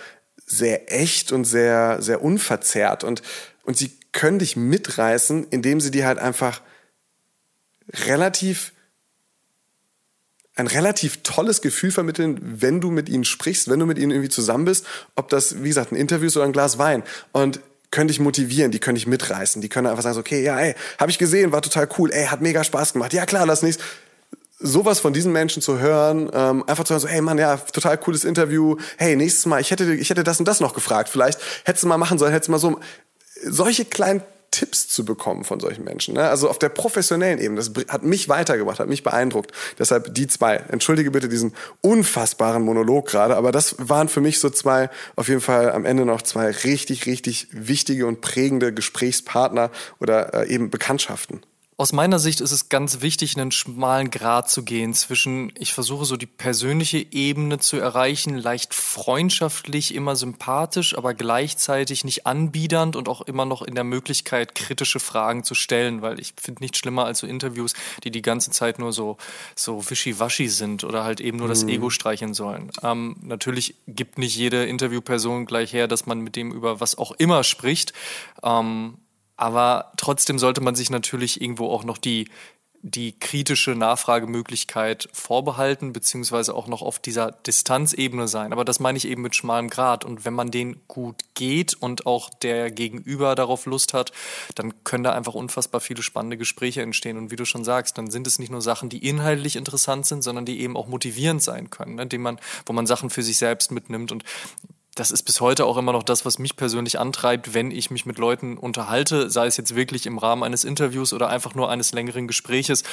sehr 0.46 0.92
echt 0.92 1.32
und 1.32 1.44
sehr, 1.44 2.00
sehr 2.00 2.22
unverzerrt. 2.22 3.04
Und, 3.04 3.22
und 3.64 3.76
sie 3.76 3.90
können 4.12 4.38
dich 4.38 4.56
mitreißen, 4.56 5.48
indem 5.50 5.80
sie 5.80 5.90
dir 5.90 6.06
halt 6.06 6.18
einfach 6.18 6.60
relativ 8.06 8.72
ein 10.54 10.66
relativ 10.66 11.22
tolles 11.22 11.62
Gefühl 11.62 11.90
vermitteln, 11.90 12.38
wenn 12.42 12.80
du 12.82 12.90
mit 12.90 13.08
ihnen 13.08 13.24
sprichst, 13.24 13.70
wenn 13.70 13.80
du 13.80 13.86
mit 13.86 13.98
ihnen 13.98 14.10
irgendwie 14.10 14.28
zusammen 14.28 14.66
bist, 14.66 14.86
ob 15.16 15.30
das, 15.30 15.62
wie 15.62 15.68
gesagt, 15.68 15.92
ein 15.92 15.96
Interview 15.96 16.26
ist 16.26 16.36
oder 16.36 16.44
ein 16.44 16.52
Glas 16.52 16.76
Wein. 16.76 17.02
Und 17.32 17.60
können 17.92 18.08
dich 18.08 18.18
motivieren, 18.18 18.72
die 18.72 18.80
können 18.80 18.96
dich 18.96 19.06
mitreißen, 19.06 19.62
die 19.62 19.68
können 19.68 19.86
einfach 19.86 20.02
sagen, 20.02 20.18
okay, 20.18 20.42
ja, 20.42 20.58
ey, 20.58 20.74
habe 20.98 21.12
ich 21.12 21.18
gesehen, 21.18 21.52
war 21.52 21.62
total 21.62 21.88
cool, 21.98 22.10
ey, 22.10 22.26
hat 22.26 22.40
mega 22.40 22.64
Spaß 22.64 22.94
gemacht, 22.94 23.12
ja 23.12 23.24
klar, 23.26 23.46
lass 23.46 23.62
nichts. 23.62 23.80
Sowas 24.58 25.00
von 25.00 25.12
diesen 25.12 25.32
Menschen 25.32 25.60
zu 25.60 25.78
hören, 25.78 26.30
ähm, 26.32 26.64
einfach 26.66 26.84
zu 26.84 26.94
hören, 26.94 27.00
so, 27.00 27.08
hey 27.08 27.20
Mann, 27.20 27.38
ja, 27.38 27.56
total 27.56 27.98
cooles 27.98 28.24
Interview, 28.24 28.76
hey, 28.96 29.14
nächstes 29.14 29.46
Mal, 29.46 29.60
ich 29.60 29.70
hätte, 29.70 29.92
ich 29.92 30.08
hätte 30.08 30.24
das 30.24 30.38
und 30.40 30.48
das 30.48 30.60
noch 30.60 30.74
gefragt, 30.74 31.08
vielleicht 31.08 31.38
hättest 31.64 31.84
du 31.84 31.88
mal 31.88 31.98
machen 31.98 32.18
sollen, 32.18 32.32
hättest 32.32 32.48
du 32.48 32.52
mal 32.52 32.58
so, 32.58 32.80
solche 33.44 33.84
kleinen 33.84 34.22
Tipps 34.52 34.86
zu 34.86 35.04
bekommen 35.04 35.42
von 35.42 35.58
solchen 35.58 35.82
Menschen. 35.82 36.14
Ne? 36.14 36.22
Also 36.22 36.48
auf 36.48 36.58
der 36.58 36.68
professionellen 36.68 37.40
Ebene, 37.40 37.56
das 37.56 37.72
hat 37.88 38.04
mich 38.04 38.28
weitergebracht, 38.28 38.78
hat 38.78 38.88
mich 38.88 39.02
beeindruckt. 39.02 39.50
Deshalb 39.78 40.14
die 40.14 40.28
zwei. 40.28 40.56
Entschuldige 40.68 41.10
bitte 41.10 41.28
diesen 41.28 41.54
unfassbaren 41.80 42.62
Monolog 42.62 43.08
gerade, 43.08 43.36
aber 43.36 43.50
das 43.50 43.74
waren 43.78 44.08
für 44.08 44.20
mich 44.20 44.38
so 44.38 44.50
zwei, 44.50 44.90
auf 45.16 45.28
jeden 45.28 45.40
Fall 45.40 45.72
am 45.72 45.84
Ende 45.84 46.04
noch 46.04 46.22
zwei 46.22 46.50
richtig, 46.50 47.06
richtig 47.06 47.48
wichtige 47.50 48.06
und 48.06 48.20
prägende 48.20 48.72
Gesprächspartner 48.72 49.70
oder 49.98 50.34
äh, 50.34 50.48
eben 50.48 50.70
Bekanntschaften. 50.70 51.42
Aus 51.82 51.92
meiner 51.92 52.20
Sicht 52.20 52.40
ist 52.40 52.52
es 52.52 52.68
ganz 52.68 53.00
wichtig, 53.00 53.36
einen 53.36 53.50
schmalen 53.50 54.12
Grat 54.12 54.48
zu 54.48 54.62
gehen 54.62 54.94
zwischen, 54.94 55.52
ich 55.58 55.74
versuche 55.74 56.04
so 56.04 56.16
die 56.16 56.26
persönliche 56.28 57.04
Ebene 57.10 57.58
zu 57.58 57.76
erreichen, 57.76 58.38
leicht 58.38 58.72
freundschaftlich, 58.72 59.92
immer 59.92 60.14
sympathisch, 60.14 60.96
aber 60.96 61.12
gleichzeitig 61.12 62.04
nicht 62.04 62.24
anbiedernd 62.24 62.94
und 62.94 63.08
auch 63.08 63.22
immer 63.22 63.46
noch 63.46 63.62
in 63.62 63.74
der 63.74 63.82
Möglichkeit, 63.82 64.54
kritische 64.54 65.00
Fragen 65.00 65.42
zu 65.42 65.56
stellen, 65.56 66.02
weil 66.02 66.20
ich 66.20 66.34
finde 66.40 66.62
nichts 66.62 66.78
schlimmer 66.78 67.04
als 67.04 67.18
so 67.18 67.26
Interviews, 67.26 67.72
die 68.04 68.12
die 68.12 68.22
ganze 68.22 68.52
Zeit 68.52 68.78
nur 68.78 68.92
so, 68.92 69.16
so 69.56 69.90
wischiwaschi 69.90 70.46
sind 70.46 70.84
oder 70.84 71.02
halt 71.02 71.20
eben 71.20 71.38
nur 71.38 71.48
das 71.48 71.64
mhm. 71.64 71.70
Ego 71.70 71.90
streicheln 71.90 72.32
sollen. 72.32 72.70
Ähm, 72.84 73.16
natürlich 73.22 73.74
gibt 73.88 74.18
nicht 74.18 74.36
jede 74.36 74.66
Interviewperson 74.66 75.46
gleich 75.46 75.72
her, 75.72 75.88
dass 75.88 76.06
man 76.06 76.20
mit 76.20 76.36
dem 76.36 76.52
über 76.52 76.78
was 76.78 76.96
auch 76.96 77.10
immer 77.10 77.42
spricht. 77.42 77.92
Ähm, 78.44 78.98
aber 79.36 79.92
trotzdem 79.96 80.38
sollte 80.38 80.60
man 80.60 80.74
sich 80.74 80.90
natürlich 80.90 81.40
irgendwo 81.40 81.68
auch 81.70 81.84
noch 81.84 81.98
die, 81.98 82.28
die 82.84 83.12
kritische 83.16 83.76
Nachfragemöglichkeit 83.76 85.08
vorbehalten, 85.12 85.92
beziehungsweise 85.92 86.52
auch 86.52 86.66
noch 86.66 86.82
auf 86.82 86.98
dieser 86.98 87.30
Distanzebene 87.30 88.26
sein. 88.26 88.52
Aber 88.52 88.64
das 88.64 88.80
meine 88.80 88.98
ich 88.98 89.06
eben 89.06 89.22
mit 89.22 89.36
schmalem 89.36 89.70
Grad. 89.70 90.04
Und 90.04 90.24
wenn 90.24 90.34
man 90.34 90.50
den 90.50 90.80
gut 90.88 91.22
geht 91.34 91.74
und 91.74 92.06
auch 92.06 92.28
der 92.28 92.72
Gegenüber 92.72 93.36
darauf 93.36 93.66
Lust 93.66 93.94
hat, 93.94 94.10
dann 94.56 94.82
können 94.82 95.04
da 95.04 95.12
einfach 95.12 95.34
unfassbar 95.34 95.80
viele 95.80 96.02
spannende 96.02 96.36
Gespräche 96.36 96.82
entstehen. 96.82 97.18
Und 97.18 97.30
wie 97.30 97.36
du 97.36 97.44
schon 97.44 97.62
sagst, 97.62 97.98
dann 97.98 98.10
sind 98.10 98.26
es 98.26 98.40
nicht 98.40 98.50
nur 98.50 98.62
Sachen, 98.62 98.88
die 98.88 99.06
inhaltlich 99.06 99.54
interessant 99.54 100.04
sind, 100.06 100.22
sondern 100.22 100.44
die 100.44 100.60
eben 100.60 100.76
auch 100.76 100.88
motivierend 100.88 101.40
sein 101.40 101.70
können, 101.70 101.94
ne? 101.94 102.18
man, 102.18 102.40
wo 102.66 102.72
man 102.72 102.88
Sachen 102.88 103.10
für 103.10 103.22
sich 103.22 103.38
selbst 103.38 103.70
mitnimmt. 103.70 104.10
Und 104.10 104.24
das 104.94 105.10
ist 105.10 105.22
bis 105.22 105.40
heute 105.40 105.64
auch 105.64 105.78
immer 105.78 105.92
noch 105.92 106.02
das, 106.02 106.26
was 106.26 106.38
mich 106.38 106.56
persönlich 106.56 106.98
antreibt, 106.98 107.54
wenn 107.54 107.70
ich 107.70 107.90
mich 107.90 108.04
mit 108.04 108.18
Leuten 108.18 108.58
unterhalte, 108.58 109.30
sei 109.30 109.46
es 109.46 109.56
jetzt 109.56 109.74
wirklich 109.74 110.06
im 110.06 110.18
Rahmen 110.18 110.42
eines 110.42 110.64
Interviews 110.64 111.12
oder 111.12 111.30
einfach 111.30 111.54
nur 111.54 111.70
eines 111.70 111.92
längeren 111.92 112.26
Gespräches. 112.26 112.84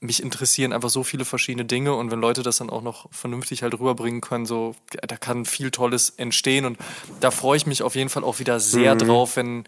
Mich 0.00 0.22
interessieren 0.22 0.72
einfach 0.72 0.90
so 0.90 1.02
viele 1.02 1.24
verschiedene 1.24 1.64
Dinge 1.64 1.94
und 1.94 2.10
wenn 2.10 2.20
Leute 2.20 2.42
das 2.42 2.58
dann 2.58 2.70
auch 2.70 2.82
noch 2.82 3.10
vernünftig 3.12 3.62
halt 3.62 3.74
rüberbringen 3.74 4.20
können, 4.20 4.46
so, 4.46 4.74
da 5.06 5.16
kann 5.16 5.44
viel 5.44 5.70
Tolles 5.70 6.10
entstehen 6.10 6.64
und 6.64 6.78
da 7.20 7.30
freue 7.30 7.56
ich 7.56 7.66
mich 7.66 7.82
auf 7.82 7.94
jeden 7.94 8.10
Fall 8.10 8.24
auch 8.24 8.38
wieder 8.38 8.60
sehr 8.60 8.94
mhm. 8.94 8.98
drauf, 9.00 9.36
wenn, 9.36 9.64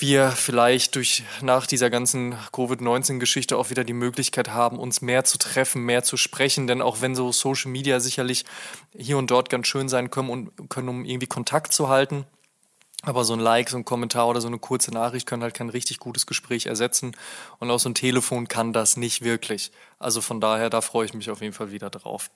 wir 0.00 0.30
vielleicht 0.30 0.94
durch 0.94 1.24
nach 1.42 1.66
dieser 1.66 1.90
ganzen 1.90 2.36
Covid-19-Geschichte 2.52 3.56
auch 3.56 3.70
wieder 3.70 3.84
die 3.84 3.92
Möglichkeit 3.92 4.50
haben, 4.50 4.78
uns 4.78 5.00
mehr 5.00 5.24
zu 5.24 5.38
treffen, 5.38 5.82
mehr 5.82 6.02
zu 6.02 6.16
sprechen. 6.16 6.66
Denn 6.66 6.82
auch 6.82 7.00
wenn 7.00 7.14
so 7.14 7.32
Social 7.32 7.70
Media 7.70 8.00
sicherlich 8.00 8.44
hier 8.96 9.18
und 9.18 9.30
dort 9.30 9.48
ganz 9.50 9.66
schön 9.66 9.88
sein 9.88 10.10
können, 10.10 10.30
und, 10.30 10.70
können 10.70 10.88
um 10.88 11.04
irgendwie 11.04 11.26
Kontakt 11.26 11.72
zu 11.72 11.88
halten, 11.88 12.24
aber 13.02 13.24
so 13.24 13.32
ein 13.32 13.40
Like, 13.40 13.70
so 13.70 13.78
ein 13.78 13.84
Kommentar 13.84 14.28
oder 14.28 14.40
so 14.40 14.48
eine 14.48 14.58
kurze 14.58 14.90
Nachricht 14.90 15.26
können 15.26 15.42
halt 15.42 15.54
kein 15.54 15.70
richtig 15.70 15.98
gutes 15.98 16.26
Gespräch 16.26 16.66
ersetzen. 16.66 17.16
Und 17.58 17.70
auch 17.70 17.78
so 17.78 17.88
ein 17.88 17.94
Telefon 17.94 18.48
kann 18.48 18.72
das 18.72 18.96
nicht 18.96 19.22
wirklich. 19.22 19.72
Also 19.98 20.20
von 20.20 20.40
daher, 20.40 20.68
da 20.68 20.80
freue 20.82 21.06
ich 21.06 21.14
mich 21.14 21.30
auf 21.30 21.40
jeden 21.40 21.54
Fall 21.54 21.72
wieder 21.72 21.88
drauf. 21.88 22.30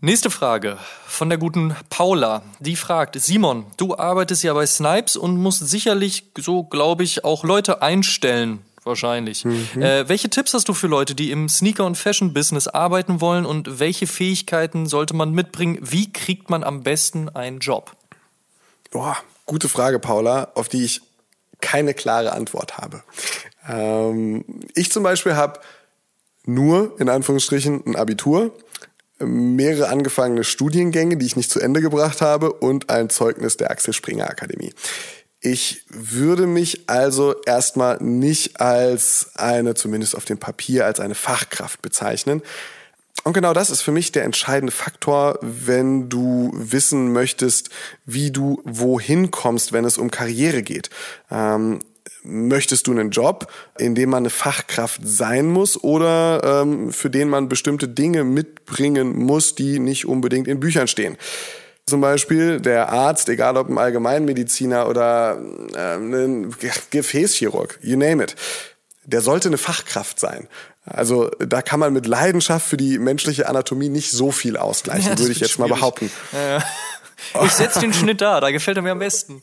Nächste 0.00 0.28
Frage 0.28 0.76
von 1.06 1.30
der 1.30 1.38
guten 1.38 1.74
Paula. 1.88 2.42
Die 2.60 2.76
fragt, 2.76 3.18
Simon, 3.18 3.64
du 3.78 3.96
arbeitest 3.96 4.42
ja 4.42 4.52
bei 4.52 4.66
Snipes 4.66 5.16
und 5.16 5.38
musst 5.38 5.66
sicherlich, 5.66 6.24
so 6.36 6.64
glaube 6.64 7.02
ich, 7.02 7.24
auch 7.24 7.44
Leute 7.44 7.80
einstellen. 7.80 8.58
Wahrscheinlich. 8.84 9.46
Mhm. 9.46 9.80
Äh, 9.80 10.06
welche 10.06 10.28
Tipps 10.28 10.52
hast 10.52 10.68
du 10.68 10.74
für 10.74 10.86
Leute, 10.86 11.14
die 11.14 11.30
im 11.30 11.48
Sneaker- 11.48 11.86
und 11.86 11.96
Fashion-Business 11.96 12.68
arbeiten 12.68 13.22
wollen 13.22 13.46
und 13.46 13.80
welche 13.80 14.06
Fähigkeiten 14.06 14.84
sollte 14.84 15.16
man 15.16 15.32
mitbringen? 15.32 15.78
Wie 15.80 16.12
kriegt 16.12 16.50
man 16.50 16.62
am 16.62 16.82
besten 16.82 17.30
einen 17.30 17.60
Job? 17.60 17.96
Boah, 18.90 19.16
gute 19.46 19.70
Frage, 19.70 19.98
Paula, 19.98 20.48
auf 20.54 20.68
die 20.68 20.84
ich 20.84 21.00
keine 21.62 21.94
klare 21.94 22.32
Antwort 22.32 22.76
habe. 22.76 23.02
Ähm, 23.66 24.44
ich 24.74 24.92
zum 24.92 25.02
Beispiel 25.02 25.36
habe 25.36 25.58
nur, 26.44 27.00
in 27.00 27.08
Anführungsstrichen, 27.08 27.82
ein 27.86 27.96
Abitur, 27.96 28.52
mehrere 29.18 29.88
angefangene 29.88 30.44
Studiengänge, 30.44 31.16
die 31.16 31.26
ich 31.26 31.36
nicht 31.36 31.50
zu 31.50 31.60
Ende 31.60 31.80
gebracht 31.80 32.20
habe 32.20 32.52
und 32.52 32.90
ein 32.90 33.10
Zeugnis 33.10 33.56
der 33.56 33.70
Axel 33.70 33.94
Springer 33.94 34.28
Akademie. 34.28 34.74
Ich 35.40 35.84
würde 35.88 36.46
mich 36.46 36.88
also 36.88 37.34
erstmal 37.44 38.02
nicht 38.02 38.60
als 38.60 39.30
eine, 39.34 39.74
zumindest 39.74 40.16
auf 40.16 40.24
dem 40.24 40.38
Papier, 40.38 40.86
als 40.86 40.98
eine 40.98 41.14
Fachkraft 41.14 41.82
bezeichnen. 41.82 42.42
Und 43.24 43.32
genau 43.32 43.52
das 43.52 43.70
ist 43.70 43.82
für 43.82 43.92
mich 43.92 44.12
der 44.12 44.24
entscheidende 44.24 44.72
Faktor, 44.72 45.38
wenn 45.42 46.08
du 46.08 46.50
wissen 46.54 47.12
möchtest, 47.12 47.70
wie 48.04 48.30
du 48.30 48.60
wohin 48.64 49.30
kommst, 49.30 49.72
wenn 49.72 49.84
es 49.84 49.98
um 49.98 50.10
Karriere 50.10 50.62
geht. 50.62 50.90
Ähm, 51.30 51.80
möchtest 52.26 52.86
du 52.86 52.92
einen 52.92 53.10
Job, 53.10 53.52
in 53.78 53.94
dem 53.94 54.10
man 54.10 54.22
eine 54.22 54.30
Fachkraft 54.30 55.00
sein 55.04 55.46
muss 55.46 55.82
oder 55.82 56.62
ähm, 56.62 56.92
für 56.92 57.10
den 57.10 57.28
man 57.28 57.48
bestimmte 57.48 57.88
Dinge 57.88 58.24
mitbringen 58.24 59.16
muss, 59.16 59.54
die 59.54 59.78
nicht 59.78 60.06
unbedingt 60.06 60.48
in 60.48 60.60
Büchern 60.60 60.88
stehen? 60.88 61.16
Zum 61.88 62.00
Beispiel 62.00 62.60
der 62.60 62.88
Arzt, 62.88 63.28
egal 63.28 63.56
ob 63.56 63.68
ein 63.68 63.78
Allgemeinmediziner 63.78 64.88
oder 64.88 65.38
ähm, 65.76 66.14
ein 66.14 66.56
Gefäßchirurg, 66.90 67.78
you 67.80 67.96
name 67.96 68.24
it, 68.24 68.34
der 69.04 69.20
sollte 69.20 69.48
eine 69.48 69.58
Fachkraft 69.58 70.18
sein. 70.18 70.48
Also 70.84 71.30
da 71.38 71.62
kann 71.62 71.80
man 71.80 71.92
mit 71.92 72.06
Leidenschaft 72.06 72.66
für 72.66 72.76
die 72.76 72.98
menschliche 72.98 73.48
Anatomie 73.48 73.88
nicht 73.88 74.10
so 74.10 74.32
viel 74.32 74.56
ausgleichen, 74.56 75.12
ja, 75.12 75.18
würde 75.18 75.32
ich 75.32 75.40
jetzt 75.40 75.52
schwierig. 75.52 75.70
mal 75.70 75.76
behaupten. 75.76 76.10
Ja, 76.32 76.58
ja. 76.58 76.64
Ich 77.44 77.52
setze 77.52 77.80
den 77.80 77.92
Schnitt 77.92 78.20
da, 78.20 78.40
da 78.40 78.50
gefällt 78.50 78.76
er 78.76 78.82
mir 78.82 78.92
am 78.92 78.98
besten. 78.98 79.42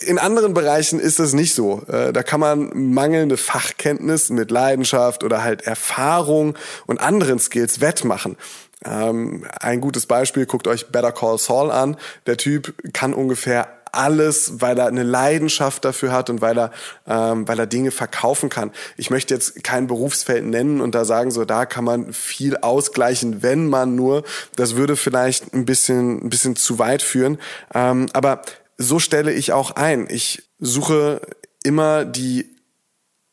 In 0.00 0.18
anderen 0.18 0.54
Bereichen 0.54 1.00
ist 1.00 1.18
das 1.18 1.32
nicht 1.32 1.54
so. 1.54 1.82
Äh, 1.88 2.12
da 2.12 2.22
kann 2.22 2.40
man 2.40 2.70
mangelnde 2.92 3.36
Fachkenntnis 3.36 4.30
mit 4.30 4.50
Leidenschaft 4.50 5.24
oder 5.24 5.42
halt 5.42 5.62
Erfahrung 5.62 6.56
und 6.86 7.00
anderen 7.00 7.38
Skills 7.38 7.80
wettmachen. 7.80 8.36
Ähm, 8.84 9.46
ein 9.60 9.80
gutes 9.80 10.06
Beispiel, 10.06 10.46
guckt 10.46 10.66
euch 10.66 10.88
Better 10.88 11.12
Call 11.12 11.38
Saul 11.38 11.70
an. 11.70 11.96
Der 12.26 12.36
Typ 12.36 12.74
kann 12.92 13.14
ungefähr 13.14 13.68
alles, 13.94 14.60
weil 14.60 14.78
er 14.78 14.86
eine 14.86 15.02
Leidenschaft 15.02 15.84
dafür 15.84 16.12
hat 16.12 16.28
und 16.28 16.40
weil 16.40 16.58
er, 16.58 16.70
ähm, 17.06 17.46
weil 17.48 17.58
er 17.58 17.66
Dinge 17.66 17.90
verkaufen 17.90 18.50
kann. 18.50 18.72
Ich 18.96 19.10
möchte 19.10 19.34
jetzt 19.34 19.62
kein 19.62 19.86
Berufsfeld 19.86 20.44
nennen 20.44 20.80
und 20.80 20.94
da 20.94 21.04
sagen, 21.04 21.30
so 21.30 21.44
da 21.44 21.64
kann 21.66 21.84
man 21.84 22.12
viel 22.12 22.56
ausgleichen, 22.56 23.42
wenn 23.42 23.68
man 23.68 23.94
nur. 23.94 24.24
Das 24.56 24.76
würde 24.76 24.96
vielleicht 24.96 25.54
ein 25.54 25.64
bisschen, 25.64 26.24
ein 26.24 26.30
bisschen 26.30 26.56
zu 26.56 26.78
weit 26.78 27.02
führen. 27.02 27.38
Ähm, 27.72 28.06
aber 28.12 28.42
so 28.78 28.98
stelle 28.98 29.32
ich 29.32 29.52
auch 29.52 29.72
ein. 29.72 30.06
Ich 30.10 30.50
suche 30.58 31.20
immer 31.62 32.04
die 32.04 32.54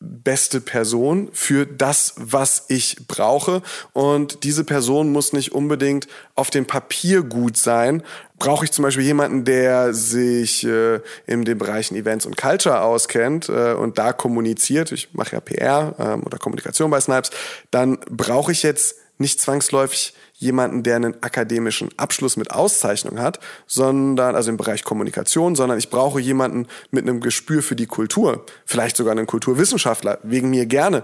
beste 0.02 0.62
Person 0.62 1.30
für 1.32 1.66
das, 1.66 2.16
was 2.18 2.66
ich 2.70 3.08
brauche. 3.08 3.62
Und 3.94 4.44
diese 4.44 4.64
Person 4.64 5.12
muss 5.12 5.32
nicht 5.32 5.52
unbedingt 5.52 6.08
auf 6.34 6.50
dem 6.50 6.66
Papier 6.66 7.22
gut 7.22 7.56
sein. 7.56 8.02
Brauche 8.40 8.66
ich 8.66 8.72
zum 8.72 8.84
Beispiel 8.84 9.06
jemanden, 9.06 9.46
der 9.46 9.94
sich 9.94 10.64
äh, 10.66 11.02
in 11.28 11.46
den 11.46 11.60
Bereichen 11.60 11.96
Events 11.96 12.26
und 12.26 12.36
Culture 12.36 12.82
auskennt 12.82 13.50
äh, 13.50 13.74
und 13.74 14.00
da 14.00 14.12
kommuniziert, 14.12 14.92
ich 14.92 15.14
mache 15.14 15.34
ja 15.34 15.40
PR 15.40 15.96
ähm, 16.00 16.24
oder 16.24 16.40
Kommunikation 16.40 16.90
bei 16.90 17.00
Snipes, 17.00 17.30
dann 17.70 18.00
brauche 18.10 18.52
ich 18.52 18.64
jetzt 18.64 18.96
nicht 19.20 19.40
zwangsläufig 19.40 20.16
jemanden, 20.42 20.82
der 20.84 20.96
einen 20.96 21.22
akademischen 21.22 21.90
Abschluss 21.98 22.36
mit 22.36 22.52
Auszeichnung 22.52 23.20
hat, 23.20 23.40
sondern, 23.68 24.36
also 24.36 24.50
im 24.50 24.58
Bereich 24.58 24.84
Kommunikation, 24.84 25.56
sondern 25.56 25.78
ich 25.78 25.90
brauche 25.90 26.20
jemanden 26.20 26.68
mit 26.90 27.08
einem 27.08 27.22
Gespür 27.22 27.62
für 27.62 27.76
die 27.76 27.86
Kultur. 27.86 28.46
Vielleicht 28.66 28.98
sogar 28.98 29.12
einen 29.12 29.28
Kulturwissenschaftler, 29.28 30.20
wegen 30.24 30.50
mir 30.50 30.66
gerne. 30.66 31.04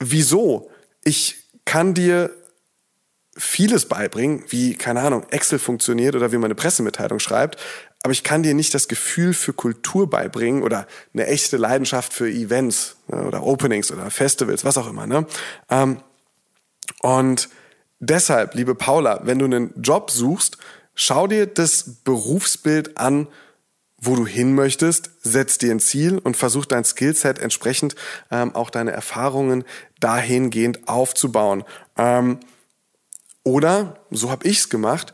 Wieso? 0.00 0.68
Ich 1.04 1.44
kann 1.64 1.94
dir 1.94 2.30
vieles 3.36 3.86
beibringen, 3.86 4.42
wie, 4.48 4.74
keine 4.74 5.00
Ahnung, 5.00 5.26
Excel 5.30 5.58
funktioniert 5.58 6.16
oder 6.16 6.32
wie 6.32 6.36
man 6.36 6.46
eine 6.46 6.54
Pressemitteilung 6.54 7.20
schreibt, 7.20 7.58
aber 8.02 8.12
ich 8.12 8.24
kann 8.24 8.42
dir 8.42 8.54
nicht 8.54 8.74
das 8.74 8.88
Gefühl 8.88 9.32
für 9.32 9.52
Kultur 9.52 10.08
beibringen 10.10 10.62
oder 10.62 10.86
eine 11.12 11.26
echte 11.26 11.56
Leidenschaft 11.56 12.12
für 12.12 12.28
Events 12.28 12.96
ne, 13.08 13.22
oder 13.22 13.42
Openings 13.42 13.92
oder 13.92 14.10
Festivals, 14.10 14.64
was 14.64 14.78
auch 14.78 14.88
immer. 14.88 15.06
Ne? 15.06 15.26
Ähm, 15.70 16.00
und 17.02 17.48
Deshalb, 18.08 18.54
liebe 18.54 18.76
Paula, 18.76 19.20
wenn 19.24 19.40
du 19.40 19.46
einen 19.46 19.74
Job 19.82 20.12
suchst, 20.12 20.58
schau 20.94 21.26
dir 21.26 21.46
das 21.46 22.02
Berufsbild 22.04 22.98
an, 22.98 23.26
wo 23.98 24.14
du 24.14 24.24
hin 24.24 24.54
möchtest, 24.54 25.10
setz 25.22 25.58
dir 25.58 25.72
ein 25.72 25.80
Ziel 25.80 26.18
und 26.18 26.36
versuch 26.36 26.66
dein 26.66 26.84
Skillset 26.84 27.40
entsprechend 27.40 27.96
ähm, 28.30 28.54
auch 28.54 28.70
deine 28.70 28.92
Erfahrungen 28.92 29.64
dahingehend 29.98 30.88
aufzubauen. 30.88 31.64
Ähm, 31.96 32.38
oder, 33.42 33.96
so 34.12 34.30
habe 34.30 34.46
ich's 34.46 34.68
gemacht, 34.68 35.12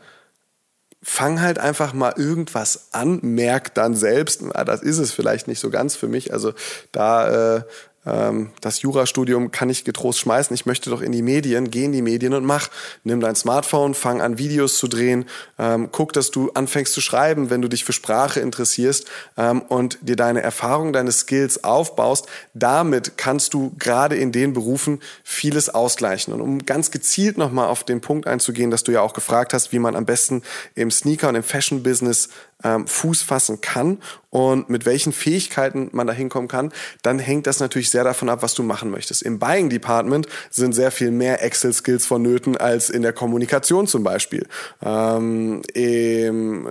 fang 1.01 1.41
halt 1.41 1.57
einfach 1.57 1.93
mal 1.93 2.13
irgendwas 2.15 2.89
an, 2.91 3.19
merk 3.23 3.73
dann 3.73 3.95
selbst, 3.95 4.43
na, 4.43 4.63
das 4.63 4.83
ist 4.83 4.99
es 4.99 5.11
vielleicht 5.11 5.47
nicht 5.47 5.59
so 5.59 5.71
ganz 5.71 5.95
für 5.95 6.07
mich. 6.07 6.31
Also 6.31 6.53
da 6.91 7.55
äh, 7.57 7.63
das 8.05 8.81
Jurastudium 8.81 9.51
kann 9.51 9.69
ich 9.69 9.85
getrost 9.85 10.19
schmeißen, 10.19 10.53
ich 10.53 10.65
möchte 10.65 10.89
doch 10.89 11.01
in 11.01 11.13
die 11.13 11.21
Medien, 11.21 11.71
geh 11.71 11.85
in 11.85 11.93
die 11.93 12.01
Medien 12.01 12.33
und 12.33 12.43
mach. 12.43 12.69
Nimm 13.03 13.21
dein 13.21 13.35
Smartphone, 13.35 13.93
fang 13.93 14.21
an 14.21 14.37
Videos 14.37 14.77
zu 14.77 14.89
drehen, 14.89 15.25
ähm, 15.57 15.89
guck, 15.91 16.11
dass 16.11 16.29
du 16.29 16.51
anfängst 16.51 16.93
zu 16.93 16.99
schreiben, 16.99 17.49
wenn 17.49 17.61
du 17.61 17.69
dich 17.69 17.85
für 17.85 17.93
Sprache 17.93 18.41
interessierst 18.41 19.07
ähm, 19.37 19.61
und 19.61 19.99
dir 20.01 20.17
deine 20.17 20.41
Erfahrung, 20.41 20.91
deine 20.91 21.13
Skills 21.13 21.63
aufbaust. 21.63 22.27
Damit 22.53 23.17
kannst 23.17 23.53
du 23.53 23.73
gerade 23.79 24.17
in 24.17 24.33
den 24.33 24.51
Berufen 24.51 24.99
vieles 25.23 25.69
ausgleichen. 25.69 26.33
Und 26.33 26.41
um 26.41 26.65
ganz 26.65 26.91
gezielt 26.91 27.37
nochmal 27.37 27.67
auf 27.67 27.85
den 27.85 28.01
Punkt 28.01 28.27
einzugehen, 28.27 28.69
dass 28.69 28.83
du 28.83 28.91
ja 28.91 29.01
auch 29.01 29.13
gefragt 29.13 29.53
hast, 29.53 29.71
wie 29.71 29.79
man 29.79 29.95
am 29.95 30.05
besten 30.05 30.43
im 30.75 30.91
Sneaker- 30.91 31.29
und 31.29 31.35
im 31.35 31.43
Fashion-Business 31.43 32.29
ähm, 32.63 32.87
Fuß 32.87 33.21
fassen 33.21 33.61
kann 33.61 33.99
und 34.29 34.67
mit 34.67 34.85
welchen 34.85 35.13
Fähigkeiten 35.13 35.89
man 35.91 36.07
da 36.07 36.13
hinkommen 36.13 36.47
kann, 36.47 36.71
dann 37.03 37.19
hängt 37.19 37.45
das 37.45 37.59
natürlich 37.59 37.91
sehr 37.91 38.03
davon 38.03 38.29
ab, 38.29 38.41
was 38.41 38.55
du 38.55 38.63
machen 38.63 38.89
möchtest. 38.89 39.21
Im 39.21 39.37
Buying 39.37 39.69
Department 39.69 40.27
sind 40.49 40.73
sehr 40.73 40.89
viel 40.89 41.11
mehr 41.11 41.43
Excel-Skills 41.43 42.07
vonnöten 42.07 42.57
als 42.57 42.89
in 42.89 43.03
der 43.03 43.13
Kommunikation 43.13 43.85
zum 43.85 44.03
Beispiel. 44.03 44.47
Ähm, 44.83 45.61
Im 45.73 46.67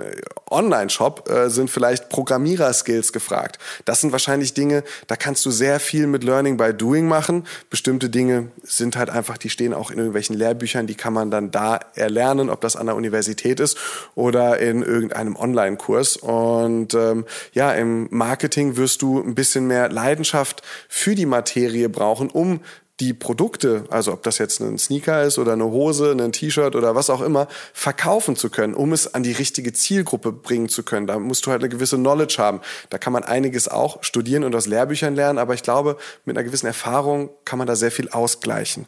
Online-Shop 0.50 1.28
äh, 1.30 1.50
sind 1.50 1.70
vielleicht 1.70 2.08
Programmierer-Skills 2.08 3.12
gefragt. 3.12 3.58
Das 3.84 4.00
sind 4.00 4.10
wahrscheinlich 4.10 4.54
Dinge, 4.54 4.82
da 5.06 5.14
kannst 5.14 5.46
du 5.46 5.50
sehr 5.50 5.78
viel 5.78 6.08
mit 6.08 6.24
Learning 6.24 6.56
by 6.56 6.74
Doing 6.74 7.06
machen. 7.06 7.46
Bestimmte 7.70 8.10
Dinge 8.10 8.48
sind 8.64 8.96
halt 8.96 9.08
einfach, 9.08 9.38
die 9.38 9.50
stehen 9.50 9.72
auch 9.72 9.90
in 9.90 9.98
irgendwelchen 9.98 10.36
Lehrbüchern, 10.36 10.86
die 10.86 10.96
kann 10.96 11.12
man 11.12 11.30
dann 11.30 11.52
da 11.52 11.78
erlernen, 11.94 12.50
ob 12.50 12.60
das 12.60 12.74
an 12.74 12.86
der 12.86 12.96
Universität 12.96 13.60
ist 13.60 13.78
oder 14.16 14.58
in 14.58 14.82
irgendeinem 14.82 15.36
Online- 15.36 15.76
Kurs. 15.82 16.16
Und 16.16 16.94
ähm, 16.94 17.24
ja, 17.52 17.72
im 17.72 18.08
Marketing 18.10 18.76
wirst 18.76 19.02
du 19.02 19.20
ein 19.20 19.34
bisschen 19.34 19.66
mehr 19.66 19.90
Leidenschaft 19.90 20.62
für 20.88 21.14
die 21.14 21.26
Materie 21.26 21.88
brauchen, 21.88 22.30
um 22.30 22.60
die 23.00 23.14
Produkte, 23.14 23.84
also 23.90 24.12
ob 24.12 24.22
das 24.22 24.38
jetzt 24.38 24.60
ein 24.60 24.78
Sneaker 24.78 25.24
ist 25.24 25.38
oder 25.38 25.54
eine 25.54 25.64
Hose, 25.64 26.12
ein 26.12 26.30
T-Shirt 26.30 26.76
oder 26.76 26.94
was 26.94 27.10
auch 27.10 27.20
immer, 27.20 27.48
verkaufen 27.72 28.36
zu 28.36 28.48
können, 28.48 28.74
um 28.74 28.92
es 28.92 29.12
an 29.12 29.24
die 29.24 29.32
richtige 29.32 29.72
Zielgruppe 29.72 30.30
bringen 30.30 30.68
zu 30.68 30.84
können. 30.84 31.08
Da 31.08 31.18
musst 31.18 31.44
du 31.44 31.50
halt 31.50 31.62
eine 31.62 31.68
gewisse 31.68 31.96
Knowledge 31.96 32.36
haben. 32.38 32.60
Da 32.90 32.98
kann 32.98 33.12
man 33.12 33.24
einiges 33.24 33.66
auch 33.66 34.04
studieren 34.04 34.44
und 34.44 34.54
aus 34.54 34.66
Lehrbüchern 34.66 35.16
lernen, 35.16 35.40
aber 35.40 35.54
ich 35.54 35.64
glaube, 35.64 35.96
mit 36.24 36.36
einer 36.36 36.44
gewissen 36.44 36.66
Erfahrung 36.66 37.30
kann 37.44 37.58
man 37.58 37.66
da 37.66 37.74
sehr 37.74 37.90
viel 37.90 38.08
ausgleichen. 38.08 38.86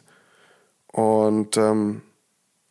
Und 0.93 1.57
ähm, 1.57 2.01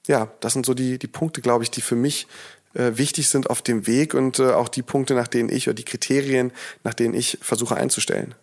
ja, 0.06 0.28
das 0.40 0.52
sind 0.52 0.64
so 0.64 0.72
die, 0.72 0.98
die 0.98 1.08
Punkte, 1.08 1.40
glaube 1.40 1.64
ich, 1.64 1.70
die 1.70 1.80
für 1.80 1.96
mich 1.96 2.26
wichtig 2.74 3.28
sind 3.28 3.50
auf 3.50 3.62
dem 3.62 3.86
Weg 3.86 4.14
und 4.14 4.38
äh, 4.38 4.52
auch 4.52 4.68
die 4.68 4.82
Punkte, 4.82 5.14
nach 5.14 5.28
denen 5.28 5.48
ich 5.48 5.68
oder 5.68 5.74
die 5.74 5.84
Kriterien, 5.84 6.52
nach 6.82 6.94
denen 6.94 7.14
ich 7.14 7.38
versuche 7.40 7.76
einzustellen. 7.76 8.34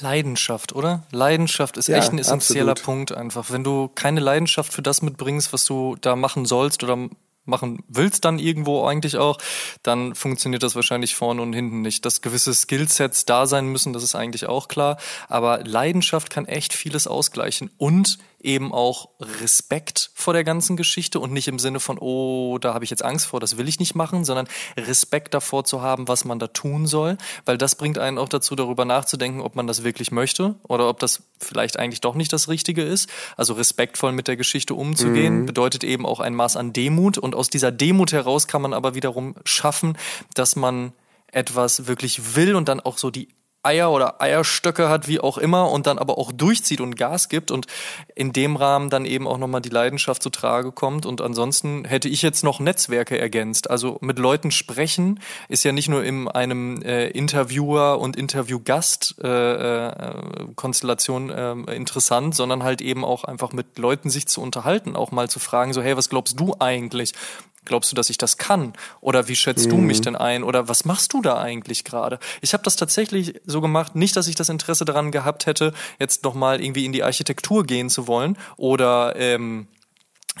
Leidenschaft, 0.00 0.74
oder? 0.74 1.04
Leidenschaft 1.10 1.76
ist 1.76 1.88
ja, 1.88 1.98
echt 1.98 2.12
ein 2.12 2.18
essentieller 2.18 2.72
absolut. 2.72 2.84
Punkt 2.84 3.12
einfach. 3.12 3.50
Wenn 3.50 3.64
du 3.64 3.88
keine 3.88 4.20
Leidenschaft 4.20 4.72
für 4.72 4.82
das 4.82 5.02
mitbringst, 5.02 5.52
was 5.52 5.64
du 5.64 5.96
da 6.00 6.16
machen 6.16 6.46
sollst 6.46 6.82
oder 6.82 7.08
machen 7.44 7.82
willst 7.88 8.24
dann 8.24 8.38
irgendwo 8.38 8.84
eigentlich 8.86 9.16
auch, 9.16 9.38
dann 9.82 10.14
funktioniert 10.14 10.62
das 10.62 10.74
wahrscheinlich 10.76 11.14
vorne 11.14 11.42
und 11.42 11.52
hinten 11.52 11.82
nicht. 11.82 12.04
Dass 12.04 12.22
gewisse 12.22 12.54
Skillsets 12.54 13.24
da 13.24 13.46
sein 13.46 13.66
müssen, 13.66 13.92
das 13.92 14.02
ist 14.02 14.14
eigentlich 14.14 14.46
auch 14.46 14.68
klar. 14.68 14.96
Aber 15.28 15.62
Leidenschaft 15.64 16.30
kann 16.30 16.46
echt 16.46 16.72
vieles 16.72 17.06
ausgleichen 17.06 17.70
und 17.76 18.18
eben 18.40 18.72
auch 18.72 19.10
Respekt 19.20 20.10
vor 20.14 20.32
der 20.32 20.44
ganzen 20.44 20.76
Geschichte 20.76 21.20
und 21.20 21.32
nicht 21.32 21.48
im 21.48 21.58
Sinne 21.58 21.80
von, 21.80 21.98
oh, 21.98 22.58
da 22.58 22.74
habe 22.74 22.84
ich 22.84 22.90
jetzt 22.90 23.04
Angst 23.04 23.26
vor, 23.26 23.40
das 23.40 23.56
will 23.56 23.68
ich 23.68 23.78
nicht 23.78 23.94
machen, 23.94 24.24
sondern 24.24 24.48
Respekt 24.76 25.34
davor 25.34 25.64
zu 25.64 25.82
haben, 25.82 26.08
was 26.08 26.24
man 26.24 26.38
da 26.38 26.46
tun 26.48 26.86
soll, 26.86 27.18
weil 27.44 27.58
das 27.58 27.74
bringt 27.74 27.98
einen 27.98 28.18
auch 28.18 28.28
dazu, 28.28 28.56
darüber 28.56 28.84
nachzudenken, 28.84 29.40
ob 29.40 29.56
man 29.56 29.66
das 29.66 29.84
wirklich 29.84 30.10
möchte 30.10 30.56
oder 30.62 30.88
ob 30.88 30.98
das 30.98 31.22
vielleicht 31.38 31.78
eigentlich 31.78 32.00
doch 32.00 32.14
nicht 32.14 32.32
das 32.32 32.48
Richtige 32.48 32.82
ist. 32.82 33.08
Also 33.36 33.54
respektvoll 33.54 34.12
mit 34.12 34.28
der 34.28 34.36
Geschichte 34.36 34.74
umzugehen, 34.74 35.40
mhm. 35.40 35.46
bedeutet 35.46 35.84
eben 35.84 36.06
auch 36.06 36.20
ein 36.20 36.34
Maß 36.34 36.56
an 36.56 36.72
Demut 36.72 37.18
und 37.18 37.34
aus 37.34 37.50
dieser 37.50 37.72
Demut 37.72 38.12
heraus 38.12 38.46
kann 38.46 38.62
man 38.62 38.72
aber 38.72 38.94
wiederum 38.94 39.34
schaffen, 39.44 39.96
dass 40.34 40.56
man 40.56 40.92
etwas 41.32 41.86
wirklich 41.86 42.34
will 42.34 42.54
und 42.54 42.68
dann 42.68 42.80
auch 42.80 42.98
so 42.98 43.10
die 43.10 43.28
Eier 43.62 43.90
oder 43.90 44.20
Eierstöcke 44.20 44.88
hat, 44.88 45.08
wie 45.08 45.20
auch 45.20 45.38
immer, 45.38 45.70
und 45.70 45.86
dann 45.86 45.98
aber 45.98 46.18
auch 46.18 46.32
durchzieht 46.32 46.80
und 46.80 46.96
Gas 46.96 47.28
gibt 47.28 47.50
und 47.50 47.66
in 48.14 48.32
dem 48.32 48.56
Rahmen 48.56 48.90
dann 48.90 49.04
eben 49.04 49.26
auch 49.26 49.38
nochmal 49.38 49.60
die 49.60 49.68
Leidenschaft 49.68 50.22
zu 50.22 50.30
Trage 50.30 50.72
kommt. 50.72 51.06
Und 51.06 51.20
ansonsten 51.20 51.84
hätte 51.84 52.08
ich 52.08 52.22
jetzt 52.22 52.42
noch 52.44 52.60
Netzwerke 52.60 53.18
ergänzt. 53.18 53.70
Also 53.70 53.98
mit 54.00 54.18
Leuten 54.18 54.50
sprechen 54.50 55.20
ist 55.48 55.64
ja 55.64 55.72
nicht 55.72 55.88
nur 55.88 56.04
in 56.04 56.28
einem 56.28 56.80
äh, 56.82 57.08
Interviewer 57.08 57.98
und 58.00 58.16
Interviewgast 58.16 59.16
äh, 59.22 59.28
äh, 59.28 59.92
äh, 61.30 61.76
interessant, 61.76 62.34
sondern 62.34 62.62
halt 62.62 62.80
eben 62.80 63.04
auch 63.04 63.24
einfach 63.24 63.52
mit 63.52 63.78
Leuten 63.78 64.10
sich 64.10 64.26
zu 64.26 64.40
unterhalten, 64.40 64.96
auch 64.96 65.10
mal 65.10 65.28
zu 65.28 65.38
fragen, 65.38 65.72
so 65.72 65.82
hey, 65.82 65.96
was 65.96 66.08
glaubst 66.08 66.40
du 66.40 66.56
eigentlich? 66.58 67.12
Glaubst 67.64 67.92
du, 67.92 67.96
dass 67.96 68.10
ich 68.10 68.18
das 68.18 68.38
kann? 68.38 68.72
Oder 69.00 69.28
wie 69.28 69.36
schätzt 69.36 69.66
mhm. 69.66 69.70
du 69.70 69.76
mich 69.76 69.98
mhm. 69.98 70.04
denn 70.04 70.16
ein? 70.16 70.42
Oder 70.44 70.68
was 70.68 70.84
machst 70.84 71.12
du 71.12 71.20
da 71.20 71.38
eigentlich 71.40 71.84
gerade? 71.84 72.18
Ich 72.40 72.52
habe 72.52 72.62
das 72.62 72.76
tatsächlich 72.76 73.40
so 73.44 73.60
gemacht, 73.60 73.94
nicht, 73.94 74.16
dass 74.16 74.28
ich 74.28 74.34
das 74.34 74.48
Interesse 74.48 74.84
daran 74.84 75.10
gehabt 75.10 75.46
hätte, 75.46 75.72
jetzt 75.98 76.24
nochmal 76.24 76.62
irgendwie 76.62 76.86
in 76.86 76.92
die 76.92 77.02
Architektur 77.02 77.64
gehen 77.64 77.90
zu 77.90 78.06
wollen 78.06 78.38
oder 78.56 79.14
ähm, 79.16 79.68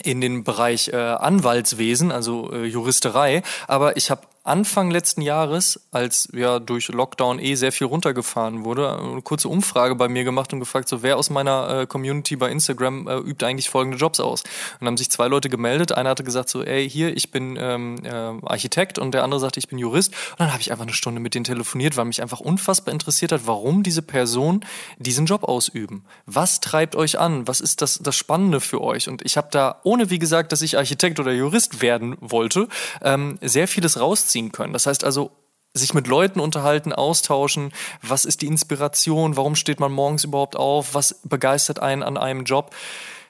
in 0.02 0.20
den 0.20 0.44
Bereich 0.44 0.88
äh, 0.88 0.96
Anwaltswesen, 0.96 2.10
also 2.10 2.52
äh, 2.52 2.64
Juristerei, 2.64 3.42
aber 3.66 3.96
ich 3.96 4.10
habe 4.10 4.22
Anfang 4.42 4.90
letzten 4.90 5.20
Jahres, 5.20 5.80
als 5.90 6.28
ja 6.32 6.60
durch 6.60 6.88
Lockdown 6.88 7.38
eh 7.38 7.56
sehr 7.56 7.72
viel 7.72 7.86
runtergefahren 7.86 8.64
wurde, 8.64 8.98
eine 8.98 9.20
kurze 9.20 9.48
Umfrage 9.50 9.94
bei 9.94 10.08
mir 10.08 10.24
gemacht 10.24 10.52
und 10.54 10.60
gefragt, 10.60 10.88
so 10.88 11.02
wer 11.02 11.18
aus 11.18 11.28
meiner 11.28 11.80
äh, 11.80 11.86
Community 11.86 12.36
bei 12.36 12.50
Instagram 12.50 13.06
äh, 13.06 13.18
übt 13.18 13.44
eigentlich 13.44 13.68
folgende 13.68 13.98
Jobs 13.98 14.18
aus. 14.18 14.42
Und 14.80 14.86
haben 14.86 14.96
sich 14.96 15.10
zwei 15.10 15.28
Leute 15.28 15.50
gemeldet. 15.50 15.92
Einer 15.92 16.10
hatte 16.10 16.24
gesagt 16.24 16.48
so, 16.48 16.62
ey, 16.62 16.88
hier, 16.88 17.14
ich 17.14 17.30
bin 17.30 17.58
ähm, 17.60 17.96
äh, 18.02 18.10
Architekt 18.10 18.98
und 18.98 19.12
der 19.12 19.24
andere 19.24 19.40
sagte, 19.40 19.60
ich 19.60 19.68
bin 19.68 19.78
Jurist. 19.78 20.14
Und 20.30 20.40
dann 20.40 20.52
habe 20.52 20.62
ich 20.62 20.72
einfach 20.72 20.84
eine 20.84 20.94
Stunde 20.94 21.20
mit 21.20 21.34
denen 21.34 21.44
telefoniert, 21.44 21.98
weil 21.98 22.06
mich 22.06 22.22
einfach 22.22 22.40
unfassbar 22.40 22.94
interessiert 22.94 23.32
hat, 23.32 23.42
warum 23.44 23.82
diese 23.82 24.00
Personen 24.00 24.64
diesen 24.98 25.26
Job 25.26 25.44
ausüben. 25.44 26.02
Was 26.24 26.60
treibt 26.60 26.96
euch 26.96 27.18
an? 27.18 27.46
Was 27.46 27.60
ist 27.60 27.82
das, 27.82 27.98
das 27.98 28.16
Spannende 28.16 28.60
für 28.62 28.80
euch? 28.80 29.06
Und 29.06 29.20
ich 29.22 29.36
habe 29.36 29.48
da, 29.50 29.80
ohne 29.82 30.08
wie 30.08 30.18
gesagt, 30.18 30.52
dass 30.52 30.62
ich 30.62 30.78
Architekt 30.78 31.20
oder 31.20 31.32
Jurist 31.32 31.82
werden 31.82 32.16
wollte, 32.20 32.68
ähm, 33.02 33.38
sehr 33.42 33.68
vieles 33.68 34.00
raus 34.00 34.30
ziehen 34.40 34.52
können. 34.52 34.72
Das 34.72 34.86
heißt 34.86 35.04
also, 35.04 35.30
sich 35.72 35.94
mit 35.94 36.08
Leuten 36.08 36.40
unterhalten, 36.40 36.92
austauschen, 36.92 37.72
was 38.02 38.24
ist 38.24 38.42
die 38.42 38.46
Inspiration, 38.46 39.36
warum 39.36 39.54
steht 39.54 39.78
man 39.78 39.92
morgens 39.92 40.24
überhaupt 40.24 40.56
auf, 40.56 40.94
was 40.94 41.20
begeistert 41.24 41.78
einen 41.78 42.02
an 42.02 42.16
einem 42.16 42.44
Job. 42.44 42.74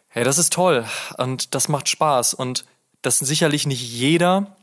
Hey, 0.08 0.24
das 0.24 0.38
ist 0.38 0.52
toll 0.52 0.86
und 1.18 1.54
das 1.54 1.68
macht 1.68 1.88
Spaß 1.88 2.34
und 2.34 2.64
das 3.02 3.18
sicherlich 3.18 3.66
nicht 3.66 3.82
jeder 3.82 4.56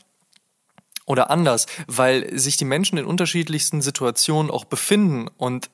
oder 1.06 1.30
anders, 1.30 1.68
weil 1.86 2.38
sich 2.38 2.58
die 2.58 2.66
Menschen 2.66 2.98
in 2.98 3.06
unterschiedlichsten 3.06 3.82
Situationen 3.82 4.52
auch 4.52 4.66
befinden 4.66 5.30
und 5.38 5.70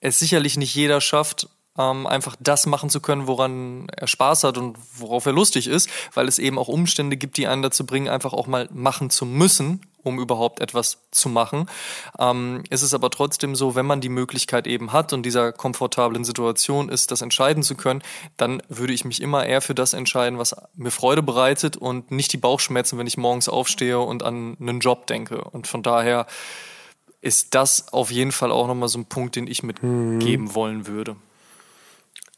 es 0.00 0.18
sicherlich 0.18 0.56
nicht 0.56 0.74
jeder 0.74 1.00
schafft, 1.00 1.48
ähm, 1.78 2.06
einfach 2.06 2.36
das 2.40 2.66
machen 2.66 2.90
zu 2.90 3.00
können, 3.00 3.26
woran 3.26 3.86
er 3.96 4.08
Spaß 4.08 4.44
hat 4.44 4.58
und 4.58 4.76
worauf 4.96 5.24
er 5.26 5.32
lustig 5.32 5.68
ist, 5.68 5.88
weil 6.14 6.28
es 6.28 6.38
eben 6.38 6.58
auch 6.58 6.68
Umstände 6.68 7.16
gibt, 7.16 7.36
die 7.36 7.46
einen 7.46 7.62
dazu 7.62 7.86
bringen, 7.86 8.08
einfach 8.08 8.32
auch 8.32 8.48
mal 8.48 8.68
machen 8.72 9.08
zu 9.10 9.24
müssen, 9.24 9.80
um 10.04 10.20
überhaupt 10.20 10.60
etwas 10.60 11.08
zu 11.10 11.28
machen. 11.28 11.68
Ähm, 12.18 12.62
ist 12.70 12.82
es 12.82 12.94
aber 12.94 13.10
trotzdem 13.10 13.56
so, 13.56 13.74
wenn 13.74 13.86
man 13.86 14.00
die 14.00 14.08
Möglichkeit 14.08 14.66
eben 14.66 14.92
hat 14.92 15.12
und 15.12 15.24
dieser 15.24 15.52
komfortablen 15.52 16.24
Situation 16.24 16.88
ist, 16.88 17.10
das 17.10 17.22
entscheiden 17.22 17.62
zu 17.62 17.74
können, 17.74 18.02
dann 18.36 18.62
würde 18.68 18.92
ich 18.92 19.04
mich 19.04 19.20
immer 19.20 19.44
eher 19.44 19.60
für 19.60 19.74
das 19.74 19.92
entscheiden, 19.94 20.38
was 20.38 20.54
mir 20.74 20.90
Freude 20.90 21.22
bereitet 21.22 21.76
und 21.76 22.10
nicht 22.10 22.32
die 22.32 22.38
Bauchschmerzen, 22.38 22.98
wenn 22.98 23.06
ich 23.06 23.16
morgens 23.16 23.48
aufstehe 23.48 23.98
und 23.98 24.22
an 24.22 24.56
einen 24.60 24.80
Job 24.80 25.06
denke. 25.06 25.42
Und 25.42 25.66
von 25.66 25.82
daher 25.82 26.26
ist 27.20 27.54
das 27.54 27.92
auf 27.92 28.10
jeden 28.10 28.32
Fall 28.32 28.52
auch 28.52 28.66
nochmal 28.66 28.88
so 28.88 28.98
ein 28.98 29.06
Punkt, 29.06 29.36
den 29.36 29.46
ich 29.46 29.62
mitgeben 29.62 30.44
mhm. 30.44 30.54
wollen 30.54 30.86
würde. 30.86 31.16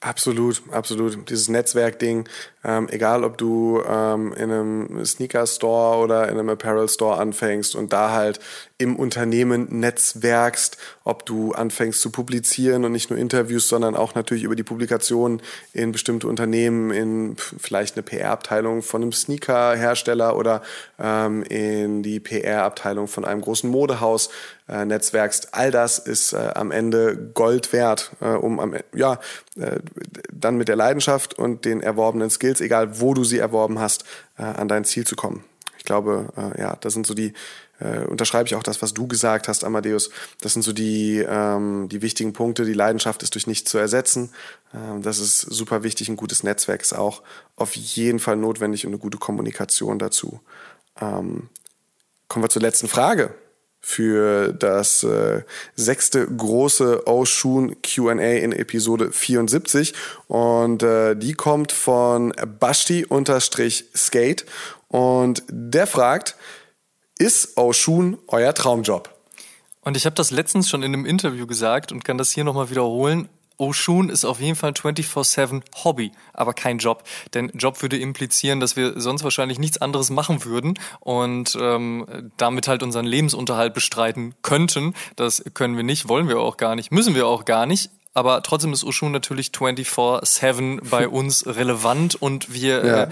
Absolut, 0.07 0.63
absolut. 0.71 1.29
Dieses 1.29 1.49
Netzwerkding, 1.49 2.29
ähm, 2.63 2.87
egal 2.93 3.25
ob 3.25 3.39
du 3.39 3.83
ähm, 3.85 4.33
in 4.35 4.53
einem 4.53 5.05
Sneaker-Store 5.05 5.99
oder 5.99 6.29
in 6.29 6.39
einem 6.39 6.49
Apparel-Store 6.51 7.19
anfängst 7.19 7.75
und 7.75 7.93
da 7.93 8.13
halt 8.13 8.39
im 8.79 8.97
Unternehmen 8.97 9.81
netzwerkst, 9.81 10.77
ob 11.03 11.25
du 11.25 11.53
anfängst 11.53 12.01
zu 12.03 12.11
publizieren 12.11 12.85
und 12.85 12.93
nicht 12.93 13.09
nur 13.09 13.19
Interviews, 13.19 13.69
sondern 13.69 13.97
auch 13.97 14.15
natürlich 14.15 14.45
über 14.45 14.55
die 14.55 14.65
Publikation 14.65 15.41
in 15.73 15.93
bestimmte 15.93 16.29
Unternehmen, 16.29 16.91
in 16.91 17.37
vielleicht 17.37 17.97
eine 17.97 18.03
PR-Abteilung 18.03 18.83
von 18.83 19.01
einem 19.01 19.13
Sneaker-Hersteller 19.13 20.37
oder 20.37 20.63
ähm, 20.99 21.43
in 21.45 22.03
die 22.03 22.21
PR-Abteilung 22.21 23.09
von 23.09 23.25
einem 23.25 23.41
großen 23.41 23.71
Modehaus 23.71 24.29
äh, 24.69 24.85
netzwerkst. 24.85 25.55
All 25.55 25.71
das 25.71 25.99
ist 25.99 26.35
äh, 26.35 26.51
am 26.55 26.71
Ende 26.71 27.17
Gold 27.33 27.73
wert, 27.73 28.13
äh, 28.21 28.27
um 28.27 28.61
am, 28.61 28.75
ja, 28.95 29.21
äh, 29.59 29.79
dann 30.31 30.59
mit 30.59 30.69
der 30.69 30.77
Leidenschaft 30.77 31.33
und 31.33 31.65
den 31.65 31.81
erworbenen 31.81 32.29
Skills, 32.29 32.61
egal 32.61 33.01
wo 33.01 33.15
du 33.15 33.25
sie 33.25 33.39
erworben 33.39 33.79
hast, 33.79 34.05
äh, 34.37 34.43
an 34.43 34.69
dein 34.69 34.85
Ziel 34.85 35.07
zu 35.07 35.17
kommen. 35.17 35.45
Ich 35.79 35.85
glaube, 35.85 36.33
äh, 36.37 36.61
ja, 36.61 36.77
das 36.81 36.95
sind 36.95 37.07
so 37.07 37.15
die, 37.15 37.33
äh, 37.79 38.05
unterschreibe 38.05 38.47
ich 38.47 38.55
auch 38.55 38.63
das, 38.63 38.83
was 38.83 38.95
du 38.95 39.07
gesagt 39.07 39.49
hast, 39.49 39.65
Amadeus. 39.65 40.11
Das 40.41 40.53
sind 40.53 40.63
so 40.63 40.73
die, 40.73 41.25
ähm, 41.29 41.89
die 41.91 42.03
wichtigen 42.03 42.33
Punkte. 42.33 42.65
Die 42.65 42.73
Leidenschaft 42.73 43.23
ist 43.23 43.35
durch 43.35 43.47
nichts 43.47 43.71
zu 43.71 43.79
ersetzen. 43.79 44.33
Ähm, 44.75 45.03
das 45.03 45.19
ist 45.19 45.41
super 45.41 45.83
wichtig. 45.83 46.09
Ein 46.09 46.17
gutes 46.17 46.43
Netzwerk 46.43 46.83
ist 46.83 46.95
auch 46.95 47.23
auf 47.57 47.77
jeden 47.77 48.19
Fall 48.19 48.37
notwendig 48.37 48.87
und 48.87 48.93
eine 48.93 48.99
gute 48.99 49.19
Kommunikation 49.19 49.99
dazu. 49.99 50.41
Ähm, 51.01 51.49
kommen 52.29 52.45
wir 52.45 52.49
zur 52.49 52.63
letzten 52.63 52.89
Frage 52.89 53.35
für 53.81 54.53
das 54.53 55.05
äh, 55.05 55.43
sechste 55.77 56.27
große 56.27 57.07
Oshun 57.07 57.77
QA 57.83 58.11
in 58.13 58.51
Episode 58.53 59.13
74. 59.13 59.95
Und 60.27 60.83
äh, 60.83 61.15
die 61.15 61.35
kommt 61.35 61.71
von 61.71 62.33
Basti-Skate. 62.59 63.07
Und 64.89 65.45
der 65.49 65.87
fragt, 65.87 66.35
ist 67.19 67.57
Oshun 67.57 68.19
euer 68.29 68.55
Traumjob? 68.55 69.11
Und 69.81 69.97
ich 69.97 70.05
habe 70.05 70.17
das 70.17 70.31
letztens 70.31 70.69
schon 70.69 70.83
in 70.83 70.93
einem 70.93 71.07
Interview 71.07 71.47
gesagt 71.47 71.93
und 71.93 72.05
kann 72.05 72.19
das 72.19 72.33
hier 72.33 72.45
nochmal 72.45 72.71
wiederholen. 72.71 73.29
Oshun 73.59 74.11
ist 74.11 74.25
auf 74.25 74.41
jeden 74.41 74.57
Fall 74.57 74.71
ein 74.71 74.75
24-7 74.75 75.63
Hobby, 75.85 76.13
aber 76.35 76.53
kein 76.53 76.79
Job. 76.79 77.05
Denn 77.33 77.51
Job 77.55 77.81
würde 77.81 77.97
implizieren, 77.97 78.61
dass 78.61 78.77
wir 78.77 79.01
sonst 79.01 79.25
wahrscheinlich 79.25 79.59
nichts 79.59 79.79
anderes 79.79 80.11
machen 80.11 80.45
würden 80.45 80.79
und 81.01 81.57
ähm, 81.59 82.31
damit 82.37 82.69
halt 82.69 82.83
unseren 82.83 83.07
Lebensunterhalt 83.07 83.73
bestreiten 83.73 84.35
könnten. 84.43 84.95
Das 85.15 85.43
können 85.55 85.77
wir 85.77 85.85
nicht, 85.85 86.09
wollen 86.09 86.29
wir 86.29 86.41
auch 86.41 86.59
gar 86.59 86.75
nicht, 86.75 86.93
müssen 86.93 87.15
wir 87.15 87.27
auch 87.27 87.45
gar 87.45 87.65
nicht 87.65 87.91
aber 88.17 88.43
trotzdem 88.43 88.73
ist 88.73 88.83
Oshun 88.83 89.13
natürlich 89.13 89.49
24-7 89.49 90.81
bei 90.91 91.07
uns 91.07 91.47
relevant 91.47 92.15
und 92.15 92.53
wir 92.53 92.85
ja. 92.85 93.03
äh, 93.03 93.09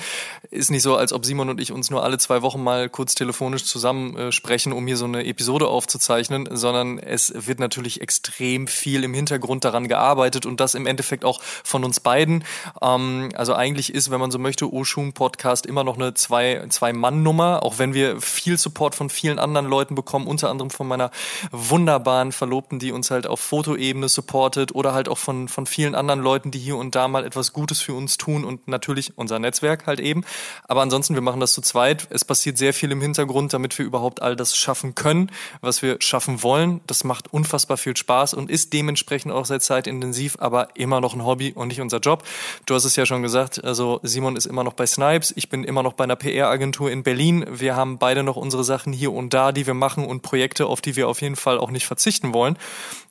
ist 0.51 0.71
nicht 0.71 0.83
so, 0.83 0.97
als 0.97 1.13
ob 1.13 1.27
Simon 1.27 1.51
und 1.51 1.61
ich 1.61 1.73
uns 1.73 1.91
nur 1.91 2.03
alle 2.03 2.17
zwei 2.17 2.41
Wochen 2.41 2.63
mal 2.63 2.89
kurz 2.89 3.15
telefonisch 3.15 3.65
zusammen 3.65 4.17
äh, 4.17 4.33
sprechen, 4.33 4.73
um 4.73 4.87
hier 4.87 4.97
so 4.97 5.05
eine 5.05 5.27
Episode 5.27 5.69
aufzuzeichnen, 5.69 6.49
sondern 6.51 6.99
es 6.99 7.33
wird 7.37 7.59
natürlich 7.59 8.01
extrem 8.01 8.67
viel 8.67 9.05
im 9.05 9.13
Hintergrund 9.13 9.65
daran 9.67 9.89
gearbeitet 9.89 10.47
und 10.47 10.59
das 10.59 10.75
im 10.75 10.87
Endeffekt 10.87 11.27
auch 11.27 11.43
von 11.43 11.85
uns 11.85 12.01
beiden. 12.01 12.43
Ähm, 12.81 13.29
also 13.35 13.53
eigentlich 13.53 13.93
ist, 13.93 14.11
wenn 14.11 14.21
man 14.21 14.31
so 14.31 14.39
möchte, 14.39 14.73
Oshun 14.73 15.13
Podcast 15.13 15.67
immer 15.67 15.85
noch 15.85 15.97
eine 15.97 16.15
zwei, 16.15 16.65
zwei 16.71 16.95
Mann 16.95 17.23
Nummer, 17.23 17.63
auch 17.63 17.79
wenn 17.79 17.93
wir 17.93 18.23
viel 18.23 18.57
Support 18.57 18.95
von 18.95 19.11
vielen 19.11 19.39
anderen 19.39 19.67
Leuten 19.67 19.97
bekommen, 19.97 20.27
unter 20.27 20.49
anderem 20.49 20.71
von 20.71 20.89
meiner 20.89 21.11
wunderbaren 21.51 22.33
Verlobten, 22.33 22.79
die 22.79 22.91
uns 22.91 23.11
halt 23.11 23.27
auf 23.27 23.41
Fotoebene 23.41 24.09
supportet 24.09 24.75
oder 24.75 24.94
halt 24.95 25.09
auch 25.09 25.19
von, 25.19 25.49
von 25.49 25.67
vielen 25.67 25.95
anderen 25.95 26.21
Leuten, 26.21 26.51
die 26.51 26.59
hier 26.59 26.77
und 26.77 26.95
da 26.95 27.09
mal 27.09 27.25
etwas 27.25 27.53
Gutes 27.53 27.81
für 27.81 27.95
uns 27.95 28.17
tun 28.17 28.45
und 28.45 28.69
natürlich 28.69 29.13
unser 29.17 29.39
Netzwerk 29.39 29.87
halt 29.87 30.01
eben. 30.01 30.25
Aber 30.69 30.83
ansonsten, 30.83 31.15
wir 31.15 31.23
machen 31.23 31.41
das 31.41 31.53
zu 31.53 31.61
zweit. 31.61 32.07
Es 32.11 32.25
passiert 32.25 32.59
sehr 32.59 32.73
viel 32.73 32.91
im 32.91 33.01
Hintergrund, 33.01 33.53
damit 33.53 33.77
wir 33.79 33.85
überhaupt 33.85 34.23
all 34.23 34.37
das 34.37 34.57
schaffen 34.57 34.95
können, 34.95 35.31
was 35.61 35.83
wir 35.83 35.97
schaffen 36.01 36.43
wollen. 36.43 36.81
Das 36.87 37.05
macht 37.05 37.33
unfassbar 37.33 37.77
viel 37.77 37.97
Spaß 37.97 38.35
und 38.35 38.51
ist 38.51 38.73
dementsprechend 38.73 39.33
auch 39.33 39.45
sehr 39.45 39.61
zeitintensiv, 39.61 40.37
aber 40.41 40.69
immer 40.77 41.01
noch 41.01 41.15
ein 41.15 41.25
Hobby 41.25 41.53
und 41.53 41.69
nicht 41.69 41.81
unser 41.81 41.99
Job. 41.99 42.23
Du 42.67 42.75
hast 42.75 42.85
es 42.85 42.97
ja 42.97 43.07
schon 43.07 43.23
gesagt, 43.23 43.63
also 43.65 44.01
Simon 44.03 44.37
ist 44.37 44.47
immer 44.47 44.65
noch 44.65 44.75
bei 44.75 44.87
Snipes, 44.87 45.33
ich 45.37 45.49
bin 45.49 45.65
immer 45.65 45.83
noch 45.83 45.95
bei 45.95 46.05
einer 46.05 46.17
PR-Agentur 46.17 46.91
in 46.91 47.03
Berlin. 47.03 47.45
Wir 47.51 47.77
haben 47.77 47.99
beide 47.99 48.23
noch 48.23 48.37
unsere 48.37 48.65
Sachen 48.65 48.93
hier 48.93 49.13
und 49.13 49.35
da, 49.35 49.53
die 49.53 49.67
wir 49.67 49.75
machen 49.75 50.05
und 50.07 50.23
Projekte, 50.23 50.67
auf 50.67 50.81
die 50.81 50.97
wir 50.97 51.09
auf 51.09 51.21
jeden 51.21 51.37
Fall 51.37 51.59
auch 51.59 51.71
nicht 51.71 51.87
verzichten 51.87 52.33
wollen. 52.33 52.57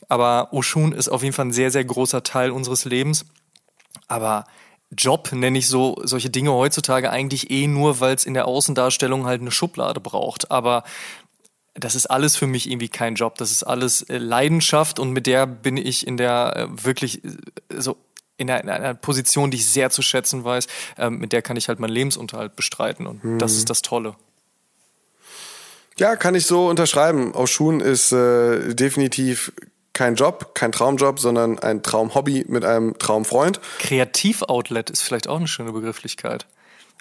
Aber 0.10 0.50
Oshun 0.52 0.92
ist 0.92 1.10
auf 1.10 1.24
jeden 1.24 1.34
Fall 1.34 1.46
ein 1.46 1.54
sehr, 1.54 1.72
sehr 1.74 1.84
großer 1.84 2.24
Teil 2.24 2.52
unseres 2.52 2.86
Lebens. 2.86 3.26
Aber 4.08 4.46
Job 4.98 5.32
nenne 5.34 5.58
ich 5.58 5.68
so 5.68 5.98
solche 6.04 6.30
Dinge 6.30 6.54
heutzutage 6.54 7.10
eigentlich 7.10 7.52
eh 7.52 7.68
nur, 7.68 8.00
weil 8.00 8.16
es 8.16 8.26
in 8.26 8.34
der 8.34 8.48
Außendarstellung 8.48 9.26
halt 9.26 9.42
eine 9.42 9.52
Schublade 9.52 10.00
braucht. 10.00 10.52
Aber 10.52 10.84
das 11.74 11.96
ist 11.96 12.06
alles 12.06 12.36
für 12.36 12.48
mich 12.48 12.70
irgendwie 12.70 12.90
kein 12.90 13.16
Job. 13.16 13.38
Das 13.38 13.52
ist 13.52 13.64
alles 13.64 14.04
äh, 14.04 14.18
Leidenschaft 14.18 15.00
und 15.00 15.12
mit 15.12 15.28
der 15.28 15.48
bin 15.48 15.78
ich 15.78 16.06
in 16.08 16.18
der 16.18 16.54
äh, 16.56 16.84
wirklich 16.86 17.24
äh, 17.24 17.30
so 17.78 17.98
in 18.38 18.50
einer, 18.50 18.64
in 18.64 18.70
einer, 18.70 18.94
Position, 18.94 19.52
die 19.52 19.58
ich 19.58 19.68
sehr 19.68 19.90
zu 19.90 20.02
schätzen 20.02 20.44
weiß. 20.44 20.68
Ähm, 20.98 21.18
mit 21.20 21.34
der 21.34 21.42
kann 21.42 21.58
ich 21.58 21.68
halt 21.68 21.80
meinen 21.80 21.92
Lebensunterhalt 21.94 22.56
bestreiten 22.56 23.08
und 23.08 23.24
hm. 23.24 23.40
das 23.40 23.56
ist 23.56 23.70
das 23.70 23.82
Tolle. 23.82 24.16
Ja, 25.98 26.16
kann 26.16 26.34
ich 26.34 26.48
so 26.48 26.68
unterschreiben. 26.68 27.34
Oshun 27.34 27.80
ist 27.80 28.12
äh, 28.12 28.74
definitiv 28.74 29.52
kein 29.94 30.16
Job, 30.16 30.56
kein 30.56 30.72
Traumjob, 30.72 31.20
sondern 31.20 31.60
ein 31.60 31.84
Traumhobby 31.84 32.46
mit 32.48 32.66
einem 32.66 32.98
Traumfreund. 32.98 33.62
Kreativoutlet 33.80 34.90
ist 34.90 35.02
vielleicht 35.02 35.28
auch 35.28 35.38
eine 35.38 35.48
schöne 35.48 35.72
Begrifflichkeit. 35.72 36.48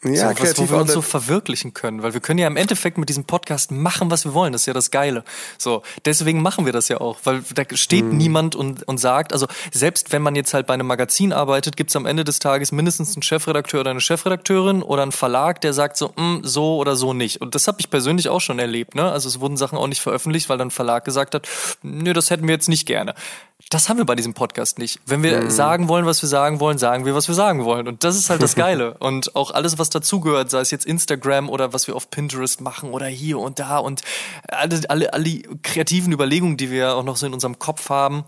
Ja, 0.05 0.35
so, 0.35 0.43
was, 0.43 0.59
wo 0.59 0.69
wir 0.69 0.79
uns 0.79 0.93
so 0.93 1.01
verwirklichen 1.01 1.75
können, 1.75 2.03
weil 2.03 2.13
wir 2.13 2.21
können 2.21 2.39
ja 2.39 2.49
im 2.49 2.57
Endeffekt 2.57 2.99
mit 2.99 3.09
diesem 3.09 3.25
Podcast 3.25 3.71
machen, 3.71 4.11
was 4.11 4.25
wir 4.25 4.35
wollen. 4.35 4.53
Das 4.53 4.63
ist 4.63 4.67
ja 4.67 4.73
das 4.73 4.91
Geile. 4.91 5.23
So, 5.59 5.83
deswegen 6.05 6.43
machen 6.43 6.67
wir 6.67 6.73
das 6.73 6.89
ja 6.89 7.01
auch, 7.01 7.21
weil 7.23 7.43
da 7.55 7.63
steht 7.75 8.07
mhm. 8.07 8.17
niemand 8.17 8.57
und, 8.57 8.83
und 8.89 8.99
sagt, 8.99 9.33
also 9.33 9.47
selbst 9.73 10.11
wenn 10.11 10.21
man 10.21 10.35
jetzt 10.35 10.55
halt 10.55 10.67
bei 10.67 10.75
einem 10.75 10.89
Magazin 10.89 11.33
arbeitet, 11.33 11.77
gibt's 11.77 11.95
am 11.95 12.07
Ende 12.07 12.25
des 12.25 12.41
Tages 12.41 12.73
mindestens 12.73 13.15
einen 13.15 13.23
Chefredakteur 13.23 13.83
oder 13.83 13.93
eine 13.93 14.01
Chefredakteurin 14.01 14.83
oder 14.83 15.03
einen 15.03 15.13
Verlag, 15.13 15.61
der 15.61 15.73
sagt 15.73 15.97
so, 15.97 16.09
mm, 16.17 16.41
so 16.43 16.79
oder 16.79 16.97
so 16.97 17.13
nicht. 17.13 17.41
Und 17.41 17.55
das 17.55 17.69
habe 17.69 17.79
ich 17.79 17.89
persönlich 17.89 18.29
auch 18.29 18.41
schon 18.41 18.59
erlebt. 18.59 18.97
Ne? 18.97 19.09
Also 19.09 19.29
es 19.29 19.39
wurden 19.39 19.57
Sachen 19.57 19.79
auch 19.79 19.87
nicht 19.87 20.01
veröffentlicht, 20.01 20.49
weil 20.49 20.59
dann 20.59 20.69
ein 20.69 20.73
Verlag 20.73 21.05
gesagt 21.05 21.37
hat, 21.37 21.47
nö, 21.83 22.13
das 22.13 22.31
hätten 22.31 22.49
wir 22.49 22.55
jetzt 22.55 22.69
nicht 22.69 22.87
gerne. 22.87 23.15
Das 23.71 23.89
haben 23.89 23.97
wir 23.97 24.05
bei 24.05 24.15
diesem 24.15 24.35
Podcast 24.35 24.79
nicht. 24.79 25.01
Wenn 25.07 25.23
wir 25.23 25.43
mhm. 25.43 25.51
sagen 25.51 25.89
wollen, 25.89 26.07
was 26.07 26.23
wir 26.23 26.29
sagen 26.29 26.61
wollen, 26.61 26.79
sagen 26.79 27.05
wir, 27.05 27.15
was 27.15 27.29
wir 27.29 27.35
sagen 27.35 27.65
wollen. 27.65 27.89
Und 27.89 28.05
das 28.05 28.17
ist 28.17 28.31
halt 28.31 28.43
das 28.43 28.55
Geile. 28.55 28.95
und 28.99 29.35
auch 29.35 29.51
alles, 29.51 29.79
was 29.79 29.91
dazugehört, 29.91 30.51
sei 30.51 30.61
es 30.61 30.71
jetzt 30.71 30.85
Instagram 30.85 31.49
oder 31.49 31.73
was 31.73 31.87
wir 31.87 31.97
auf 31.97 32.11
Pinterest 32.11 32.61
machen 32.61 32.91
oder 32.91 33.07
hier 33.07 33.39
und 33.39 33.59
da 33.59 33.79
und 33.79 34.03
alle, 34.49 34.81
alle, 34.89 35.13
alle 35.15 35.43
kreativen 35.63 36.13
Überlegungen, 36.13 36.57
die 36.57 36.71
wir 36.71 36.95
auch 36.95 37.05
noch 37.05 37.17
so 37.17 37.27
in 37.27 37.33
unserem 37.33 37.59
Kopf 37.59 37.89
haben, 37.89 38.25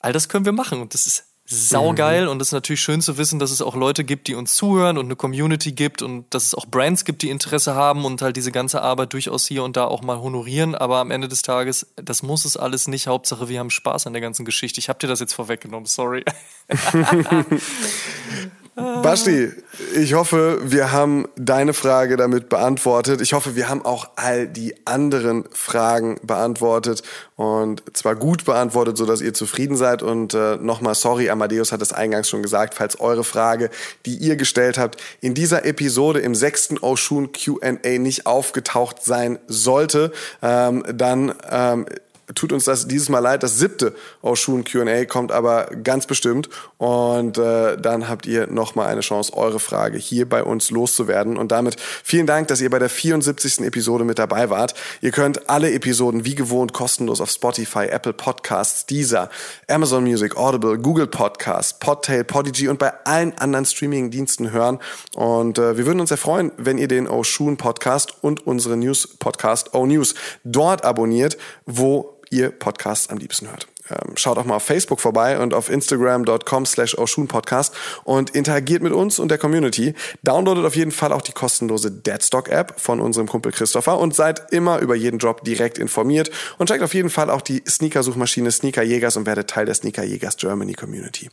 all 0.00 0.12
das 0.12 0.28
können 0.28 0.44
wir 0.44 0.52
machen. 0.52 0.80
Und 0.80 0.94
das 0.94 1.06
ist 1.06 1.24
saugeil 1.46 2.24
mhm. 2.24 2.30
und 2.30 2.42
es 2.42 2.48
ist 2.48 2.52
natürlich 2.52 2.80
schön 2.80 3.00
zu 3.00 3.18
wissen, 3.18 3.38
dass 3.38 3.50
es 3.50 3.62
auch 3.62 3.76
Leute 3.76 4.04
gibt, 4.04 4.26
die 4.28 4.34
uns 4.34 4.54
zuhören 4.54 4.98
und 4.98 5.06
eine 5.06 5.16
Community 5.16 5.72
gibt 5.72 6.02
und 6.02 6.26
dass 6.34 6.46
es 6.46 6.54
auch 6.54 6.66
Brands 6.66 7.04
gibt, 7.04 7.22
die 7.22 7.30
Interesse 7.30 7.74
haben 7.74 8.04
und 8.04 8.20
halt 8.20 8.36
diese 8.36 8.50
ganze 8.52 8.82
Arbeit 8.82 9.12
durchaus 9.12 9.46
hier 9.46 9.62
und 9.62 9.76
da 9.76 9.84
auch 9.84 10.02
mal 10.02 10.18
honorieren. 10.18 10.74
Aber 10.74 10.98
am 10.98 11.10
Ende 11.10 11.28
des 11.28 11.42
Tages, 11.42 11.86
das 11.96 12.22
muss 12.22 12.44
es 12.44 12.56
alles 12.56 12.88
nicht. 12.88 13.06
Hauptsache, 13.06 13.48
wir 13.48 13.60
haben 13.60 13.70
Spaß 13.70 14.06
an 14.06 14.12
der 14.12 14.22
ganzen 14.22 14.44
Geschichte. 14.44 14.80
Ich 14.80 14.88
habe 14.88 14.98
dir 14.98 15.06
das 15.06 15.20
jetzt 15.20 15.34
vorweggenommen, 15.34 15.86
sorry. 15.86 16.24
Basti, 18.76 19.50
ich 19.94 20.12
hoffe, 20.12 20.58
wir 20.62 20.92
haben 20.92 21.26
deine 21.34 21.72
Frage 21.72 22.18
damit 22.18 22.50
beantwortet. 22.50 23.22
Ich 23.22 23.32
hoffe, 23.32 23.56
wir 23.56 23.70
haben 23.70 23.82
auch 23.82 24.10
all 24.16 24.46
die 24.46 24.74
anderen 24.86 25.44
Fragen 25.50 26.20
beantwortet 26.22 27.02
und 27.36 27.82
zwar 27.94 28.16
gut 28.16 28.44
beantwortet, 28.44 28.98
so 28.98 29.06
dass 29.06 29.22
ihr 29.22 29.32
zufrieden 29.32 29.76
seid. 29.76 30.02
Und 30.02 30.34
äh, 30.34 30.56
nochmal 30.56 30.94
sorry, 30.94 31.30
Amadeus 31.30 31.72
hat 31.72 31.80
es 31.80 31.94
eingangs 31.94 32.28
schon 32.28 32.42
gesagt, 32.42 32.74
falls 32.74 33.00
eure 33.00 33.24
Frage, 33.24 33.70
die 34.04 34.16
ihr 34.16 34.36
gestellt 34.36 34.76
habt, 34.76 35.02
in 35.22 35.32
dieser 35.32 35.64
Episode 35.64 36.20
im 36.20 36.34
sechsten 36.34 36.76
Oshun 36.76 37.30
Q&A 37.32 37.98
nicht 37.98 38.26
aufgetaucht 38.26 39.02
sein 39.02 39.38
sollte, 39.46 40.12
ähm, 40.42 40.84
dann 40.92 41.34
ähm, 41.50 41.86
tut 42.34 42.52
uns 42.52 42.64
das 42.64 42.88
dieses 42.88 43.08
Mal 43.08 43.20
leid. 43.20 43.42
Das 43.42 43.58
siebte 43.58 43.94
Oshun 44.22 44.64
Q&A 44.64 45.04
kommt 45.04 45.32
aber 45.32 45.66
ganz 45.82 46.06
bestimmt 46.06 46.48
und 46.78 47.38
äh, 47.38 47.76
dann 47.76 48.08
habt 48.08 48.26
ihr 48.26 48.46
nochmal 48.48 48.88
eine 48.88 49.00
Chance, 49.00 49.32
eure 49.34 49.60
Frage 49.60 49.98
hier 49.98 50.28
bei 50.28 50.42
uns 50.42 50.70
loszuwerden 50.70 51.36
und 51.36 51.52
damit 51.52 51.76
vielen 51.80 52.26
Dank, 52.26 52.48
dass 52.48 52.60
ihr 52.60 52.70
bei 52.70 52.78
der 52.78 52.88
74. 52.88 53.60
Episode 53.60 54.04
mit 54.04 54.18
dabei 54.18 54.50
wart. 54.50 54.74
Ihr 55.00 55.12
könnt 55.12 55.48
alle 55.48 55.72
Episoden 55.72 56.24
wie 56.24 56.34
gewohnt 56.34 56.72
kostenlos 56.72 57.20
auf 57.20 57.30
Spotify, 57.30 57.86
Apple 57.86 58.12
Podcasts, 58.12 58.86
Deezer, 58.86 59.30
Amazon 59.68 60.04
Music, 60.04 60.36
Audible, 60.36 60.78
Google 60.78 61.06
Podcasts, 61.06 61.78
Podtail, 61.78 62.24
Podigy 62.24 62.68
und 62.68 62.78
bei 62.78 62.92
allen 63.04 63.36
anderen 63.38 63.64
Streaming-Diensten 63.64 64.50
hören 64.50 64.80
und 65.14 65.58
äh, 65.58 65.76
wir 65.76 65.86
würden 65.86 66.00
uns 66.00 66.08
sehr 66.08 66.18
freuen, 66.18 66.50
wenn 66.56 66.78
ihr 66.78 66.88
den 66.88 67.06
Oshun 67.06 67.56
Podcast 67.56 68.14
und 68.22 68.46
unsere 68.46 68.76
News 68.76 69.16
Podcast 69.18 69.74
O 69.74 69.86
News 69.86 70.14
dort 70.44 70.84
abonniert, 70.84 71.38
wo 71.66 72.15
ihr 72.36 72.50
Podcasts 72.50 73.08
am 73.08 73.18
liebsten 73.18 73.48
hört. 73.48 73.66
Ähm, 73.88 74.16
schaut 74.16 74.36
auch 74.38 74.44
mal 74.44 74.56
auf 74.56 74.64
Facebook 74.64 75.00
vorbei 75.00 75.38
und 75.38 75.54
auf 75.54 75.70
Instagram.com 75.70 76.66
slash 76.66 76.96
Podcast 77.28 77.74
und 78.04 78.30
interagiert 78.30 78.82
mit 78.82 78.92
uns 78.92 79.18
und 79.18 79.28
der 79.28 79.38
Community. 79.38 79.94
Downloadet 80.22 80.64
auf 80.64 80.76
jeden 80.76 80.90
Fall 80.90 81.12
auch 81.12 81.22
die 81.22 81.32
kostenlose 81.32 81.90
Deadstock 81.90 82.48
App 82.48 82.74
von 82.78 83.00
unserem 83.00 83.28
Kumpel 83.28 83.52
Christopher 83.52 83.98
und 83.98 84.14
seid 84.14 84.52
immer 84.52 84.80
über 84.80 84.94
jeden 84.94 85.18
Drop 85.18 85.44
direkt 85.44 85.78
informiert 85.78 86.30
und 86.58 86.68
checkt 86.68 86.82
auf 86.82 86.94
jeden 86.94 87.10
Fall 87.10 87.30
auch 87.30 87.42
die 87.42 87.62
Sneaker-Suchmaschine 87.66 88.50
Sneaker 88.50 88.82
Jägers 88.82 89.16
und 89.16 89.26
werdet 89.26 89.48
Teil 89.48 89.66
der 89.66 89.74
Sneaker 89.74 90.04
Jägers 90.04 90.36
Germany 90.36 90.74
Community. 90.74 91.30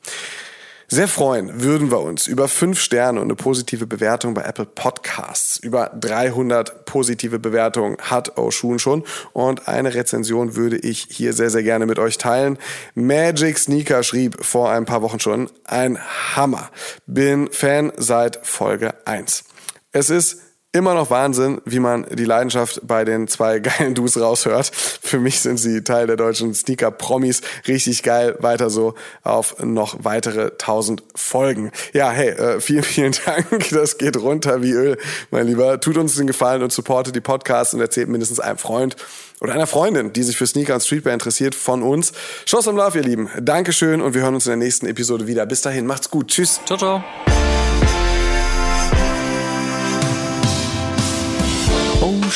Sehr 0.93 1.07
freuen 1.07 1.63
würden 1.63 1.89
wir 1.89 2.01
uns 2.01 2.27
über 2.27 2.47
fünf 2.47 2.79
Sterne 2.79 3.19
und 3.19 3.25
eine 3.25 3.35
positive 3.35 3.87
Bewertung 3.87 4.35
bei 4.35 4.43
Apple 4.43 4.67
Podcasts. 4.67 5.57
Über 5.57 5.87
300 5.99 6.85
positive 6.85 7.39
Bewertungen 7.39 7.97
hat 7.99 8.37
Oshun 8.37 8.77
schon 8.77 9.03
und 9.31 9.67
eine 9.67 9.95
Rezension 9.95 10.55
würde 10.55 10.77
ich 10.77 11.07
hier 11.09 11.33
sehr, 11.33 11.49
sehr 11.49 11.63
gerne 11.63 11.87
mit 11.87 11.97
euch 11.97 12.19
teilen. 12.19 12.59
Magic 12.93 13.57
Sneaker 13.57 14.03
schrieb 14.03 14.45
vor 14.45 14.69
ein 14.69 14.85
paar 14.85 15.01
Wochen 15.01 15.19
schon, 15.19 15.49
ein 15.63 15.97
Hammer. 16.35 16.69
Bin 17.07 17.49
Fan 17.51 17.91
seit 17.97 18.45
Folge 18.45 18.93
1. 19.05 19.45
Es 19.93 20.11
ist 20.11 20.42
immer 20.73 20.95
noch 20.95 21.09
Wahnsinn, 21.09 21.61
wie 21.65 21.79
man 21.79 22.05
die 22.11 22.25
Leidenschaft 22.25 22.81
bei 22.83 23.05
den 23.05 23.27
zwei 23.27 23.59
geilen 23.61 23.93
Dudes 23.93 24.19
raushört. 24.19 24.71
Für 24.73 25.19
mich 25.19 25.39
sind 25.39 25.57
sie 25.57 25.83
Teil 25.83 26.07
der 26.07 26.17
deutschen 26.17 26.53
Sneaker-Promis. 26.53 27.41
Richtig 27.67 28.03
geil. 28.03 28.35
Weiter 28.39 28.69
so 28.69 28.95
auf 29.21 29.63
noch 29.63 30.03
weitere 30.03 30.51
tausend 30.57 31.03
Folgen. 31.15 31.71
Ja, 31.93 32.11
hey, 32.11 32.29
äh, 32.29 32.59
vielen, 32.59 32.83
vielen 32.83 33.13
Dank. 33.25 33.69
Das 33.69 33.97
geht 33.97 34.17
runter 34.17 34.61
wie 34.61 34.71
Öl, 34.71 34.97
mein 35.31 35.47
Lieber. 35.47 35.79
Tut 35.79 35.97
uns 35.97 36.15
den 36.15 36.27
Gefallen 36.27 36.63
und 36.63 36.73
supportet 36.73 37.15
die 37.15 37.21
Podcasts 37.21 37.73
und 37.73 37.79
erzählt 37.79 38.09
mindestens 38.09 38.39
einem 38.39 38.57
Freund 38.57 38.95
oder 39.39 39.53
einer 39.53 39.67
Freundin, 39.67 40.13
die 40.13 40.23
sich 40.23 40.37
für 40.37 40.47
Sneaker 40.47 40.73
und 40.75 40.81
Streetwear 40.81 41.13
interessiert, 41.13 41.53
von 41.53 41.83
uns. 41.83 42.13
Schuss 42.45 42.65
im 42.65 42.77
Love, 42.77 42.97
ihr 42.97 43.03
Lieben. 43.03 43.29
Dankeschön 43.39 44.01
und 44.01 44.13
wir 44.13 44.21
hören 44.21 44.35
uns 44.35 44.47
in 44.47 44.51
der 44.51 44.57
nächsten 44.57 44.87
Episode 44.87 45.27
wieder. 45.27 45.45
Bis 45.45 45.61
dahin, 45.61 45.85
macht's 45.85 46.09
gut. 46.09 46.29
Tschüss. 46.29 46.61
Ciao, 46.65 46.77
ciao. 46.77 47.03